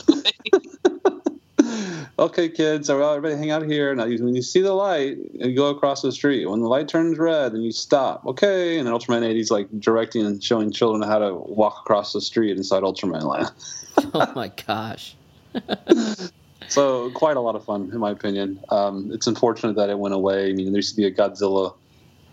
okay, 2.19 2.49
kids, 2.49 2.89
everybody 2.89 3.35
hang 3.35 3.51
out 3.51 3.63
here. 3.63 3.93
Now, 3.95 4.05
when 4.05 4.35
you 4.35 4.41
see 4.41 4.61
the 4.61 4.73
light, 4.73 5.17
you 5.33 5.55
go 5.55 5.67
across 5.67 6.01
the 6.01 6.11
street. 6.11 6.45
When 6.45 6.61
the 6.61 6.67
light 6.67 6.87
turns 6.87 7.17
red, 7.17 7.53
then 7.53 7.61
you 7.61 7.71
stop. 7.71 8.25
Okay, 8.25 8.77
and 8.77 8.87
then 8.87 8.93
Ultraman 8.93 9.23
80 9.23 9.39
is 9.39 9.51
like 9.51 9.67
directing 9.79 10.25
and 10.25 10.43
showing 10.43 10.71
children 10.71 11.07
how 11.07 11.19
to 11.19 11.33
walk 11.33 11.79
across 11.81 12.13
the 12.13 12.21
street 12.21 12.57
inside 12.57 12.83
Ultraman 12.83 13.23
Land. 13.23 13.51
oh 14.13 14.31
my 14.35 14.51
gosh 14.65 15.15
so 16.67 17.11
quite 17.11 17.37
a 17.37 17.39
lot 17.39 17.55
of 17.55 17.63
fun, 17.63 17.89
in 17.93 17.99
my 17.99 18.11
opinion. 18.11 18.59
Um, 18.69 19.11
it's 19.11 19.27
unfortunate 19.27 19.75
that 19.75 19.89
it 19.89 19.97
went 19.97 20.15
away. 20.15 20.49
I 20.49 20.53
mean, 20.53 20.67
there 20.67 20.77
used 20.77 20.95
to 20.95 20.97
be 20.97 21.05
a 21.05 21.11
Godzilla 21.11 21.75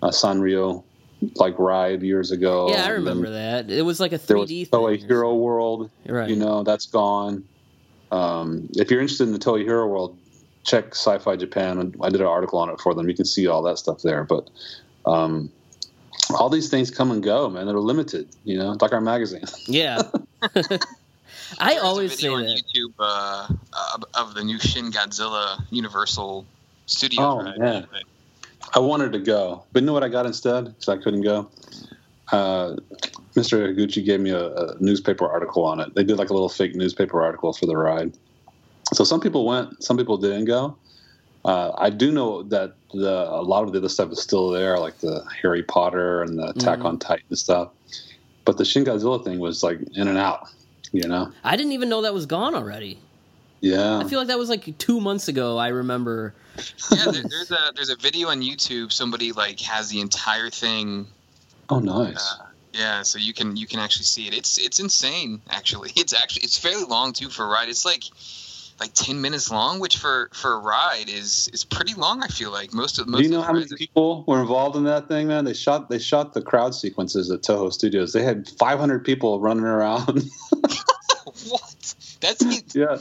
uh, 0.03 0.09
Sanrio 0.09 0.85
like 1.37 1.59
ride 1.59 2.03
years 2.03 2.31
ago. 2.31 2.71
Yeah, 2.71 2.87
I 2.87 2.91
remember 2.91 3.31
that. 3.31 3.71
It 3.71 3.83
was 3.83 4.01
like 4.01 4.13
a 4.13 4.19
3D. 4.19 4.27
There 4.27 4.37
was 4.81 4.99
Toei 5.01 5.07
Hero 5.07 5.35
World. 5.35 5.91
Right. 6.07 6.31
You 6.31 6.37
know, 6.37 6.63
that's 6.63 6.87
gone. 6.87 7.45
Um, 8.11 8.69
if 8.77 8.91
you're 8.91 9.01
interested 9.01 9.25
in 9.25 9.33
the 9.33 9.39
Toei 9.39 9.63
Hero 9.63 9.87
World, 9.87 10.17
check 10.65 10.95
Sci-Fi 10.95 11.37
Japan. 11.37 11.95
I 12.03 12.11
did 12.11 12.21
an 12.21 12.27
article 12.27 12.59
on 12.59 12.71
it 12.71 12.81
for 12.81 12.95
them. 12.95 13.09
You 13.09 13.15
can 13.15 13.25
see 13.25 13.47
all 13.47 13.63
that 13.63 13.79
stuff 13.79 14.03
there. 14.03 14.25
But 14.25 14.49
um, 15.07 15.51
all 16.35 16.49
these 16.49 16.69
things 16.69 16.91
come 16.91 17.11
and 17.11 17.23
go, 17.23 17.49
man. 17.49 17.67
They're 17.67 17.79
limited. 17.79 18.29
You 18.45 18.59
know, 18.59 18.77
like 18.81 18.93
our 18.93 19.01
magazine. 19.01 19.45
Yeah. 19.67 20.03
I 21.59 21.77
always 21.79 22.19
say 22.19 22.29
on 22.29 22.43
that. 22.43 22.63
YouTube 22.63 22.93
uh, 22.99 23.49
of 24.15 24.35
the 24.35 24.45
new 24.45 24.59
Shin 24.59 24.91
Godzilla 24.91 25.63
Universal 25.71 26.47
Studios. 26.87 27.25
Oh 27.25 27.43
right? 27.43 27.59
man, 27.59 27.87
I 28.75 28.79
wanted 28.79 29.13
to 29.13 29.19
go, 29.19 29.65
but 29.73 29.83
you 29.83 29.87
know 29.87 29.93
what 29.93 30.05
I 30.05 30.09
got 30.09 30.27
instead? 30.27 30.67
Because 30.67 30.89
I 30.89 30.97
couldn't 30.97 31.23
go. 31.23 31.51
Uh, 32.33 32.77
Mr. 33.35 33.75
Higuchi 33.75 34.05
gave 34.05 34.21
me 34.21 34.31
a, 34.31 34.55
a, 34.55 34.77
newspaper 34.81 35.29
article 35.29 35.65
on 35.65 35.81
it. 35.81 35.95
They 35.95 36.05
did 36.05 36.17
like 36.17 36.31
a 36.31 36.33
little 36.33 36.49
fake 36.49 36.75
newspaper 36.75 37.23
article 37.23 37.53
for 37.53 37.67
the 37.67 37.77
ride. 37.77 38.13
So 38.93 39.05
some 39.05 39.21
people 39.21 39.45
went, 39.47 39.83
some 39.83 39.97
people 39.97 40.17
didn't 40.17 40.45
go. 40.45 40.77
Uh, 41.45 41.73
I 41.79 41.91
do 41.91 42.13
know 42.13 42.43
that 42.45 42.75
the, 42.93 43.29
a 43.31 43.43
lot 43.43 43.65
of 43.65 43.73
the 43.73 43.79
other 43.79 43.89
stuff 43.89 44.13
is 44.13 44.21
still 44.21 44.51
there, 44.51 44.79
like 44.79 44.99
the 44.99 45.25
Harry 45.43 45.63
Potter 45.63 46.23
and 46.23 46.39
the 46.39 46.51
Attack 46.51 46.79
mm-hmm. 46.79 46.87
on 46.87 46.99
Titan 46.99 47.35
stuff. 47.35 47.71
But 48.45 48.59
the 48.59 48.65
Shin 48.65 48.85
Godzilla 48.85 49.23
thing 49.25 49.39
was 49.39 49.63
like 49.63 49.81
in 49.95 50.09
and 50.09 50.19
out. 50.19 50.49
You 50.93 51.07
know, 51.07 51.31
I 51.45 51.57
didn't 51.57 51.73
even 51.73 51.89
know 51.89 52.03
that 52.03 52.13
was 52.13 52.27
gone 52.27 52.55
already. 52.55 52.99
Yeah, 53.61 53.99
I 53.99 54.09
feel 54.09 54.19
like 54.19 54.29
that 54.29 54.39
was 54.39 54.49
like 54.49 54.77
two 54.79 55.01
months 55.01 55.29
ago. 55.29 55.57
I 55.57 55.69
remember. 55.69 56.35
yeah, 56.91 57.05
there, 57.05 57.23
there's 57.23 57.51
a 57.53 57.73
there's 57.77 57.91
a 57.91 57.97
video 57.97 58.29
on 58.29 58.41
YouTube. 58.41 58.91
Somebody 58.91 59.31
like 59.31 59.61
has 59.61 59.89
the 59.89 60.01
entire 60.01 60.51
thing 60.51 61.07
Oh, 61.71 61.79
nice. 61.79 62.39
Uh, 62.41 62.47
yeah, 62.73 63.03
so 63.03 63.19
you 63.19 63.33
can 63.33 63.57
you 63.57 63.67
can 63.67 63.79
actually 63.79 64.05
see 64.05 64.27
it. 64.27 64.35
It's 64.35 64.59
it's 64.59 64.81
insane. 64.81 65.41
Actually, 65.51 65.93
it's 65.97 66.13
actually 66.15 66.45
it's 66.45 66.59
fairly 66.59 66.85
long 66.85 67.13
too 67.13 67.29
for 67.29 67.45
a 67.45 67.49
ride. 67.49 67.69
It's 67.69 67.85
like 67.85 68.05
like 68.81 68.93
ten 68.95 69.21
minutes 69.21 69.51
long, 69.51 69.81
which 69.81 69.97
for 69.99 70.31
for 70.33 70.55
a 70.55 70.59
ride 70.59 71.09
is 71.09 71.49
is 71.53 71.65
pretty 71.65 71.95
long. 71.95 72.23
I 72.23 72.29
feel 72.29 72.51
like 72.51 72.73
most 72.73 72.99
of 72.99 73.09
most. 73.09 73.19
Do 73.19 73.25
you 73.25 73.31
know 73.31 73.43
how 73.43 73.53
many 73.53 73.67
people 73.77 74.25
were 74.27 74.41
involved 74.41 74.77
in 74.77 74.85
that 74.85 75.09
thing, 75.09 75.29
man? 75.29 75.45
They 75.45 75.55
shot 75.55 75.91
they 75.91 75.99
shot 75.99 76.33
the 76.33 76.43
crowd 76.43 76.75
sequences 76.75 77.31
at 77.31 77.43
Toho 77.43 77.73
Studios. 77.73 78.13
They 78.13 78.23
had 78.23 78.49
500 78.49 79.05
people 79.05 79.41
running 79.41 79.65
around. 79.65 80.07
what? 81.49 81.95
That's 82.21 82.75
yeah. 82.75 82.99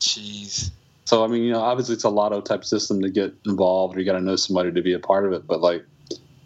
Jeez. 0.00 0.70
So 1.04 1.22
I 1.22 1.26
mean, 1.26 1.42
you 1.42 1.52
know, 1.52 1.60
obviously 1.60 1.94
it's 1.94 2.04
a 2.04 2.08
lotto 2.08 2.40
type 2.40 2.64
system 2.64 3.02
to 3.02 3.10
get 3.10 3.34
involved, 3.44 3.96
or 3.96 4.00
you 4.00 4.06
got 4.06 4.14
to 4.14 4.20
know 4.20 4.36
somebody 4.36 4.72
to 4.72 4.82
be 4.82 4.94
a 4.94 4.98
part 4.98 5.26
of 5.26 5.32
it. 5.32 5.46
But 5.46 5.60
like, 5.60 5.84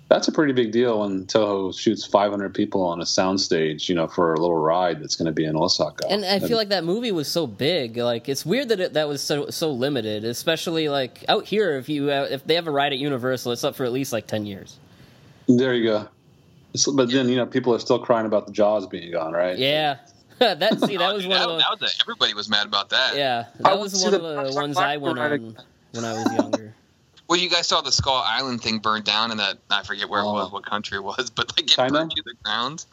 that's 0.09 0.27
a 0.27 0.33
pretty 0.33 0.55
big 0.55 0.73
deal 0.73 1.01
when 1.01 1.27
Toho 1.27 1.79
shoots 1.79 2.07
500 2.07 2.55
people 2.55 2.83
on 2.83 3.01
a 3.01 3.05
soundstage, 3.05 3.89
you 3.89 3.95
know, 3.95 4.07
for 4.09 4.33
a 4.33 4.41
little 4.41 4.57
ride 4.57 5.03
that's 5.03 5.17
going 5.17 5.27
to 5.27 5.33
be 5.33 5.45
in 5.45 5.55
Osaka. 5.55 6.07
And 6.09 6.25
I 6.25 6.39
feel 6.39 6.57
like 6.57 6.71
that 6.71 6.85
movie 6.85 7.13
was 7.13 7.29
so 7.29 7.47
big. 7.47 7.97
Like 7.99 8.29
it's 8.29 8.47
weird 8.47 8.71
that 8.71 8.81
it, 8.81 8.93
that 8.95 9.07
was 9.07 9.21
so 9.21 9.51
so 9.51 9.71
limited, 9.71 10.25
especially 10.25 10.89
like 10.89 11.25
out 11.29 11.45
here. 11.45 11.77
If 11.77 11.89
you 11.89 12.11
uh, 12.11 12.27
if 12.31 12.47
they 12.47 12.55
have 12.55 12.67
a 12.67 12.71
ride 12.71 12.93
at 12.93 12.99
Universal, 12.99 13.53
it's 13.53 13.65
up 13.65 13.75
for 13.77 13.85
at 13.85 13.93
least 13.93 14.13
like 14.13 14.27
10 14.27 14.47
years. 14.47 14.79
There 15.47 15.75
you 15.75 15.85
go. 15.85 16.09
So, 16.75 16.95
but 16.95 17.11
then 17.11 17.29
you 17.29 17.37
know 17.37 17.47
people 17.47 17.75
are 17.75 17.79
still 17.79 17.99
crying 17.99 18.27
about 18.27 18.47
the 18.47 18.53
Jaws 18.53 18.87
being 18.87 19.13
gone, 19.13 19.33
right? 19.33 19.59
Yeah. 19.59 19.99
that 20.39 20.81
see 20.81 20.97
that 20.97 21.15
was 21.15 21.27
one 21.27 21.37
that, 21.37 21.49
of 21.49 21.57
the 21.57 21.59
that 21.59 21.81
was 21.81 21.95
a, 21.95 22.01
everybody 22.03 22.33
was 22.33 22.49
mad 22.49 22.67
about 22.67 22.91
that. 22.91 23.17
yeah 23.17 23.47
I 23.59 23.71
that 23.71 23.73
would 23.75 23.83
was 23.83 24.05
one 24.05 24.15
of 24.15 24.23
the- 24.23 24.45
the 24.45 24.55
ones 24.55 24.77
I 24.79 24.97
went 24.97 25.19
on 25.19 25.57
when 25.93 26.05
I 26.05 26.13
was 26.13 26.33
younger. 26.33 26.75
Well, 27.29 27.39
you 27.39 27.51
guys 27.51 27.67
saw 27.69 27.81
the 27.83 27.93
Skull 27.93 28.23
Island 28.25 28.63
thing 28.63 28.79
burn 28.79 29.03
down, 29.03 29.31
in 29.31 29.37
that 29.37 29.59
I 29.71 29.83
forget 29.83 30.09
where 30.09 30.23
Oh. 30.23 30.31
it 30.31 30.33
was, 30.35 30.53
what 30.53 30.65
country 30.67 30.97
it 30.97 31.05
was, 31.05 31.31
but 31.35 31.51
like 31.57 31.67
it 31.67 31.69
China? 31.69 31.93
burned 32.01 32.11
to 32.13 32.23
the 32.25 32.35
ground. 32.43 32.85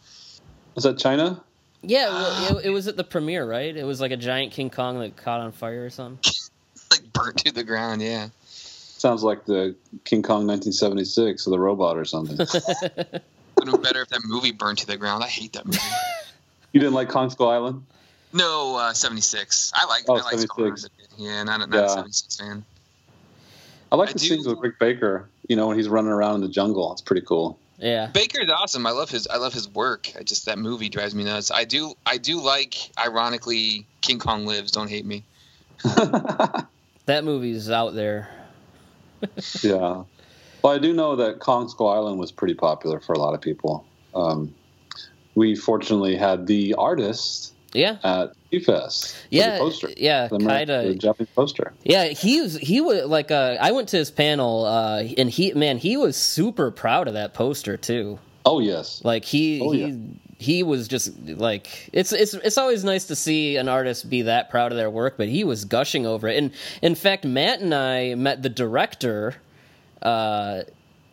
Was 0.76 0.84
that 0.84 0.98
China? 0.98 1.42
Yeah, 1.82 2.10
well, 2.10 2.58
it, 2.58 2.66
it 2.66 2.70
was 2.72 2.88
at 2.88 2.98
the 2.98 3.04
premiere, 3.04 3.46
right? 3.50 3.76
It 3.76 3.86
was 3.86 4.02
like 4.02 4.12
a 4.12 4.18
giant 4.18 4.52
King 4.52 4.70
Kong 4.70 5.00
that 5.00 5.16
caught 5.16 5.40
on 5.40 5.52
fire 5.52 5.86
or 5.86 5.90
something. 5.90 6.20
Like 6.92 7.12
burnt 7.14 7.38
to 7.38 7.52
the 7.52 7.64
ground. 7.64 8.04
Yeah. 8.04 8.30
Sounds 8.46 9.24
like 9.24 9.46
the 9.46 9.76
King 10.04 10.22
Kong 10.22 10.46
1976 10.46 11.48
or 11.48 11.50
the 11.50 11.60
robot 11.60 11.98
or 11.98 12.06
something. 12.06 12.38
Would 12.38 12.48
have 12.48 13.66
been 13.66 13.82
better 13.82 14.02
if 14.04 14.10
that 14.10 14.22
movie 14.24 14.52
burned 14.52 14.78
to 14.78 14.86
the 14.88 14.96
ground. 14.96 15.24
I 15.24 15.28
hate 15.28 15.54
that 15.54 15.66
movie. 15.66 15.80
you 16.74 16.80
didn't 16.80 16.94
like 16.94 17.10
Kong 17.10 17.32
Skull 17.32 17.50
Island? 17.50 17.84
No, 18.34 18.76
uh, 18.78 18.94
76. 18.94 19.72
I 19.74 19.86
like 19.88 20.04
Oh, 20.08 20.14
I 20.18 20.22
like 20.22 20.40
Skull 20.40 20.58
76. 20.68 20.90
Island. 21.18 21.24
Yeah, 21.28 21.44
not, 21.44 21.62
a- 21.62 21.68
not 21.68 21.76
Yeah. 21.76 21.86
a 21.86 21.90
76 21.90 22.38
fan. 22.38 22.66
I 23.96 23.98
like 23.98 24.10
I 24.10 24.14
the 24.14 24.20
do- 24.20 24.26
scenes 24.28 24.46
with 24.48 24.60
Rick 24.60 24.78
Baker. 24.80 25.30
You 25.48 25.56
know 25.56 25.68
when 25.68 25.78
he's 25.78 25.88
running 25.88 26.12
around 26.12 26.36
in 26.36 26.42
the 26.42 26.50
jungle. 26.50 26.92
It's 26.92 27.02
pretty 27.02 27.22
cool. 27.26 27.58
yeah. 27.80 28.08
Baker's 28.08 28.50
awesome. 28.50 28.86
I 28.86 28.92
love 28.92 29.10
his 29.10 29.28
I 29.28 29.38
love 29.38 29.54
his 29.54 29.70
work. 29.70 30.10
I 30.20 30.24
just 30.24 30.46
that 30.48 30.58
movie 30.60 30.90
drives 30.90 31.16
me 31.16 31.24
nuts. 31.24 31.50
I 31.52 31.64
do 31.66 31.94
I 32.06 32.18
do 32.18 32.42
like 32.42 32.76
ironically 33.00 33.86
King 34.02 34.20
Kong 34.20 34.46
Lives. 34.46 34.72
Don't 34.72 34.90
hate 34.90 35.06
me. 35.06 35.24
That 37.08 37.24
movie's 37.24 37.70
out 37.70 37.94
there. 37.94 38.28
yeah. 39.62 40.04
Well, 40.64 40.74
I 40.74 40.80
do 40.80 40.92
know 40.92 41.16
that 41.18 41.38
Kong 41.40 41.70
Skull 41.70 41.90
Island 41.90 42.18
was 42.18 42.32
pretty 42.32 42.56
popular 42.56 43.00
for 43.00 43.14
a 43.14 43.20
lot 43.20 43.36
of 43.36 43.42
people. 43.42 43.86
Um, 44.16 44.56
we 45.36 45.56
fortunately 45.56 46.16
had 46.16 46.48
the 46.48 46.74
artist 46.76 47.54
Yeah. 47.74 47.98
at 48.04 48.32
The 48.60 49.16
Yeah. 49.30 49.58
poster. 49.58 49.90
Yeah. 49.98 50.28
Kaida. 50.30 50.88
the 50.88 50.96
Japanese 50.96 51.30
poster. 51.36 51.74
Yeah, 51.84 52.06
he 52.10 52.42
was 52.42 52.58
he 52.58 52.82
was 52.82 53.06
like 53.06 53.32
uh 53.32 53.58
I 53.60 53.72
went 53.72 53.90
to 53.90 53.98
his 53.98 54.12
panel 54.12 54.66
uh 54.66 55.04
and 55.18 55.30
he 55.30 55.54
man, 55.54 55.78
he 55.78 55.98
was 55.98 56.16
super 56.16 56.72
proud 56.72 57.08
of 57.08 57.14
that 57.16 57.34
poster 57.34 57.78
too. 57.78 58.20
Oh 58.46 58.60
yes. 58.60 59.02
Like 59.04 59.26
he 59.26 59.62
Oh, 59.62 59.72
he 59.72 59.80
yeah. 59.82 59.96
he 60.38 60.64
was 60.64 60.88
just 60.88 61.18
like 61.28 61.90
it's 61.94 62.12
it's 62.14 62.34
it's 62.36 62.58
always 62.58 62.84
nice 62.84 63.06
to 63.06 63.16
see 63.16 63.58
an 63.58 63.68
artist 63.68 64.10
be 64.10 64.22
that 64.24 64.50
proud 64.50 64.72
of 64.72 64.78
their 64.78 64.90
work, 64.90 65.16
but 65.18 65.28
he 65.28 65.44
was 65.44 65.66
gushing 65.66 66.06
over 66.06 66.28
it. 66.28 66.38
And 66.38 66.52
in 66.82 66.96
fact, 66.96 67.26
Matt 67.26 67.62
and 67.62 67.74
I 67.74 68.16
met 68.16 68.42
the 68.44 68.50
director 68.50 69.36
uh 70.02 70.62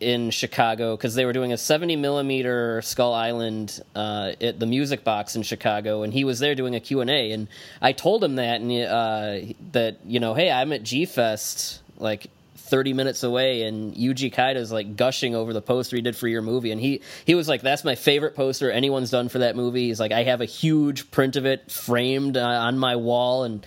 in 0.03 0.31
Chicago 0.31 0.97
because 0.97 1.15
they 1.15 1.24
were 1.24 1.33
doing 1.33 1.53
a 1.53 1.57
70 1.57 1.97
millimeter 1.97 2.83
Skull 2.83 3.15
Island 3.15 3.81
uh, 3.95 4.33
at 4.41 4.59
the 4.59 4.66
Music 4.66 5.05
Box 5.05 5.37
in 5.37 5.43
Chicago, 5.43 6.03
and 6.03 6.12
he 6.12 6.24
was 6.24 6.39
there 6.39 6.55
doing 6.55 6.74
a 6.74 6.81
Q 6.81 7.01
and 7.01 7.11
A. 7.11 7.33
And 7.33 7.49
I 7.81 7.93
told 7.93 8.23
him 8.23 8.37
that 8.37 8.61
and 8.61 8.73
uh, 8.73 9.55
that 9.73 9.99
you 10.05 10.20
know, 10.20 10.35
hey, 10.35 10.51
I'm 10.51 10.73
at 10.73 10.83
G 10.83 11.07
Fest 11.07 11.81
like 11.99 12.29
30 12.57 12.95
minutes 12.95 13.23
away, 13.23 13.62
and 13.62 13.95
Yuji 13.95 14.33
Kaida's 14.33 14.73
like 14.73 14.97
gushing 14.97 15.35
over 15.35 15.53
the 15.53 15.61
poster 15.62 15.97
he 15.97 16.03
did 16.03 16.16
for 16.16 16.27
your 16.27 16.43
movie, 16.43 16.70
and 16.73 16.81
he 16.81 17.03
he 17.24 17.35
was 17.35 17.49
like, 17.49 17.62
that's 17.62 17.85
my 17.85 17.95
favorite 17.95 18.35
poster 18.35 18.70
anyone's 18.70 19.11
done 19.11 19.29
for 19.29 19.41
that 19.41 19.57
movie. 19.57 19.89
He's 19.89 20.01
like, 20.01 20.12
I 20.12 20.24
have 20.24 20.41
a 20.41 20.47
huge 20.47 21.11
print 21.11 21.37
of 21.37 21.47
it 21.47 21.70
framed 21.70 22.37
uh, 22.37 22.41
on 22.43 22.79
my 22.79 22.97
wall, 22.97 23.45
and 23.45 23.65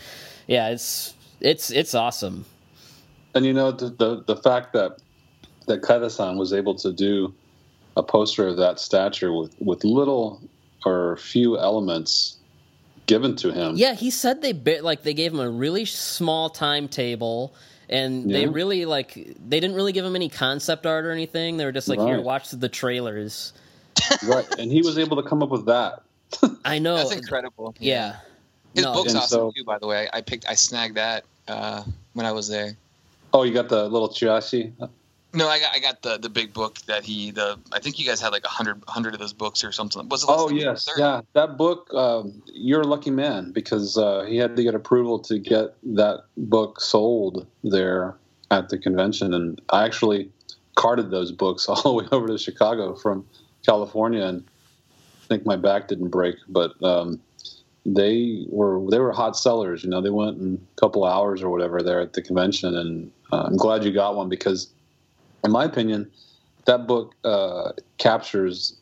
yeah, 0.48 0.70
it's 0.70 1.14
it's 1.40 1.72
it's 1.72 1.94
awesome. 1.94 2.45
And 3.36 3.45
you 3.45 3.53
know 3.53 3.72
the 3.72 3.90
the, 3.90 4.24
the 4.26 4.38
fact 4.38 4.74
that 4.74 4.98
that 5.65 5.81
Kaida-san 5.81 6.37
was 6.37 6.53
able 6.53 6.75
to 6.75 6.91
do 6.91 7.33
a 7.97 8.03
poster 8.03 8.47
of 8.47 8.57
that 8.57 8.79
stature 8.79 9.31
with 9.33 9.55
with 9.59 9.83
little 9.83 10.41
or 10.85 11.17
few 11.17 11.57
elements 11.57 12.37
given 13.07 13.35
to 13.37 13.51
him. 13.51 13.75
Yeah, 13.75 13.93
he 13.93 14.09
said 14.09 14.41
they 14.41 14.53
bit 14.53 14.83
like 14.83 15.03
they 15.03 15.13
gave 15.13 15.33
him 15.33 15.39
a 15.39 15.49
really 15.49 15.85
small 15.85 16.49
timetable, 16.49 17.53
and 17.89 18.29
they 18.29 18.47
really 18.47 18.85
like 18.85 19.13
they 19.13 19.59
didn't 19.59 19.75
really 19.75 19.91
give 19.93 20.05
him 20.05 20.15
any 20.15 20.29
concept 20.29 20.85
art 20.85 21.05
or 21.05 21.11
anything. 21.11 21.57
They 21.57 21.65
were 21.65 21.71
just 21.71 21.87
like, 21.87 21.99
here, 21.99 22.21
watch 22.21 22.49
the 22.51 22.69
trailers. 22.69 23.53
Right. 24.27 24.45
And 24.59 24.69
he 24.71 24.81
was 24.81 24.97
able 24.97 25.15
to 25.21 25.27
come 25.27 25.41
up 25.41 25.49
with 25.49 25.67
that. 25.67 26.03
I 26.65 26.79
know. 26.79 26.97
That's 26.97 27.13
incredible. 27.13 27.73
Yeah. 27.79 28.17
His 28.73 28.83
No. 28.83 28.93
book's 28.93 29.13
And 29.13 29.19
awesome 29.19 29.37
so- 29.39 29.51
too, 29.55 29.63
by 29.63 29.79
the 29.79 29.87
way. 29.87 30.09
I 30.11 30.19
picked, 30.19 30.45
I 30.49 30.53
snagged 30.55 30.95
that 30.95 31.23
uh, 31.47 31.81
when 32.11 32.25
I 32.25 32.33
was 32.33 32.49
there. 32.49 32.75
Oh, 33.33 33.43
you 33.43 33.53
got 33.53 33.69
the 33.69 33.87
little 33.87 34.09
Chiashi? 34.09 34.73
No, 35.36 35.49
I 35.49 35.60
got, 35.60 35.76
I 35.76 35.80
got 35.80 36.02
the 36.02 36.18
the 36.18 36.30
big 36.30 36.53
book 36.53 36.80
that 36.88 37.03
he 37.03 37.32
the. 37.32 37.60
I 37.72 37.80
think 37.80 37.99
you 37.99 38.06
guys 38.06 38.22
had 38.22 38.32
like 38.32 38.45
a 38.45 38.49
hundred 38.49 38.82
hundred 38.88 39.14
of 39.14 39.20
those 39.20 39.34
books 39.34 39.64
or 39.64 39.72
something. 39.72 40.07
Was 40.10 40.24
it? 40.24 40.30
Oh 40.30 40.49
yes, 40.49 40.86
30? 40.86 41.02
yeah. 41.02 41.22
That 41.34 41.57
book, 41.57 41.94
um, 41.94 42.41
you're 42.53 42.82
a 42.82 42.88
lucky 42.88 43.12
man 43.12 43.52
because 43.52 43.98
uh, 43.98 44.24
he 44.24 44.38
had 44.38 44.56
to 44.56 44.64
get 44.64 44.76
approval 44.76 45.20
to 45.20 45.38
get 45.38 45.76
that 45.95 46.24
book 46.38 46.80
sold 46.80 47.45
there 47.64 48.16
at 48.52 48.70
the 48.70 48.78
convention, 48.78 49.34
and 49.34 49.62
I 49.70 49.86
actually 49.86 50.32
carted 50.76 51.12
those 51.12 51.32
books 51.32 51.68
all 51.70 51.82
the 51.82 51.94
way 51.94 52.06
over 52.12 52.28
to 52.28 52.38
Chicago 52.38 52.95
from 52.95 53.26
California, 53.66 54.24
and 54.24 54.44
I 55.24 55.28
think 55.28 55.45
my 55.45 55.56
back 55.56 55.88
didn't 55.88 56.10
break, 56.10 56.36
but 56.48 56.82
um, 56.84 57.20
they 57.86 58.45
were 58.49 58.84
they 58.90 58.99
were 58.99 59.12
hot 59.12 59.38
sellers. 59.38 59.84
You 59.84 59.90
know, 59.90 60.02
they 60.02 60.10
went 60.10 60.40
in 60.40 60.66
a 60.78 60.80
couple 60.80 61.06
hours 61.06 61.44
or 61.44 61.49
whatever 61.49 61.82
there 61.82 61.99
at 61.99 62.14
the 62.14 62.22
convention, 62.22 62.76
and 62.76 63.12
uh, 63.32 63.44
I'm 63.44 63.57
glad 63.57 63.84
you 63.84 63.91
got 63.91 64.16
one 64.16 64.30
because, 64.30 64.70
in 65.45 65.51
my 65.51 65.63
opinion, 65.63 66.09
that 66.65 66.88
book 66.88 67.15
uh, 67.23 67.72
captures 67.97 68.77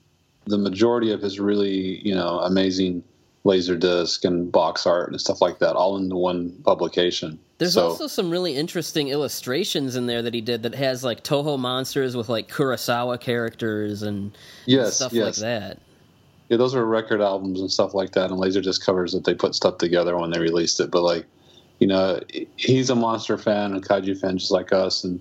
the 0.45 0.57
majority 0.57 1.11
of 1.11 1.21
his 1.21 1.39
really 1.39 2.05
you 2.05 2.15
know 2.15 2.39
amazing 2.39 3.03
laser 3.45 3.75
disc 3.75 4.23
and 4.23 4.51
box 4.51 4.87
art 4.87 5.09
and 5.11 5.19
stuff 5.19 5.41
like 5.41 5.59
that 5.59 5.75
all 5.75 5.97
into 5.97 6.15
one 6.15 6.51
publication. 6.63 7.37
There's 7.57 7.73
so 7.73 7.89
also 7.89 8.07
some 8.07 8.29
really 8.29 8.55
interesting 8.55 9.09
illustrations 9.09 9.95
in 9.95 10.05
there 10.05 10.21
that 10.21 10.33
he 10.33 10.41
did 10.41 10.63
that 10.63 10.75
has 10.75 11.03
like 11.03 11.23
Toho 11.23 11.59
monsters 11.59 12.15
with 12.15 12.29
like 12.29 12.49
Kurosawa 12.49 13.19
characters 13.19 14.01
and 14.01 14.35
yes 14.65 14.95
stuff 14.95 15.13
yes. 15.13 15.25
like 15.25 15.35
that. 15.35 15.79
yeah 16.49 16.57
those 16.57 16.73
are 16.73 16.85
record 16.85 17.21
albums 17.21 17.59
and 17.59 17.71
stuff 17.71 17.93
like 17.93 18.11
that 18.13 18.31
and 18.31 18.39
laser 18.39 18.61
disc 18.61 18.83
covers 18.85 19.11
that 19.13 19.25
they 19.25 19.33
put 19.33 19.55
stuff 19.55 19.77
together 19.77 20.17
when 20.17 20.31
they 20.31 20.39
released 20.39 20.79
it. 20.79 20.89
But 20.89 21.03
like 21.03 21.25
you 21.79 21.87
know 21.87 22.21
he's 22.55 22.89
a 22.89 22.95
monster 22.95 23.37
fan 23.37 23.73
and 23.73 23.85
kaiju 23.85 24.19
fan 24.19 24.37
just 24.37 24.51
like 24.51 24.71
us. 24.71 25.03
And 25.03 25.19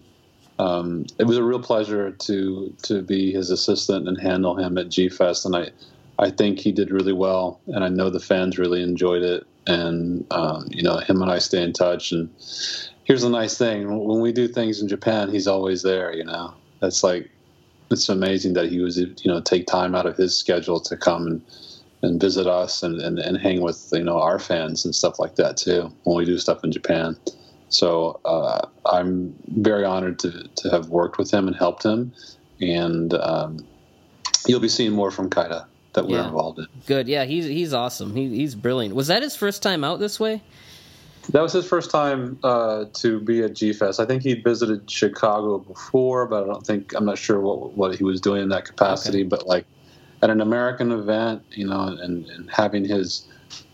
um, 0.62 1.06
it 1.18 1.24
was 1.24 1.36
a 1.36 1.42
real 1.42 1.60
pleasure 1.60 2.12
to 2.12 2.74
to 2.82 3.02
be 3.02 3.32
his 3.32 3.50
assistant 3.50 4.06
and 4.08 4.20
handle 4.20 4.56
him 4.56 4.78
at 4.78 4.88
G 4.88 5.08
Fest 5.08 5.44
and 5.44 5.56
I 5.56 5.70
I 6.18 6.30
think 6.30 6.60
he 6.60 6.70
did 6.70 6.90
really 6.90 7.12
well 7.12 7.60
and 7.66 7.82
I 7.82 7.88
know 7.88 8.10
the 8.10 8.20
fans 8.20 8.58
really 8.58 8.82
enjoyed 8.82 9.22
it 9.22 9.44
and 9.66 10.24
um, 10.30 10.66
you 10.70 10.82
know 10.82 10.98
him 10.98 11.20
and 11.20 11.30
I 11.30 11.38
stay 11.38 11.62
in 11.62 11.72
touch 11.72 12.12
and 12.12 12.30
here's 13.04 13.22
the 13.22 13.28
nice 13.28 13.58
thing 13.58 14.06
when 14.06 14.20
we 14.20 14.32
do 14.32 14.46
things 14.46 14.80
in 14.80 14.88
Japan 14.88 15.30
he's 15.30 15.48
always 15.48 15.82
there 15.82 16.14
you 16.14 16.24
know 16.24 16.54
that's 16.80 17.02
like 17.02 17.28
it's 17.90 18.08
amazing 18.08 18.54
that 18.54 18.70
he 18.70 18.78
was 18.78 18.98
you 18.98 19.14
know 19.24 19.40
take 19.40 19.66
time 19.66 19.94
out 19.94 20.06
of 20.06 20.16
his 20.16 20.36
schedule 20.36 20.80
to 20.80 20.96
come 20.96 21.26
and 21.26 21.42
and 22.02 22.20
visit 22.20 22.48
us 22.48 22.82
and, 22.82 23.00
and, 23.00 23.18
and 23.20 23.38
hang 23.38 23.62
with 23.62 23.88
you 23.92 24.04
know 24.04 24.20
our 24.20 24.38
fans 24.38 24.84
and 24.84 24.94
stuff 24.94 25.18
like 25.18 25.36
that 25.36 25.56
too 25.56 25.92
when 26.04 26.16
we 26.16 26.24
do 26.24 26.38
stuff 26.38 26.62
in 26.62 26.70
Japan. 26.72 27.16
So 27.72 28.20
uh, 28.24 28.66
I'm 28.86 29.34
very 29.48 29.84
honored 29.84 30.18
to, 30.20 30.48
to 30.56 30.70
have 30.70 30.88
worked 30.88 31.18
with 31.18 31.30
him 31.30 31.46
and 31.48 31.56
helped 31.56 31.84
him, 31.84 32.12
and 32.60 33.14
um, 33.14 33.66
you'll 34.46 34.60
be 34.60 34.68
seeing 34.68 34.92
more 34.92 35.10
from 35.10 35.30
Kaida 35.30 35.64
that 35.94 36.06
we're 36.06 36.18
Yeah. 36.18 36.26
involved 36.28 36.58
in. 36.58 36.66
Good, 36.86 37.08
yeah, 37.08 37.24
he's 37.24 37.46
he's 37.46 37.72
awesome. 37.74 38.14
He, 38.14 38.28
he's 38.28 38.54
brilliant. 38.54 38.94
Was 38.94 39.06
that 39.08 39.22
his 39.22 39.34
first 39.36 39.62
time 39.62 39.84
out 39.84 39.98
this 40.00 40.20
way? 40.20 40.42
That 41.30 41.40
was 41.40 41.52
his 41.52 41.64
first 41.66 41.90
time 41.90 42.38
uh, 42.42 42.86
to 42.94 43.20
be 43.20 43.42
at 43.42 43.54
G 43.54 43.72
Fest. 43.72 44.00
I 44.00 44.06
think 44.06 44.22
he'd 44.22 44.42
visited 44.42 44.90
Chicago 44.90 45.58
before, 45.58 46.26
but 46.26 46.42
I 46.42 46.46
don't 46.46 46.66
think 46.66 46.94
I'm 46.94 47.04
not 47.04 47.16
sure 47.18 47.40
what 47.40 47.74
what 47.76 47.94
he 47.96 48.04
was 48.04 48.20
doing 48.20 48.42
in 48.42 48.48
that 48.50 48.64
capacity. 48.64 49.20
Okay. 49.20 49.28
But 49.28 49.46
like 49.46 49.64
at 50.20 50.30
an 50.30 50.40
American 50.40 50.92
event, 50.92 51.42
you 51.52 51.66
know, 51.66 51.96
and, 52.00 52.26
and 52.26 52.50
having 52.50 52.84
his 52.84 53.26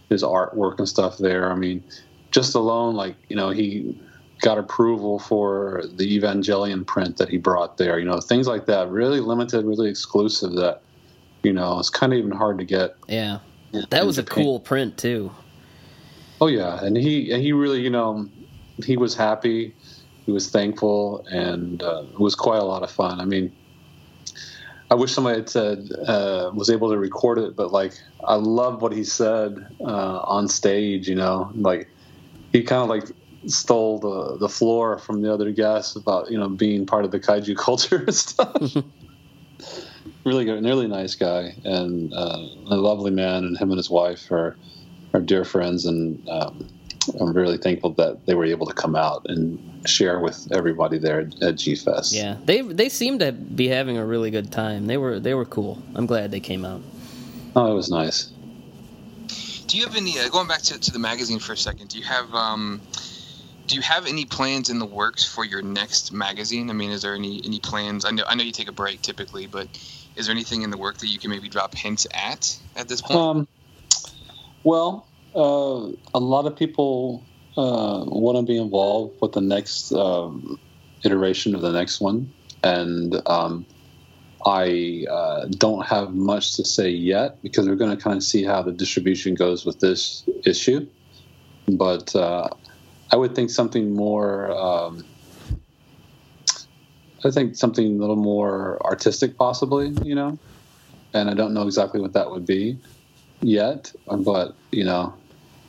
his 0.08 0.22
artwork 0.22 0.78
and 0.78 0.88
stuff 0.88 1.18
there. 1.18 1.50
I 1.50 1.54
mean, 1.54 1.82
just 2.30 2.54
alone, 2.54 2.94
like 2.94 3.16
you 3.28 3.36
know, 3.36 3.50
he 3.50 3.98
got 4.40 4.58
approval 4.58 5.18
for 5.18 5.82
the 5.94 6.18
Evangelion 6.18 6.86
print 6.86 7.16
that 7.16 7.28
he 7.28 7.38
brought 7.38 7.76
there. 7.78 7.98
You 7.98 8.06
know, 8.06 8.20
things 8.20 8.46
like 8.46 8.66
that, 8.66 8.90
really 8.90 9.20
limited, 9.20 9.64
really 9.64 9.88
exclusive. 9.88 10.52
That 10.52 10.82
you 11.42 11.52
know, 11.52 11.78
it's 11.78 11.90
kind 11.90 12.12
of 12.12 12.18
even 12.18 12.32
hard 12.32 12.58
to 12.58 12.64
get. 12.64 12.96
Yeah, 13.08 13.38
that 13.90 14.06
was 14.06 14.18
a 14.18 14.22
cool 14.22 14.60
print 14.60 14.98
too. 14.98 15.32
Oh 16.40 16.46
yeah, 16.46 16.84
and 16.84 16.96
he 16.96 17.32
and 17.32 17.42
he 17.42 17.52
really, 17.52 17.80
you 17.80 17.90
know, 17.90 18.28
he 18.84 18.96
was 18.96 19.14
happy, 19.14 19.74
he 20.26 20.32
was 20.32 20.50
thankful, 20.50 21.26
and 21.30 21.82
uh, 21.82 22.04
it 22.12 22.20
was 22.20 22.34
quite 22.34 22.60
a 22.60 22.64
lot 22.64 22.82
of 22.82 22.90
fun. 22.90 23.20
I 23.20 23.24
mean, 23.24 23.52
I 24.90 24.94
wish 24.94 25.12
somebody 25.12 25.38
had 25.38 25.50
said 25.50 25.90
uh, 26.06 26.50
was 26.54 26.70
able 26.70 26.90
to 26.90 26.98
record 26.98 27.38
it, 27.38 27.56
but 27.56 27.72
like 27.72 27.92
I 28.24 28.34
love 28.36 28.82
what 28.82 28.92
he 28.92 29.04
said 29.04 29.66
uh, 29.80 30.18
on 30.20 30.48
stage. 30.48 31.08
You 31.08 31.16
know, 31.16 31.50
like 31.54 31.88
he 32.52 32.62
kind 32.62 32.82
of 32.82 32.88
like 32.88 33.04
stole 33.46 33.98
the 33.98 34.36
the 34.38 34.48
floor 34.48 34.98
from 34.98 35.22
the 35.22 35.32
other 35.32 35.52
guests 35.52 35.96
about 35.96 36.30
you 36.30 36.38
know 36.38 36.48
being 36.48 36.86
part 36.86 37.04
of 37.04 37.10
the 37.10 37.20
kaiju 37.20 37.56
culture 37.68 37.96
and 37.98 38.14
stuff. 38.14 38.76
really 40.24 40.44
good, 40.44 40.64
really 40.64 40.88
nice 40.88 41.14
guy, 41.14 41.54
and 41.64 42.12
uh, 42.12 42.38
a 42.66 42.76
lovely 42.76 43.10
man, 43.10 43.44
and 43.44 43.56
him 43.56 43.70
and 43.70 43.78
his 43.78 43.90
wife 43.90 44.30
are 44.30 44.56
are 45.14 45.20
dear 45.20 45.44
friends, 45.44 45.86
and 45.86 46.28
um, 46.28 46.68
I'm 47.20 47.32
really 47.32 47.58
thankful 47.58 47.90
that 47.94 48.26
they 48.26 48.34
were 48.34 48.44
able 48.44 48.66
to 48.66 48.74
come 48.74 48.94
out 48.94 49.26
and 49.28 49.58
share 49.88 50.20
with 50.20 50.48
everybody 50.52 50.98
there 50.98 51.28
at 51.42 51.56
G 51.56 51.74
Fest. 51.74 52.12
Yeah, 52.12 52.36
they 52.44 52.60
they 52.60 52.88
seemed 52.88 53.20
to 53.20 53.32
be 53.32 53.68
having 53.68 53.96
a 53.96 54.04
really 54.04 54.30
good 54.30 54.52
time. 54.52 54.86
They 54.86 54.96
were 54.96 55.20
they 55.20 55.34
were 55.34 55.46
cool. 55.46 55.82
I'm 55.94 56.06
glad 56.06 56.30
they 56.30 56.40
came 56.40 56.64
out. 56.64 56.82
Oh, 57.56 57.72
it 57.72 57.74
was 57.74 57.90
nice. 57.90 58.30
Do 59.68 59.76
you 59.76 59.84
have 59.84 59.96
any 59.96 60.18
uh, 60.18 60.28
going 60.30 60.48
back 60.48 60.62
to, 60.62 60.78
to 60.78 60.90
the 60.90 60.98
magazine 60.98 61.38
for 61.38 61.52
a 61.52 61.56
second? 61.56 61.88
Do 61.88 61.98
you 61.98 62.04
have 62.04 62.34
um, 62.34 62.80
do 63.66 63.76
you 63.76 63.82
have 63.82 64.06
any 64.06 64.24
plans 64.24 64.70
in 64.70 64.78
the 64.78 64.86
works 64.86 65.24
for 65.24 65.44
your 65.44 65.60
next 65.60 66.10
magazine? 66.10 66.70
I 66.70 66.72
mean, 66.72 66.90
is 66.90 67.02
there 67.02 67.14
any 67.14 67.42
any 67.44 67.60
plans? 67.60 68.06
I 68.06 68.10
know 68.10 68.24
I 68.26 68.34
know 68.34 68.42
you 68.42 68.52
take 68.52 68.68
a 68.68 68.72
break 68.72 69.02
typically, 69.02 69.46
but 69.46 69.68
is 70.16 70.26
there 70.26 70.34
anything 70.34 70.62
in 70.62 70.70
the 70.70 70.78
work 70.78 70.96
that 70.98 71.08
you 71.08 71.18
can 71.18 71.30
maybe 71.30 71.50
drop 71.50 71.74
hints 71.74 72.06
at 72.12 72.58
at 72.76 72.88
this 72.88 73.02
point? 73.02 73.20
Um, 73.20 73.48
well, 74.64 75.06
uh, 75.34 75.92
a 76.14 76.18
lot 76.18 76.46
of 76.46 76.56
people 76.56 77.22
uh, 77.58 78.04
want 78.06 78.38
to 78.38 78.42
be 78.42 78.56
involved 78.56 79.20
with 79.20 79.32
the 79.32 79.42
next 79.42 79.92
um, 79.92 80.58
iteration 81.04 81.54
of 81.54 81.60
the 81.60 81.72
next 81.72 82.00
one, 82.00 82.32
and 82.64 83.20
um, 83.26 83.66
I 84.48 85.04
uh, 85.10 85.44
don't 85.50 85.84
have 85.84 86.14
much 86.14 86.56
to 86.56 86.64
say 86.64 86.88
yet 86.88 87.42
because 87.42 87.68
we're 87.68 87.76
going 87.76 87.94
to 87.94 88.02
kind 88.02 88.16
of 88.16 88.22
see 88.22 88.44
how 88.44 88.62
the 88.62 88.72
distribution 88.72 89.34
goes 89.34 89.66
with 89.66 89.80
this 89.80 90.24
issue. 90.46 90.86
But 91.68 92.16
uh, 92.16 92.48
I 93.12 93.16
would 93.16 93.34
think 93.34 93.50
something 93.50 93.94
more. 93.94 94.50
Um, 94.50 95.04
I 97.26 97.30
think 97.30 97.56
something 97.56 97.84
a 97.84 98.00
little 98.00 98.16
more 98.16 98.80
artistic, 98.86 99.36
possibly. 99.36 99.94
You 100.02 100.14
know, 100.14 100.38
and 101.12 101.28
I 101.28 101.34
don't 101.34 101.52
know 101.52 101.64
exactly 101.64 102.00
what 102.00 102.14
that 102.14 102.30
would 102.30 102.46
be 102.46 102.78
yet, 103.42 103.92
but 104.06 104.54
you 104.72 104.84
know, 104.84 105.12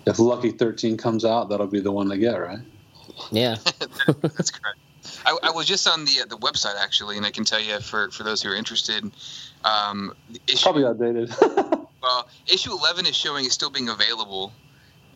if 0.05 0.19
Lucky 0.19 0.51
Thirteen 0.51 0.95
comes 0.95 1.25
out, 1.25 1.49
that'll 1.49 1.67
be 1.67 1.81
the 1.81 1.91
one 1.91 2.07
to 2.09 2.17
get, 2.17 2.35
right? 2.35 2.59
Yeah, 3.29 3.57
that's 4.21 4.51
correct. 4.51 4.79
I, 5.25 5.37
I, 5.43 5.51
was 5.51 5.65
just 5.65 5.87
on 5.87 6.05
the 6.05 6.21
uh, 6.21 6.25
the 6.25 6.37
website 6.37 6.75
actually, 6.81 7.17
and 7.17 7.25
I 7.25 7.31
can 7.31 7.43
tell 7.43 7.59
you 7.59 7.79
for 7.79 8.09
for 8.11 8.23
those 8.23 8.41
who 8.41 8.51
are 8.51 8.55
interested, 8.55 9.03
um, 9.63 10.13
issue, 10.47 10.63
probably 10.63 10.85
outdated. 10.85 11.33
well, 12.01 12.27
issue 12.47 12.71
eleven 12.71 13.05
is 13.05 13.15
showing 13.15 13.45
is 13.45 13.53
still 13.53 13.69
being 13.69 13.89
available. 13.89 14.51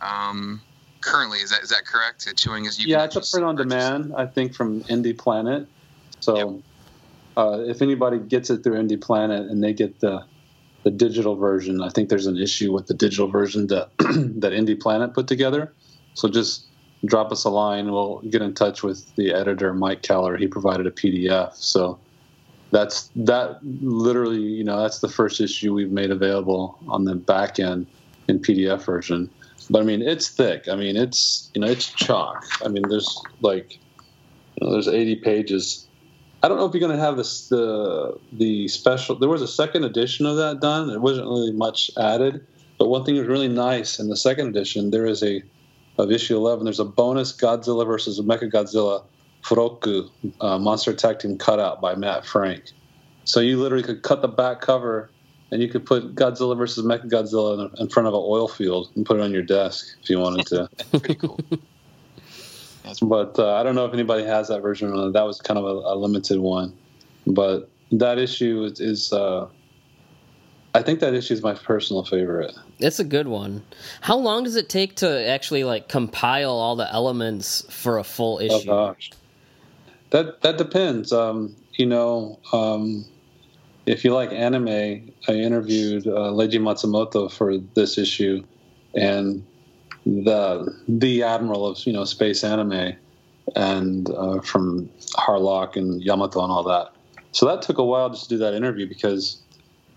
Um, 0.01 0.61
currently, 1.01 1.39
is 1.39 1.51
that 1.51 1.63
is 1.63 1.69
that 1.69 1.85
correct? 1.85 2.27
It's 2.27 2.41
showing 2.41 2.67
as 2.67 2.79
you. 2.79 2.87
Yeah, 2.87 3.05
it's 3.05 3.15
a 3.15 3.21
print 3.21 3.45
on 3.45 3.55
demand. 3.55 4.13
I 4.15 4.25
think 4.25 4.53
from 4.53 4.81
Indie 4.83 5.17
Planet. 5.17 5.67
So, 6.19 6.37
yep. 6.37 6.63
uh, 7.35 7.59
if 7.61 7.81
anybody 7.81 8.17
gets 8.17 8.49
it 8.49 8.63
through 8.63 8.81
Indie 8.81 9.01
Planet 9.01 9.49
and 9.49 9.63
they 9.63 9.73
get 9.73 9.99
the 9.99 10.25
the 10.83 10.91
digital 10.91 11.35
version. 11.35 11.81
I 11.81 11.89
think 11.89 12.09
there's 12.09 12.27
an 12.27 12.37
issue 12.37 12.71
with 12.71 12.87
the 12.87 12.93
digital 12.93 13.27
version 13.27 13.67
that 13.67 13.89
that 13.97 14.51
Indie 14.51 14.79
Planet 14.79 15.13
put 15.13 15.27
together. 15.27 15.73
So 16.13 16.27
just 16.27 16.65
drop 17.05 17.31
us 17.31 17.43
a 17.43 17.49
line. 17.49 17.91
We'll 17.91 18.19
get 18.29 18.41
in 18.41 18.53
touch 18.53 18.83
with 18.83 19.15
the 19.15 19.33
editor, 19.33 19.73
Mike 19.73 20.01
Keller. 20.01 20.37
He 20.37 20.47
provided 20.47 20.87
a 20.87 20.91
PDF. 20.91 21.55
So 21.55 21.99
that's 22.71 23.09
that. 23.15 23.59
Literally, 23.63 24.41
you 24.41 24.63
know, 24.63 24.81
that's 24.81 24.99
the 24.99 25.09
first 25.09 25.41
issue 25.41 25.73
we've 25.73 25.91
made 25.91 26.11
available 26.11 26.79
on 26.87 27.05
the 27.05 27.15
back 27.15 27.59
end 27.59 27.87
in 28.27 28.39
PDF 28.39 28.83
version. 28.85 29.29
But 29.69 29.81
I 29.81 29.85
mean, 29.85 30.01
it's 30.01 30.29
thick. 30.29 30.67
I 30.67 30.75
mean, 30.75 30.97
it's 30.97 31.51
you 31.53 31.61
know, 31.61 31.67
it's 31.67 31.87
chalk. 31.87 32.45
I 32.63 32.67
mean, 32.67 32.83
there's 32.89 33.21
like, 33.41 33.73
you 33.73 34.67
know, 34.67 34.73
there's 34.73 34.87
80 34.87 35.17
pages 35.17 35.87
I 36.43 36.49
don't 36.49 36.57
know 36.57 36.65
if 36.65 36.73
you're 36.73 36.85
going 36.85 36.95
to 36.95 37.01
have 37.01 37.15
this 37.15 37.47
the 37.47 38.19
the 38.33 38.67
special. 38.67 39.15
There 39.15 39.29
was 39.29 39.41
a 39.41 39.47
second 39.47 39.85
edition 39.85 40.25
of 40.25 40.35
that 40.35 40.59
done. 40.59 40.89
It 40.89 40.99
wasn't 40.99 41.27
really 41.27 41.53
much 41.53 41.89
added, 41.97 42.45
but 42.77 42.89
one 42.89 43.05
thing 43.05 43.15
was 43.15 43.27
really 43.27 43.47
nice 43.47 43.97
in 43.97 44.09
the 44.09 44.17
second 44.17 44.49
edition. 44.49 44.91
There 44.91 45.05
is 45.05 45.23
a 45.23 45.41
of 45.97 46.11
issue 46.11 46.35
11. 46.35 46.63
There's 46.65 46.79
a 46.79 46.85
bonus 46.85 47.35
Godzilla 47.35 47.85
versus 47.85 48.19
Mecha 48.19 48.51
Godzilla 48.51 49.03
Furoku 49.43 50.09
uh, 50.41 50.57
monster 50.57 50.91
attack 50.91 51.19
team 51.19 51.37
cutout 51.37 51.81
by 51.81 51.95
Matt 51.95 52.25
Frank. 52.25 52.63
So 53.25 53.39
you 53.39 53.59
literally 53.59 53.83
could 53.83 54.01
cut 54.01 54.21
the 54.21 54.27
back 54.27 54.61
cover 54.61 55.09
and 55.51 55.61
you 55.61 55.69
could 55.69 55.85
put 55.85 56.15
Godzilla 56.15 56.57
versus 56.57 56.83
Mecha 56.83 57.09
Godzilla 57.09 57.71
in, 57.73 57.81
in 57.81 57.89
front 57.89 58.07
of 58.07 58.13
an 58.13 58.21
oil 58.23 58.47
field 58.47 58.89
and 58.95 59.05
put 59.05 59.17
it 59.17 59.23
on 59.23 59.31
your 59.31 59.43
desk 59.43 59.95
if 60.01 60.09
you 60.09 60.19
wanted 60.19 60.47
to. 60.47 60.69
Pretty 60.99 61.15
cool. 61.15 61.39
but 63.01 63.37
uh, 63.37 63.55
I 63.55 63.63
don't 63.63 63.75
know 63.75 63.85
if 63.85 63.93
anybody 63.93 64.23
has 64.23 64.47
that 64.47 64.61
version. 64.61 65.11
That 65.11 65.23
was 65.23 65.39
kind 65.41 65.57
of 65.57 65.65
a, 65.65 65.93
a 65.93 65.95
limited 65.95 66.39
one, 66.39 66.75
but 67.27 67.69
that 67.91 68.17
issue 68.17 68.63
is, 68.63 68.79
is 68.79 69.13
uh, 69.13 69.47
I 70.75 70.81
think 70.81 70.99
that 71.01 71.13
issue 71.13 71.33
is 71.35 71.43
my 71.43 71.53
personal 71.53 72.03
favorite. 72.03 72.55
It's 72.79 72.99
a 72.99 73.03
good 73.03 73.27
one. 73.27 73.63
How 74.01 74.17
long 74.17 74.43
does 74.43 74.55
it 74.55 74.69
take 74.69 74.95
to 74.97 75.27
actually 75.27 75.63
like 75.63 75.87
compile 75.87 76.51
all 76.51 76.75
the 76.75 76.91
elements 76.91 77.63
for 77.69 77.99
a 77.99 78.03
full 78.03 78.37
oh, 78.37 78.45
issue? 78.45 78.71
Oh 78.71 78.87
gosh, 78.87 79.11
that 80.09 80.41
that 80.41 80.57
depends. 80.57 81.13
Um, 81.13 81.55
you 81.73 81.85
know, 81.85 82.39
um, 82.51 83.05
if 83.85 84.03
you 84.03 84.13
like 84.13 84.31
anime, 84.31 85.11
I 85.27 85.33
interviewed 85.33 86.07
uh, 86.07 86.31
Leiji 86.31 86.59
Matsumoto 86.59 87.31
for 87.31 87.57
this 87.57 87.97
issue, 87.97 88.43
and 88.95 89.45
the 90.05 90.75
the 90.87 91.21
admiral 91.21 91.67
of 91.67 91.85
you 91.85 91.93
know 91.93 92.05
space 92.05 92.43
anime, 92.43 92.93
and 93.55 94.09
uh, 94.09 94.41
from 94.41 94.89
Harlock 95.17 95.75
and 95.75 96.01
Yamato 96.01 96.41
and 96.41 96.51
all 96.51 96.63
that. 96.63 96.93
So 97.31 97.45
that 97.47 97.61
took 97.61 97.77
a 97.77 97.83
while 97.83 98.09
just 98.09 98.23
to 98.23 98.29
do 98.29 98.37
that 98.39 98.53
interview 98.53 98.87
because 98.87 99.41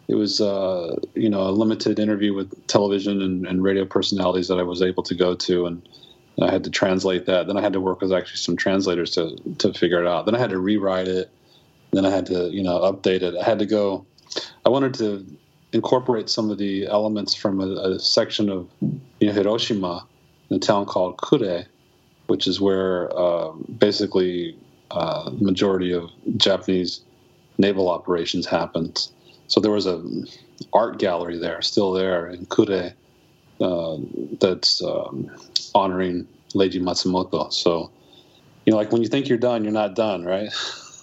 it 0.08 0.14
was 0.14 0.40
uh, 0.40 0.96
you 1.14 1.28
know 1.28 1.42
a 1.42 1.50
limited 1.50 1.98
interview 1.98 2.34
with 2.34 2.66
television 2.66 3.20
and, 3.22 3.46
and, 3.46 3.62
radio 3.62 3.84
personalities 3.84 4.48
that 4.48 4.58
I 4.58 4.62
was 4.62 4.82
able 4.82 5.02
to 5.04 5.14
go 5.14 5.34
to, 5.34 5.66
and 5.66 5.88
I 6.40 6.50
had 6.50 6.64
to 6.64 6.70
translate 6.70 7.26
that. 7.26 7.46
Then 7.46 7.56
I 7.56 7.60
had 7.60 7.72
to 7.72 7.80
work 7.80 8.00
with 8.00 8.12
actually 8.12 8.38
some 8.38 8.56
translators 8.56 9.10
to 9.12 9.36
to 9.58 9.72
figure 9.72 10.00
it 10.00 10.06
out. 10.06 10.26
Then 10.26 10.34
I 10.34 10.38
had 10.38 10.50
to 10.50 10.58
rewrite 10.58 11.08
it. 11.08 11.30
Then 11.92 12.06
I 12.06 12.10
had 12.10 12.26
to 12.26 12.50
you 12.50 12.62
know 12.62 12.80
update 12.80 13.22
it. 13.22 13.34
I 13.36 13.44
had 13.44 13.58
to 13.58 13.66
go. 13.66 14.06
I 14.64 14.68
wanted 14.68 14.94
to 14.94 15.26
incorporate 15.72 16.30
some 16.30 16.50
of 16.50 16.58
the 16.58 16.86
elements 16.86 17.34
from 17.34 17.60
a, 17.60 17.66
a 17.66 17.98
section 17.98 18.48
of 18.48 18.68
you 18.80 19.28
know, 19.28 19.32
Hiroshima, 19.32 20.06
in 20.50 20.56
a 20.56 20.60
town 20.60 20.86
called 20.86 21.20
Kure, 21.26 21.64
which 22.26 22.46
is 22.46 22.60
where 22.60 23.16
uh, 23.16 23.50
basically 23.78 24.56
uh, 24.90 25.30
the 25.30 25.44
majority 25.44 25.92
of 25.92 26.10
Japanese 26.36 27.00
naval 27.58 27.88
operations 27.88 28.46
happened. 28.46 29.08
So 29.48 29.60
there 29.60 29.70
was 29.70 29.86
a 29.86 30.02
art 30.73 30.98
gallery 30.98 31.39
there, 31.39 31.62
still 31.62 31.93
there 31.93 32.28
in 32.28 32.47
Kure, 32.47 32.93
uh, 33.60 33.97
that's 34.40 34.82
um, 34.82 35.31
honoring 35.74 36.27
Leiji 36.55 36.81
Matsumoto. 36.81 37.52
So, 37.52 37.90
you 38.64 38.73
know, 38.73 38.77
like 38.77 38.93
when 38.93 39.02
you 39.02 39.09
think 39.09 39.28
you're 39.28 39.39
done, 39.39 39.64
you're 39.64 39.73
not 39.73 39.94
done, 39.94 40.24
right? 40.24 40.51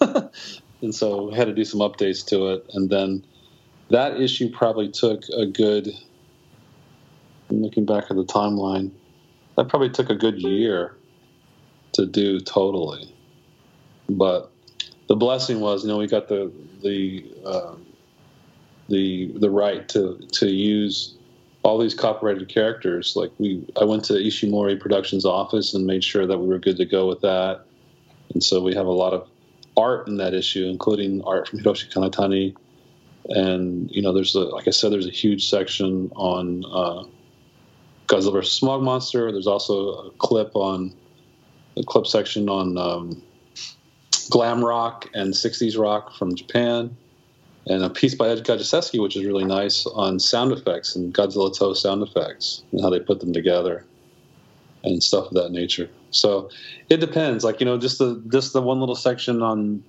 and 0.82 0.94
so 0.94 1.28
we 1.28 1.36
had 1.36 1.46
to 1.46 1.54
do 1.54 1.64
some 1.64 1.80
updates 1.80 2.24
to 2.26 2.48
it, 2.48 2.66
and 2.74 2.90
then 2.90 3.24
that 3.90 4.20
issue 4.20 4.50
probably 4.50 4.90
took 4.90 5.22
a 5.36 5.46
good 5.46 5.88
looking 7.50 7.84
back 7.84 8.04
at 8.10 8.16
the 8.16 8.24
timeline 8.24 8.90
that 9.56 9.68
probably 9.68 9.90
took 9.90 10.10
a 10.10 10.14
good 10.14 10.40
year 10.40 10.96
to 11.92 12.06
do 12.06 12.40
totally 12.40 13.14
but 14.08 14.50
the 15.08 15.16
blessing 15.16 15.60
was 15.60 15.82
you 15.82 15.88
know 15.88 15.98
we 15.98 16.06
got 16.06 16.28
the 16.28 16.50
the 16.82 17.24
uh, 17.44 17.74
the 18.88 19.32
the 19.38 19.50
right 19.50 19.88
to 19.90 20.18
to 20.32 20.48
use 20.48 21.14
all 21.62 21.78
these 21.78 21.94
copyrighted 21.94 22.48
characters. 22.48 23.16
Like 23.16 23.32
we, 23.38 23.66
I 23.80 23.84
went 23.84 24.04
to 24.04 24.12
Ishimori 24.14 24.78
Productions 24.78 25.24
office 25.24 25.72
and 25.72 25.86
made 25.86 26.04
sure 26.04 26.26
that 26.26 26.38
we 26.38 26.46
were 26.46 26.58
good 26.58 26.76
to 26.76 26.84
go 26.84 27.08
with 27.08 27.22
that. 27.22 27.64
And 28.34 28.44
so 28.44 28.60
we 28.60 28.74
have 28.74 28.86
a 28.86 28.92
lot 28.92 29.14
of 29.14 29.26
art 29.76 30.06
in 30.06 30.18
that 30.18 30.34
issue, 30.34 30.66
including 30.66 31.22
art 31.24 31.48
from 31.48 31.60
Hiroshi 31.60 31.90
Kanatani. 31.90 32.54
And 33.30 33.90
you 33.90 34.02
know, 34.02 34.12
there's 34.12 34.34
a 34.34 34.40
like 34.40 34.68
I 34.68 34.70
said, 34.70 34.92
there's 34.92 35.06
a 35.06 35.10
huge 35.10 35.48
section 35.48 36.12
on 36.14 36.64
uh, 36.66 37.04
Godzilla 38.06 38.32
vs. 38.32 38.52
Smog 38.52 38.82
Monster. 38.82 39.32
There's 39.32 39.46
also 39.46 40.08
a 40.08 40.10
clip 40.18 40.54
on 40.54 40.92
the 41.76 41.82
clip 41.82 42.06
section 42.06 42.50
on 42.50 42.76
um, 42.76 43.22
glam 44.30 44.62
rock 44.62 45.08
and 45.14 45.32
60s 45.32 45.78
rock 45.78 46.14
from 46.14 46.34
Japan 46.34 46.94
and 47.66 47.82
a 47.82 47.90
piece 47.90 48.14
by 48.14 48.28
Ed 48.28 48.44
Godziszewski, 48.44 49.00
which 49.00 49.16
is 49.16 49.24
really 49.24 49.44
nice 49.44 49.86
on 49.86 50.18
sound 50.20 50.52
effects 50.52 50.94
and 50.94 51.14
Godzilla 51.14 51.56
Toe 51.56 51.72
sound 51.72 52.02
effects 52.02 52.62
and 52.72 52.80
how 52.80 52.90
they 52.90 53.00
put 53.00 53.20
them 53.20 53.32
together 53.32 53.84
and 54.82 55.02
stuff 55.02 55.28
of 55.28 55.34
that 55.34 55.50
nature. 55.50 55.88
So 56.10 56.50
it 56.90 56.98
depends. 56.98 57.42
Like 57.42 57.60
you 57.60 57.66
know, 57.66 57.78
just 57.78 57.98
the 57.98 58.22
just 58.28 58.52
the 58.52 58.62
one 58.62 58.80
little 58.80 58.94
section 58.94 59.42
on 59.42 59.82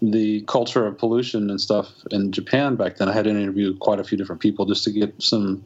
the 0.00 0.40
culture 0.42 0.86
of 0.86 0.96
pollution 0.96 1.50
and 1.50 1.60
stuff 1.60 1.92
in 2.10 2.32
Japan 2.32 2.76
back 2.76 2.96
then. 2.96 3.08
I 3.08 3.12
had 3.12 3.24
to 3.24 3.30
interview 3.30 3.76
quite 3.76 4.00
a 4.00 4.04
few 4.04 4.16
different 4.16 4.40
people 4.40 4.64
just 4.64 4.82
to 4.84 4.90
get 4.90 5.22
some 5.22 5.64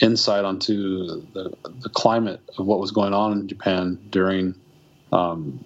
insight 0.00 0.44
onto 0.44 1.22
the, 1.34 1.52
the 1.80 1.88
climate 1.90 2.40
of 2.58 2.66
what 2.66 2.80
was 2.80 2.90
going 2.90 3.12
on 3.12 3.32
in 3.32 3.48
Japan 3.48 3.98
during 4.10 4.54
um, 5.12 5.62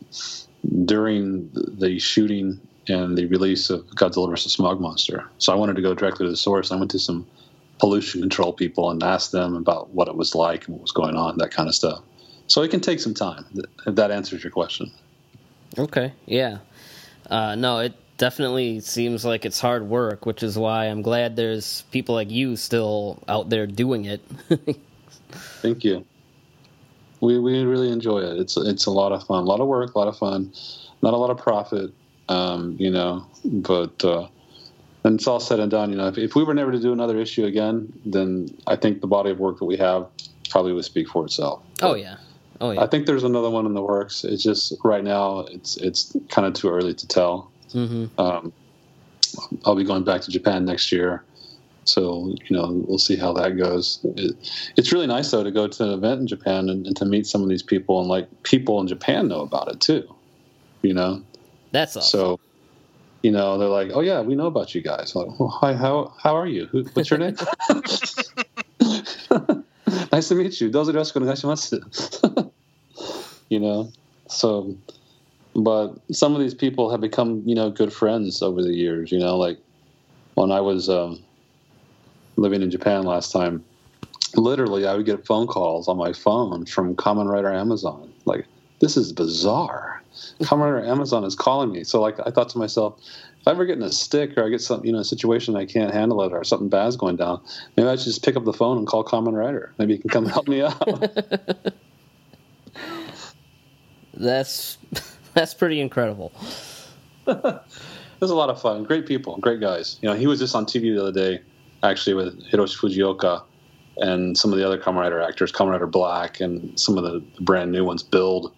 during 0.85 1.49
the 1.53 1.99
shooting 2.01 2.61
and 2.89 3.17
the 3.17 3.27
release 3.27 3.71
of 3.71 3.87
Godzilla 3.89 4.29
vs. 4.31 4.53
Smog 4.53 4.81
Monster. 4.81 5.25
So 5.39 5.53
I 5.53 5.57
wanted 5.57 5.77
to 5.77 5.83
go 5.83 5.95
directly 5.95 6.27
to 6.27 6.31
the 6.31 6.37
source. 6.37 6.71
I 6.73 6.77
went 6.77 6.91
to 6.93 6.99
some 6.99 7.27
pollution 7.79 8.21
control 8.21 8.53
people 8.53 8.91
and 8.91 9.03
asked 9.03 9.33
them 9.33 9.55
about 9.55 9.91
what 9.91 10.09
it 10.09 10.17
was 10.17 10.35
like 10.35 10.67
and 10.67 10.75
what 10.77 10.83
was 10.83 10.93
going 10.93 11.17
on, 11.17 11.39
that 11.39 11.51
kind 11.51 11.69
of 11.69 11.75
stuff. 11.75 12.03
So 12.47 12.63
it 12.63 12.71
can 12.71 12.81
take 12.81 13.01
some 13.01 13.15
time. 13.15 13.45
If 13.87 13.97
that 13.97 14.11
answers 14.11 14.43
your 14.43 14.53
question. 14.53 14.91
Okay. 15.79 16.13
Yeah. 16.27 16.59
Uh, 17.29 17.55
no, 17.57 17.81
it 17.81 17.95
definitely 18.19 18.81
seems 18.81 19.25
like 19.25 19.45
it's 19.45 19.61
hard 19.61 19.89
work, 19.89 20.27
which 20.27 20.43
is 20.43 20.57
why 20.57 20.87
I'm 20.87 21.03
glad 21.03 21.37
there's 21.37 21.83
people 21.91 22.15
like 22.15 22.31
you 22.31 22.57
still 22.57 23.23
out 23.29 23.51
there 23.51 23.67
doing 23.67 24.05
it. 24.05 24.21
Thank 25.31 25.85
you. 25.85 26.05
We 27.21 27.39
we 27.39 27.63
really 27.63 27.91
enjoy 27.91 28.21
it. 28.21 28.39
It's 28.39 28.57
it's 28.57 28.87
a 28.87 28.91
lot 28.91 29.13
of 29.13 29.25
fun, 29.25 29.43
a 29.43 29.47
lot 29.47 29.61
of 29.61 29.67
work, 29.67 29.95
a 29.95 29.99
lot 29.99 30.07
of 30.09 30.17
fun, 30.17 30.53
not 31.03 31.15
a 31.15 31.17
lot 31.17 31.31
of 31.31 31.39
profit, 31.39 31.93
um, 32.29 32.77
you 32.79 32.91
know. 32.91 33.27
But 33.45 34.05
uh, 34.05 34.29
and 35.05 35.17
it's 35.17 35.27
all 35.27 35.41
said 35.41 35.61
and 35.61 35.71
done. 35.71 35.91
You 35.91 35.97
know, 35.97 36.09
if, 36.09 36.19
if 36.19 36.35
we 36.35 36.45
were 36.45 36.55
never 36.55 36.73
to 36.73 36.81
do 36.81 36.93
another 36.93 37.19
issue 37.19 37.45
again, 37.45 37.93
then 38.05 38.49
I 38.67 38.77
think 38.77 39.01
the 39.01 39.07
body 39.07 39.31
of 39.31 39.39
work 39.39 39.59
that 39.59 39.65
we 39.65 39.77
have 39.77 40.07
probably 40.51 40.73
would 40.73 40.85
speak 40.85 41.09
for 41.09 41.25
itself. 41.25 41.63
oh 41.83 41.95
yeah. 41.95 42.17
Oh 42.61 42.71
yeah. 42.71 42.83
I 42.83 42.87
think 42.87 43.07
there's 43.07 43.25
another 43.25 43.51
one 43.51 43.67
in 43.67 43.75
the 43.75 43.83
works. 43.83 44.25
It's 44.25 44.43
just 44.43 44.73
right 44.83 45.05
now 45.05 45.41
it's 45.41 45.77
it's 45.77 46.17
kind 46.29 46.47
of 46.47 46.55
too 46.55 46.69
early 46.71 46.95
to 46.95 47.07
tell. 47.07 47.51
hmm 47.73 48.07
Um, 48.19 48.53
I'll 49.65 49.75
be 49.77 49.85
going 49.85 50.05
back 50.05 50.23
to 50.23 50.31
Japan 50.31 50.65
next 50.65 50.91
year, 50.91 51.23
so 51.85 52.35
you 52.49 52.57
know 52.57 52.83
we'll 52.89 52.99
see 52.99 53.17
how 53.17 53.33
that 53.35 53.59
goes. 53.59 54.01
It, 54.17 54.35
it's 54.77 54.93
really 54.93 55.07
nice 55.07 55.31
though 55.31 55.45
to 55.45 55.51
go 55.51 55.69
to 55.69 55.85
an 55.85 55.91
event 55.91 56.21
in 56.23 56.27
Japan 56.27 56.71
and, 56.71 56.87
and 56.87 56.97
to 56.97 57.05
meet 57.05 57.27
some 57.27 57.43
of 57.43 57.49
these 57.51 57.63
people, 57.63 58.01
and 58.01 58.09
like 58.09 58.27
people 58.45 58.81
in 58.81 58.87
Japan 58.87 59.29
know 59.29 59.41
about 59.43 59.69
it 59.71 59.81
too. 59.81 60.09
You 60.83 60.95
know, 60.95 61.23
that's 61.77 61.97
awesome. 61.97 62.19
So, 62.19 62.41
you 63.23 63.31
know, 63.31 63.59
they're 63.59 63.69
like, 63.69 63.91
"Oh 63.95 64.01
yeah, 64.01 64.21
we 64.21 64.35
know 64.35 64.47
about 64.47 64.75
you 64.75 64.83
guys." 64.83 65.15
I'm 65.15 65.27
like, 65.27 65.41
well, 65.41 65.49
hi, 65.49 65.75
how 65.75 66.15
how 66.23 66.37
are 66.37 66.47
you? 66.47 66.67
Who, 66.67 66.85
what's 66.95 67.11
your 67.11 67.19
name? 67.19 67.37
nice 70.13 70.29
to 70.29 70.35
meet 70.35 70.61
you. 70.61 70.71
Those 70.71 70.89
are 70.89 70.93
the 70.93 72.51
You 73.49 73.61
know, 73.61 73.93
so, 74.29 74.77
but 75.55 75.95
some 76.11 76.35
of 76.35 76.41
these 76.41 76.55
people 76.55 76.91
have 76.91 77.01
become 77.01 77.43
you 77.47 77.55
know 77.55 77.71
good 77.71 77.93
friends 77.93 78.43
over 78.43 78.63
the 78.63 78.75
years. 78.75 79.13
You 79.13 79.19
know, 79.19 79.37
like 79.37 79.59
when 80.35 80.51
I 80.51 80.61
was 80.61 80.89
um, 80.89 81.23
living 82.37 82.63
in 82.63 82.71
Japan 82.71 83.05
last 83.05 83.33
time, 83.33 83.65
literally 84.35 84.87
I 84.87 84.95
would 84.95 85.07
get 85.07 85.27
phone 85.27 85.47
calls 85.47 85.89
on 85.89 85.97
my 85.97 86.13
phone 86.13 86.67
from 86.67 86.95
Kamen 86.97 87.29
Rider 87.29 87.53
Amazon. 87.53 88.13
Like, 88.25 88.47
this 88.81 88.97
is 88.97 89.13
bizarre. 89.13 89.96
Kamen 90.41 90.75
Rider 90.75 90.87
Amazon 90.87 91.25
is 91.25 91.35
calling 91.35 91.73
me. 91.73 91.85
So, 91.85 92.01
like, 92.01 92.19
I 92.27 92.31
thought 92.31 92.49
to 92.51 92.59
myself, 92.59 93.01
if 93.41 93.49
I 93.49 93.51
ever 93.53 93.65
get 93.65 93.77
in 93.77 93.83
a 93.83 93.93
stick 93.93 94.37
or 94.37 94.45
I 94.45 94.49
get 94.49 94.61
some, 94.61 94.85
you 94.85 94.93
know, 94.93 94.99
a 94.99 95.05
situation 95.05 95.57
I 95.57 95.67
can't 95.67 95.93
handle 95.93 96.23
it 96.23 96.33
or 96.33 96.45
something 96.45 96.69
bad's 96.69 96.97
going 96.97 97.17
down, 97.17 97.41
maybe 97.77 97.89
I 97.89 97.97
should 97.97 98.05
just 98.05 98.25
pick 98.25 98.37
up 98.37 98.45
the 98.45 98.53
phone 98.53 98.79
and 98.79 98.87
call 98.87 99.05
Kamen 99.05 99.33
Rider. 99.35 99.73
Maybe 99.79 99.95
he 99.95 99.99
can 99.99 100.11
come 100.11 100.27
help 100.27 100.49
me 100.49 100.63
out. 100.63 100.83
That's 104.17 104.79
that's 105.35 105.53
pretty 105.55 105.81
incredible. 105.81 106.33
it 107.27 107.63
was 108.21 108.31
a 108.31 108.35
lot 108.35 108.49
of 108.49 108.61
fun. 108.61 108.85
Great 108.85 109.07
people, 109.07 109.37
great 109.37 109.61
guys. 109.61 109.99
You 110.01 110.09
know, 110.09 110.15
he 110.15 110.27
was 110.27 110.39
just 110.39 110.55
on 110.55 110.65
TV 110.65 110.95
the 110.95 111.03
other 111.03 111.13
day, 111.13 111.43
actually 111.83 112.15
with 112.15 112.43
Hiroshi 112.51 112.79
Fujioka 112.79 113.43
and 113.99 114.37
some 114.37 114.53
of 114.53 114.59
the 114.59 114.67
other 114.67 114.79
Kamen 114.79 115.01
Rider 115.01 115.21
actors, 115.21 115.53
Kamen 115.53 115.73
Rider 115.73 115.87
Black, 115.87 116.41
and 116.41 116.79
some 116.79 116.97
of 116.97 117.05
the 117.05 117.23
brand 117.41 117.73
new 117.73 117.85
ones, 117.85 118.03
Build, 118.03 118.55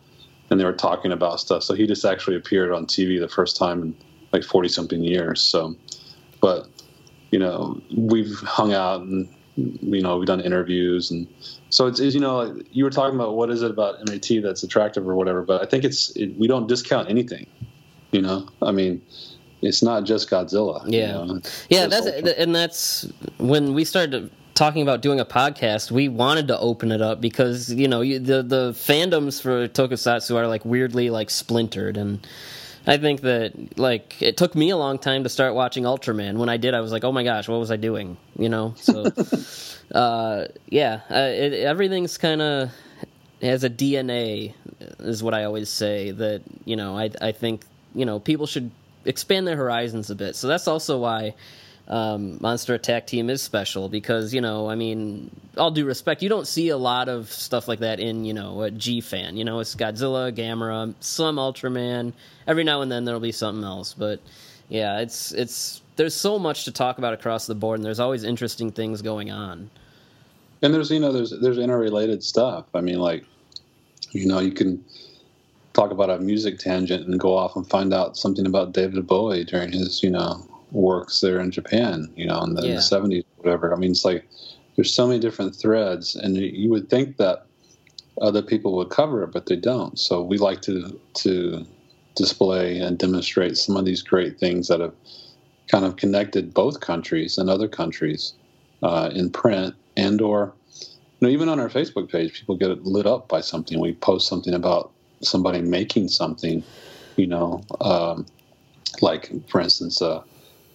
and 0.50 0.58
they 0.58 0.64
were 0.64 0.72
talking 0.72 1.12
about 1.12 1.40
stuff. 1.40 1.62
So 1.62 1.74
he 1.74 1.86
just 1.86 2.04
actually 2.04 2.36
appeared 2.36 2.72
on 2.72 2.86
TV 2.86 3.20
the 3.20 3.28
first 3.28 3.56
time 3.56 3.82
in 3.82 3.96
like 4.32 4.44
forty 4.44 4.68
something 4.68 5.02
years. 5.02 5.40
So, 5.40 5.76
but 6.40 6.68
you 7.30 7.38
know, 7.38 7.80
we've 7.96 8.38
hung 8.40 8.72
out 8.72 9.02
and 9.02 9.28
you 9.56 10.02
know 10.02 10.18
we've 10.18 10.26
done 10.26 10.40
interviews 10.40 11.10
and 11.10 11.26
so 11.70 11.86
it's, 11.86 11.98
it's 12.00 12.14
you 12.14 12.20
know 12.20 12.60
you 12.70 12.84
were 12.84 12.90
talking 12.90 13.16
about 13.16 13.34
what 13.34 13.50
is 13.50 13.62
it 13.62 13.70
about 13.70 13.96
MAT 14.06 14.42
that's 14.42 14.62
attractive 14.62 15.06
or 15.08 15.14
whatever, 15.14 15.42
but 15.42 15.62
I 15.62 15.66
think 15.66 15.84
it's 15.84 16.10
it, 16.10 16.38
we 16.38 16.46
don't 16.46 16.66
discount 16.66 17.10
anything. 17.10 17.46
You 18.10 18.22
know, 18.22 18.48
I 18.62 18.72
mean, 18.72 19.02
it's 19.62 19.82
not 19.82 20.04
just 20.04 20.30
Godzilla. 20.30 20.84
you 20.90 21.00
Yeah. 21.00 21.12
know, 21.12 21.40
Yeah, 21.68 21.86
that's 21.86 22.06
Ultra. 22.06 22.30
and 22.38 22.54
that's 22.54 23.06
when 23.38 23.74
we 23.74 23.84
started 23.84 24.30
talking 24.54 24.82
about 24.82 25.02
doing 25.02 25.20
a 25.20 25.24
podcast. 25.24 25.90
We 25.92 26.08
wanted 26.08 26.48
to 26.48 26.58
open 26.58 26.90
it 26.92 27.00
up 27.00 27.20
because 27.20 27.72
you 27.72 27.88
know 27.88 28.00
you, 28.00 28.18
the 28.18 28.42
the 28.42 28.72
fandoms 28.72 29.40
for 29.40 29.68
Tokusatsu 29.68 30.34
are 30.36 30.46
like 30.48 30.64
weirdly 30.64 31.10
like 31.10 31.30
splintered, 31.30 31.96
and 31.96 32.26
I 32.86 32.96
think 32.98 33.20
that 33.22 33.78
like 33.78 34.20
it 34.22 34.36
took 34.36 34.54
me 34.54 34.70
a 34.70 34.76
long 34.76 34.98
time 34.98 35.22
to 35.24 35.28
start 35.28 35.54
watching 35.54 35.84
Ultraman. 35.84 36.38
When 36.38 36.48
I 36.48 36.56
did, 36.56 36.74
I 36.74 36.80
was 36.80 36.90
like, 36.92 37.04
oh 37.04 37.12
my 37.12 37.22
gosh, 37.24 37.48
what 37.48 37.58
was 37.60 37.70
I 37.70 37.76
doing? 37.76 38.16
You 38.38 38.48
know, 38.48 38.74
so 38.76 39.06
uh, 39.94 40.46
yeah, 40.68 41.00
uh, 41.10 41.14
it, 41.32 41.52
everything's 41.54 42.18
kind 42.18 42.42
of 42.42 42.70
has 43.42 43.62
a 43.64 43.70
DNA, 43.70 44.54
is 45.00 45.22
what 45.22 45.34
I 45.34 45.44
always 45.44 45.68
say. 45.68 46.10
That 46.10 46.42
you 46.64 46.76
know, 46.76 46.96
I 46.98 47.10
I 47.20 47.32
think 47.32 47.62
you 47.94 48.04
know 48.04 48.18
people 48.20 48.46
should 48.46 48.70
expand 49.08 49.46
their 49.46 49.56
horizons 49.56 50.10
a 50.10 50.14
bit. 50.14 50.36
So 50.36 50.46
that's 50.46 50.68
also 50.68 50.98
why 50.98 51.34
um, 51.88 52.38
Monster 52.40 52.74
Attack 52.74 53.06
Team 53.06 53.30
is 53.30 53.40
special 53.40 53.88
because 53.88 54.34
you 54.34 54.40
know, 54.40 54.68
I 54.68 54.74
mean, 54.74 55.30
all 55.56 55.70
due 55.70 55.86
respect, 55.86 56.22
you 56.22 56.28
don't 56.28 56.46
see 56.46 56.68
a 56.68 56.76
lot 56.76 57.08
of 57.08 57.32
stuff 57.32 57.66
like 57.66 57.80
that 57.80 57.98
in 57.98 58.24
you 58.24 58.34
know 58.34 58.62
a 58.62 58.70
G 58.70 59.00
fan. 59.00 59.36
You 59.36 59.44
know, 59.44 59.60
it's 59.60 59.74
Godzilla, 59.74 60.32
Gamera, 60.32 60.94
some 61.00 61.36
Ultraman. 61.36 62.12
Every 62.46 62.64
now 62.64 62.82
and 62.82 62.92
then 62.92 63.04
there'll 63.04 63.20
be 63.20 63.32
something 63.32 63.64
else, 63.64 63.94
but 63.94 64.20
yeah, 64.68 65.00
it's 65.00 65.32
it's 65.32 65.80
there's 65.96 66.14
so 66.14 66.38
much 66.38 66.64
to 66.64 66.72
talk 66.72 66.98
about 66.98 67.14
across 67.14 67.46
the 67.46 67.54
board, 67.54 67.78
and 67.78 67.86
there's 67.86 68.00
always 68.00 68.22
interesting 68.22 68.70
things 68.70 69.02
going 69.02 69.30
on. 69.30 69.70
and 70.62 70.74
there's 70.74 70.90
you 70.90 71.00
know 71.00 71.12
there's 71.12 71.32
there's 71.40 71.58
interrelated 71.58 72.22
stuff. 72.22 72.66
I 72.74 72.82
mean, 72.82 72.98
like 72.98 73.24
you 74.12 74.26
know 74.26 74.40
you 74.40 74.52
can 74.52 74.84
talk 75.78 75.92
about 75.92 76.10
a 76.10 76.18
music 76.18 76.58
tangent 76.58 77.06
and 77.06 77.20
go 77.20 77.36
off 77.36 77.54
and 77.54 77.68
find 77.70 77.94
out 77.94 78.16
something 78.16 78.46
about 78.46 78.72
David 78.72 79.06
Bowie 79.06 79.44
during 79.44 79.72
his 79.72 80.02
you 80.02 80.10
know 80.10 80.44
works 80.72 81.20
there 81.20 81.40
in 81.40 81.50
Japan. 81.50 82.12
You 82.16 82.26
know 82.26 82.42
in 82.42 82.54
the, 82.54 82.62
in 82.62 82.68
Yeah. 82.70 82.74
the 82.76 82.80
70s, 82.82 83.24
whatever. 83.36 83.72
I 83.74 83.78
mean, 83.78 83.92
it's 83.92 84.04
like 84.04 84.26
there's 84.76 84.92
so 84.94 85.06
many 85.06 85.20
different 85.20 85.54
threads, 85.54 86.16
and 86.16 86.36
you- 86.36 86.46
you 86.62 86.70
would 86.70 86.90
think 86.90 87.16
that 87.18 87.46
other 88.20 88.42
people 88.42 88.74
would 88.76 88.90
cover 88.90 89.22
it, 89.22 89.32
but 89.32 89.46
they 89.46 89.56
don't. 89.56 89.98
So 89.98 90.22
we 90.22 90.38
like 90.38 90.62
to 90.62 91.00
to 91.24 91.64
display 92.16 92.78
and 92.78 92.98
demonstrate 92.98 93.56
some 93.56 93.76
of 93.76 93.84
these 93.84 94.02
great 94.02 94.40
things 94.40 94.68
that 94.68 94.80
have 94.80 94.94
kind 95.68 95.84
of 95.84 95.96
connected 95.96 96.52
both 96.54 96.80
countries 96.80 97.38
and 97.38 97.48
other 97.50 97.68
countries 97.68 98.34
uh, 98.82 99.10
in 99.14 99.30
print 99.30 99.74
and 99.96 100.20
or 100.20 100.54
you 101.20 101.28
know 101.28 101.28
even 101.28 101.48
on 101.48 101.60
our 101.60 101.68
Facebook 101.70 102.10
page, 102.10 102.32
people 102.38 102.56
get 102.56 102.84
lit 102.84 103.06
up 103.06 103.28
by 103.28 103.40
something. 103.40 103.80
We 103.80 103.94
post 103.94 104.28
something 104.28 104.54
about 104.54 104.92
somebody 105.20 105.60
making 105.60 106.08
something, 106.08 106.62
you 107.16 107.26
know, 107.26 107.62
um, 107.80 108.26
like 109.00 109.30
for 109.48 109.60
instance, 109.60 110.00
uh, 110.00 110.22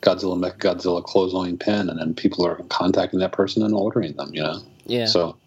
Godzilla 0.01 0.37
Mech 0.37 0.57
Godzilla 0.59 1.03
clothesline 1.03 1.57
pen, 1.57 1.89
and 1.89 1.99
then 1.99 2.13
people 2.13 2.45
are 2.45 2.55
contacting 2.69 3.19
that 3.19 3.31
person 3.31 3.63
and 3.63 3.73
ordering 3.73 4.13
them. 4.13 4.33
You 4.33 4.43
know, 4.43 4.59
Yeah. 4.85 5.05
so 5.05 5.37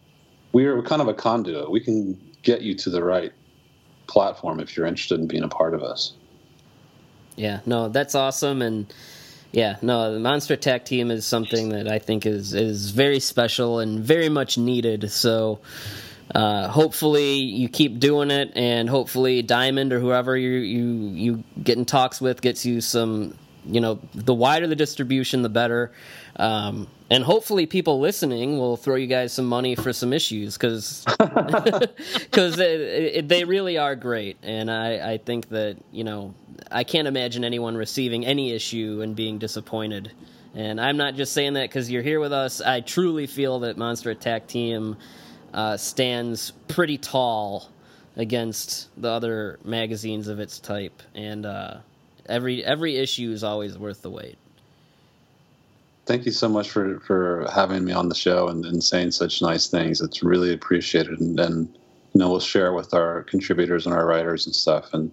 we're 0.53 0.83
kind 0.83 1.03
of 1.03 1.09
a 1.09 1.15
conduit. 1.15 1.71
We 1.71 1.81
can 1.81 2.19
get 2.43 2.63
you 2.63 2.75
to 2.77 2.91
the 2.91 3.03
right 3.05 3.33
platform 4.07 4.61
if 4.61 4.77
you're 4.77 4.87
interested 4.87 5.21
in 5.21 5.27
being 5.27 5.43
a 5.43 5.49
part 5.49 5.75
of 5.75 5.83
us. 5.83 6.13
Yeah, 7.37 7.61
no, 7.67 7.89
that's 7.89 8.15
awesome, 8.15 8.63
and 8.63 8.87
yeah, 9.53 9.77
no, 9.83 10.15
the 10.15 10.21
Monster 10.21 10.55
Attack 10.55 10.87
team 10.87 11.11
is 11.11 11.27
something 11.27 11.69
that 11.71 11.87
I 11.87 11.99
think 11.99 12.25
is 12.25 12.55
is 12.55 12.91
very 12.93 13.21
special 13.21 13.79
and 13.79 14.01
very 14.01 14.29
much 14.29 14.57
needed. 14.59 15.11
So. 15.11 15.61
Uh, 16.35 16.69
hopefully 16.69 17.35
you 17.37 17.69
keep 17.69 17.99
doing 17.99 18.31
it, 18.31 18.53
and 18.57 18.89
hopefully 18.89 19.43
Diamond 19.43 19.93
or 19.93 20.01
whoever 20.01 20.37
you 20.37 20.51
you 20.51 20.85
you 21.15 21.45
get 21.63 21.79
in 21.79 21.85
talks 21.85 22.21
with 22.21 22.41
gets 22.41 22.67
you 22.67 22.81
some. 22.81 23.37
You 23.69 23.81
know, 23.81 23.99
the 24.15 24.35
wider 24.35 24.69
the 24.69 24.77
distribution, 24.77 25.43
the 25.43 25.49
better. 25.49 25.91
Um, 26.37 26.87
and 27.11 27.25
hopefully, 27.25 27.67
people 27.67 28.01
listening 28.01 28.59
will 28.59 28.77
throw 28.77 28.97
you 28.97 29.07
guys 29.07 29.33
some 29.33 29.47
money 29.47 29.75
for 29.75 29.93
some 29.93 30.13
issues 30.13 30.57
because 30.57 31.05
because 32.15 32.57
they 32.57 33.45
really 33.45 33.79
are 33.79 33.97
great. 33.97 34.37
And 34.43 34.71
I, 34.71 35.13
I 35.13 35.19
think 35.19 35.49
that 35.51 35.77
you 35.93 36.05
know 36.05 36.35
I 36.71 36.85
can't 36.85 37.09
imagine 37.09 37.45
anyone 37.45 37.77
receiving 37.77 38.27
any 38.27 38.53
issue 38.53 39.01
and 39.03 39.15
being 39.15 39.39
disappointed. 39.39 40.13
And 40.55 40.81
I'm 40.81 40.97
not 40.97 41.15
just 41.15 41.33
saying 41.33 41.55
that 41.55 41.69
because 41.69 41.91
you're 41.91 42.03
here 42.03 42.19
with 42.19 42.33
us. 42.33 42.61
I 42.61 42.81
truly 42.81 43.27
feel 43.27 43.61
that 43.61 43.77
Monster 43.77 44.11
Attack 44.11 44.47
Team 44.49 44.97
uh, 45.57 45.77
stands 45.77 46.53
pretty 46.69 46.97
tall 46.97 47.71
against 48.17 48.89
the 49.01 49.09
other 49.09 49.59
magazines 49.65 50.29
of 50.29 50.39
its 50.39 50.61
type, 50.61 51.03
and 51.17 51.45
uh, 51.45 51.79
every 52.29 52.65
every 52.65 52.97
issue 52.97 53.33
is 53.33 53.43
always 53.43 53.77
worth 53.77 54.03
the 54.03 54.11
wait 54.11 54.39
thank 56.07 56.25
you 56.25 56.33
so 56.33 56.49
much 56.49 56.71
for 56.71 57.01
for 57.01 57.47
having 57.53 57.85
me 57.85 57.93
on 57.93 58.09
the 58.09 58.15
show 58.15 58.49
and, 58.49 58.65
and 58.65 58.83
saying 58.83 59.11
such 59.11 59.43
nice 59.43 59.67
things. 59.67 60.01
It's 60.01 60.23
really 60.23 60.55
appreciated, 60.55 61.21
and, 61.21 61.39
and 61.39 61.69
you 62.15 62.21
know 62.21 62.31
we'll 62.31 62.41
share 62.41 62.73
with 62.73 62.95
our 62.95 63.25
contributors 63.25 63.85
and 63.85 63.95
our 63.95 64.07
writers 64.07 64.47
and 64.47 64.55
stuff. 64.55 64.95
And 64.95 65.11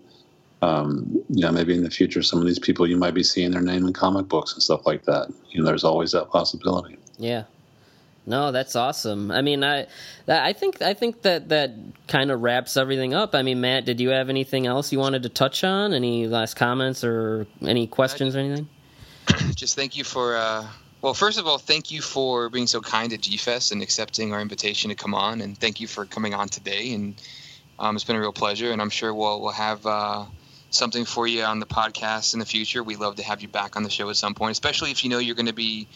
um, 0.61 1.21
you 1.29 1.41
know 1.41 1.51
maybe 1.51 1.75
in 1.75 1.83
the 1.83 1.89
future, 1.89 2.23
some 2.23 2.39
of 2.39 2.45
these 2.45 2.59
people 2.59 2.87
you 2.87 2.97
might 2.97 3.13
be 3.13 3.23
seeing 3.23 3.51
their 3.51 3.61
name 3.61 3.85
in 3.85 3.93
comic 3.93 4.27
books 4.27 4.53
and 4.53 4.63
stuff 4.63 4.85
like 4.85 5.03
that. 5.05 5.33
You 5.49 5.59
know, 5.59 5.65
there's 5.65 5.83
always 5.83 6.11
that 6.13 6.29
possibility. 6.29 6.97
Yeah. 7.17 7.43
No, 8.25 8.51
that's 8.51 8.75
awesome. 8.75 9.31
I 9.31 9.41
mean, 9.41 9.63
I, 9.63 9.87
I 10.27 10.53
think, 10.53 10.81
I 10.81 10.93
think 10.93 11.23
that 11.23 11.49
that 11.49 11.73
kind 12.07 12.31
of 12.31 12.41
wraps 12.41 12.77
everything 12.77 13.13
up. 13.13 13.35
I 13.35 13.41
mean, 13.41 13.59
Matt, 13.59 13.85
did 13.85 13.99
you 13.99 14.09
have 14.09 14.29
anything 14.29 14.65
else 14.65 14.93
you 14.93 14.99
wanted 14.99 15.23
to 15.23 15.29
touch 15.29 15.63
on? 15.63 15.93
Any 15.93 16.27
last 16.27 16.55
comments 16.55 17.03
or 17.03 17.47
any 17.61 17.85
questions 17.85 18.35
or 18.35 18.39
anything? 18.39 18.69
Just 19.55 19.75
thank 19.75 19.97
you 19.97 20.05
for 20.05 20.37
uh, 20.37 20.65
well, 21.03 21.13
first 21.13 21.37
of 21.37 21.47
all, 21.47 21.57
thank 21.57 21.91
you 21.91 22.01
for 22.01 22.49
being 22.49 22.65
so 22.65 22.79
kind 22.79 23.11
at 23.11 23.19
G-Fest 23.19 23.73
and 23.73 23.81
accepting 23.81 24.33
our 24.33 24.39
invitation 24.39 24.89
to 24.89 24.95
come 24.95 25.13
on, 25.13 25.41
and 25.41 25.57
thank 25.57 25.81
you 25.81 25.87
for 25.87 26.05
coming 26.05 26.33
on 26.33 26.47
today. 26.47 26.93
And 26.93 27.21
um, 27.77 27.97
it's 27.97 28.05
been 28.05 28.15
a 28.15 28.21
real 28.21 28.31
pleasure, 28.31 28.71
and 28.71 28.81
I'm 28.81 28.89
sure 28.89 29.13
we'll 29.13 29.41
we'll 29.41 29.51
have 29.51 29.85
uh, 29.85 30.23
something 30.69 31.03
for 31.03 31.27
you 31.27 31.43
on 31.43 31.59
the 31.59 31.65
podcast 31.65 32.33
in 32.33 32.39
the 32.39 32.45
future. 32.45 32.81
We'd 32.81 32.99
love 32.99 33.17
to 33.17 33.23
have 33.23 33.41
you 33.41 33.49
back 33.49 33.75
on 33.75 33.83
the 33.83 33.89
show 33.89 34.09
at 34.09 34.15
some 34.15 34.33
point, 34.33 34.53
especially 34.53 34.91
if 34.91 35.03
you 35.03 35.09
know 35.09 35.19
you're 35.19 35.35
going 35.35 35.47
to 35.47 35.53
be 35.53 35.89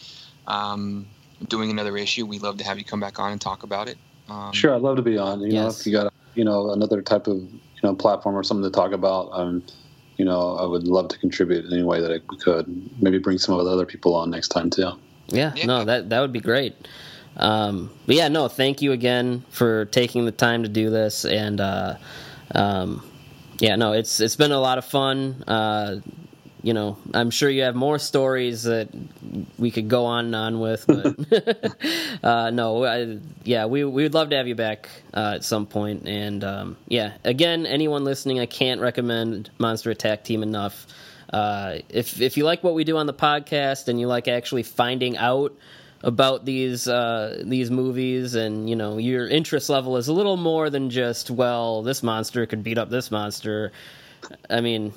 um, 0.46 1.06
doing 1.46 1.70
another 1.70 1.96
issue. 1.96 2.26
We'd 2.26 2.42
love 2.42 2.56
to 2.58 2.64
have 2.64 2.78
you 2.78 2.84
come 2.84 3.00
back 3.00 3.18
on 3.18 3.32
and 3.32 3.40
talk 3.40 3.62
about 3.62 3.88
it. 3.88 3.98
Um, 4.28 4.52
sure, 4.52 4.74
I'd 4.74 4.82
love 4.82 4.96
to 4.96 5.02
be 5.02 5.16
on. 5.18 5.40
You 5.40 5.48
yes. 5.48 5.54
know, 5.54 5.68
if 5.68 5.86
you 5.86 5.92
got 5.92 6.12
you 6.34 6.44
know 6.44 6.70
another 6.70 7.02
type 7.02 7.26
of 7.26 7.36
you 7.36 7.82
know 7.82 7.94
platform 7.94 8.36
or 8.36 8.42
something 8.42 8.64
to 8.64 8.74
talk 8.74 8.92
about. 8.92 9.30
Um, 9.32 9.62
you 10.16 10.24
know, 10.24 10.56
I 10.56 10.66
would 10.66 10.88
love 10.88 11.08
to 11.08 11.18
contribute 11.18 11.64
in 11.64 11.72
any 11.72 11.84
way 11.84 12.00
that 12.00 12.10
I 12.10 12.18
could. 12.42 12.66
Maybe 13.00 13.18
bring 13.18 13.38
some 13.38 13.54
of 13.54 13.64
the 13.64 13.70
other 13.70 13.86
people 13.86 14.14
on 14.14 14.30
next 14.30 14.48
time 14.48 14.68
too. 14.68 14.92
Yeah, 15.28 15.52
yeah. 15.54 15.66
no, 15.66 15.84
that 15.84 16.10
that 16.10 16.20
would 16.20 16.32
be 16.32 16.40
great. 16.40 16.74
Um, 17.36 17.90
but 18.06 18.16
yeah, 18.16 18.28
no, 18.28 18.48
thank 18.48 18.82
you 18.82 18.92
again 18.92 19.44
for 19.50 19.84
taking 19.86 20.24
the 20.24 20.32
time 20.32 20.64
to 20.64 20.68
do 20.68 20.90
this, 20.90 21.24
and 21.24 21.60
uh, 21.60 21.96
um, 22.54 23.08
yeah, 23.60 23.76
no, 23.76 23.92
it's 23.92 24.20
it's 24.20 24.36
been 24.36 24.52
a 24.52 24.60
lot 24.60 24.78
of 24.78 24.84
fun. 24.84 25.44
Uh, 25.46 26.00
you 26.62 26.74
know, 26.74 26.98
I'm 27.14 27.30
sure 27.30 27.48
you 27.48 27.62
have 27.62 27.76
more 27.76 27.98
stories 27.98 28.64
that 28.64 28.88
we 29.58 29.70
could 29.70 29.88
go 29.88 30.06
on 30.06 30.26
and 30.26 30.34
on 30.34 30.60
with, 30.60 30.86
but 30.86 31.74
uh, 32.24 32.50
no, 32.50 32.84
I, 32.84 33.18
yeah, 33.44 33.66
we 33.66 33.84
we 33.84 34.02
would 34.02 34.14
love 34.14 34.30
to 34.30 34.36
have 34.36 34.48
you 34.48 34.54
back 34.54 34.88
uh, 35.14 35.34
at 35.36 35.44
some 35.44 35.66
point. 35.66 36.08
And 36.08 36.42
um, 36.42 36.76
yeah, 36.88 37.12
again, 37.24 37.64
anyone 37.66 38.04
listening, 38.04 38.40
I 38.40 38.46
can't 38.46 38.80
recommend 38.80 39.50
Monster 39.58 39.90
Attack 39.90 40.24
Team 40.24 40.42
enough. 40.42 40.86
Uh, 41.32 41.78
if 41.88 42.20
if 42.20 42.36
you 42.36 42.44
like 42.44 42.64
what 42.64 42.74
we 42.74 42.84
do 42.84 42.96
on 42.96 43.06
the 43.06 43.14
podcast 43.14 43.88
and 43.88 44.00
you 44.00 44.06
like 44.08 44.28
actually 44.28 44.62
finding 44.62 45.16
out 45.16 45.54
about 46.02 46.44
these 46.44 46.88
uh, 46.88 47.42
these 47.44 47.70
movies, 47.70 48.34
and 48.34 48.68
you 48.68 48.76
know 48.76 48.98
your 48.98 49.28
interest 49.28 49.68
level 49.68 49.96
is 49.96 50.08
a 50.08 50.12
little 50.12 50.36
more 50.36 50.70
than 50.70 50.90
just 50.90 51.30
well, 51.30 51.82
this 51.82 52.02
monster 52.02 52.46
could 52.46 52.64
beat 52.64 52.78
up 52.78 52.90
this 52.90 53.10
monster. 53.10 53.72
I 54.50 54.60
mean, 54.60 54.92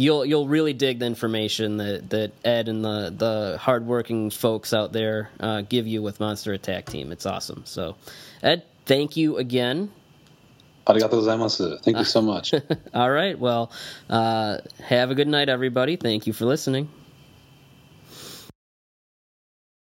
you'll 0.00 0.24
you'll 0.24 0.48
really 0.48 0.72
dig 0.72 0.98
the 0.98 1.06
information 1.06 1.76
that, 1.78 2.10
that 2.10 2.32
Ed 2.44 2.68
and 2.68 2.84
the 2.84 3.12
the 3.16 3.58
hardworking 3.58 4.30
folks 4.30 4.72
out 4.72 4.92
there 4.92 5.30
uh, 5.40 5.62
give 5.62 5.86
you 5.86 6.02
with 6.02 6.20
Monster 6.20 6.52
Attack 6.52 6.86
Team. 6.86 7.12
It's 7.12 7.26
awesome. 7.26 7.62
So, 7.64 7.96
Ed, 8.42 8.64
thank 8.86 9.16
you 9.16 9.38
again. 9.38 9.90
Arigato 10.86 11.20
gozaimasu. 11.20 11.80
Thank 11.82 11.98
you 11.98 12.04
so 12.04 12.22
much. 12.22 12.54
All 12.94 13.10
right. 13.10 13.38
Well, 13.38 13.70
uh, 14.08 14.58
have 14.82 15.10
a 15.10 15.14
good 15.14 15.28
night, 15.28 15.48
everybody. 15.50 15.96
Thank 15.96 16.26
you 16.26 16.32
for 16.32 16.46
listening. 16.46 16.88